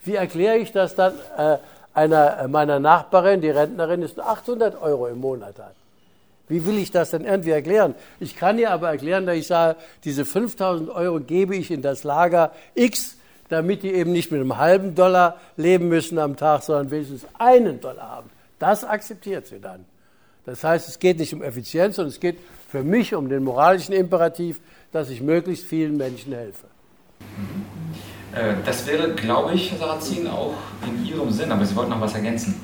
Wie 0.04 0.16
erkläre 0.16 0.58
ich 0.58 0.72
das 0.72 0.96
dann 0.96 1.14
äh, 1.38 1.58
einer 1.98 2.38
äh, 2.38 2.48
meiner 2.48 2.80
Nachbarin, 2.80 3.42
die 3.42 3.50
Rentnerin 3.50 4.04
ist, 4.04 4.20
800 4.20 4.80
Euro 4.80 5.08
im 5.08 5.20
Monat 5.20 5.58
hat. 5.58 5.74
Wie 6.48 6.66
will 6.66 6.78
ich 6.78 6.92
das 6.92 7.10
denn 7.10 7.26
irgendwie 7.26 7.50
erklären? 7.50 7.96
Ich 8.20 8.38
kann 8.38 8.60
ihr 8.60 8.72
aber 8.72 8.90
erklären, 8.90 9.26
dass 9.26 9.36
ich 9.36 9.48
sage, 9.48 9.78
diese 10.04 10.24
5000 10.24 10.90
Euro 10.90 11.20
gebe 11.20 11.56
ich 11.56 11.72
in 11.72 11.82
das 11.82 12.04
Lager 12.04 12.52
X, 12.76 13.18
damit 13.50 13.82
die 13.82 13.94
eben 13.94 14.12
nicht 14.12 14.32
mit 14.32 14.40
einem 14.40 14.58
halben 14.58 14.94
Dollar 14.94 15.38
leben 15.58 15.90
müssen 15.90 16.20
am 16.20 16.38
Tag, 16.38 16.62
sondern 16.62 16.92
wenigstens 16.92 17.26
einen 17.40 17.82
Dollar 17.82 18.10
haben. 18.10 18.30
Das 18.60 18.84
akzeptiert 18.84 19.48
sie 19.48 19.60
dann. 19.60 19.84
Das 20.46 20.64
heißt, 20.64 20.88
es 20.88 21.00
geht 21.00 21.18
nicht 21.18 21.34
um 21.34 21.42
Effizienz, 21.42 21.96
sondern 21.96 22.12
es 22.12 22.20
geht 22.20 22.38
für 22.70 22.84
mich 22.84 23.16
um 23.16 23.28
den 23.28 23.44
moralischen 23.44 23.94
Imperativ, 23.94 24.60
dass 24.92 25.10
ich 25.10 25.22
möglichst 25.22 25.66
vielen 25.66 25.98
Menschen 25.98 26.34
helfe. 26.34 26.68
Äh, 28.34 28.54
das 28.66 28.86
wäre, 28.88 29.14
glaube 29.14 29.54
ich, 29.54 29.72
Herr 29.72 29.80
Sarrazin, 29.80 30.28
auch 30.28 30.54
in 30.86 31.06
Ihrem 31.06 31.32
Sinn, 31.32 31.52
aber 31.52 31.66
Sie 31.66 31.76
wollten 31.76 31.92
noch 31.92 32.02
was 32.02 32.14
ergänzen. 32.14 32.62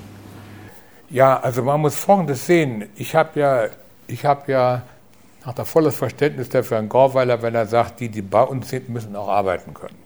Ja, 1.10 1.40
also 1.40 1.62
man 1.62 1.80
muss 1.82 1.96
Folgendes 1.96 2.46
sehen. 2.46 2.90
Ich 2.96 3.16
habe 3.16 3.40
ja, 3.40 3.66
ich 4.08 4.26
habe 4.26 4.52
ja 4.52 4.82
nach 5.46 5.54
der 5.54 5.66
volles 5.66 5.96
Verständnis 5.96 6.50
dafür 6.50 6.78
Herrn 6.78 6.90
Gorweiler, 6.90 7.42
wenn 7.42 7.54
er 7.54 7.66
sagt, 7.66 8.00
die, 8.00 8.10
die 8.10 8.22
bei 8.22 8.42
uns 8.42 8.70
sind, 8.70 8.90
müssen 8.90 9.16
auch 9.16 9.28
arbeiten 9.28 9.74
können. 9.74 9.98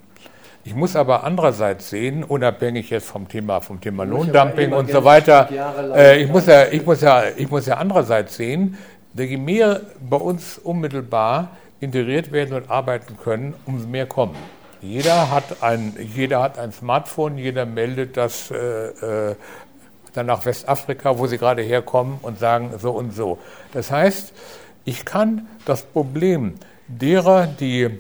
Ich 0.63 0.75
muss 0.75 0.97
aber 0.97 1.23
andererseits 1.23 1.91
sehen, 1.91 2.25
unabhängig 2.25 2.89
jetzt 2.89 3.07
vom 3.07 3.29
Thema, 3.29 3.61
vom 3.61 3.79
Thema 3.79 4.03
Lohndumping 4.03 4.73
und 4.73 4.91
so 4.91 5.01
weiter, 5.05 5.47
äh, 5.95 6.21
ich, 6.21 6.29
muss 6.29 6.45
ja, 6.45 6.65
ich, 6.69 6.85
muss 6.85 6.99
ja, 6.99 7.23
ich 7.38 7.49
muss 7.49 7.65
ja 7.67 7.77
andererseits 7.77 8.35
sehen, 8.35 8.77
je 9.13 9.38
mehr 9.38 9.79
bei 10.01 10.17
uns 10.17 10.57
unmittelbar 10.57 11.51
integriert 11.79 12.34
werden 12.34 12.53
und 12.53 12.69
arbeiten 12.69 13.17
können, 13.23 13.53
umso 13.65 13.88
mehr 13.88 14.07
kommen. 14.07 14.35
Jeder 14.88 15.30
hat 15.31 15.61
ein, 15.61 15.93
jeder 16.15 16.41
hat 16.41 16.57
ein 16.57 16.72
Smartphone, 16.72 17.38
jeder 17.38 17.65
meldet 17.65 18.15
das 18.15 18.49
äh, 18.51 19.31
äh, 19.31 19.35
dann 20.14 20.27
nach 20.27 20.45
Westafrika, 20.45 21.18
wo 21.18 21.27
sie 21.27 21.38
gerade 21.38 21.61
herkommen 21.61 22.19
und 22.22 22.39
sagen 22.39 22.72
so 22.80 22.91
und 22.91 23.14
so. 23.14 23.38
Das 23.73 23.91
heißt, 23.91 24.31
ich 24.85 25.03
kann 25.03 25.45
das 25.65 25.84
Problem 25.84 26.55
derer, 26.88 27.47
die 27.47 27.99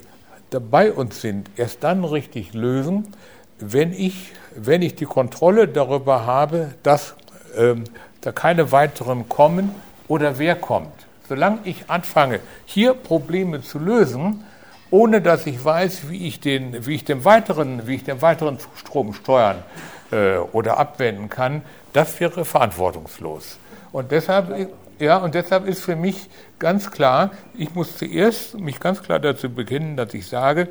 bei 0.49 0.93
uns 0.93 1.19
sind, 1.19 1.49
erst 1.57 1.83
dann 1.83 2.05
richtig 2.05 2.53
lösen, 2.53 3.13
wenn 3.59 3.91
ich, 3.91 4.31
wenn 4.55 4.81
ich 4.81 4.95
die 4.95 5.05
Kontrolle 5.05 5.67
darüber 5.67 6.25
habe, 6.25 6.73
dass 6.83 7.15
ähm, 7.57 7.83
da 8.21 8.31
keine 8.31 8.71
weiteren 8.71 9.27
kommen 9.27 9.75
oder 10.07 10.39
wer 10.39 10.55
kommt. 10.55 10.93
Solange 11.27 11.59
ich 11.65 11.89
anfange, 11.89 12.39
hier 12.65 12.93
Probleme 12.93 13.61
zu 13.61 13.77
lösen, 13.77 14.45
ohne 14.91 15.21
dass 15.21 15.45
ich 15.45 15.63
weiß, 15.63 16.09
wie 16.09 16.27
ich 16.27 16.39
den, 16.39 16.85
wie 16.85 16.95
ich 16.95 17.05
den 17.05 17.25
weiteren, 17.25 17.87
wie 17.87 17.95
ich 17.95 18.03
den 18.03 18.21
weiteren 18.21 18.57
Strom 18.75 19.13
steuern 19.13 19.63
äh, 20.11 20.37
oder 20.37 20.77
abwenden 20.77 21.29
kann, 21.29 21.61
das 21.93 22.19
wäre 22.19 22.45
verantwortungslos. 22.45 23.59
Und 23.91 24.11
deshalb, 24.11 24.69
ja, 24.99 25.17
und 25.17 25.35
deshalb 25.35 25.67
ist 25.67 25.81
für 25.81 25.95
mich 25.95 26.29
ganz 26.59 26.91
klar, 26.91 27.31
ich 27.53 27.73
muss 27.75 27.97
zuerst 27.97 28.59
mich 28.59 28.79
ganz 28.79 29.01
klar 29.01 29.19
dazu 29.19 29.49
beginnen, 29.49 29.97
dass 29.97 30.13
ich 30.13 30.27
sage, 30.27 30.69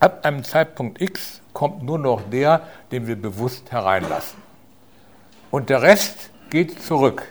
ab 0.00 0.24
einem 0.24 0.44
Zeitpunkt 0.44 1.00
X 1.00 1.40
kommt 1.52 1.82
nur 1.82 1.98
noch 1.98 2.22
der, 2.30 2.62
den 2.92 3.06
wir 3.06 3.16
bewusst 3.16 3.72
hereinlassen. 3.72 4.38
Und 5.50 5.70
der 5.70 5.82
Rest 5.82 6.30
geht 6.50 6.82
zurück. 6.82 7.24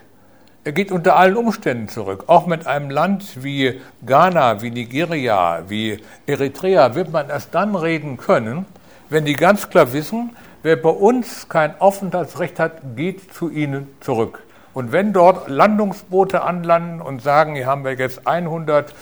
Er 0.68 0.73
geht 0.73 0.91
unter 0.91 1.15
allen 1.15 1.38
Umständen 1.38 1.88
zurück. 1.88 2.26
Auch 2.27 2.45
mit 2.45 2.68
einem 2.68 2.89
Land 2.89 3.41
wie 3.41 3.80
Ghana, 4.06 4.61
wie 4.61 4.69
Nigeria, 4.69 5.64
wie 5.69 5.98
Eritrea 6.26 6.94
wird 6.94 7.10
man 7.10 7.30
erst 7.30 7.56
dann 7.56 7.73
reden 7.73 8.18
können, 8.18 8.65
wenn 9.10 9.23
die 9.23 9.35
ganz 9.35 9.69
klar 9.69 9.94
wissen, 9.94 10.35
wer 10.64 10.76
bei 10.76 10.89
uns 10.89 11.48
kein 11.48 11.80
Aufenthaltsrecht 11.80 12.60
hat, 12.60 12.98
geht 12.98 13.34
zu 13.34 13.49
ihnen 13.49 13.88
zurück. 14.02 14.44
Und 14.73 14.91
wenn 14.91 15.14
dort 15.14 15.48
Landungsboote 15.48 16.41
anlanden 16.41 17.02
und 17.02 17.22
sagen, 17.22 17.56
hier 17.56 17.65
haben 17.65 17.85
wir 17.85 17.94
jetzt 17.94 18.27
100 18.27 18.94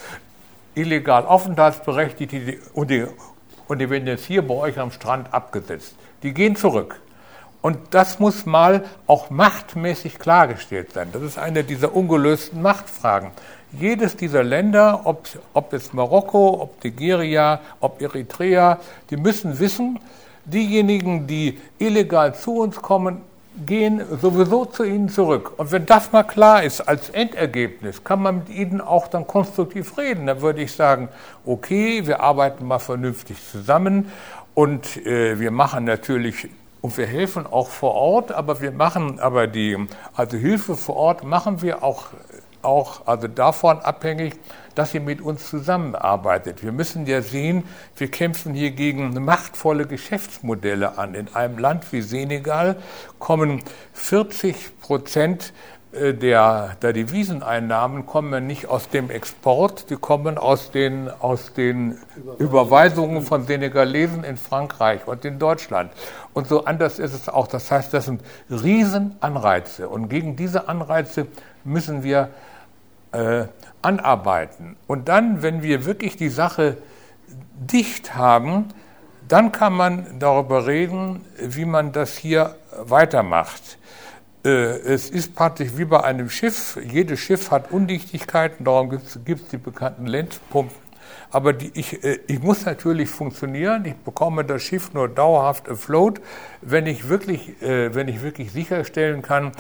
illegal 0.76 1.26
Aufenthaltsberechtigte 1.26 2.60
und 2.76 2.92
die, 2.92 3.08
und 3.68 3.80
die 3.80 3.90
werden 3.90 4.06
jetzt 4.06 4.26
hier 4.26 4.48
bei 4.48 4.54
euch 4.54 4.78
am 4.78 4.92
Strand 4.92 5.34
abgesetzt, 5.34 5.96
die 6.22 6.32
gehen 6.32 6.56
zurück. 6.56 7.02
Und 7.66 7.80
das 7.90 8.20
muss 8.20 8.46
mal 8.46 8.84
auch 9.08 9.32
machtmäßig 9.32 10.20
klargestellt 10.20 10.94
sein. 10.94 11.10
Das 11.12 11.24
ist 11.24 11.40
eine 11.40 11.64
dieser 11.64 11.96
ungelösten 11.96 12.62
Machtfragen. 12.62 13.32
jedes 13.72 14.16
dieser 14.16 14.44
Länder, 14.44 15.02
ob, 15.06 15.28
ob 15.52 15.74
es 15.74 15.92
Marokko, 15.92 16.62
ob 16.62 16.84
Nigeria, 16.84 17.60
ob 17.80 18.04
Eritrea, 18.04 18.78
die 19.10 19.18
müssen 19.18 19.58
wissen, 19.58 20.00
diejenigen, 20.46 21.26
die 21.26 21.60
illegal 21.80 22.36
zu 22.36 22.60
uns 22.60 22.80
kommen, 22.80 23.22
gehen 23.66 24.00
sowieso 24.22 24.66
zu 24.66 24.84
ihnen 24.84 25.10
zurück. 25.10 25.54
Und 25.58 25.72
wenn 25.72 25.88
das 25.88 26.12
mal 26.12 26.22
klar 26.22 26.62
ist 26.62 26.82
als 26.82 27.10
Endergebnis, 27.10 28.04
kann 28.04 28.22
man 28.22 28.36
mit 28.36 28.50
ihnen 28.50 28.80
auch 28.80 29.08
dann 29.08 29.26
konstruktiv 29.26 29.98
reden. 29.98 30.28
Dann 30.28 30.42
würde 30.42 30.62
ich 30.62 30.72
sagen, 30.72 31.10
okay, 31.48 32.06
wir 32.06 32.20
arbeiten 32.20 32.68
mal 32.68 32.78
vernünftig 32.78 33.38
zusammen 33.52 34.12
und 34.54 35.04
äh, 35.08 35.40
wir 35.40 35.50
machen 35.50 35.86
natürlich 35.86 36.48
und 36.86 36.95
wir 36.99 37.07
helfen 37.07 37.48
auch 37.48 37.70
vor 37.70 37.95
Ort, 37.95 38.32
aber 38.32 38.62
wir 38.62 38.72
machen 38.72 39.20
aber 39.20 39.48
die 39.48 39.76
also 40.14 40.38
Hilfe 40.38 40.76
vor 40.76 40.95
Ort 40.95 41.24
machen 41.24 41.64
wir 41.64 41.82
auch 41.84 42.10
auch 42.62 43.07
also 43.07 43.28
davon 43.28 43.80
abhängig, 43.80 44.36
dass 44.76 44.94
ihr 44.94 45.02
mit 45.02 45.20
uns 45.20 45.49
zusammenarbeitet. 45.49 46.64
Wir 46.64 46.72
müssen 46.72 47.07
ja 47.07 47.24
sehen, 47.24 47.64
wir 47.98 48.12
kämpfen 48.12 48.53
hier 48.53 48.70
gegen 48.70 49.14
machtvolle 49.24 49.88
Geschäftsmodelle 49.88 50.98
an. 50.99 51.16
In 51.16 51.34
einem 51.34 51.57
Land 51.57 51.91
wie 51.91 52.02
Senegal 52.02 52.76
kommen 53.18 53.64
40 53.94 54.80
Prozent 54.80 55.53
der, 55.96 56.76
der 56.82 56.94
Deviseneinnahmen 56.94 58.06
kommen 58.06 58.46
nicht 58.48 58.68
aus 58.68 58.90
dem 58.90 59.10
Export, 59.10 59.90
die 59.90 59.96
kommen 59.96 60.38
aus 60.38 60.72
den, 60.72 61.10
aus 61.10 61.54
den 61.54 61.98
Überweisungen 62.38 63.22
von 63.22 63.46
Senegalesen 63.46 64.24
in 64.24 64.38
Frankreich 64.38 65.08
und 65.08 65.24
in 65.26 65.40
Deutschland. 65.40 65.92
Und 66.34 66.48
so 66.48 66.66
anders 66.66 67.00
ist 67.00 67.14
es 67.14 67.30
auch. 67.30 67.48
Das 67.48 67.72
heißt, 67.72 67.94
das 67.94 68.06
sind 68.06 68.22
Riesenanreize. 68.50 69.88
Und 69.88 70.10
gegen 70.10 70.36
diese 70.36 70.68
Anreize 70.68 71.28
müssen 71.64 72.04
wir 72.04 72.30
äh, 73.12 73.46
anarbeiten. 73.82 74.76
Und 74.88 75.08
dann, 75.08 75.42
wenn 75.42 75.64
wir 75.64 75.86
wirklich 75.86 76.18
die 76.18 76.30
Sache 76.30 76.78
dicht 77.56 78.16
haben, 78.16 78.70
dann 79.28 79.52
kann 79.52 79.74
man 79.74 80.20
darüber 80.20 80.68
reden, 80.68 81.26
wie 81.40 81.66
man 81.66 81.92
das 81.92 82.18
hier 82.18 82.56
weitermacht. 82.78 83.78
Äh, 84.46 84.78
es 84.94 85.10
ist 85.10 85.34
praktisch 85.34 85.72
wie 85.76 85.86
bei 85.86 86.04
einem 86.04 86.30
Schiff. 86.30 86.78
Jedes 86.82 87.20
Schiff 87.20 87.50
hat 87.50 87.72
Undichtigkeiten, 87.72 88.64
darum 88.64 88.92
gibt 88.92 89.08
es 89.08 89.48
die 89.50 89.58
bekannten 89.58 90.06
Lenzpumpen. 90.06 90.86
Aber 91.32 91.52
die, 91.54 91.72
ich, 91.74 92.04
äh, 92.04 92.20
ich 92.28 92.42
muss 92.42 92.64
natürlich 92.64 93.10
funktionieren. 93.10 93.86
Ich 93.86 93.96
bekomme 93.96 94.46
das 94.46 94.62
Schiff 94.62 94.94
nur 94.94 95.10
dauerhaft 95.10 95.68
afloat, 95.68 96.22
wenn 96.62 96.86
ich 96.86 97.10
wirklich, 97.10 97.60
äh, 97.64 97.96
wenn 97.96 98.08
ich 98.08 98.22
wirklich 98.22 98.52
sicherstellen 98.52 99.24
kann, 99.24 99.52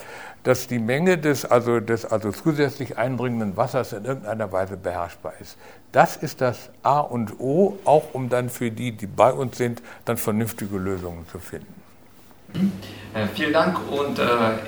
dass 0.43 0.67
die 0.67 0.77
Menge 0.77 1.17
des 1.17 1.45
also, 1.45 1.79
des 1.79 2.05
also 2.05 2.31
zusätzlich 2.31 2.97
eindringenden 2.99 3.57
Wassers 3.57 3.91
in 3.93 4.05
irgendeiner 4.05 4.51
Weise 4.51 4.77
beherrschbar 4.77 5.33
ist. 5.41 5.57
Das 5.91 6.15
ist 6.15 6.41
das 6.41 6.69
A 6.83 6.99
und 6.99 7.39
O, 7.39 7.79
auch 7.85 8.13
um 8.13 8.29
dann 8.29 8.49
für 8.51 8.69
die, 8.69 8.91
die 8.91 9.07
bei 9.07 9.33
uns 9.33 9.57
sind, 9.57 9.81
dann 10.05 10.17
vernünftige 10.17 10.77
Lösungen 10.77 11.27
zu 11.27 11.39
finden. 11.39 11.74
Äh, 13.15 13.27
vielen 13.33 13.53
Dank 13.53 13.79
und 13.91 14.19
äh, 14.19 14.25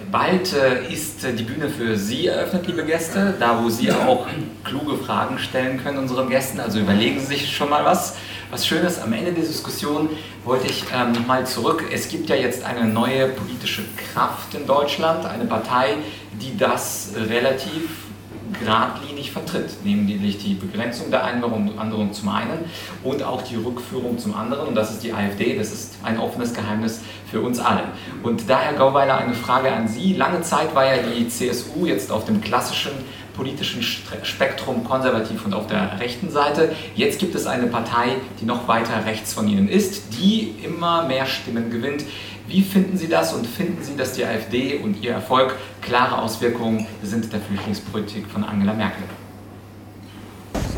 bald 0.09 0.53
äh, 0.53 0.87
ist 0.89 1.21
die 1.37 1.43
Bühne 1.43 1.67
für 1.67 1.97
Sie 1.97 2.27
eröffnet, 2.27 2.65
liebe 2.65 2.85
Gäste, 2.85 3.33
da 3.37 3.61
wo 3.61 3.67
Sie 3.69 3.91
auch 3.91 4.25
kluge 4.63 4.95
Fragen 4.95 5.37
stellen 5.37 5.83
können 5.83 5.97
unseren 5.97 6.29
Gästen. 6.29 6.61
Also 6.61 6.79
überlegen 6.79 7.19
Sie 7.19 7.25
sich 7.25 7.53
schon 7.53 7.69
mal 7.69 7.83
was. 7.83 8.15
Was 8.49 8.65
Schönes, 8.65 9.01
am 9.01 9.11
Ende 9.11 9.33
der 9.33 9.43
Diskussion 9.43 10.07
wollte 10.45 10.67
ich 10.67 10.85
ähm, 10.95 11.11
nochmal 11.11 11.45
zurück. 11.45 11.83
Es 11.91 12.07
gibt 12.07 12.29
ja 12.29 12.37
jetzt 12.37 12.63
eine 12.63 12.85
neue 12.85 13.27
politische 13.27 13.81
Kraft 14.13 14.53
in 14.53 14.65
Deutschland, 14.65 15.25
eine 15.25 15.43
Partei, 15.43 15.95
die 16.41 16.57
das 16.57 17.09
relativ 17.17 18.06
geradlinig 18.53 19.31
vertritt, 19.31 19.83
nämlich 19.83 20.37
die 20.37 20.53
Begrenzung 20.53 21.11
der 21.11 21.23
Einwanderung 21.23 22.13
zum 22.13 22.29
einen 22.29 22.65
und 23.03 23.23
auch 23.23 23.41
die 23.41 23.55
Rückführung 23.55 24.17
zum 24.17 24.35
anderen. 24.35 24.67
Und 24.67 24.75
das 24.75 24.91
ist 24.91 25.03
die 25.03 25.13
AfD, 25.13 25.57
das 25.57 25.71
ist 25.71 25.95
ein 26.03 26.19
offenes 26.19 26.53
Geheimnis 26.53 27.01
für 27.29 27.41
uns 27.41 27.59
alle. 27.59 27.83
Und 28.23 28.49
daher, 28.49 28.73
Gauweiler, 28.73 29.17
eine 29.17 29.33
Frage 29.33 29.71
an 29.71 29.87
Sie. 29.87 30.13
Lange 30.13 30.41
Zeit 30.41 30.73
war 30.75 30.85
ja 30.85 31.01
die 31.01 31.27
CSU 31.27 31.85
jetzt 31.85 32.11
auf 32.11 32.25
dem 32.25 32.41
klassischen 32.41 32.91
politischen 33.37 33.83
Spektrum 33.83 34.83
konservativ 34.83 35.45
und 35.45 35.53
auf 35.53 35.67
der 35.67 35.99
rechten 35.99 36.31
Seite. 36.31 36.73
Jetzt 36.95 37.19
gibt 37.19 37.35
es 37.35 37.45
eine 37.45 37.67
Partei, 37.67 38.15
die 38.41 38.45
noch 38.45 38.67
weiter 38.67 39.05
rechts 39.05 39.33
von 39.33 39.47
Ihnen 39.47 39.69
ist, 39.69 40.19
die 40.19 40.55
immer 40.63 41.03
mehr 41.03 41.27
Stimmen 41.27 41.69
gewinnt. 41.69 42.03
Wie 42.47 42.61
finden 42.61 42.95
Sie 42.95 43.09
das 43.09 43.33
und 43.33 43.45
finden 43.45 43.83
Sie, 43.83 43.97
dass 43.97 44.13
die 44.13 44.23
AfD 44.23 44.79
und 44.79 45.03
ihr 45.03 45.11
Erfolg 45.11 45.53
klare 45.81 46.21
Auswirkungen 46.21 46.87
sind 47.03 47.33
der 47.33 47.41
Flüchtlingspolitik 47.41 48.25
von 48.27 48.45
Angela 48.45 48.73
Merkel? 48.73 49.03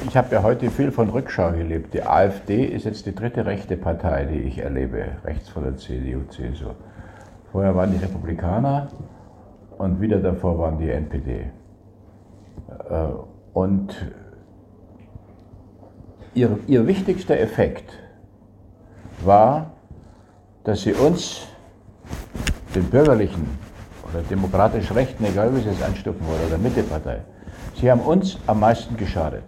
Ich 0.08 0.18
habe 0.18 0.34
ja 0.34 0.41
heute 0.41 0.72
viel 0.72 0.91
von 0.91 1.10
Rückschau 1.10 1.52
gelebt. 1.52 1.94
Die 1.94 2.02
AfD 2.02 2.66
ist 2.66 2.86
jetzt 2.86 3.06
die 3.06 3.14
dritte 3.14 3.46
rechte 3.46 3.78
Partei, 3.78 4.26
die 4.26 4.40
ich 4.40 4.58
erlebe, 4.58 5.06
rechts 5.24 5.50
von 5.50 5.64
der 5.64 5.78
CDU, 5.78 6.22
CSU. 6.30 6.72
Vorher 7.52 7.76
waren 7.76 7.91
die 7.91 8.04
Republikaner 8.04 8.88
und 9.78 10.02
wieder 10.02 10.18
davor 10.18 10.58
waren 10.58 10.80
die 10.80 10.90
NPD. 10.90 11.52
Äh, 12.90 13.06
und 13.54 13.96
ihr, 16.34 16.58
ihr 16.66 16.88
wichtigster 16.88 17.40
Effekt 17.40 17.94
war, 19.24 19.74
dass 20.64 20.82
sie 20.82 20.94
uns, 20.94 21.48
den 22.76 22.86
bürgerlichen 22.86 23.48
oder 24.10 24.22
demokratisch 24.24 24.94
Rechten, 24.94 25.26
egal 25.26 25.56
wie 25.56 25.62
sie 25.62 25.70
es 25.70 25.82
anstufen 25.82 26.26
wollen, 26.28 26.48
oder 26.48 26.58
Mittepartei, 26.58 27.22
sie 27.76 27.90
haben 27.90 28.02
uns 28.02 28.38
am 28.48 28.60
meisten 28.60 28.98
geschadet. 28.98 29.44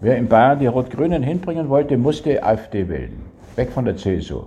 Wer 0.00 0.16
in 0.16 0.28
Bayern 0.28 0.58
die 0.58 0.66
Rot-Grünen 0.66 1.22
hinbringen 1.22 1.68
wollte, 1.68 1.98
musste 1.98 2.42
AfD 2.42 2.88
wählen. 2.88 3.20
Weg 3.56 3.70
von 3.70 3.84
der 3.84 3.96
CSU. 3.96 4.44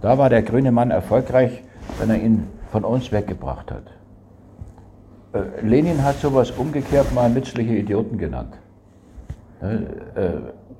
Da 0.00 0.16
war 0.18 0.30
der 0.30 0.42
grüne 0.42 0.70
Mann 0.70 0.90
erfolgreich, 0.90 1.62
wenn 1.98 2.10
er 2.10 2.20
ihn 2.20 2.46
von 2.70 2.84
uns 2.84 3.10
weggebracht 3.10 3.70
hat. 3.70 3.84
Äh, 5.32 5.66
Lenin 5.66 6.04
hat 6.04 6.20
sowas 6.20 6.50
umgekehrt 6.52 7.12
mal 7.14 7.30
nützliche 7.30 7.74
Idioten 7.74 8.18
genannt. 8.18 8.54
Äh, 9.60 10.26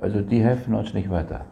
also 0.00 0.20
die 0.20 0.42
helfen 0.42 0.74
uns 0.74 0.94
nicht 0.94 1.10
weiter. 1.10 1.44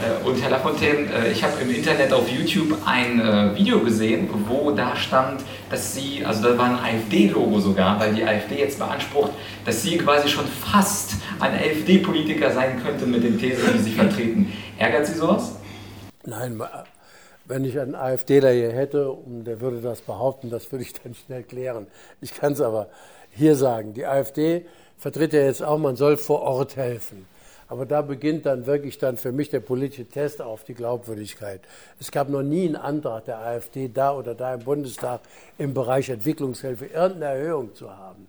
Äh, 0.00 0.26
und 0.26 0.40
Herr 0.42 0.50
Lafontaine, 0.50 1.08
ich 1.30 1.42
habe 1.42 1.60
im 1.60 1.74
Internet 1.74 2.12
auf 2.12 2.28
YouTube 2.28 2.78
ein 2.86 3.54
Video 3.54 3.80
gesehen, 3.80 4.28
wo 4.48 4.70
da 4.70 4.96
stand, 4.96 5.42
dass 5.70 5.94
Sie, 5.94 6.24
also 6.24 6.42
da 6.42 6.58
war 6.58 6.66
ein 6.66 6.96
AfD-Logo 6.96 7.60
sogar, 7.60 8.00
weil 8.00 8.14
die 8.14 8.24
AfD 8.24 8.58
jetzt 8.58 8.78
beansprucht, 8.78 9.32
dass 9.64 9.82
Sie 9.82 9.98
quasi 9.98 10.28
schon 10.28 10.46
fast 10.46 11.14
ein 11.38 11.52
AfD-Politiker 11.54 12.50
sein 12.50 12.82
könnten 12.82 13.10
mit 13.10 13.22
den 13.22 13.38
Thesen, 13.38 13.64
die 13.74 13.78
Sie 13.78 13.92
vertreten. 13.92 14.52
Ärgert 14.78 15.06
Sie 15.06 15.14
sowas? 15.14 15.56
Nein, 16.24 16.62
wenn 17.46 17.64
ich 17.64 17.78
einen 17.80 17.94
AfDler 17.94 18.52
hier 18.52 18.72
hätte 18.72 19.10
und 19.10 19.44
der 19.44 19.60
würde 19.60 19.80
das 19.80 20.00
behaupten, 20.02 20.50
das 20.50 20.70
würde 20.70 20.84
ich 20.84 20.92
dann 20.92 21.14
schnell 21.14 21.42
klären. 21.42 21.86
Ich 22.20 22.34
kann 22.34 22.52
es 22.52 22.60
aber 22.60 22.88
hier 23.30 23.56
sagen. 23.56 23.94
Die 23.94 24.06
AfD 24.06 24.66
vertritt 24.98 25.32
ja 25.32 25.40
jetzt 25.40 25.62
auch, 25.62 25.78
man 25.78 25.96
soll 25.96 26.16
vor 26.16 26.42
Ort 26.42 26.76
helfen. 26.76 27.26
Aber 27.70 27.86
da 27.86 28.02
beginnt 28.02 28.46
dann 28.46 28.66
wirklich 28.66 28.98
dann 28.98 29.16
für 29.16 29.30
mich 29.30 29.48
der 29.48 29.60
politische 29.60 30.04
Test 30.04 30.42
auf 30.42 30.64
die 30.64 30.74
Glaubwürdigkeit. 30.74 31.60
Es 32.00 32.10
gab 32.10 32.28
noch 32.28 32.42
nie 32.42 32.66
einen 32.66 32.74
Antrag 32.74 33.26
der 33.26 33.38
AfD 33.38 33.88
da 33.88 34.12
oder 34.12 34.34
da 34.34 34.54
im 34.54 34.64
Bundestag 34.64 35.20
im 35.56 35.72
Bereich 35.72 36.08
Entwicklungshilfe 36.08 36.86
irgendeine 36.86 37.38
Erhöhung 37.38 37.72
zu 37.76 37.96
haben. 37.96 38.26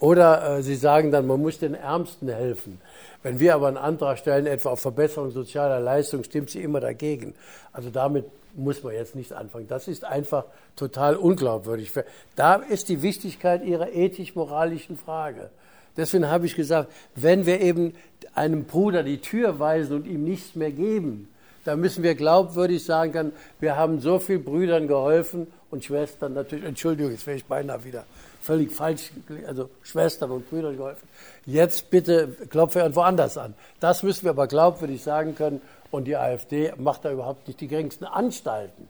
Oder 0.00 0.58
äh, 0.58 0.62
Sie 0.62 0.76
sagen 0.76 1.10
dann, 1.10 1.26
man 1.26 1.40
muss 1.40 1.58
den 1.58 1.72
Ärmsten 1.72 2.28
helfen. 2.28 2.78
Wenn 3.22 3.40
wir 3.40 3.54
aber 3.54 3.68
einen 3.68 3.78
Antrag 3.78 4.18
stellen, 4.18 4.46
etwa 4.46 4.70
auf 4.70 4.80
Verbesserung 4.80 5.30
sozialer 5.30 5.80
Leistung, 5.80 6.22
stimmt 6.22 6.50
sie 6.50 6.62
immer 6.62 6.80
dagegen. 6.80 7.32
Also 7.72 7.88
damit 7.88 8.26
muss 8.54 8.82
man 8.82 8.92
jetzt 8.92 9.16
nicht 9.16 9.32
anfangen. 9.32 9.66
Das 9.66 9.88
ist 9.88 10.04
einfach 10.04 10.44
total 10.76 11.16
unglaubwürdig. 11.16 11.90
Da 12.36 12.56
ist 12.56 12.90
die 12.90 13.00
Wichtigkeit 13.00 13.64
Ihrer 13.64 13.94
ethisch-moralischen 13.94 14.98
Frage. 14.98 15.48
Deswegen 15.96 16.28
habe 16.28 16.46
ich 16.46 16.54
gesagt, 16.54 16.90
wenn 17.14 17.46
wir 17.46 17.60
eben 17.60 17.94
einem 18.34 18.64
Bruder 18.64 19.02
die 19.02 19.18
Tür 19.18 19.58
weisen 19.58 19.96
und 19.96 20.06
ihm 20.06 20.24
nichts 20.24 20.54
mehr 20.54 20.72
geben, 20.72 21.28
dann 21.64 21.80
müssen 21.80 22.02
wir 22.02 22.14
glaubwürdig 22.14 22.84
sagen 22.84 23.12
können, 23.12 23.32
wir 23.60 23.76
haben 23.76 24.00
so 24.00 24.18
vielen 24.18 24.44
Brüdern 24.44 24.86
geholfen 24.86 25.46
und 25.70 25.84
Schwestern 25.84 26.34
natürlich, 26.34 26.64
Entschuldigung, 26.64 27.12
jetzt 27.12 27.26
wäre 27.26 27.36
ich 27.36 27.44
beinahe 27.46 27.84
wieder 27.84 28.04
völlig 28.42 28.72
falsch, 28.72 29.10
also 29.46 29.70
Schwestern 29.82 30.30
und 30.30 30.50
Brüdern 30.50 30.76
geholfen. 30.76 31.08
Jetzt 31.46 31.88
bitte 31.90 32.28
klopfe 32.50 32.80
irgendwo 32.80 33.00
anders 33.00 33.38
an. 33.38 33.54
Das 33.80 34.02
müssen 34.02 34.24
wir 34.24 34.30
aber 34.30 34.46
glaubwürdig 34.46 35.02
sagen 35.02 35.34
können 35.34 35.62
und 35.90 36.04
die 36.04 36.16
AfD 36.16 36.72
macht 36.76 37.04
da 37.04 37.12
überhaupt 37.12 37.48
nicht 37.48 37.60
die 37.60 37.68
geringsten 37.68 38.04
Anstalten. 38.04 38.88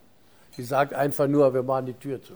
Sie 0.56 0.64
sagt 0.64 0.94
einfach 0.94 1.28
nur, 1.28 1.54
wir 1.54 1.62
machen 1.62 1.86
die 1.86 1.94
Tür 1.94 2.20
zu. 2.22 2.34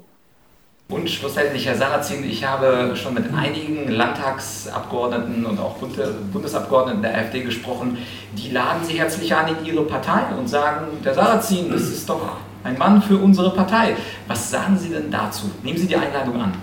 Und 0.91 1.07
Herr 1.07 1.75
Sarrazin, 1.75 2.25
ich 2.25 2.45
habe 2.47 2.97
schon 2.97 3.13
mit 3.13 3.25
einigen 3.35 3.91
Landtagsabgeordneten 3.91 5.45
und 5.45 5.61
auch 5.61 5.77
Bundesabgeordneten 5.77 7.03
der 7.03 7.15
AfD 7.15 7.43
gesprochen. 7.43 7.99
Die 8.33 8.51
laden 8.51 8.83
Sie 8.85 8.99
herzlich 8.99 9.35
an 9.35 9.49
in 9.49 9.67
Ihre 9.67 9.85
Partei 9.85 10.35
und 10.35 10.49
sagen, 10.49 10.87
der 11.05 11.13
Sarrazin, 11.13 11.71
das 11.71 11.83
ist 11.83 12.09
doch 12.09 12.39
ein 12.65 12.79
Mann 12.79 13.03
für 13.03 13.19
unsere 13.19 13.55
Partei. 13.55 13.97
Was 14.29 14.51
sagen 14.51 14.79
Sie 14.79 14.89
denn 14.89 15.11
dazu? 15.11 15.51
Nehmen 15.63 15.77
Sie 15.77 15.87
die 15.87 15.97
Einladung 15.97 16.41
an. 16.41 16.55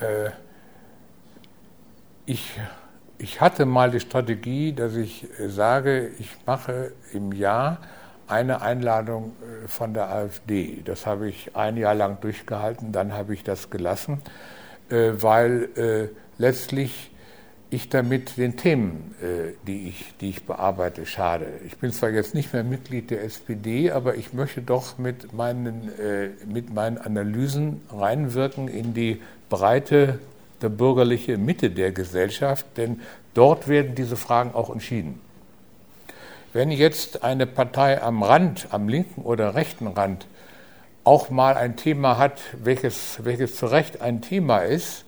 äh, 0.00 0.30
ich, 2.24 2.52
ich 3.18 3.42
hatte 3.42 3.66
mal 3.66 3.90
die 3.90 4.00
Strategie, 4.00 4.72
dass 4.72 4.94
ich 4.94 5.26
sage, 5.48 6.12
ich 6.18 6.30
mache 6.46 6.92
im 7.12 7.32
Jahr 7.32 7.76
eine 8.30 8.62
Einladung 8.62 9.32
äh, 9.64 9.68
von 9.68 9.94
der 9.94 10.10
AfD. 10.10 10.82
Das 10.84 11.06
habe 11.06 11.28
ich 11.28 11.56
ein 11.56 11.76
Jahr 11.76 11.94
lang 11.94 12.20
durchgehalten, 12.20 12.92
dann 12.92 13.12
habe 13.12 13.34
ich 13.34 13.42
das 13.44 13.70
gelassen, 13.70 14.20
äh, 14.88 15.12
weil 15.14 15.68
äh, 15.76 16.08
letztlich 16.38 17.10
ich 17.72 17.88
damit 17.88 18.36
den 18.36 18.56
Themen, 18.56 19.14
die 19.64 19.86
ich, 19.86 20.12
die 20.20 20.30
ich 20.30 20.44
bearbeite, 20.44 21.06
schade. 21.06 21.46
Ich 21.64 21.76
bin 21.76 21.92
zwar 21.92 22.10
jetzt 22.10 22.34
nicht 22.34 22.52
mehr 22.52 22.64
Mitglied 22.64 23.12
der 23.12 23.22
SPD, 23.22 23.92
aber 23.92 24.16
ich 24.16 24.32
möchte 24.32 24.60
doch 24.60 24.98
mit 24.98 25.32
meinen, 25.32 25.88
mit 26.52 26.74
meinen 26.74 26.98
Analysen 26.98 27.80
reinwirken 27.92 28.66
in 28.66 28.92
die 28.92 29.22
breite 29.48 30.18
der 30.62 30.68
bürgerliche 30.68 31.38
Mitte 31.38 31.70
der 31.70 31.92
Gesellschaft, 31.92 32.66
denn 32.76 33.02
dort 33.34 33.68
werden 33.68 33.94
diese 33.94 34.16
Fragen 34.16 34.52
auch 34.52 34.70
entschieden. 34.70 35.20
Wenn 36.52 36.72
jetzt 36.72 37.22
eine 37.22 37.46
Partei 37.46 38.02
am 38.02 38.24
Rand, 38.24 38.68
am 38.72 38.88
linken 38.88 39.22
oder 39.22 39.54
rechten 39.54 39.86
Rand, 39.86 40.26
auch 41.04 41.30
mal 41.30 41.56
ein 41.56 41.76
Thema 41.76 42.18
hat, 42.18 42.40
welches, 42.62 43.24
welches 43.24 43.56
zu 43.56 43.66
Recht 43.66 44.00
ein 44.00 44.20
Thema 44.20 44.58
ist, 44.58 45.04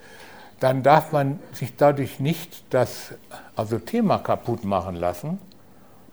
dann 0.61 0.85
darf 0.85 1.11
man 1.11 1.41
sich 1.53 1.75
dadurch 1.77 2.21
nicht 2.21 2.63
das 2.71 3.15
also 3.57 3.79
Thema 3.79 4.19
kaputt 4.19 4.65
machen 4.65 4.95
lassen. 4.95 5.41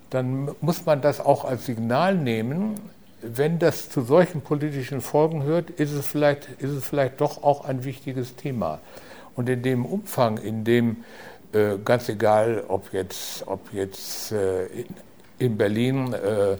Dann 0.09 0.49
muss 0.61 0.87
man 0.87 1.01
das 1.01 1.19
auch 1.19 1.45
als 1.45 1.67
Signal 1.67 2.15
nehmen, 2.15 2.79
wenn 3.21 3.59
das 3.59 3.89
zu 3.89 4.01
solchen 4.01 4.41
politischen 4.41 5.01
Folgen 5.01 5.43
hört, 5.43 5.69
ist 5.69 5.91
es 5.91 6.07
vielleicht, 6.07 6.49
ist 6.57 6.71
es 6.71 6.85
vielleicht 6.85 7.21
doch 7.21 7.43
auch 7.43 7.65
ein 7.65 7.83
wichtiges 7.83 8.35
Thema. 8.35 8.79
Und 9.35 9.47
in 9.49 9.61
dem 9.61 9.85
Umfang, 9.85 10.37
in 10.37 10.63
dem 10.63 11.03
äh, 11.53 11.77
ganz 11.83 12.09
egal, 12.09 12.63
ob 12.67 12.93
jetzt, 12.93 13.43
ob 13.47 13.73
jetzt 13.73 14.31
äh, 14.31 14.67
in 15.39 15.57
Berlin 15.57 16.13
äh, 16.13 16.57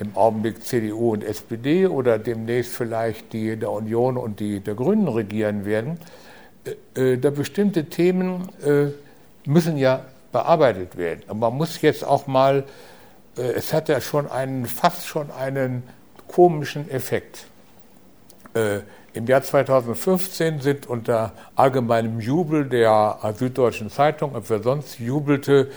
im 0.00 0.16
Augenblick 0.16 0.64
CDU 0.64 1.12
und 1.12 1.22
SPD 1.22 1.86
oder 1.86 2.18
demnächst 2.18 2.72
vielleicht 2.72 3.32
die 3.32 3.56
der 3.56 3.70
Union 3.70 4.16
und 4.16 4.40
die 4.40 4.60
der 4.60 4.74
Grünen 4.74 5.08
regieren 5.08 5.64
werden, 5.64 5.98
äh, 6.96 7.12
äh, 7.12 7.18
da 7.18 7.30
bestimmte 7.30 7.84
Themen 7.84 8.48
äh, 8.64 8.86
müssen 9.48 9.76
ja 9.76 10.04
bearbeitet 10.32 10.96
werden. 10.96 11.22
Und 11.28 11.38
man 11.38 11.54
muss 11.54 11.82
jetzt 11.82 12.04
auch 12.04 12.26
mal, 12.26 12.64
äh, 13.36 13.42
es 13.42 13.72
hat 13.72 13.88
ja 13.88 14.00
schon 14.00 14.30
einen, 14.30 14.64
fast 14.66 15.06
schon 15.06 15.30
einen 15.30 15.82
komischen 16.28 16.90
Effekt. 16.90 17.46
Äh, 18.54 18.80
Im 19.12 19.26
Jahr 19.26 19.42
2015 19.42 20.60
sind 20.60 20.86
unter 20.86 21.32
allgemeinem 21.56 22.20
Jubel 22.20 22.68
der 22.68 23.18
Süddeutschen 23.36 23.90
Zeitung, 23.90 24.32
und 24.32 24.48
wer 24.48 24.62
sonst 24.62 25.00
jubelte, 25.00 25.68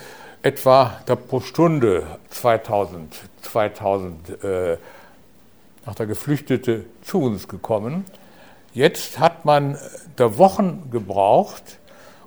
etwa 0.44 1.00
pro 1.30 1.40
Stunde 1.40 2.06
2000, 2.30 3.16
2000 3.42 4.44
äh, 4.44 4.78
nach 5.86 5.96
der 5.96 6.06
Geflüchtete 6.06 6.86
zu 7.02 7.22
uns 7.22 7.48
gekommen. 7.48 8.06
Jetzt 8.74 9.20
hat 9.20 9.46
man 9.46 9.78
da 10.16 10.38
Wochen 10.38 10.90
gebraucht, 10.92 11.80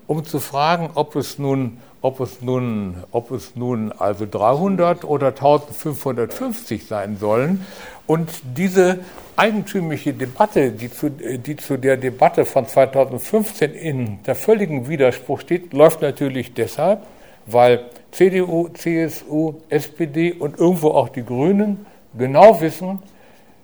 um 0.07 0.25
zu 0.25 0.41
fragen, 0.41 0.91
ob 0.95 1.17
es 1.17 1.39
nun, 1.39 1.79
ob 2.01 2.21
es 2.21 2.41
nun, 2.41 3.05
ob 3.11 3.31
es 3.33 3.57
nun 3.57 3.93
also 3.93 4.27
300 4.31 5.05
oder 5.05 5.29
1550 5.29 6.87
sein 6.87 7.19
sollen. 7.19 7.67
Und 8.07 8.31
diese 8.57 9.01
eigentümliche 9.35 10.15
Debatte, 10.15 10.71
die 10.71 10.91
zu, 10.91 11.11
die 11.11 11.57
zu 11.57 11.77
der 11.77 11.97
Debatte 11.97 12.45
von 12.45 12.67
2015 12.67 13.75
in 13.75 14.23
der 14.25 14.37
völligen 14.37 14.89
Widerspruch 14.89 15.41
steht, 15.41 15.73
läuft 15.73 16.03
natürlich 16.03 16.55
deshalb, 16.55 17.01
weil 17.47 17.87
CDU, 18.11 18.69
CSU, 18.69 19.55
SPD 19.69 20.33
und 20.33 20.59
irgendwo 20.59 20.91
auch 20.91 21.09
die 21.09 21.25
Grünen 21.25 21.87
genau 22.17 22.61
wissen, 22.61 23.03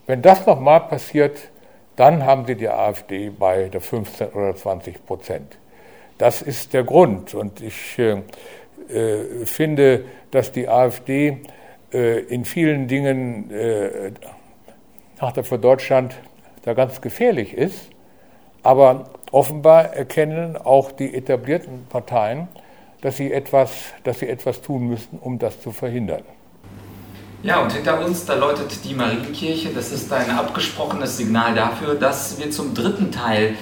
wenn 0.07 0.23
das 0.23 0.47
nochmal 0.47 0.81
passiert, 0.81 1.39
dann 1.97 2.25
haben 2.25 2.47
sie 2.47 2.55
die 2.55 2.69
AfD 2.69 3.31
bei 3.31 3.69
der 3.69 3.81
15 3.81 4.29
oder 4.29 4.55
20 4.55 5.05
Prozent. 5.07 5.59
Das 6.19 6.43
ist 6.43 6.73
der 6.73 6.85
Grund. 6.85 7.35
Und 7.35 7.61
ich 7.61 7.99
äh, 7.99 8.23
äh 8.89 9.47
finde, 9.47 10.05
dass 10.31 10.53
die 10.53 10.69
AfD 10.69 11.39
äh, 11.93 12.21
in 12.21 12.45
vielen 12.45 12.89
Dingen 12.89 13.51
äh, 13.51 14.13
nach 15.21 15.33
der 15.33 15.45
für 15.45 15.59
Deutschland 15.59 16.15
da 16.63 16.75
ganz 16.75 17.01
gefährlich 17.01 17.55
ist. 17.55 17.89
Aber 18.63 19.11
offenbar 19.31 19.95
erkennen 19.95 20.57
auch 20.57 20.93
die 20.93 21.15
etablierten 21.15 21.87
Parteien, 21.89 22.49
dass 23.03 23.19
sie 23.19 23.31
etwas, 23.31 23.71
dass 24.05 24.21
sie 24.21 24.29
etwas 24.29 24.63
tun 24.63 24.89
müssen, 24.89 25.19
um 25.19 25.39
das 25.39 25.61
zu 25.61 25.73
verhindern. 25.73 26.23
Ja, 27.43 27.61
und 27.61 27.73
hinter 27.73 28.05
uns, 28.05 28.25
da 28.25 28.35
läutet 28.35 28.85
die 28.85 28.95
Marienkirche. 28.95 29.71
Das 29.71 29.91
ist 29.91 30.11
ein 30.13 30.31
abgesprochenes 30.31 31.17
Signal 31.17 31.55
dafür, 31.55 31.97
dass 31.97 32.39
wir 32.39 32.51
zum 32.53 32.73
dritten 32.73 33.11
Teil 33.11 33.57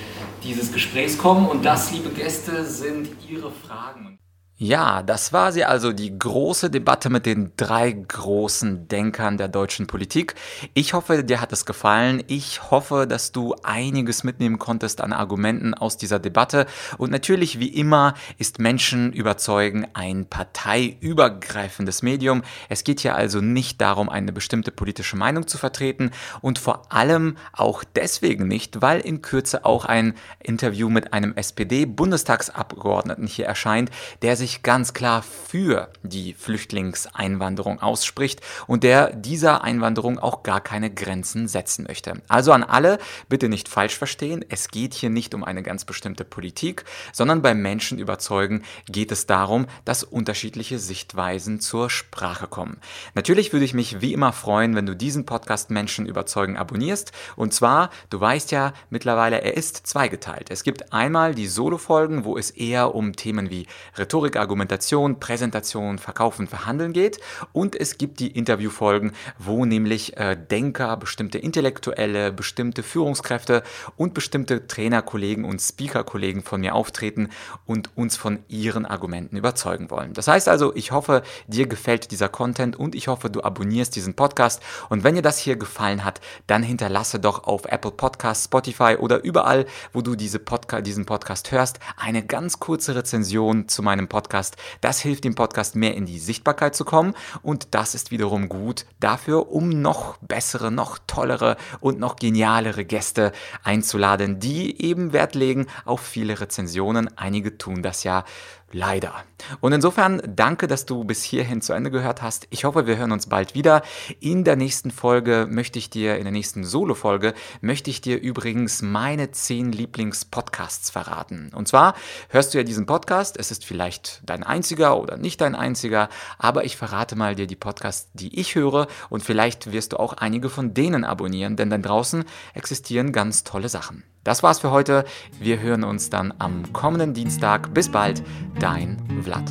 dieses 0.44 0.72
Gesprächs 0.72 1.16
kommen. 1.16 1.48
Und 1.48 1.64
das, 1.64 1.90
liebe 1.90 2.10
Gäste, 2.10 2.64
sind 2.64 3.08
Ihre 3.28 3.50
Fragen. 3.50 4.19
Ja, 4.62 5.02
das 5.02 5.32
war 5.32 5.52
sie 5.52 5.64
also, 5.64 5.90
die 5.90 6.18
große 6.18 6.68
Debatte 6.68 7.08
mit 7.08 7.24
den 7.24 7.52
drei 7.56 7.92
großen 7.92 8.88
Denkern 8.88 9.38
der 9.38 9.48
deutschen 9.48 9.86
Politik. 9.86 10.34
Ich 10.74 10.92
hoffe, 10.92 11.24
dir 11.24 11.40
hat 11.40 11.50
es 11.54 11.64
gefallen. 11.64 12.22
Ich 12.26 12.70
hoffe, 12.70 13.06
dass 13.06 13.32
du 13.32 13.54
einiges 13.62 14.22
mitnehmen 14.22 14.58
konntest 14.58 15.00
an 15.00 15.14
Argumenten 15.14 15.72
aus 15.72 15.96
dieser 15.96 16.18
Debatte. 16.18 16.66
Und 16.98 17.10
natürlich, 17.10 17.58
wie 17.58 17.68
immer, 17.68 18.12
ist 18.36 18.58
Menschen 18.58 19.14
überzeugen 19.14 19.86
ein 19.94 20.26
parteiübergreifendes 20.26 22.02
Medium. 22.02 22.42
Es 22.68 22.84
geht 22.84 23.00
hier 23.00 23.14
also 23.14 23.40
nicht 23.40 23.80
darum, 23.80 24.10
eine 24.10 24.30
bestimmte 24.30 24.72
politische 24.72 25.16
Meinung 25.16 25.46
zu 25.46 25.56
vertreten 25.56 26.10
und 26.42 26.58
vor 26.58 26.92
allem 26.92 27.38
auch 27.54 27.82
deswegen 27.82 28.46
nicht, 28.46 28.82
weil 28.82 29.00
in 29.00 29.22
Kürze 29.22 29.64
auch 29.64 29.86
ein 29.86 30.12
Interview 30.38 30.90
mit 30.90 31.14
einem 31.14 31.34
SPD-Bundestagsabgeordneten 31.34 33.26
hier 33.26 33.46
erscheint, 33.46 33.90
der 34.20 34.36
sich 34.36 34.49
sich 34.50 34.62
ganz 34.62 34.92
klar 34.92 35.22
für 35.22 35.88
die 36.02 36.34
Flüchtlingseinwanderung 36.34 37.80
ausspricht 37.80 38.40
und 38.66 38.82
der 38.82 39.14
dieser 39.14 39.62
Einwanderung 39.62 40.18
auch 40.18 40.42
gar 40.42 40.60
keine 40.60 40.92
Grenzen 40.92 41.46
setzen 41.46 41.84
möchte. 41.86 42.20
Also 42.26 42.52
an 42.52 42.64
alle, 42.64 42.98
bitte 43.28 43.48
nicht 43.48 43.68
falsch 43.68 43.96
verstehen, 43.96 44.44
es 44.48 44.68
geht 44.68 44.94
hier 44.94 45.10
nicht 45.10 45.34
um 45.34 45.44
eine 45.44 45.62
ganz 45.62 45.84
bestimmte 45.84 46.24
Politik, 46.24 46.84
sondern 47.12 47.42
beim 47.42 47.62
Menschen 47.62 47.98
überzeugen 47.98 48.62
geht 48.86 49.12
es 49.12 49.26
darum, 49.26 49.66
dass 49.84 50.02
unterschiedliche 50.02 50.80
Sichtweisen 50.80 51.60
zur 51.60 51.88
Sprache 51.88 52.48
kommen. 52.48 52.80
Natürlich 53.14 53.52
würde 53.52 53.64
ich 53.64 53.74
mich 53.74 54.00
wie 54.00 54.12
immer 54.12 54.32
freuen, 54.32 54.74
wenn 54.74 54.86
du 54.86 54.96
diesen 54.96 55.26
Podcast 55.26 55.70
Menschen 55.70 56.06
überzeugen 56.06 56.56
abonnierst 56.56 57.12
und 57.36 57.54
zwar, 57.54 57.90
du 58.10 58.20
weißt 58.20 58.50
ja 58.50 58.72
mittlerweile, 58.88 59.42
er 59.42 59.56
ist 59.56 59.86
zweigeteilt. 59.86 60.50
Es 60.50 60.64
gibt 60.64 60.92
einmal 60.92 61.36
die 61.36 61.46
Solo-Folgen, 61.46 62.24
wo 62.24 62.36
es 62.36 62.50
eher 62.50 62.96
um 62.96 63.14
Themen 63.14 63.50
wie 63.50 63.68
Rhetorik, 63.96 64.39
Argumentation, 64.40 65.20
Präsentation, 65.20 65.98
Verkaufen, 65.98 66.46
Verhandeln 66.46 66.92
geht. 66.92 67.20
Und 67.52 67.76
es 67.76 67.98
gibt 67.98 68.20
die 68.20 68.28
Interviewfolgen, 68.28 69.12
wo 69.38 69.64
nämlich 69.64 70.16
äh, 70.16 70.36
Denker, 70.36 70.96
bestimmte 70.96 71.38
Intellektuelle, 71.38 72.32
bestimmte 72.32 72.82
Führungskräfte 72.82 73.62
und 73.96 74.14
bestimmte 74.14 74.66
Trainerkollegen 74.66 75.44
und 75.44 75.60
Speakerkollegen 75.60 76.42
von 76.42 76.60
mir 76.60 76.74
auftreten 76.74 77.28
und 77.66 77.90
uns 77.96 78.16
von 78.16 78.40
ihren 78.48 78.86
Argumenten 78.86 79.36
überzeugen 79.36 79.90
wollen. 79.90 80.14
Das 80.14 80.26
heißt 80.26 80.48
also, 80.48 80.74
ich 80.74 80.92
hoffe, 80.92 81.22
dir 81.46 81.66
gefällt 81.66 82.10
dieser 82.10 82.28
Content 82.28 82.76
und 82.76 82.94
ich 82.94 83.08
hoffe, 83.08 83.30
du 83.30 83.42
abonnierst 83.42 83.94
diesen 83.94 84.14
Podcast. 84.14 84.62
Und 84.88 85.04
wenn 85.04 85.14
dir 85.14 85.22
das 85.22 85.38
hier 85.38 85.56
gefallen 85.56 86.04
hat, 86.04 86.20
dann 86.46 86.62
hinterlasse 86.62 87.20
doch 87.20 87.44
auf 87.44 87.66
Apple 87.66 87.90
Podcasts, 87.90 88.46
Spotify 88.46 88.96
oder 88.98 89.22
überall, 89.22 89.66
wo 89.92 90.00
du 90.00 90.16
diese 90.16 90.38
Podca 90.38 90.80
diesen 90.80 91.04
Podcast 91.04 91.52
hörst, 91.52 91.78
eine 91.96 92.24
ganz 92.24 92.58
kurze 92.58 92.94
Rezension 92.94 93.68
zu 93.68 93.82
meinem 93.82 94.08
Podcast 94.08 94.29
Podcast. 94.30 94.56
Das 94.80 95.00
hilft 95.00 95.24
dem 95.24 95.34
Podcast 95.34 95.74
mehr 95.74 95.96
in 95.96 96.06
die 96.06 96.20
Sichtbarkeit 96.20 96.76
zu 96.76 96.84
kommen 96.84 97.14
und 97.42 97.74
das 97.74 97.96
ist 97.96 98.12
wiederum 98.12 98.48
gut 98.48 98.86
dafür, 99.00 99.50
um 99.50 99.68
noch 99.68 100.18
bessere, 100.18 100.70
noch 100.70 100.98
tollere 101.08 101.56
und 101.80 101.98
noch 101.98 102.14
genialere 102.14 102.84
Gäste 102.84 103.32
einzuladen, 103.64 104.38
die 104.38 104.80
eben 104.80 105.12
Wert 105.12 105.34
legen 105.34 105.66
auf 105.84 106.00
viele 106.00 106.40
Rezensionen. 106.40 107.10
Einige 107.18 107.58
tun 107.58 107.82
das 107.82 108.04
ja 108.04 108.24
Leider. 108.72 109.24
Und 109.60 109.72
insofern 109.72 110.22
danke, 110.24 110.68
dass 110.68 110.86
du 110.86 111.02
bis 111.02 111.24
hierhin 111.24 111.60
zu 111.60 111.72
Ende 111.72 111.90
gehört 111.90 112.22
hast. 112.22 112.46
Ich 112.50 112.64
hoffe, 112.64 112.86
wir 112.86 112.96
hören 112.96 113.10
uns 113.10 113.26
bald 113.26 113.56
wieder. 113.56 113.82
In 114.20 114.44
der 114.44 114.54
nächsten 114.54 114.92
Folge 114.92 115.48
möchte 115.50 115.80
ich 115.80 115.90
dir, 115.90 116.16
in 116.18 116.22
der 116.22 116.32
nächsten 116.32 116.64
Solo-Folge, 116.64 117.34
möchte 117.60 117.90
ich 117.90 118.00
dir 118.00 118.20
übrigens 118.20 118.80
meine 118.80 119.32
zehn 119.32 119.72
Lieblings-Podcasts 119.72 120.90
verraten. 120.90 121.50
Und 121.52 121.66
zwar 121.66 121.94
hörst 122.28 122.54
du 122.54 122.58
ja 122.58 122.64
diesen 122.64 122.86
Podcast. 122.86 123.36
Es 123.38 123.50
ist 123.50 123.64
vielleicht 123.64 124.22
dein 124.24 124.44
einziger 124.44 125.00
oder 125.00 125.16
nicht 125.16 125.40
dein 125.40 125.56
einziger, 125.56 126.08
aber 126.38 126.64
ich 126.64 126.76
verrate 126.76 127.16
mal 127.16 127.34
dir 127.34 127.48
die 127.48 127.56
Podcasts, 127.56 128.08
die 128.14 128.38
ich 128.38 128.54
höre 128.54 128.86
und 129.08 129.24
vielleicht 129.24 129.72
wirst 129.72 129.94
du 129.94 129.96
auch 129.96 130.12
einige 130.12 130.48
von 130.48 130.74
denen 130.74 131.04
abonnieren, 131.04 131.56
denn 131.56 131.70
dann 131.70 131.82
draußen 131.82 132.24
existieren 132.54 133.10
ganz 133.10 133.42
tolle 133.42 133.68
Sachen. 133.68 134.04
Das 134.24 134.42
war's 134.42 134.60
für 134.60 134.70
heute. 134.70 135.04
Wir 135.38 135.60
hören 135.60 135.84
uns 135.84 136.10
dann 136.10 136.34
am 136.38 136.72
kommenden 136.72 137.14
Dienstag. 137.14 137.72
Bis 137.72 137.90
bald, 137.90 138.22
dein 138.58 138.98
Vlad. 139.22 139.44